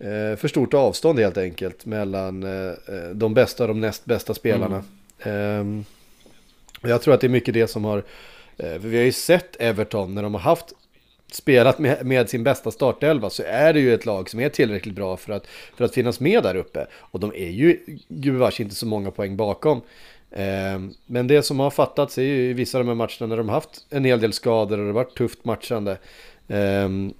uh, 0.00 0.36
för 0.36 0.48
stort 0.48 0.74
avstånd 0.74 1.18
helt 1.18 1.38
enkelt 1.38 1.86
mellan 1.86 2.42
uh, 2.42 2.74
de 3.14 3.34
bästa 3.34 3.64
och 3.64 3.68
de 3.68 3.80
näst 3.80 4.04
bästa 4.04 4.34
spelarna. 4.34 4.84
Mm. 5.22 5.60
Um, 5.60 5.84
jag 6.82 7.02
tror 7.02 7.14
att 7.14 7.20
det 7.20 7.26
är 7.26 7.28
mycket 7.28 7.54
det 7.54 7.68
som 7.68 7.84
har, 7.84 7.98
uh, 7.98 8.02
för 8.56 8.78
vi 8.78 8.96
har 8.96 9.04
ju 9.04 9.12
sett 9.12 9.56
Everton 9.56 10.14
när 10.14 10.22
de 10.22 10.34
har 10.34 10.40
haft 10.40 10.74
spelat 11.32 11.78
med, 11.78 12.06
med, 12.06 12.30
sin 12.30 12.44
bästa 12.44 12.70
startelva 12.70 13.30
så 13.30 13.42
är 13.46 13.72
det 13.72 13.80
ju 13.80 13.94
ett 13.94 14.06
lag 14.06 14.30
som 14.30 14.40
är 14.40 14.48
tillräckligt 14.48 14.94
bra 14.94 15.16
för 15.16 15.32
att, 15.32 15.46
för 15.76 15.84
att 15.84 15.94
finnas 15.94 16.20
med 16.20 16.42
där 16.42 16.56
uppe. 16.56 16.86
Och 16.92 17.20
de 17.20 17.32
är 17.34 17.50
ju 17.50 17.80
gubevars 18.08 18.60
inte 18.60 18.74
så 18.74 18.86
många 18.86 19.10
poäng 19.10 19.36
bakom. 19.36 19.80
Ehm, 20.36 20.94
men 21.06 21.26
det 21.26 21.42
som 21.42 21.60
har 21.60 21.70
fattats 21.70 22.18
är 22.18 22.22
ju 22.22 22.50
i 22.50 22.52
vissa 22.52 22.78
av 22.78 22.84
de 22.84 22.88
här 22.88 22.94
matcherna 22.94 23.26
när 23.26 23.36
de 23.36 23.48
har 23.48 23.54
haft 23.54 23.86
en 23.90 24.04
hel 24.04 24.20
del 24.20 24.32
skador 24.32 24.78
och 24.78 24.84
det 24.84 24.88
har 24.88 24.94
varit 24.94 25.16
tufft 25.16 25.44
matchande. 25.44 25.98
Ehm, 26.48 27.14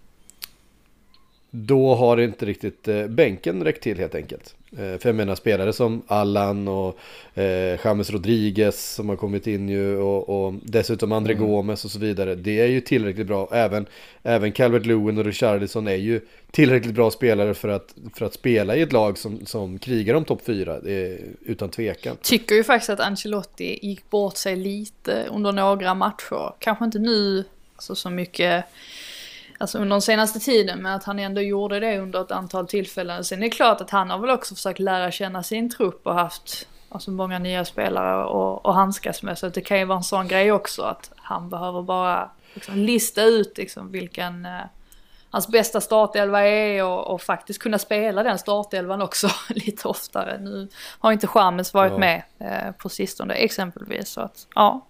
då 1.51 1.95
har 1.95 2.21
inte 2.21 2.47
riktigt 2.47 2.89
eh, 2.89 3.07
bänken 3.07 3.65
räckt 3.65 3.83
till 3.83 3.99
helt 3.99 4.15
enkelt. 4.15 4.55
Eh, 4.79 4.99
för 4.99 5.09
jag 5.09 5.15
menar 5.15 5.35
spelare 5.35 5.73
som 5.73 6.03
Allan 6.07 6.69
och 6.69 6.99
eh, 7.35 7.79
James 7.85 8.11
Rodriguez 8.11 8.95
som 8.95 9.09
har 9.09 9.17
kommit 9.17 9.47
in 9.47 9.69
ju 9.69 9.97
och, 9.97 10.47
och 10.47 10.55
dessutom 10.63 11.13
André 11.13 11.33
mm. 11.33 11.47
Gomes 11.47 11.85
och 11.85 11.91
så 11.91 11.99
vidare. 11.99 12.35
Det 12.35 12.61
är 12.61 12.67
ju 12.67 12.81
tillräckligt 12.81 13.27
bra. 13.27 13.49
Även, 13.53 13.87
även 14.23 14.53
Calvert 14.53 14.87
Lewin 14.87 15.19
och 15.19 15.25
Richarlison 15.25 15.89
är 15.89 15.97
ju 15.97 16.21
tillräckligt 16.51 16.95
bra 16.95 17.11
spelare 17.11 17.55
för 17.55 17.69
att, 17.69 17.95
för 18.15 18.27
att 18.27 18.35
spela 18.35 18.77
i 18.77 18.83
ett 18.83 18.93
lag 18.93 19.19
som, 19.19 19.47
som 19.47 19.79
krigar 19.79 20.15
om 20.15 20.25
topp 20.25 20.43
4. 20.47 20.79
utan 21.45 21.69
tvekan. 21.69 22.17
Tycker 22.23 22.55
ju 22.55 22.65
faktiskt 22.65 22.91
att 22.91 23.01
Ancelotti 23.01 23.79
gick 23.83 24.11
bort 24.11 24.37
sig 24.37 24.57
lite 24.57 25.25
under 25.31 25.53
några 25.53 25.95
matcher. 25.95 26.55
Kanske 26.59 26.85
inte 26.85 26.99
nu 26.99 27.45
alltså 27.75 27.95
så 27.95 28.11
mycket 28.11 28.65
alltså 29.59 29.79
under 29.79 29.95
den 29.95 30.03
senaste 30.03 30.39
tiden, 30.39 30.83
men 30.83 30.93
att 30.95 31.05
han 31.05 31.19
ändå 31.19 31.41
gjorde 31.41 31.81
det 31.81 31.99
under 31.99 32.21
ett 32.21 32.31
antal 32.31 32.67
tillfällen. 32.67 33.25
Sen 33.25 33.39
är 33.39 33.43
det 33.43 33.51
klart 33.51 33.81
att 33.81 33.91
han 33.91 34.11
har 34.11 34.19
väl 34.19 34.31
också 34.31 34.55
försökt 34.55 34.79
lära 34.79 35.11
känna 35.11 35.43
sin 35.43 35.71
trupp 35.71 36.07
och 36.07 36.15
haft 36.15 36.69
alltså 36.89 37.11
många 37.11 37.39
nya 37.39 37.65
spelare 37.65 38.25
och, 38.25 38.67
och 38.67 38.75
handskas 38.75 39.23
med. 39.23 39.39
Så 39.39 39.49
det 39.49 39.61
kan 39.61 39.79
ju 39.79 39.85
vara 39.85 39.99
en 39.99 40.05
sån 40.05 40.29
grej 40.29 40.53
också 40.53 40.83
att 40.83 41.13
han 41.17 41.51
behöver 41.51 41.83
bara 41.83 42.31
liksom 42.55 42.75
lista 42.79 43.23
ut 43.23 43.59
liksom 43.59 43.93
vilken 43.93 44.47
eh, 44.47 44.61
hans 45.31 45.49
bästa 45.49 45.81
startelva 45.81 46.41
är 46.47 46.85
och, 46.85 47.15
och, 47.15 47.23
faktiskt 47.23 47.63
kunna 47.63 47.79
spela 47.79 48.23
den 48.23 48.39
startelvan 48.39 49.03
också 49.03 49.29
lite 49.49 49.89
oftare. 49.89 50.39
Nu 50.41 50.69
har 50.99 51.13
inte 51.13 51.27
Chamez 51.27 51.75
varit 51.75 51.93
ja. 51.93 51.99
med 51.99 52.23
eh, 52.39 52.73
på 52.73 52.89
sistone 52.89 53.35
exempelvis. 53.35 54.09
Så 54.09 54.21
att, 54.21 54.47
ja, 54.55 54.87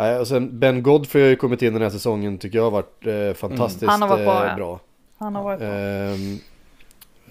Nej, 0.00 0.18
och 0.18 0.28
sen 0.28 0.58
Ben 0.58 0.82
Godfrey 0.82 1.22
har 1.22 1.30
ju 1.30 1.36
kommit 1.36 1.62
in 1.62 1.72
den 1.72 1.82
här 1.82 1.90
säsongen 1.90 2.38
tycker 2.38 2.58
jag 2.58 2.64
har 2.64 2.70
varit 2.70 3.06
eh, 3.06 3.32
fantastiskt 3.32 3.82
mm. 3.82 3.90
Han 3.90 4.02
har 4.02 4.08
varit 4.08 4.26
bra, 4.26 4.48
eh, 4.48 4.56
bra. 4.56 4.80
Han 5.18 5.34
har 5.34 5.44
varit 5.44 5.58
bra. 5.58 5.68
Ehm, 5.68 6.38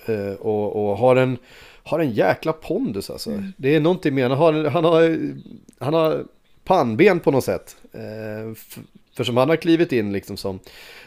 eh, 0.06 0.34
och, 0.34 0.90
och, 0.90 0.98
har 0.98 1.16
en, 1.16 1.38
har 1.84 2.00
en 2.00 2.12
jäkla 2.12 2.54
pondus 2.54 3.10
alltså. 3.10 3.30
Mm. 3.30 3.54
Det 3.58 3.76
är 3.76 3.80
någonting 3.80 4.16
med, 4.16 4.30
han 4.30 4.38
har, 4.38 4.70
han 4.70 4.84
har, 4.84 5.18
han 5.80 5.94
har 5.94 6.24
pannben 6.64 7.20
på 7.20 7.32
något 7.32 7.44
sätt. 7.44 7.76
Eh, 7.94 8.56
för 9.16 9.24
som 9.24 9.38
han 9.38 9.50
har 9.50 9.56
klivit 9.56 9.92
in 9.92 10.14
liksom 10.14 10.38
som 10.38 10.60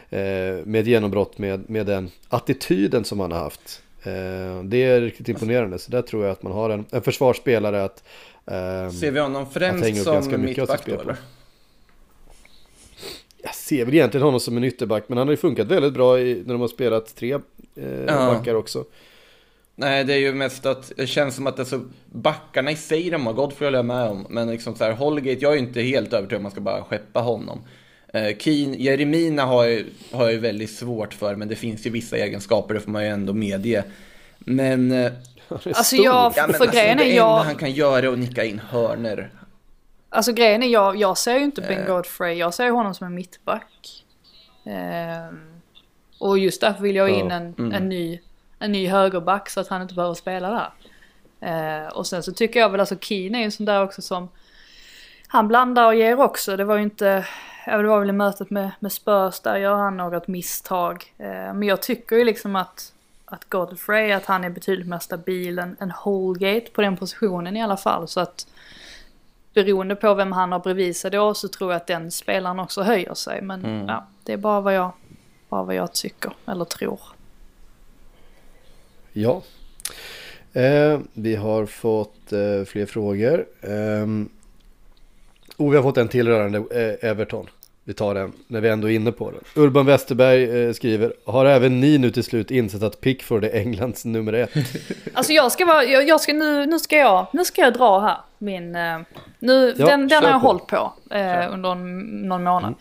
eh, 0.09 0.19
med 0.65 0.87
genombrott 0.87 1.37
med, 1.37 1.69
med 1.69 1.85
den 1.85 2.11
attityden 2.29 3.05
som 3.05 3.19
han 3.19 3.31
har 3.31 3.39
haft. 3.39 3.81
Eh, 4.03 4.63
det 4.63 4.83
är 4.83 5.01
riktigt 5.01 5.29
imponerande, 5.29 5.79
så 5.79 5.91
där 5.91 6.01
tror 6.01 6.23
jag 6.23 6.31
att 6.31 6.43
man 6.43 6.53
har 6.53 6.69
en, 6.69 6.85
en 6.91 7.01
försvarsspelare 7.01 7.83
att 7.83 8.03
eh, 8.45 8.89
Ser 8.89 9.11
vi 9.11 9.19
honom 9.19 9.49
främst 9.49 10.03
som 10.03 10.41
mittback 10.41 10.85
då 10.85 10.99
eller? 10.99 11.17
Ser 13.63 13.85
väl 13.85 13.93
egentligen 13.93 14.25
honom 14.25 14.39
som 14.39 14.57
en 14.57 14.63
ytterback, 14.63 15.03
men 15.07 15.17
han 15.17 15.27
har 15.27 15.33
ju 15.33 15.37
funkat 15.37 15.67
väldigt 15.67 15.93
bra 15.93 16.19
i, 16.19 16.43
när 16.45 16.53
de 16.53 16.61
har 16.61 16.67
spelat 16.67 17.15
tre 17.15 17.33
eh, 17.75 18.03
ja. 18.07 18.33
backar 18.33 18.55
också. 18.55 18.85
Nej, 19.75 20.03
det 20.03 20.13
är 20.13 20.17
ju 20.17 20.33
mest 20.33 20.65
att 20.65 20.91
det 20.97 21.07
känns 21.07 21.35
som 21.35 21.47
att 21.47 21.59
alltså, 21.59 21.81
backarna 22.11 22.71
i 22.71 22.75
sig, 22.75 23.09
de 23.09 23.25
har 23.25 23.33
gått 23.33 23.53
för 23.53 23.65
att 23.65 23.73
jag 23.73 23.85
med 23.85 24.09
om. 24.09 24.25
Men 24.29 24.49
liksom 24.49 24.75
så 24.75 24.83
här, 24.83 24.91
Holgate, 24.91 25.41
jag 25.41 25.51
är 25.51 25.55
ju 25.55 25.61
inte 25.61 25.81
helt 25.81 26.13
övertygad 26.13 26.37
om 26.37 26.43
man 26.43 26.51
ska 26.51 26.61
bara 26.61 26.83
skeppa 26.83 27.19
honom. 27.19 27.61
Eh, 28.13 28.37
Keen, 28.37 28.73
Jeremina 28.73 29.45
har, 29.45 29.65
jag, 29.65 29.83
har 30.11 30.23
jag 30.23 30.33
ju 30.33 30.39
väldigt 30.39 30.71
svårt 30.71 31.13
för, 31.13 31.35
men 31.35 31.47
det 31.47 31.55
finns 31.55 31.85
ju 31.85 31.89
vissa 31.89 32.17
egenskaper, 32.17 32.73
det 32.73 32.79
får 32.79 32.91
man 32.91 33.03
ju 33.03 33.09
ändå 33.09 33.33
medge. 33.33 33.83
Men... 34.39 34.91
Eh, 34.91 35.11
alltså 35.49 35.95
jag, 35.95 36.33
ja, 36.35 36.47
men 36.47 36.55
för 36.55 36.63
alltså, 36.63 36.79
grejen 36.79 36.99
är 36.99 37.15
jag... 37.15 37.37
han 37.37 37.55
kan 37.55 37.71
göra 37.71 38.09
och 38.09 38.19
nicka 38.19 38.43
in 38.43 38.61
hörner. 38.69 39.29
Alltså 40.13 40.33
grejen 40.33 40.63
är, 40.63 40.67
jag, 40.67 40.95
jag 40.95 41.17
ser 41.17 41.37
ju 41.37 41.43
inte 41.43 41.61
Ben 41.61 41.79
eh. 41.79 41.87
Godfrey, 41.87 42.37
jag 42.37 42.53
ser 42.53 42.69
honom 42.69 42.93
som 42.93 43.07
en 43.07 43.15
mittback. 43.15 44.05
Eh, 44.65 45.35
och 46.19 46.39
just 46.39 46.61
därför 46.61 46.81
vill 46.81 46.95
jag 46.95 47.09
in 47.09 47.31
en, 47.31 47.55
mm. 47.57 47.71
en, 47.71 47.89
ny, 47.89 48.19
en 48.59 48.71
ny 48.71 48.87
högerback 48.87 49.49
så 49.49 49.59
att 49.59 49.67
han 49.67 49.81
inte 49.81 49.93
behöver 49.93 50.15
spela 50.15 50.49
där. 50.51 50.69
Eh, 51.49 51.87
och 51.87 52.07
sen 52.07 52.23
så 52.23 52.31
tycker 52.31 52.59
jag 52.59 52.69
väl 52.69 52.79
alltså 52.79 52.95
Keen 52.95 53.35
är 53.35 53.39
ju 53.39 53.45
en 53.45 53.51
sån 53.51 53.65
där 53.65 53.83
också 53.83 54.01
som 54.01 54.29
han 55.27 55.47
blandar 55.47 55.85
och 55.85 55.95
ger 55.95 56.19
också. 56.19 56.57
Det 56.57 56.63
var 56.63 56.75
ju 56.75 56.83
inte, 56.83 57.25
det 57.65 57.83
var 57.83 57.99
väl 57.99 58.09
i 58.09 58.13
mötet 58.13 58.49
med, 58.49 58.71
med 58.79 58.91
Spurs 58.91 59.39
där 59.39 59.57
gör 59.57 59.75
han 59.75 59.97
något 59.97 60.27
misstag. 60.27 61.13
Eh, 61.17 61.53
men 61.53 61.63
jag 61.63 61.81
tycker 61.81 62.15
ju 62.15 62.23
liksom 62.23 62.55
att, 62.55 62.93
att 63.25 63.49
Godfrey, 63.49 64.11
att 64.11 64.25
han 64.25 64.43
är 64.43 64.49
betydligt 64.49 64.87
mer 64.87 64.99
stabil 64.99 65.59
än, 65.59 65.77
än 65.79 65.91
Holgate 65.91 66.71
på 66.71 66.81
den 66.81 66.97
positionen 66.97 67.57
i 67.57 67.63
alla 67.63 67.77
fall. 67.77 68.07
Så 68.07 68.19
att 68.19 68.47
beroende 69.53 69.95
på 69.95 70.13
vem 70.13 70.31
han 70.31 70.51
har 70.51 70.59
bredvid 70.59 70.95
sig 70.95 71.11
då 71.11 71.33
så 71.33 71.47
tror 71.47 71.71
jag 71.71 71.77
att 71.77 71.87
den 71.87 72.11
spelaren 72.11 72.59
också 72.59 72.81
höjer 72.81 73.13
sig. 73.13 73.41
Men 73.41 73.65
mm. 73.65 73.87
ja, 73.87 74.07
det 74.23 74.33
är 74.33 74.37
bara 74.37 74.61
vad, 74.61 74.75
jag, 74.75 74.91
bara 75.49 75.63
vad 75.63 75.75
jag 75.75 75.93
tycker 75.93 76.33
eller 76.45 76.65
tror. 76.65 76.99
Ja. 79.13 79.41
Eh, 80.53 80.99
vi 81.13 81.35
har 81.35 81.65
fått 81.65 82.33
eh, 82.33 82.63
fler 82.65 82.85
frågor. 82.85 83.45
Eh, 83.61 84.05
oh, 85.57 85.69
vi 85.69 85.75
har 85.75 85.83
fått 85.83 85.97
en 85.97 86.07
till 86.07 86.27
rörande 86.27 86.57
eh, 86.57 87.09
Everton. 87.09 87.47
Vi 87.83 87.93
tar 87.93 88.13
den 88.13 88.33
när 88.47 88.61
vi 88.61 88.69
ändå 88.69 88.89
är 88.89 88.95
inne 88.95 89.11
på 89.11 89.31
den. 89.31 89.63
Urban 89.63 89.85
Westerberg 89.85 90.63
eh, 90.63 90.73
skriver, 90.73 91.13
har 91.25 91.45
även 91.45 91.79
ni 91.79 91.97
nu 91.97 92.11
till 92.11 92.23
slut 92.23 92.51
insett 92.51 92.83
att 92.83 93.01
Pickford 93.01 93.43
är 93.43 93.55
Englands 93.55 94.05
nummer 94.05 94.33
ett? 94.33 94.51
alltså 95.13 95.33
jag 95.33 95.51
ska 95.51 95.65
vara, 95.65 95.83
jag, 95.83 96.07
jag, 96.07 96.21
ska 96.21 96.33
nu, 96.33 96.65
nu 96.65 96.79
ska 96.79 96.97
jag, 96.97 97.27
nu 97.33 97.45
ska 97.45 97.61
jag 97.61 97.73
dra 97.73 97.99
här 97.99 98.17
min, 98.37 98.75
eh, 98.75 98.99
nu, 99.39 99.73
ja, 99.77 99.85
den, 99.85 100.07
den 100.07 100.23
har 100.23 100.31
jag 100.31 100.41
på. 100.41 100.47
hållit 100.47 100.67
på 100.67 100.93
eh, 101.11 101.53
under 101.53 101.75
någon 102.25 102.43
månad. 102.43 102.63
Mm. 102.63 102.77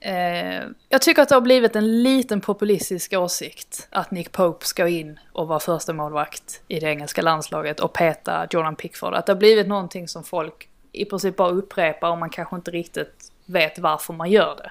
Eh, 0.00 0.62
jag 0.88 1.02
tycker 1.02 1.22
att 1.22 1.28
det 1.28 1.34
har 1.34 1.40
blivit 1.40 1.76
en 1.76 2.02
liten 2.02 2.40
populistisk 2.40 3.12
åsikt 3.12 3.88
att 3.90 4.10
Nick 4.10 4.32
Pope 4.32 4.66
ska 4.66 4.88
in 4.88 5.18
och 5.32 5.48
vara 5.48 5.60
första 5.60 5.92
målvakt 5.92 6.62
i 6.68 6.80
det 6.80 6.86
engelska 6.86 7.22
landslaget 7.22 7.80
och 7.80 7.92
peta 7.92 8.46
Jordan 8.50 8.76
Pickford. 8.76 9.14
Att 9.14 9.26
det 9.26 9.32
har 9.32 9.38
blivit 9.38 9.68
någonting 9.68 10.08
som 10.08 10.24
folk 10.24 10.68
i 10.92 11.04
princip 11.04 11.36
bara 11.36 11.50
upprepar 11.50 12.10
och 12.10 12.18
man 12.18 12.30
kanske 12.30 12.56
inte 12.56 12.70
riktigt 12.70 13.29
vet 13.50 13.78
varför 13.78 14.12
man 14.12 14.30
gör 14.30 14.56
det. 14.56 14.70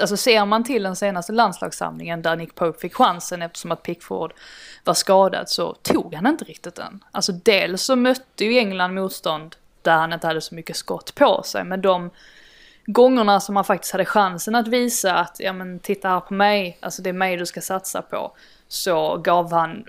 alltså 0.00 0.16
ser 0.16 0.46
man 0.46 0.64
till 0.64 0.82
den 0.82 0.96
senaste 0.96 1.32
landslagssamlingen 1.32 2.22
där 2.22 2.36
Nick 2.36 2.54
Pope 2.54 2.80
fick 2.80 2.94
chansen 2.94 3.42
eftersom 3.42 3.72
att 3.72 3.82
Pickford 3.82 4.32
var 4.84 4.94
skadad 4.94 5.48
så 5.48 5.74
tog 5.74 6.14
han 6.14 6.26
inte 6.26 6.44
riktigt 6.44 6.74
den. 6.74 7.04
Alltså 7.10 7.32
dels 7.32 7.82
så 7.82 7.96
mötte 7.96 8.44
ju 8.44 8.58
England 8.58 8.94
motstånd 8.94 9.56
där 9.82 9.96
han 9.96 10.12
inte 10.12 10.26
hade 10.26 10.40
så 10.40 10.54
mycket 10.54 10.76
skott 10.76 11.14
på 11.14 11.42
sig 11.42 11.64
men 11.64 11.80
de 11.82 12.10
gångerna 12.86 13.40
som 13.40 13.56
han 13.56 13.64
faktiskt 13.64 13.92
hade 13.92 14.04
chansen 14.04 14.54
att 14.54 14.68
visa 14.68 15.14
att 15.14 15.36
ja 15.38 15.52
men 15.52 15.78
titta 15.78 16.08
här 16.08 16.20
på 16.20 16.34
mig, 16.34 16.78
alltså 16.80 17.02
det 17.02 17.08
är 17.08 17.14
mig 17.14 17.36
du 17.36 17.46
ska 17.46 17.60
satsa 17.60 18.02
på. 18.02 18.32
Så 18.68 19.16
gav 19.16 19.52
han 19.52 19.84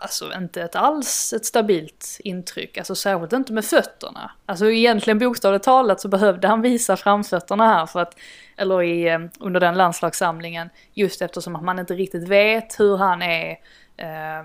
alltså 0.00 0.32
inte 0.34 0.62
ett 0.62 0.76
alls 0.76 1.32
ett 1.32 1.46
stabilt 1.46 2.16
intryck, 2.24 2.78
alltså 2.78 2.94
särskilt 2.94 3.32
inte 3.32 3.52
med 3.52 3.64
fötterna. 3.64 4.30
Alltså 4.46 4.70
egentligen 4.70 5.18
bokstavligt 5.18 5.64
talat 5.64 6.00
så 6.00 6.08
behövde 6.08 6.48
han 6.48 6.62
visa 6.62 6.96
framfötterna 6.96 7.66
här 7.68 7.86
för 7.86 8.00
att, 8.00 8.16
eller 8.56 8.82
i, 8.82 9.08
eh, 9.08 9.18
under 9.40 9.60
den 9.60 9.76
landslagssamlingen, 9.76 10.70
just 10.92 11.22
eftersom 11.22 11.56
att 11.56 11.64
man 11.64 11.78
inte 11.78 11.94
riktigt 11.94 12.28
vet 12.28 12.80
hur 12.80 12.96
han 12.96 13.22
är, 13.22 13.50
eh, 13.96 14.44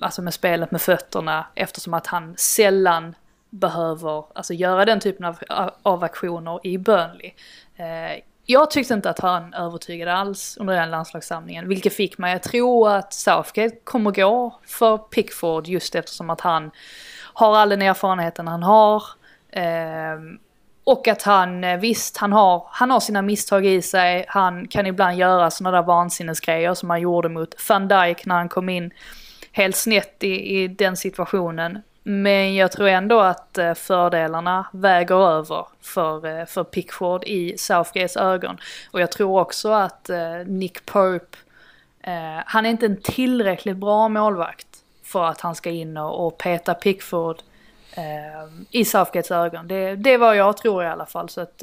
alltså 0.00 0.22
med 0.22 0.34
spelet 0.34 0.70
med 0.70 0.82
fötterna, 0.82 1.46
eftersom 1.54 1.94
att 1.94 2.06
han 2.06 2.34
sällan 2.36 3.14
behöver 3.50 4.24
alltså, 4.34 4.54
göra 4.54 4.84
den 4.84 5.00
typen 5.00 5.24
av, 5.24 5.38
av 5.82 6.04
aktioner 6.04 6.66
i 6.66 6.78
Burnley. 6.78 7.32
Eh, 7.76 8.20
jag 8.50 8.70
tyckte 8.70 8.94
inte 8.94 9.10
att 9.10 9.18
han 9.18 9.54
övertygade 9.54 10.12
alls 10.12 10.56
under 10.60 10.74
den 10.74 10.90
landslagssamlingen, 10.90 11.68
vilket 11.68 11.92
fick 11.92 12.18
mig 12.18 12.34
att 12.34 12.42
tro 12.42 12.86
att 12.86 13.12
Southgate 13.12 13.76
kommer 13.84 14.10
gå 14.10 14.60
för 14.66 14.98
Pickford 14.98 15.66
just 15.66 15.94
eftersom 15.94 16.30
att 16.30 16.40
han 16.40 16.70
har 17.32 17.56
all 17.56 17.68
den 17.68 17.82
erfarenheten 17.82 18.48
han 18.48 18.62
har. 18.62 19.02
Eh, 19.50 20.18
och 20.84 21.08
att 21.08 21.22
han, 21.22 21.64
eh, 21.64 21.80
visst, 21.80 22.16
han 22.16 22.32
har, 22.32 22.66
han 22.70 22.90
har 22.90 23.00
sina 23.00 23.22
misstag 23.22 23.66
i 23.66 23.82
sig. 23.82 24.24
Han 24.28 24.68
kan 24.68 24.86
ibland 24.86 25.16
göra 25.18 25.50
sådana 25.50 25.76
där 25.76 25.86
vansinnesgrejer 25.86 26.74
som 26.74 26.90
han 26.90 27.00
gjorde 27.00 27.28
mot 27.28 27.68
van 27.68 27.88
Dijk 27.88 28.26
när 28.26 28.34
han 28.34 28.48
kom 28.48 28.68
in 28.68 28.90
helt 29.52 29.76
snett 29.76 30.16
i, 30.24 30.62
i 30.62 30.68
den 30.68 30.96
situationen. 30.96 31.78
Men 32.10 32.54
jag 32.54 32.72
tror 32.72 32.88
ändå 32.88 33.20
att 33.20 33.58
eh, 33.58 33.74
fördelarna 33.74 34.66
väger 34.72 35.28
över 35.30 35.66
för, 35.80 36.26
eh, 36.26 36.46
för 36.46 36.64
Pickford 36.64 37.24
i 37.24 37.58
Southgates 37.58 38.16
ögon. 38.16 38.58
Och 38.90 39.00
jag 39.00 39.12
tror 39.12 39.40
också 39.40 39.70
att 39.72 40.10
eh, 40.10 40.36
Nick 40.46 40.86
Pope, 40.86 41.36
han 42.46 42.66
är 42.66 42.70
inte 42.70 42.86
en 42.86 43.00
tillräckligt 43.02 43.76
bra 43.76 44.08
målvakt 44.08 44.66
för 45.04 45.24
att 45.24 45.40
han 45.40 45.54
ska 45.54 45.70
in 45.70 45.96
och, 45.96 46.38
peta 46.38 46.74
Pickford 46.74 47.36
i 48.70 48.84
Southgates 48.84 49.30
ögon. 49.30 49.68
Det, 49.68 49.96
det 49.96 50.12
är 50.12 50.18
vad 50.18 50.36
jag 50.36 50.56
tror 50.56 50.84
i 50.84 50.86
alla 50.86 51.06
fall. 51.06 51.28
Så 51.28 51.40
att, 51.40 51.62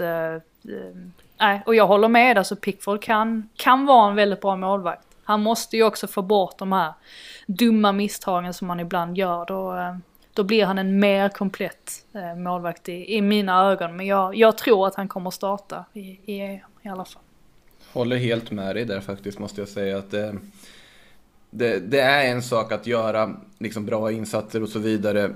nej, 1.37 1.61
och 1.65 1.75
jag 1.75 1.87
håller 1.87 2.07
med, 2.07 2.37
alltså 2.37 2.55
Pickford 2.55 3.01
kan, 3.01 3.49
kan 3.55 3.85
vara 3.85 4.09
en 4.09 4.15
väldigt 4.15 4.41
bra 4.41 4.55
målvakt. 4.55 5.07
Han 5.23 5.43
måste 5.43 5.77
ju 5.77 5.83
också 5.83 6.07
få 6.07 6.21
bort 6.21 6.57
de 6.57 6.71
här 6.71 6.93
dumma 7.47 7.91
misstagen 7.91 8.53
som 8.53 8.67
man 8.67 8.79
ibland 8.79 9.17
gör. 9.17 9.45
Då, 9.45 9.73
då 10.37 10.43
blir 10.43 10.65
han 10.65 10.77
en 10.77 10.99
mer 10.99 11.29
komplett 11.29 12.05
eh, 12.13 12.35
målvakt 12.35 12.89
i, 12.89 13.15
i, 13.15 13.21
mina 13.21 13.71
ögon. 13.71 13.97
Men 13.97 14.05
jag, 14.05 14.35
jag, 14.35 14.57
tror 14.57 14.87
att 14.87 14.95
han 14.95 15.07
kommer 15.07 15.31
starta 15.31 15.85
i, 15.93 15.99
i, 15.99 16.61
i 16.81 16.89
alla 16.89 17.05
fall. 17.05 17.21
Håller 17.93 18.17
helt 18.17 18.51
med 18.51 18.75
dig 18.75 18.85
där 18.85 19.01
faktiskt 19.01 19.39
måste 19.39 19.61
jag 19.61 19.67
säga 19.67 19.97
att 19.97 20.13
eh, 20.13 20.33
det, 21.49 21.79
det, 21.79 21.99
är 21.99 22.31
en 22.31 22.41
sak 22.41 22.71
att 22.71 22.87
göra 22.87 23.33
liksom, 23.59 23.85
bra 23.85 24.11
insatser 24.11 24.63
och 24.63 24.69
så 24.69 24.79
vidare 24.79 25.31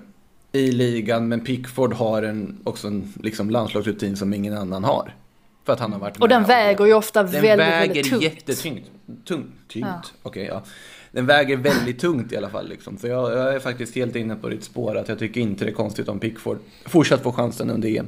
i 0.52 0.72
ligan. 0.72 1.28
Men 1.28 1.42
Pickford 1.42 1.94
har 1.94 2.24
en, 2.24 2.62
också 2.64 2.88
en 2.88 3.14
liksom, 3.24 3.50
landslagsrutin 3.50 4.18
som 4.18 4.34
ingen 4.34 4.58
annan 4.58 4.84
har. 4.84 5.16
För 5.66 5.74
att 5.74 5.80
han 5.80 5.94
har 5.94 6.00
varit 6.00 6.18
Och 6.18 6.30
den 6.30 6.44
väger 6.44 6.86
ju 6.86 6.94
ofta 6.94 7.24
väldigt, 7.24 7.44
väldigt 7.44 8.10
tungt. 8.10 8.12
Den 8.12 8.20
väger 8.20 8.36
jättetyngt. 8.36 8.92
Tungt? 9.26 9.54
Tynt? 9.68 9.86
Ja. 9.86 10.02
Okej, 10.24 10.44
okay, 10.44 10.46
ja 10.46 10.64
den 11.12 11.26
väger 11.26 11.58
väldigt 11.58 12.00
tungt 12.00 12.32
i 12.32 12.38
alla 12.38 12.50
fall. 12.50 12.70
Liksom. 12.70 12.98
Så 12.98 13.08
jag, 13.08 13.32
jag, 13.32 13.56
är 13.56 13.60
faktiskt 13.60 13.96
helt 13.96 14.16
inne 14.16 14.36
på 14.36 14.50
ditt 14.50 14.64
spår 14.64 14.98
att 14.98 15.10
jag 15.10 15.20
tycker 15.20 15.42
inte 15.42 15.66
det 15.66 15.72
är 15.72 15.76
konstigt 15.76 16.08
om 16.08 16.20
Pickford 16.20 16.60
fortsatt 16.86 17.24
får 17.24 17.32
chansen 17.32 17.70
under 17.70 17.90
EM. 18.00 18.08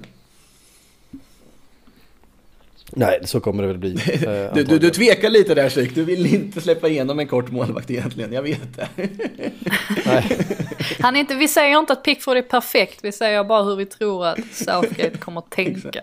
Nej, 2.96 3.20
så 3.24 3.40
kommer 3.40 3.64
det 3.64 3.68
väl 3.68 3.78
bli. 3.78 3.98
Eh, 4.24 4.54
du, 4.54 4.64
du, 4.64 4.80
du 4.80 4.90
tvekar 4.90 5.30
lite 5.30 5.56
där 5.56 5.70
Sik, 5.70 5.96
du 5.96 6.04
vill 6.04 6.34
inte 6.34 6.62
släppa 6.62 6.88
igenom 6.88 7.20
en 7.20 7.28
kort 7.28 7.52
målvakt 7.52 7.92
egentligen, 7.92 8.34
jag 8.34 8.42
vet 8.42 8.76
det. 8.76 8.88
Nej. 10.06 10.38
Han 11.00 11.16
inte, 11.16 11.36
vi 11.36 11.48
säger 11.48 11.80
inte 11.80 11.94
att 11.94 12.04
Pickford 12.04 12.38
är 12.38 12.42
perfekt, 12.42 13.00
vi 13.04 13.12
säger 13.12 13.44
bara 13.44 13.64
hur 13.64 13.76
vi 13.76 13.86
tror 13.86 14.26
att 14.26 14.40
Southgate 14.52 15.18
kommer 15.18 15.40
att 15.40 15.50
tänka. 15.50 16.02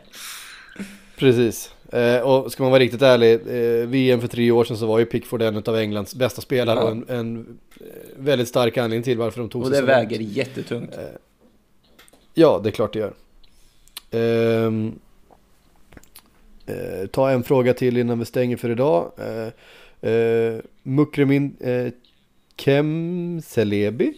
Precis. 1.17 1.71
Eh, 1.93 2.21
och 2.21 2.53
ska 2.53 2.63
man 2.63 2.73
vara 2.73 2.83
riktigt 2.83 3.03
ärlig, 3.03 3.33
eh, 3.33 3.87
VM 3.89 4.21
för 4.21 4.29
tre 4.29 4.51
år 4.51 4.65
sedan 4.65 4.77
så 4.77 4.87
var 4.87 4.99
ju 4.99 5.05
Pickford 5.05 5.43
en 5.43 5.57
av 5.57 5.77
Englands 5.77 6.15
bästa 6.15 6.41
spelare 6.41 6.79
ja. 6.79 6.85
och 6.85 6.91
en, 6.91 7.05
en, 7.09 7.59
eh, 7.81 7.87
väldigt 8.17 8.49
stark 8.49 8.77
anledning 8.77 9.03
till 9.03 9.19
varför 9.19 9.41
de 9.41 9.49
tog 9.49 9.67
sig 9.67 9.81
Och 9.81 9.87
det 9.87 9.93
väger 9.93 10.19
långt. 10.19 10.31
jättetungt. 10.31 10.95
Ja, 12.35 12.61
det 12.63 12.69
är 12.69 12.73
klart 12.73 12.93
det 12.93 12.99
gör. 12.99 13.15
Ehm, 14.11 14.99
eh, 16.67 17.07
ta 17.07 17.31
en 17.31 17.43
fråga 17.43 17.75
till 17.75 17.97
innan 17.97 18.19
vi 18.19 18.25
stänger 18.25 18.57
för 18.57 18.71
idag. 18.71 19.13
Eh, 19.19 20.11
eh 20.11 20.61
Mukremin 20.83 21.57
eh, 21.61 21.93
Kemselebi, 22.57 24.15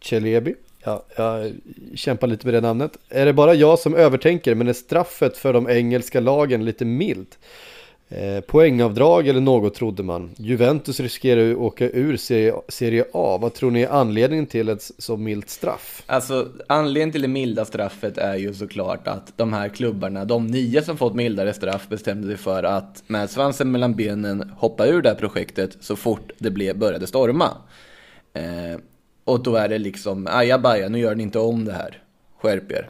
Celebi 0.00 0.54
Ja, 0.86 1.04
jag 1.16 1.52
kämpar 1.94 2.26
lite 2.26 2.46
med 2.46 2.54
det 2.54 2.60
namnet. 2.60 2.98
Är 3.08 3.26
det 3.26 3.32
bara 3.32 3.54
jag 3.54 3.78
som 3.78 3.94
övertänker, 3.94 4.54
men 4.54 4.68
är 4.68 4.72
straffet 4.72 5.36
för 5.36 5.52
de 5.52 5.68
engelska 5.68 6.20
lagen 6.20 6.64
lite 6.64 6.84
milt? 6.84 7.38
Eh, 8.08 8.40
poängavdrag 8.40 9.28
eller 9.28 9.40
något 9.40 9.74
trodde 9.74 10.02
man. 10.02 10.30
Juventus 10.36 11.00
riskerar 11.00 11.40
ju 11.40 11.52
att 11.52 11.58
åka 11.58 11.90
ur 11.90 12.16
serie, 12.16 12.54
serie 12.68 13.04
A. 13.12 13.38
Vad 13.40 13.54
tror 13.54 13.70
ni 13.70 13.82
är 13.82 13.88
anledningen 13.88 14.46
till 14.46 14.68
ett 14.68 14.90
så 14.98 15.16
milt 15.16 15.50
straff? 15.50 16.02
Alltså, 16.06 16.48
anledningen 16.66 17.12
till 17.12 17.22
det 17.22 17.28
milda 17.28 17.64
straffet 17.64 18.18
är 18.18 18.36
ju 18.36 18.54
såklart 18.54 19.08
att 19.08 19.32
de 19.36 19.52
här 19.52 19.68
klubbarna, 19.68 20.24
de 20.24 20.46
nio 20.46 20.82
som 20.82 20.96
fått 20.96 21.14
mildare 21.14 21.54
straff, 21.54 21.88
bestämde 21.88 22.28
sig 22.28 22.36
för 22.36 22.62
att 22.62 23.02
med 23.06 23.30
svansen 23.30 23.70
mellan 23.70 23.94
benen 23.94 24.52
hoppa 24.56 24.86
ur 24.86 25.02
det 25.02 25.08
här 25.08 25.16
projektet 25.16 25.76
så 25.80 25.96
fort 25.96 26.32
det 26.38 26.50
blev, 26.50 26.78
började 26.78 27.06
storma. 27.06 27.50
Eh, 28.32 28.80
och 29.26 29.42
då 29.42 29.56
är 29.56 29.68
det 29.68 29.78
liksom, 29.78 30.26
ajabaja, 30.30 30.88
nu 30.88 30.98
gör 30.98 31.14
ni 31.14 31.22
inte 31.22 31.38
om 31.38 31.64
det 31.64 31.72
här. 31.72 32.02
Skärp 32.40 32.72
er. 32.72 32.88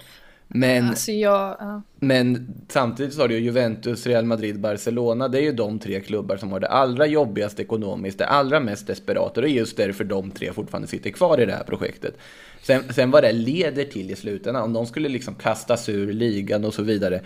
Men, 0.48 0.88
alltså 0.88 1.12
jag, 1.12 1.60
uh. 1.62 1.78
men 1.96 2.48
samtidigt 2.68 3.14
så 3.14 3.20
har 3.20 3.28
du 3.28 3.34
ju 3.34 3.40
Juventus, 3.40 4.06
Real 4.06 4.24
Madrid, 4.24 4.60
Barcelona. 4.60 5.28
Det 5.28 5.38
är 5.38 5.42
ju 5.42 5.52
de 5.52 5.78
tre 5.78 6.00
klubbar 6.00 6.36
som 6.36 6.52
har 6.52 6.60
det 6.60 6.68
allra 6.68 7.06
jobbigast 7.06 7.60
ekonomiskt, 7.60 8.18
det 8.18 8.26
allra 8.26 8.60
mest 8.60 8.86
desperata. 8.86 9.40
Och 9.40 9.42
det 9.42 9.50
är 9.50 9.52
just 9.52 9.76
därför 9.76 10.04
de 10.04 10.30
tre 10.30 10.52
fortfarande 10.52 10.88
sitter 10.88 11.10
kvar 11.10 11.40
i 11.40 11.46
det 11.46 11.52
här 11.52 11.64
projektet. 11.64 12.14
Sen, 12.62 12.82
sen 12.90 13.10
vad 13.10 13.22
det 13.22 13.32
leder 13.32 13.84
till 13.84 14.10
i 14.10 14.16
slutändan, 14.16 14.62
om 14.62 14.72
de 14.72 14.86
skulle 14.86 15.08
liksom 15.08 15.34
kastas 15.34 15.88
ur 15.88 16.12
ligan 16.12 16.64
och 16.64 16.74
så 16.74 16.82
vidare. 16.82 17.20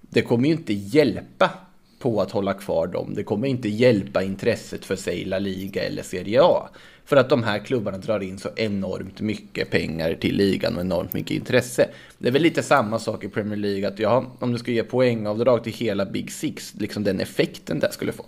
Det 0.00 0.22
kommer 0.22 0.48
ju 0.48 0.54
inte 0.54 0.72
hjälpa 0.72 1.50
på 1.98 2.20
att 2.20 2.30
hålla 2.30 2.54
kvar 2.54 2.86
dem. 2.86 3.14
Det 3.14 3.22
kommer 3.22 3.48
inte 3.48 3.68
hjälpa 3.68 4.22
intresset 4.22 4.84
för 4.84 4.96
sig 4.96 5.24
La 5.24 5.38
Liga 5.38 5.82
eller 5.82 6.02
Serie 6.02 6.42
A. 6.42 6.68
För 7.10 7.16
att 7.16 7.28
de 7.28 7.42
här 7.42 7.58
klubbarna 7.58 7.98
drar 7.98 8.20
in 8.20 8.38
så 8.38 8.48
enormt 8.56 9.20
mycket 9.20 9.70
pengar 9.70 10.14
till 10.14 10.36
ligan 10.36 10.74
och 10.74 10.80
enormt 10.80 11.12
mycket 11.12 11.30
intresse. 11.30 11.88
Det 12.18 12.28
är 12.28 12.32
väl 12.32 12.42
lite 12.42 12.62
samma 12.62 12.98
sak 12.98 13.24
i 13.24 13.28
Premier 13.28 13.56
League, 13.56 13.88
att 13.88 13.98
ja, 13.98 14.36
om 14.38 14.52
du 14.52 14.58
ska 14.58 14.70
ge 14.70 14.82
poängavdrag 14.82 15.64
till 15.64 15.72
hela 15.72 16.06
Big 16.06 16.32
Six, 16.32 16.74
liksom 16.78 17.04
den 17.04 17.20
effekten 17.20 17.78
det 17.78 17.92
skulle 17.92 18.12
få. 18.12 18.24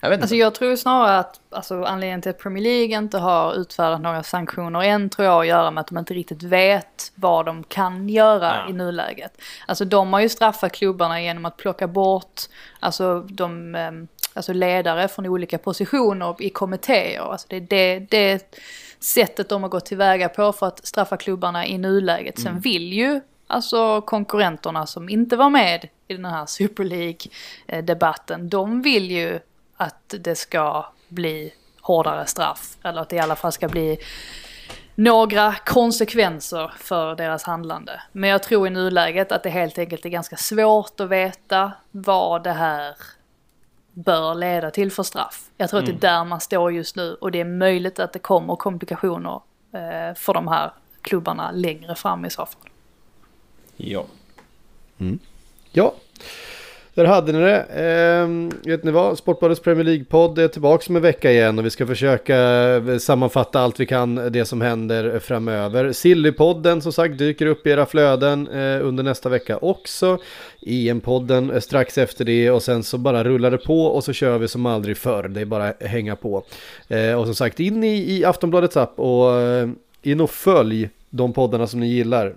Jag 0.00 0.10
vet 0.10 0.16
inte. 0.16 0.24
Alltså 0.24 0.36
jag 0.36 0.54
tror 0.54 0.76
snarare 0.76 1.18
att 1.18 1.40
alltså, 1.50 1.84
anledningen 1.84 2.22
till 2.22 2.30
att 2.30 2.38
Premier 2.38 2.64
League 2.64 2.98
inte 2.98 3.18
har 3.18 3.54
utfärdat 3.54 4.00
några 4.00 4.22
sanktioner 4.22 4.82
än 4.82 5.10
tror 5.10 5.24
jag 5.24 5.32
har 5.32 5.40
att 5.40 5.46
göra 5.46 5.70
med 5.70 5.80
att 5.80 5.86
de 5.86 5.98
inte 5.98 6.14
riktigt 6.14 6.42
vet 6.42 7.12
vad 7.14 7.46
de 7.46 7.64
kan 7.64 8.08
göra 8.08 8.54
ja. 8.56 8.70
i 8.70 8.72
nuläget. 8.72 9.40
Alltså 9.66 9.84
de 9.84 10.12
har 10.12 10.20
ju 10.20 10.28
straffat 10.28 10.72
klubbarna 10.72 11.22
genom 11.22 11.44
att 11.44 11.56
plocka 11.56 11.86
bort, 11.86 12.40
alltså 12.80 13.20
de 13.20 13.74
ehm, 13.74 14.08
alltså 14.34 14.52
ledare 14.52 15.08
från 15.08 15.26
olika 15.26 15.58
positioner 15.58 16.36
i 16.38 16.50
kommittéer. 16.50 17.20
Alltså 17.20 17.46
det, 17.50 17.60
det, 17.60 17.98
det 18.10 18.60
sättet 19.00 19.48
de 19.48 19.62
har 19.62 19.70
gått 19.70 19.86
tillväga 19.86 20.28
på 20.28 20.52
för 20.52 20.66
att 20.66 20.86
straffa 20.86 21.16
klubbarna 21.16 21.66
i 21.66 21.78
nuläget. 21.78 22.38
Sen 22.38 22.50
mm. 22.50 22.60
vill 22.60 22.92
ju 22.92 23.20
alltså 23.46 24.00
konkurrenterna 24.00 24.86
som 24.86 25.08
inte 25.08 25.36
var 25.36 25.50
med 25.50 25.88
i 26.08 26.14
den 26.14 26.24
här 26.24 26.46
Super 26.46 26.84
League-debatten, 26.84 28.48
de 28.48 28.82
vill 28.82 29.10
ju 29.10 29.40
att 29.76 30.14
det 30.20 30.34
ska 30.34 30.86
bli 31.08 31.54
hårdare 31.80 32.26
straff. 32.26 32.76
Eller 32.82 33.00
att 33.00 33.08
det 33.08 33.16
i 33.16 33.20
alla 33.20 33.36
fall 33.36 33.52
ska 33.52 33.68
bli 33.68 33.98
några 34.94 35.54
konsekvenser 35.54 36.72
för 36.78 37.14
deras 37.14 37.42
handlande. 37.42 38.02
Men 38.12 38.30
jag 38.30 38.42
tror 38.42 38.66
i 38.66 38.70
nuläget 38.70 39.32
att 39.32 39.42
det 39.42 39.50
helt 39.50 39.78
enkelt 39.78 40.04
är 40.04 40.08
ganska 40.08 40.36
svårt 40.36 41.00
att 41.00 41.08
veta 41.08 41.72
vad 41.90 42.44
det 42.44 42.52
här 42.52 42.96
bör 43.92 44.34
leda 44.34 44.70
till 44.70 44.92
för 44.92 45.02
straff. 45.02 45.50
Jag 45.56 45.70
tror 45.70 45.80
mm. 45.80 45.94
att 45.94 46.00
det 46.00 46.06
är 46.06 46.10
mm. 46.10 46.20
där 46.20 46.28
man 46.28 46.40
står 46.40 46.72
just 46.72 46.96
nu 46.96 47.14
och 47.14 47.32
det 47.32 47.40
är 47.40 47.44
möjligt 47.44 47.98
att 47.98 48.12
det 48.12 48.18
kommer 48.18 48.56
komplikationer 48.56 49.40
eh, 49.72 50.14
för 50.14 50.34
de 50.34 50.48
här 50.48 50.72
klubbarna 51.00 51.50
längre 51.50 51.94
fram 51.94 52.24
i 52.24 52.30
så 52.30 52.46
fall. 52.46 52.70
Ja. 53.76 54.04
Mm. 54.98 55.18
Ja. 55.70 55.94
Där 56.96 57.04
hade 57.04 57.32
ni 57.32 57.38
det. 57.38 57.60
Ehm, 57.60 58.50
vet 58.64 58.84
ni 58.84 58.90
vad? 58.90 59.18
Sportbladets 59.18 59.60
Premier 59.60 59.84
League-podd 59.84 60.38
är 60.38 60.48
tillbaka 60.48 60.84
om 60.88 60.96
en 60.96 61.02
vecka 61.02 61.30
igen 61.32 61.58
och 61.58 61.64
vi 61.64 61.70
ska 61.70 61.86
försöka 61.86 62.36
eh, 62.76 62.98
sammanfatta 62.98 63.60
allt 63.60 63.80
vi 63.80 63.86
kan 63.86 64.18
eh, 64.18 64.24
det 64.24 64.44
som 64.44 64.60
händer 64.60 65.14
eh, 65.14 65.20
framöver. 65.20 65.92
Sillypodden 65.92 66.82
som 66.82 66.92
sagt 66.92 67.18
dyker 67.18 67.46
upp 67.46 67.66
i 67.66 67.70
era 67.70 67.86
flöden 67.86 68.48
eh, 68.48 68.86
under 68.86 69.02
nästa 69.02 69.28
vecka 69.28 69.58
också. 69.58 70.18
EM-podden 70.66 71.60
strax 71.60 71.98
efter 71.98 72.24
det 72.24 72.50
och 72.50 72.62
sen 72.62 72.82
så 72.82 72.98
bara 72.98 73.24
rullar 73.24 73.50
det 73.50 73.58
på 73.58 73.86
och 73.86 74.04
så 74.04 74.12
kör 74.12 74.38
vi 74.38 74.48
som 74.48 74.66
aldrig 74.66 74.96
förr. 74.96 75.28
Det 75.28 75.40
är 75.40 75.44
bara 75.44 75.68
att 75.68 75.82
hänga 75.82 76.16
på. 76.16 76.44
Eh, 76.88 77.12
och 77.12 77.26
som 77.26 77.34
sagt 77.34 77.60
in 77.60 77.84
i, 77.84 78.18
i 78.18 78.24
Aftonbladets 78.24 78.76
app 78.76 78.98
och 78.98 79.40
eh, 79.40 79.68
in 80.02 80.20
och 80.20 80.30
följ 80.30 80.90
de 81.10 81.32
poddarna 81.32 81.66
som 81.66 81.80
ni 81.80 81.88
gillar. 81.88 82.34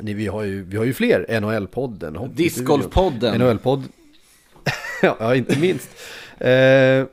Ni, 0.00 0.14
vi, 0.14 0.26
har 0.26 0.42
ju, 0.42 0.62
vi 0.64 0.76
har 0.76 0.84
ju 0.84 0.92
fler, 0.94 1.26
NHL-podden, 1.28 2.34
Discgolfpodden. 2.34 3.40
NHL-podd. 3.40 3.82
ja, 5.02 5.34
inte 5.34 5.58
minst. 5.58 5.88
Eh, 6.38 6.50
eh, 6.50 7.06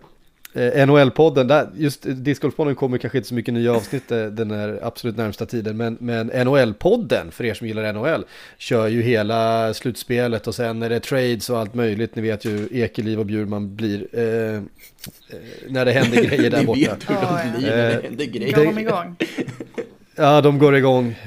NHL-podden, 0.87 1.47
där, 1.47 1.69
just 1.77 2.01
Discgolfpodden 2.07 2.75
kommer 2.75 2.97
kanske 2.97 3.17
inte 3.17 3.27
så 3.29 3.35
mycket 3.35 3.53
nya 3.53 3.73
avsnitt 3.73 4.11
eh, 4.11 4.25
den 4.25 4.51
här 4.51 4.79
absolut 4.83 5.17
närmsta 5.17 5.45
tiden, 5.45 5.77
men, 5.77 5.97
men 5.99 6.31
NHL-podden, 6.31 7.31
för 7.31 7.43
er 7.45 7.53
som 7.53 7.67
gillar 7.67 7.93
NHL, 7.93 8.25
kör 8.57 8.87
ju 8.87 9.01
hela 9.01 9.73
slutspelet 9.73 10.47
och 10.47 10.55
sen 10.55 10.83
är 10.83 10.89
det 10.89 10.99
trades 10.99 11.49
och 11.49 11.59
allt 11.59 11.73
möjligt. 11.73 12.15
Ni 12.15 12.21
vet 12.21 12.45
ju 12.45 12.67
Ekeliv 12.71 13.19
och 13.19 13.25
Bjurman 13.25 13.75
blir 13.75 14.07
eh, 14.13 14.23
eh, 14.55 14.61
när 15.69 15.85
det 15.85 15.91
händer 15.91 16.23
grejer 16.23 16.49
där 16.49 16.57
Ni 16.61 16.65
borta. 16.65 16.79
vet 16.79 17.09
hur 17.09 17.15
Ja, 17.15 17.39
de 17.53 17.59
blir 17.59 17.69
när 17.69 17.77
det 17.95 18.01
händer 18.03 18.25
grejer. 18.25 18.65
de 18.65 18.79
igång? 18.79 19.15
Ja, 20.15 20.41
de 20.41 20.59
går 20.59 20.75
igång. 20.75 21.19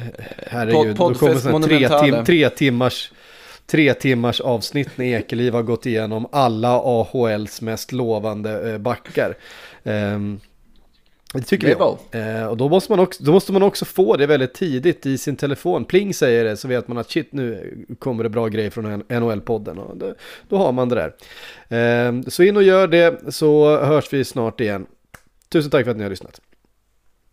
Herregud, 0.46 0.96
Pod- 0.96 1.12
då 1.12 1.18
kommer 1.50 1.66
tre, 1.66 1.88
tim, 1.88 2.24
tre 2.24 2.48
timmars 2.50 3.12
tre 3.66 3.94
timmars 3.94 4.40
avsnitt 4.40 4.88
när 4.96 5.04
Ekeliv 5.04 5.52
har 5.54 5.62
gått 5.62 5.86
igenom 5.86 6.26
alla 6.32 6.68
AHLs 6.68 7.60
mest 7.60 7.92
lovande 7.92 8.72
eh, 8.72 8.78
backar. 8.78 9.36
Ehm, 9.84 10.40
det 11.34 11.42
tycker 11.42 11.66
Det 11.66 11.76
jag. 12.12 12.38
Eh, 12.40 12.46
och 12.46 12.56
då 12.56 12.68
måste, 12.68 12.92
man 12.92 13.00
också, 13.00 13.24
då 13.24 13.32
måste 13.32 13.52
man 13.52 13.62
också 13.62 13.84
få 13.84 14.16
det 14.16 14.26
väldigt 14.26 14.54
tidigt 14.54 15.06
i 15.06 15.18
sin 15.18 15.36
telefon. 15.36 15.84
Pling 15.84 16.14
säger 16.14 16.44
det 16.44 16.56
så 16.56 16.68
vet 16.68 16.88
man 16.88 16.98
att 16.98 17.10
shit 17.10 17.32
nu 17.32 17.76
kommer 17.98 18.22
det 18.22 18.30
bra 18.30 18.48
grejer 18.48 18.70
från 18.70 19.02
NHL-podden. 19.02 19.78
Och 19.78 19.96
då, 19.96 20.14
då 20.48 20.56
har 20.56 20.72
man 20.72 20.88
det 20.88 20.94
där. 20.94 21.14
Ehm, 21.68 22.22
så 22.22 22.42
in 22.42 22.56
och 22.56 22.62
gör 22.62 22.86
det 22.88 23.34
så 23.34 23.78
hörs 23.84 24.12
vi 24.12 24.24
snart 24.24 24.60
igen. 24.60 24.86
Tusen 25.48 25.70
tack 25.70 25.84
för 25.84 25.90
att 25.90 25.96
ni 25.96 26.02
har 26.02 26.10
lyssnat. 26.10 26.40